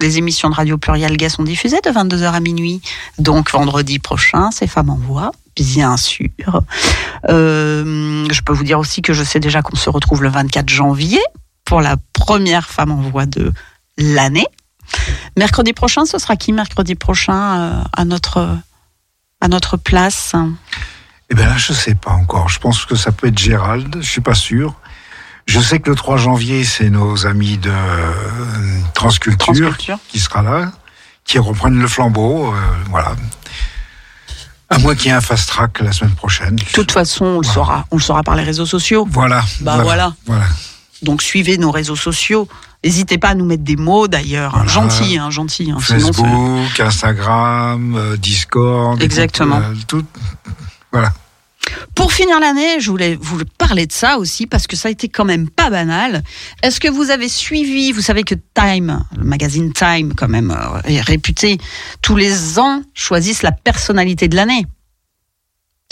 les 0.00 0.18
émissions 0.18 0.50
de 0.50 0.54
Radio 0.54 0.78
Pluriel 0.78 1.16
Gay 1.16 1.28
sont 1.28 1.42
diffusées 1.42 1.80
de 1.84 1.90
22h 1.90 2.32
à 2.32 2.40
minuit. 2.40 2.80
Donc 3.18 3.50
vendredi 3.50 3.98
prochain, 3.98 4.50
c'est 4.50 4.66
Femmes 4.66 4.90
en 4.90 4.96
Voix, 4.96 5.32
bien 5.56 5.96
sûr. 5.96 6.28
Euh, 7.28 8.26
je 8.30 8.40
peux 8.42 8.52
vous 8.52 8.64
dire 8.64 8.78
aussi 8.78 9.02
que 9.02 9.12
je 9.12 9.22
sais 9.22 9.40
déjà 9.40 9.62
qu'on 9.62 9.76
se 9.76 9.90
retrouve 9.90 10.22
le 10.22 10.28
24 10.28 10.68
janvier 10.68 11.20
pour 11.64 11.80
la 11.80 11.96
première 12.12 12.68
Femme 12.68 12.92
en 12.92 13.00
Voix 13.00 13.26
de 13.26 13.52
l'année. 13.98 14.46
Mercredi 15.36 15.72
prochain, 15.72 16.04
ce 16.04 16.18
sera 16.18 16.36
qui 16.36 16.52
mercredi 16.52 16.94
prochain 16.94 17.58
euh, 17.58 17.82
à 17.92 18.04
notre 18.04 18.56
à 19.40 19.48
notre 19.48 19.76
place? 19.76 20.34
Eh 21.30 21.34
bien 21.34 21.46
là, 21.46 21.56
je 21.56 21.72
sais 21.72 21.94
pas 21.94 22.12
encore. 22.12 22.48
Je 22.48 22.60
pense 22.60 22.84
que 22.84 22.94
ça 22.94 23.12
peut 23.12 23.28
être 23.28 23.38
Gérald, 23.38 23.96
je 24.00 24.08
suis 24.08 24.20
pas 24.20 24.34
sûr. 24.34 24.74
Je 25.46 25.60
sais 25.60 25.78
que 25.78 25.90
le 25.90 25.96
3 25.96 26.16
janvier, 26.16 26.64
c'est 26.64 26.90
nos 26.90 27.26
amis 27.26 27.56
de 27.58 27.70
euh, 27.70 28.12
Transculture, 28.94 29.38
Transculture. 29.38 29.98
qui 30.08 30.18
sera 30.18 30.42
là, 30.42 30.72
qui 31.24 31.38
reprennent 31.38 31.80
le 31.80 31.86
flambeau. 31.88 32.52
euh, 32.52 32.56
voilà. 32.90 33.14
À 34.68 34.78
moins 34.78 34.96
qu'il 34.96 35.06
y 35.06 35.08
ait 35.10 35.12
un 35.12 35.20
fast 35.20 35.48
track 35.48 35.78
la 35.80 35.92
semaine 35.92 36.14
prochaine. 36.14 36.56
De 36.56 36.64
toute 36.72 36.90
façon, 36.90 37.24
on 37.24 37.40
le 37.40 37.46
saura. 37.46 37.86
On 37.92 37.96
le 37.96 38.02
saura 38.02 38.24
par 38.24 38.34
les 38.34 38.42
réseaux 38.42 38.66
sociaux. 38.66 39.06
Voilà. 39.08 39.44
Bah 39.60 39.78
voilà. 39.82 40.14
Voilà. 40.26 40.46
Donc 41.02 41.22
suivez 41.22 41.56
nos 41.58 41.70
réseaux 41.70 41.94
sociaux. 41.94 42.48
N'hésitez 42.82 43.16
pas 43.18 43.28
à 43.28 43.34
nous 43.36 43.44
mettre 43.44 43.62
des 43.62 43.76
mots 43.76 44.08
d'ailleurs. 44.08 44.50
Voilà. 44.52 44.66
Gentil, 44.66 45.18
hein, 45.18 45.30
gentil. 45.30 45.70
hein. 45.70 45.78
Sinon, 45.80 46.12
Facebook, 46.12 46.80
Instagram, 46.80 47.94
euh, 47.96 48.16
Discord. 48.16 49.00
Exactement. 49.00 49.58
euh, 49.60 49.74
tout. 49.86 50.04
Voilà. 50.92 51.12
Pour 51.94 52.12
finir 52.12 52.38
l'année, 52.40 52.80
je 52.80 52.90
voulais 52.90 53.16
vous 53.20 53.40
parler 53.58 53.86
de 53.86 53.92
ça 53.92 54.18
aussi 54.18 54.46
parce 54.46 54.66
que 54.66 54.76
ça 54.76 54.88
a 54.88 54.90
été 54.90 55.08
quand 55.08 55.24
même 55.24 55.48
pas 55.48 55.70
banal. 55.70 56.22
Est-ce 56.62 56.80
que 56.80 56.88
vous 56.88 57.10
avez 57.10 57.28
suivi, 57.28 57.92
vous 57.92 58.00
savez 58.00 58.22
que 58.22 58.34
Time, 58.54 59.04
le 59.16 59.24
magazine 59.24 59.72
Time 59.72 60.14
quand 60.14 60.28
même 60.28 60.50
euh, 60.50 60.80
est 60.84 61.00
réputé, 61.00 61.58
tous 62.02 62.16
les 62.16 62.58
ans 62.58 62.82
choisissent 62.94 63.42
la 63.42 63.52
personnalité 63.52 64.28
de 64.28 64.36
l'année. 64.36 64.66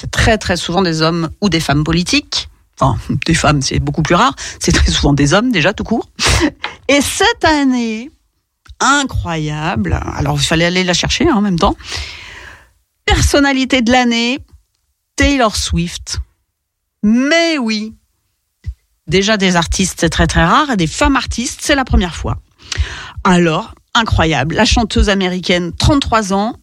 C'est 0.00 0.10
très 0.10 0.38
très 0.38 0.56
souvent 0.56 0.82
des 0.82 1.02
hommes 1.02 1.30
ou 1.40 1.48
des 1.48 1.60
femmes 1.60 1.84
politiques. 1.84 2.48
Enfin, 2.78 2.98
des 3.26 3.34
femmes, 3.34 3.62
c'est 3.62 3.78
beaucoup 3.78 4.02
plus 4.02 4.14
rare. 4.14 4.34
C'est 4.58 4.72
très 4.72 4.90
souvent 4.90 5.12
des 5.12 5.34
hommes 5.34 5.52
déjà 5.52 5.72
tout 5.72 5.84
court. 5.84 6.08
Et 6.88 7.00
cette 7.00 7.44
année, 7.44 8.10
incroyable. 8.80 9.98
Alors, 10.16 10.36
il 10.36 10.44
fallait 10.44 10.66
aller 10.66 10.84
la 10.84 10.94
chercher 10.94 11.28
hein, 11.28 11.34
en 11.36 11.40
même 11.40 11.58
temps. 11.58 11.76
Personnalité 13.04 13.82
de 13.82 13.92
l'année, 13.92 14.40
Taylor 15.16 15.54
Swift. 15.56 16.18
Mais 17.02 17.58
oui, 17.58 17.94
déjà 19.06 19.36
des 19.36 19.56
artistes, 19.56 20.08
très 20.10 20.26
très 20.26 20.44
rare, 20.44 20.70
et 20.70 20.76
des 20.76 20.86
femmes 20.86 21.16
artistes, 21.16 21.60
c'est 21.62 21.74
la 21.74 21.84
première 21.84 22.14
fois. 22.14 22.38
Alors, 23.22 23.74
incroyable, 23.94 24.54
la 24.54 24.64
chanteuse 24.64 25.08
américaine, 25.08 25.72
33 25.72 26.32
ans, 26.32 26.56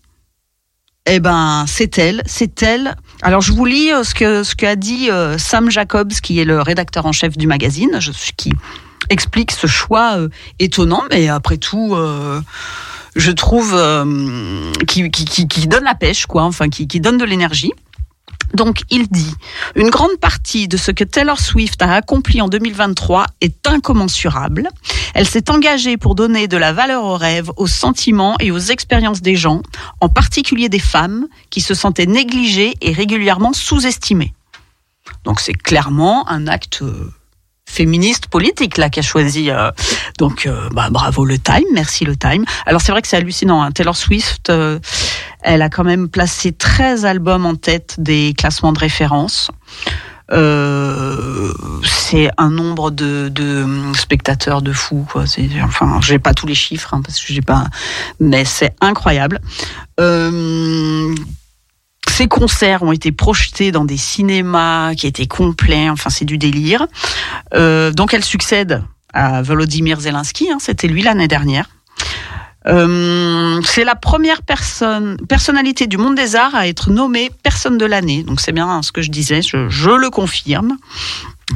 eh 1.08 1.20
ben, 1.20 1.66
c'est 1.68 1.98
elle, 1.98 2.22
c'est 2.26 2.62
elle. 2.62 2.96
Alors, 3.22 3.42
je 3.42 3.54
vous 3.54 3.66
lis 3.66 3.92
euh, 3.92 4.04
ce 4.04 4.14
que 4.14 4.44
ce 4.44 4.56
qu'a 4.56 4.76
dit 4.76 5.10
euh, 5.10 5.38
Sam 5.38 5.72
Jacobs, 5.72 6.12
qui 6.12 6.40
est 6.40 6.46
le 6.46 6.62
rédacteur 6.62 7.06
en 7.06 7.12
chef 7.12 7.38
du 7.38 7.48
magazine, 7.48 8.00
qui 8.38 8.54
explique 9.10 9.52
ce 9.52 9.66
choix 9.68 10.18
euh, 10.18 10.30
étonnant, 10.60 11.04
mais 11.10 11.28
après 11.28 11.58
tout, 11.58 11.96
je 13.16 13.32
trouve 13.32 13.76
qui, 14.88 15.10
qui, 15.10 15.26
qui, 15.26 15.48
qui 15.48 15.68
donne 15.68 15.84
la 15.84 15.96
pêche, 15.96 16.28
quoi, 16.28 16.44
enfin, 16.44 16.70
qui, 16.70 16.88
qui 16.88 17.00
donne 17.00 17.18
de 17.18 17.26
l'énergie. 17.26 17.74
Donc, 18.54 18.82
il 18.90 19.08
dit, 19.08 19.34
une 19.76 19.90
grande 19.90 20.18
partie 20.20 20.68
de 20.68 20.78
ce 20.78 20.92
que 20.92 21.04
Taylor 21.04 21.40
Swift 21.40 21.82
a 21.82 21.94
accompli 21.94 22.42
en 22.42 22.50
2023 22.50 23.28
est 23.40 23.68
incommensurable. 23.68 24.68
Elle 25.14 25.28
s'est 25.28 25.50
engagée 25.50 25.98
pour 25.98 26.16
donner 26.16 26.48
de 26.48 26.58
la 26.58 26.74
valeur 26.74 27.04
aux 27.04 27.18
rêves, 27.18 27.52
aux 27.58 27.68
sentiments 27.68 28.36
et 28.40 28.52
aux 28.52 28.60
expériences 28.60 29.22
des 29.22 29.36
gens, 29.36 29.62
en 30.00 30.10
particulier 30.10 30.70
des 30.70 30.80
femmes 30.80 31.28
qui 31.50 31.62
se 31.62 31.74
sentaient 31.74 32.06
négligées 32.06 32.74
et 32.82 32.92
régulièrement 32.92 33.54
sous-estimées. 33.54 34.34
Donc, 35.24 35.40
c'est 35.40 35.54
clairement 35.54 36.28
un 36.30 36.48
acte 36.48 36.82
euh, 36.82 37.12
féministe 37.72 38.28
politique 38.28 38.78
là 38.78 38.90
qu'a 38.90 39.02
choisi. 39.02 39.50
euh, 39.50 39.72
donc 40.20 40.46
euh, 40.46 40.70
bah, 40.72 40.90
bravo 40.92 41.26
le 41.26 41.38
Time, 41.38 41.64
merci 41.74 42.04
le 42.06 42.16
Time. 42.16 42.44
Alors 42.66 42.82
c'est 42.82 42.92
vrai 42.92 43.02
que 43.02 43.08
c'est 43.08 43.18
hallucinant. 43.18 43.62
hein. 43.64 43.72
Taylor 43.72 43.96
Swift, 43.96 44.50
euh, 44.50 44.78
elle 45.42 45.62
a 45.62 45.70
quand 45.70 45.84
même 45.86 46.10
placé 46.10 46.52
13 46.52 47.06
albums 47.06 47.46
en 47.46 47.56
tête 47.56 47.96
des 47.98 48.34
classements 48.38 48.74
de 48.74 48.80
référence. 48.80 49.50
C'est 51.84 52.30
un 52.38 52.50
nombre 52.50 52.90
de, 52.90 53.28
de 53.30 53.66
spectateurs 53.94 54.62
de 54.62 54.72
fou. 54.72 55.06
Quoi. 55.12 55.26
Enfin, 55.64 56.00
j'ai 56.02 56.20
pas 56.20 56.34
tous 56.34 56.48
les 56.48 56.56
chiffres 56.56 56.94
hein, 56.94 57.02
parce 57.06 57.20
que 57.20 57.34
j'ai 57.34 57.42
pas, 57.42 57.66
mais 58.22 58.46
c'est 58.46 58.74
incroyable. 58.80 59.40
Ces 62.22 62.28
concerts 62.28 62.84
ont 62.84 62.92
été 62.92 63.12
projetés 63.12 63.72
dans 63.72 63.84
des 63.84 63.98
cinémas 63.98 64.94
qui 64.94 65.08
étaient 65.08 65.26
complets. 65.26 65.90
Enfin, 65.90 66.12
c'est 66.12 66.24
du 66.24 66.38
délire. 66.38 66.86
Euh, 67.56 67.92
donc, 67.92 68.14
elle 68.14 68.24
succède 68.24 68.84
à 69.12 69.42
Volodymyr 69.42 70.00
Zelensky. 70.00 70.52
hein, 70.52 70.58
C'était 70.60 70.88
lui 70.88 71.02
l'année 71.02 71.28
dernière. 71.28 71.66
Euh, 72.68 73.60
c'est 73.66 73.84
la 73.84 73.96
première 73.96 74.44
personne, 74.44 75.18
personnalité 75.28 75.88
du 75.88 75.98
monde 75.98 76.14
des 76.14 76.36
arts 76.36 76.54
à 76.54 76.68
être 76.68 76.92
nommée 76.92 77.32
personne 77.42 77.80
de 77.80 77.88
l'année. 77.88 78.22
Donc 78.22 78.40
c'est 78.40 78.52
bien 78.52 78.84
ce 78.84 78.92
que 78.92 79.02
je 79.02 79.10
disais, 79.10 79.42
je, 79.42 79.68
je 79.68 79.90
le 79.90 80.12
confirme. 80.12 80.78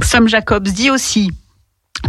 Sam 0.02 0.28
Jacobs 0.28 0.68
dit 0.68 0.90
aussi 0.90 1.32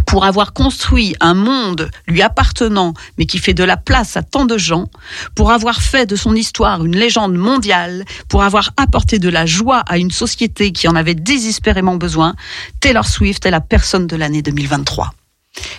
pour 0.05 0.25
avoir 0.25 0.53
construit 0.53 1.15
un 1.19 1.33
monde 1.33 1.89
lui 2.07 2.21
appartenant, 2.21 2.93
mais 3.17 3.25
qui 3.25 3.39
fait 3.39 3.53
de 3.53 3.63
la 3.63 3.77
place 3.77 4.17
à 4.17 4.23
tant 4.23 4.45
de 4.45 4.57
gens, 4.57 4.87
pour 5.35 5.51
avoir 5.51 5.81
fait 5.81 6.05
de 6.05 6.15
son 6.15 6.35
histoire 6.35 6.85
une 6.85 6.95
légende 6.95 7.35
mondiale, 7.35 8.05
pour 8.29 8.43
avoir 8.43 8.71
apporté 8.77 9.19
de 9.19 9.29
la 9.29 9.45
joie 9.45 9.79
à 9.87 9.97
une 9.97 10.11
société 10.11 10.71
qui 10.71 10.87
en 10.87 10.95
avait 10.95 11.15
désespérément 11.15 11.95
besoin, 11.95 12.35
Taylor 12.79 13.07
Swift 13.07 13.45
est 13.45 13.51
la 13.51 13.61
personne 13.61 14.07
de 14.07 14.15
l'année 14.15 14.41
2023. 14.41 15.13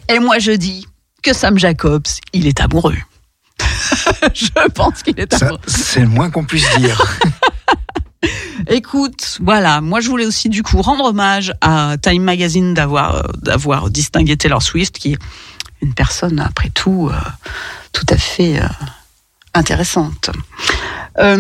Et 0.09 0.19
moi 0.19 0.39
je 0.39 0.53
dis 0.53 0.87
que 1.23 1.33
Sam 1.33 1.59
Jacobs, 1.59 2.07
il 2.33 2.47
est 2.47 2.61
amoureux. 2.61 2.97
je 4.35 4.69
pense 4.75 5.03
qu'il 5.03 5.19
est 5.19 5.43
amoureux. 5.43 5.61
c'est 5.67 6.01
le 6.01 6.09
moins 6.09 6.31
qu'on 6.31 6.45
puisse 6.45 6.69
dire. 6.79 7.03
Écoute, 8.69 9.39
voilà, 9.41 9.81
moi 9.81 10.01
je 10.01 10.09
voulais 10.09 10.27
aussi 10.27 10.49
du 10.49 10.63
coup 10.63 10.83
rendre 10.83 11.05
hommage 11.05 11.53
à 11.61 11.97
Time 12.01 12.23
Magazine 12.23 12.75
d'avoir 12.75 13.17
euh, 13.17 13.23
d'avoir 13.43 13.91
distingué 13.91 14.37
Taylor 14.37 14.63
Swift, 14.63 14.99
qui 14.99 15.13
est 15.13 15.19
une 15.81 15.95
personne 15.95 16.41
après 16.41 16.71
tout 16.71 17.09
euh, 17.13 17.19
tout 17.93 18.07
à 18.09 18.17
fait 18.17 18.61
euh, 18.61 18.67
intéressante. 19.55 20.31
Ben, 21.17 21.33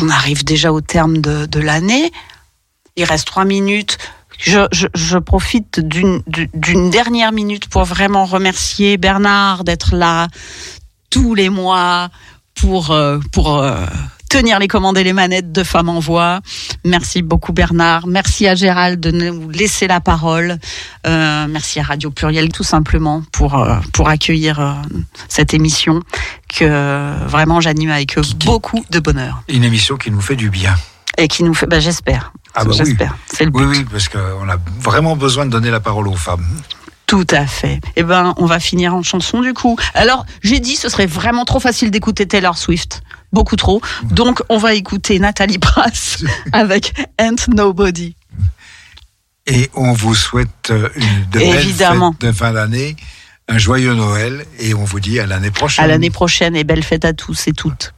on 0.00 0.08
arrive 0.08 0.44
déjà 0.44 0.72
au 0.72 0.80
terme 0.80 1.18
de, 1.18 1.58
l'année. 1.58 2.12
Il 2.94 3.02
reste 3.04 3.26
trois 3.26 3.44
minutes. 3.44 3.98
Je, 4.38 5.18
profite 5.18 5.80
d'une 5.80 6.90
dernière 6.90 7.32
minute 7.32 7.68
pour 7.68 7.82
vraiment 7.82 8.26
remercier 8.26 8.96
Bernard 8.96 9.64
d'être 9.64 9.96
là 9.96 10.28
tous 11.10 11.34
les 11.34 11.48
mois 11.48 12.10
pour 12.54 12.96
pour 13.32 13.64
tenir 14.34 14.58
les 14.58 14.66
commandes 14.66 14.98
et 14.98 15.04
les 15.04 15.12
manettes 15.12 15.52
de 15.52 15.62
Femmes 15.62 15.88
en 15.88 16.00
Voix. 16.00 16.40
Merci 16.84 17.22
beaucoup 17.22 17.52
Bernard. 17.52 18.08
Merci 18.08 18.48
à 18.48 18.56
Gérald 18.56 18.98
de 18.98 19.12
nous 19.12 19.48
laisser 19.48 19.86
la 19.86 20.00
parole. 20.00 20.58
Euh, 21.06 21.46
merci 21.48 21.78
à 21.78 21.84
Radio 21.84 22.10
Pluriel 22.10 22.48
tout 22.48 22.64
simplement 22.64 23.22
pour 23.30 23.54
euh, 23.54 23.76
pour 23.92 24.08
accueillir 24.08 24.58
euh, 24.58 24.72
cette 25.28 25.54
émission 25.54 26.00
que 26.48 27.26
vraiment 27.28 27.60
j'anime 27.60 27.90
avec 27.90 28.18
beaucoup 28.44 28.84
de 28.90 28.98
bonheur 28.98 29.44
Une 29.48 29.62
émission 29.62 29.96
qui 29.96 30.10
nous 30.10 30.20
fait 30.20 30.34
du 30.34 30.50
bien. 30.50 30.74
et 31.16 31.28
qui 31.28 31.44
nous 31.44 31.54
fait. 31.54 31.66
Bah, 31.66 31.78
j'espère. 31.78 32.32
Ah 32.56 32.64
bah 32.64 32.70
oui. 32.72 32.76
j'espère. 32.76 33.16
C'est 33.32 33.44
le 33.44 33.52
but. 33.52 33.60
Oui, 33.60 33.78
oui, 33.78 33.86
parce 33.88 34.08
qu'on 34.08 34.48
a 34.48 34.56
vraiment 34.80 35.14
besoin 35.14 35.46
de 35.46 35.50
donner 35.52 35.70
la 35.70 35.80
parole 35.80 36.08
aux 36.08 36.16
femmes. 36.16 36.44
Tout 37.06 37.26
à 37.30 37.46
fait. 37.46 37.80
Eh 37.94 38.02
ben, 38.02 38.34
on 38.38 38.46
va 38.46 38.58
finir 38.58 38.94
en 38.94 39.02
chanson 39.04 39.42
du 39.42 39.52
coup. 39.54 39.76
Alors, 39.94 40.26
j'ai 40.42 40.58
dit 40.58 40.74
ce 40.74 40.88
serait 40.88 41.06
vraiment 41.06 41.44
trop 41.44 41.60
facile 41.60 41.92
d'écouter 41.92 42.26
Taylor 42.26 42.58
Swift. 42.58 43.02
Beaucoup 43.34 43.56
trop. 43.56 43.80
Donc, 44.04 44.42
on 44.48 44.58
va 44.58 44.74
écouter 44.74 45.18
Nathalie 45.18 45.58
Brass 45.58 46.24
avec 46.52 46.94
Ain't 47.18 47.48
Nobody. 47.48 48.14
Et 49.46 49.68
on 49.74 49.92
vous 49.92 50.14
souhaite 50.14 50.70
euh, 50.70 50.88
une, 50.94 51.30
de 51.30 51.38
belles 51.40 51.56
Évidemment. 51.56 52.12
fêtes 52.12 52.30
de 52.30 52.32
fin 52.32 52.52
d'année, 52.52 52.96
un 53.48 53.58
joyeux 53.58 53.94
Noël, 53.94 54.46
et 54.58 54.72
on 54.74 54.84
vous 54.84 55.00
dit 55.00 55.20
à 55.20 55.26
l'année 55.26 55.50
prochaine. 55.50 55.84
À 55.84 55.88
l'année 55.88 56.10
prochaine 56.10 56.56
et 56.56 56.64
belle 56.64 56.82
fête 56.82 57.04
à 57.04 57.12
tous 57.12 57.48
et 57.48 57.52
toutes. 57.52 57.93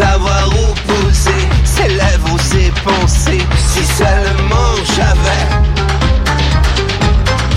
savoir 0.00 0.48
où 0.48 0.66
poser 0.90 1.42
ses 1.64 1.88
lèvres 1.88 2.32
ou 2.32 2.38
ses 2.38 2.70
pensées. 2.88 3.44
Si 3.72 3.84
seulement 3.84 4.72
j'avais, 4.96 5.46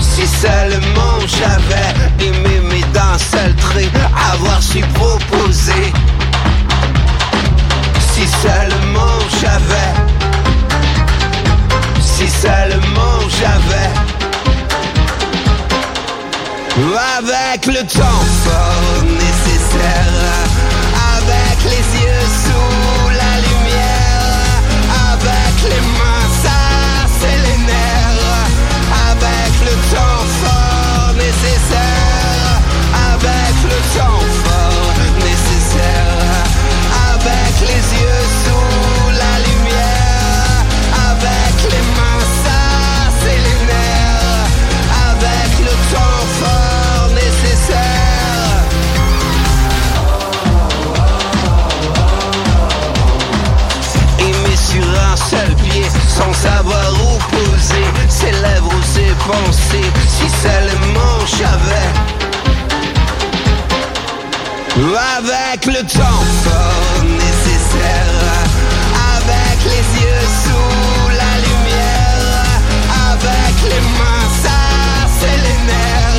si 0.00 0.26
seulement 0.26 1.18
j'avais 1.38 1.90
aimé, 2.26 2.54
mais 2.70 2.84
d'un 2.92 3.16
seul 3.32 3.54
trait, 3.66 3.90
avoir 4.32 4.62
su 4.62 4.80
proposer. 5.00 5.86
Si 8.12 8.26
seulement 8.44 9.18
j'avais, 9.40 9.92
si 12.00 12.28
seulement 12.28 13.18
j'avais. 13.38 13.90
Avec 17.16 17.66
le 17.66 17.82
temps 17.86 18.24
fort 18.44 19.02
nécessaire 19.22 20.43
penser 59.26 59.86
si 60.06 60.28
seulement 60.42 61.18
j'avais 61.38 61.88
Avec 65.18 65.66
le 65.66 65.82
temps 65.86 66.24
fort 66.44 67.04
nécessaire 67.04 68.14
Avec 69.16 69.58
les 69.64 69.84
yeux 70.02 70.26
sous 70.44 71.08
la 71.22 71.32
lumière 71.46 72.58
Avec 73.12 73.56
les 73.70 73.82
mains, 73.98 74.28
ça 74.42 74.60
c'est 75.18 75.38
les 75.46 75.58
nerfs. 75.66 76.13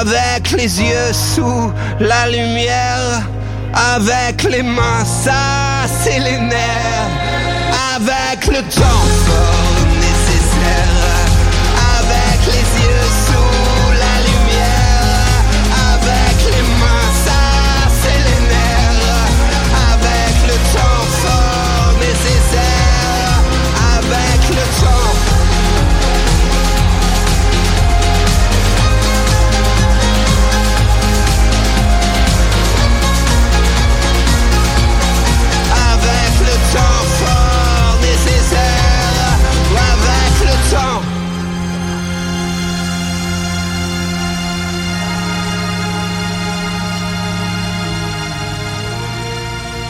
avec 0.00 0.50
les 0.50 0.82
yeux 0.82 1.12
sous 1.12 1.72
la 2.00 2.28
lumière, 2.28 3.22
avec 3.72 4.42
les 4.42 4.64
mains, 4.64 5.04
ça 5.04 5.86
c'est 6.02 6.18
les 6.18 6.38
nerfs, 6.38 7.10
avec 7.94 8.46
le 8.48 8.62
temps. 8.74 9.15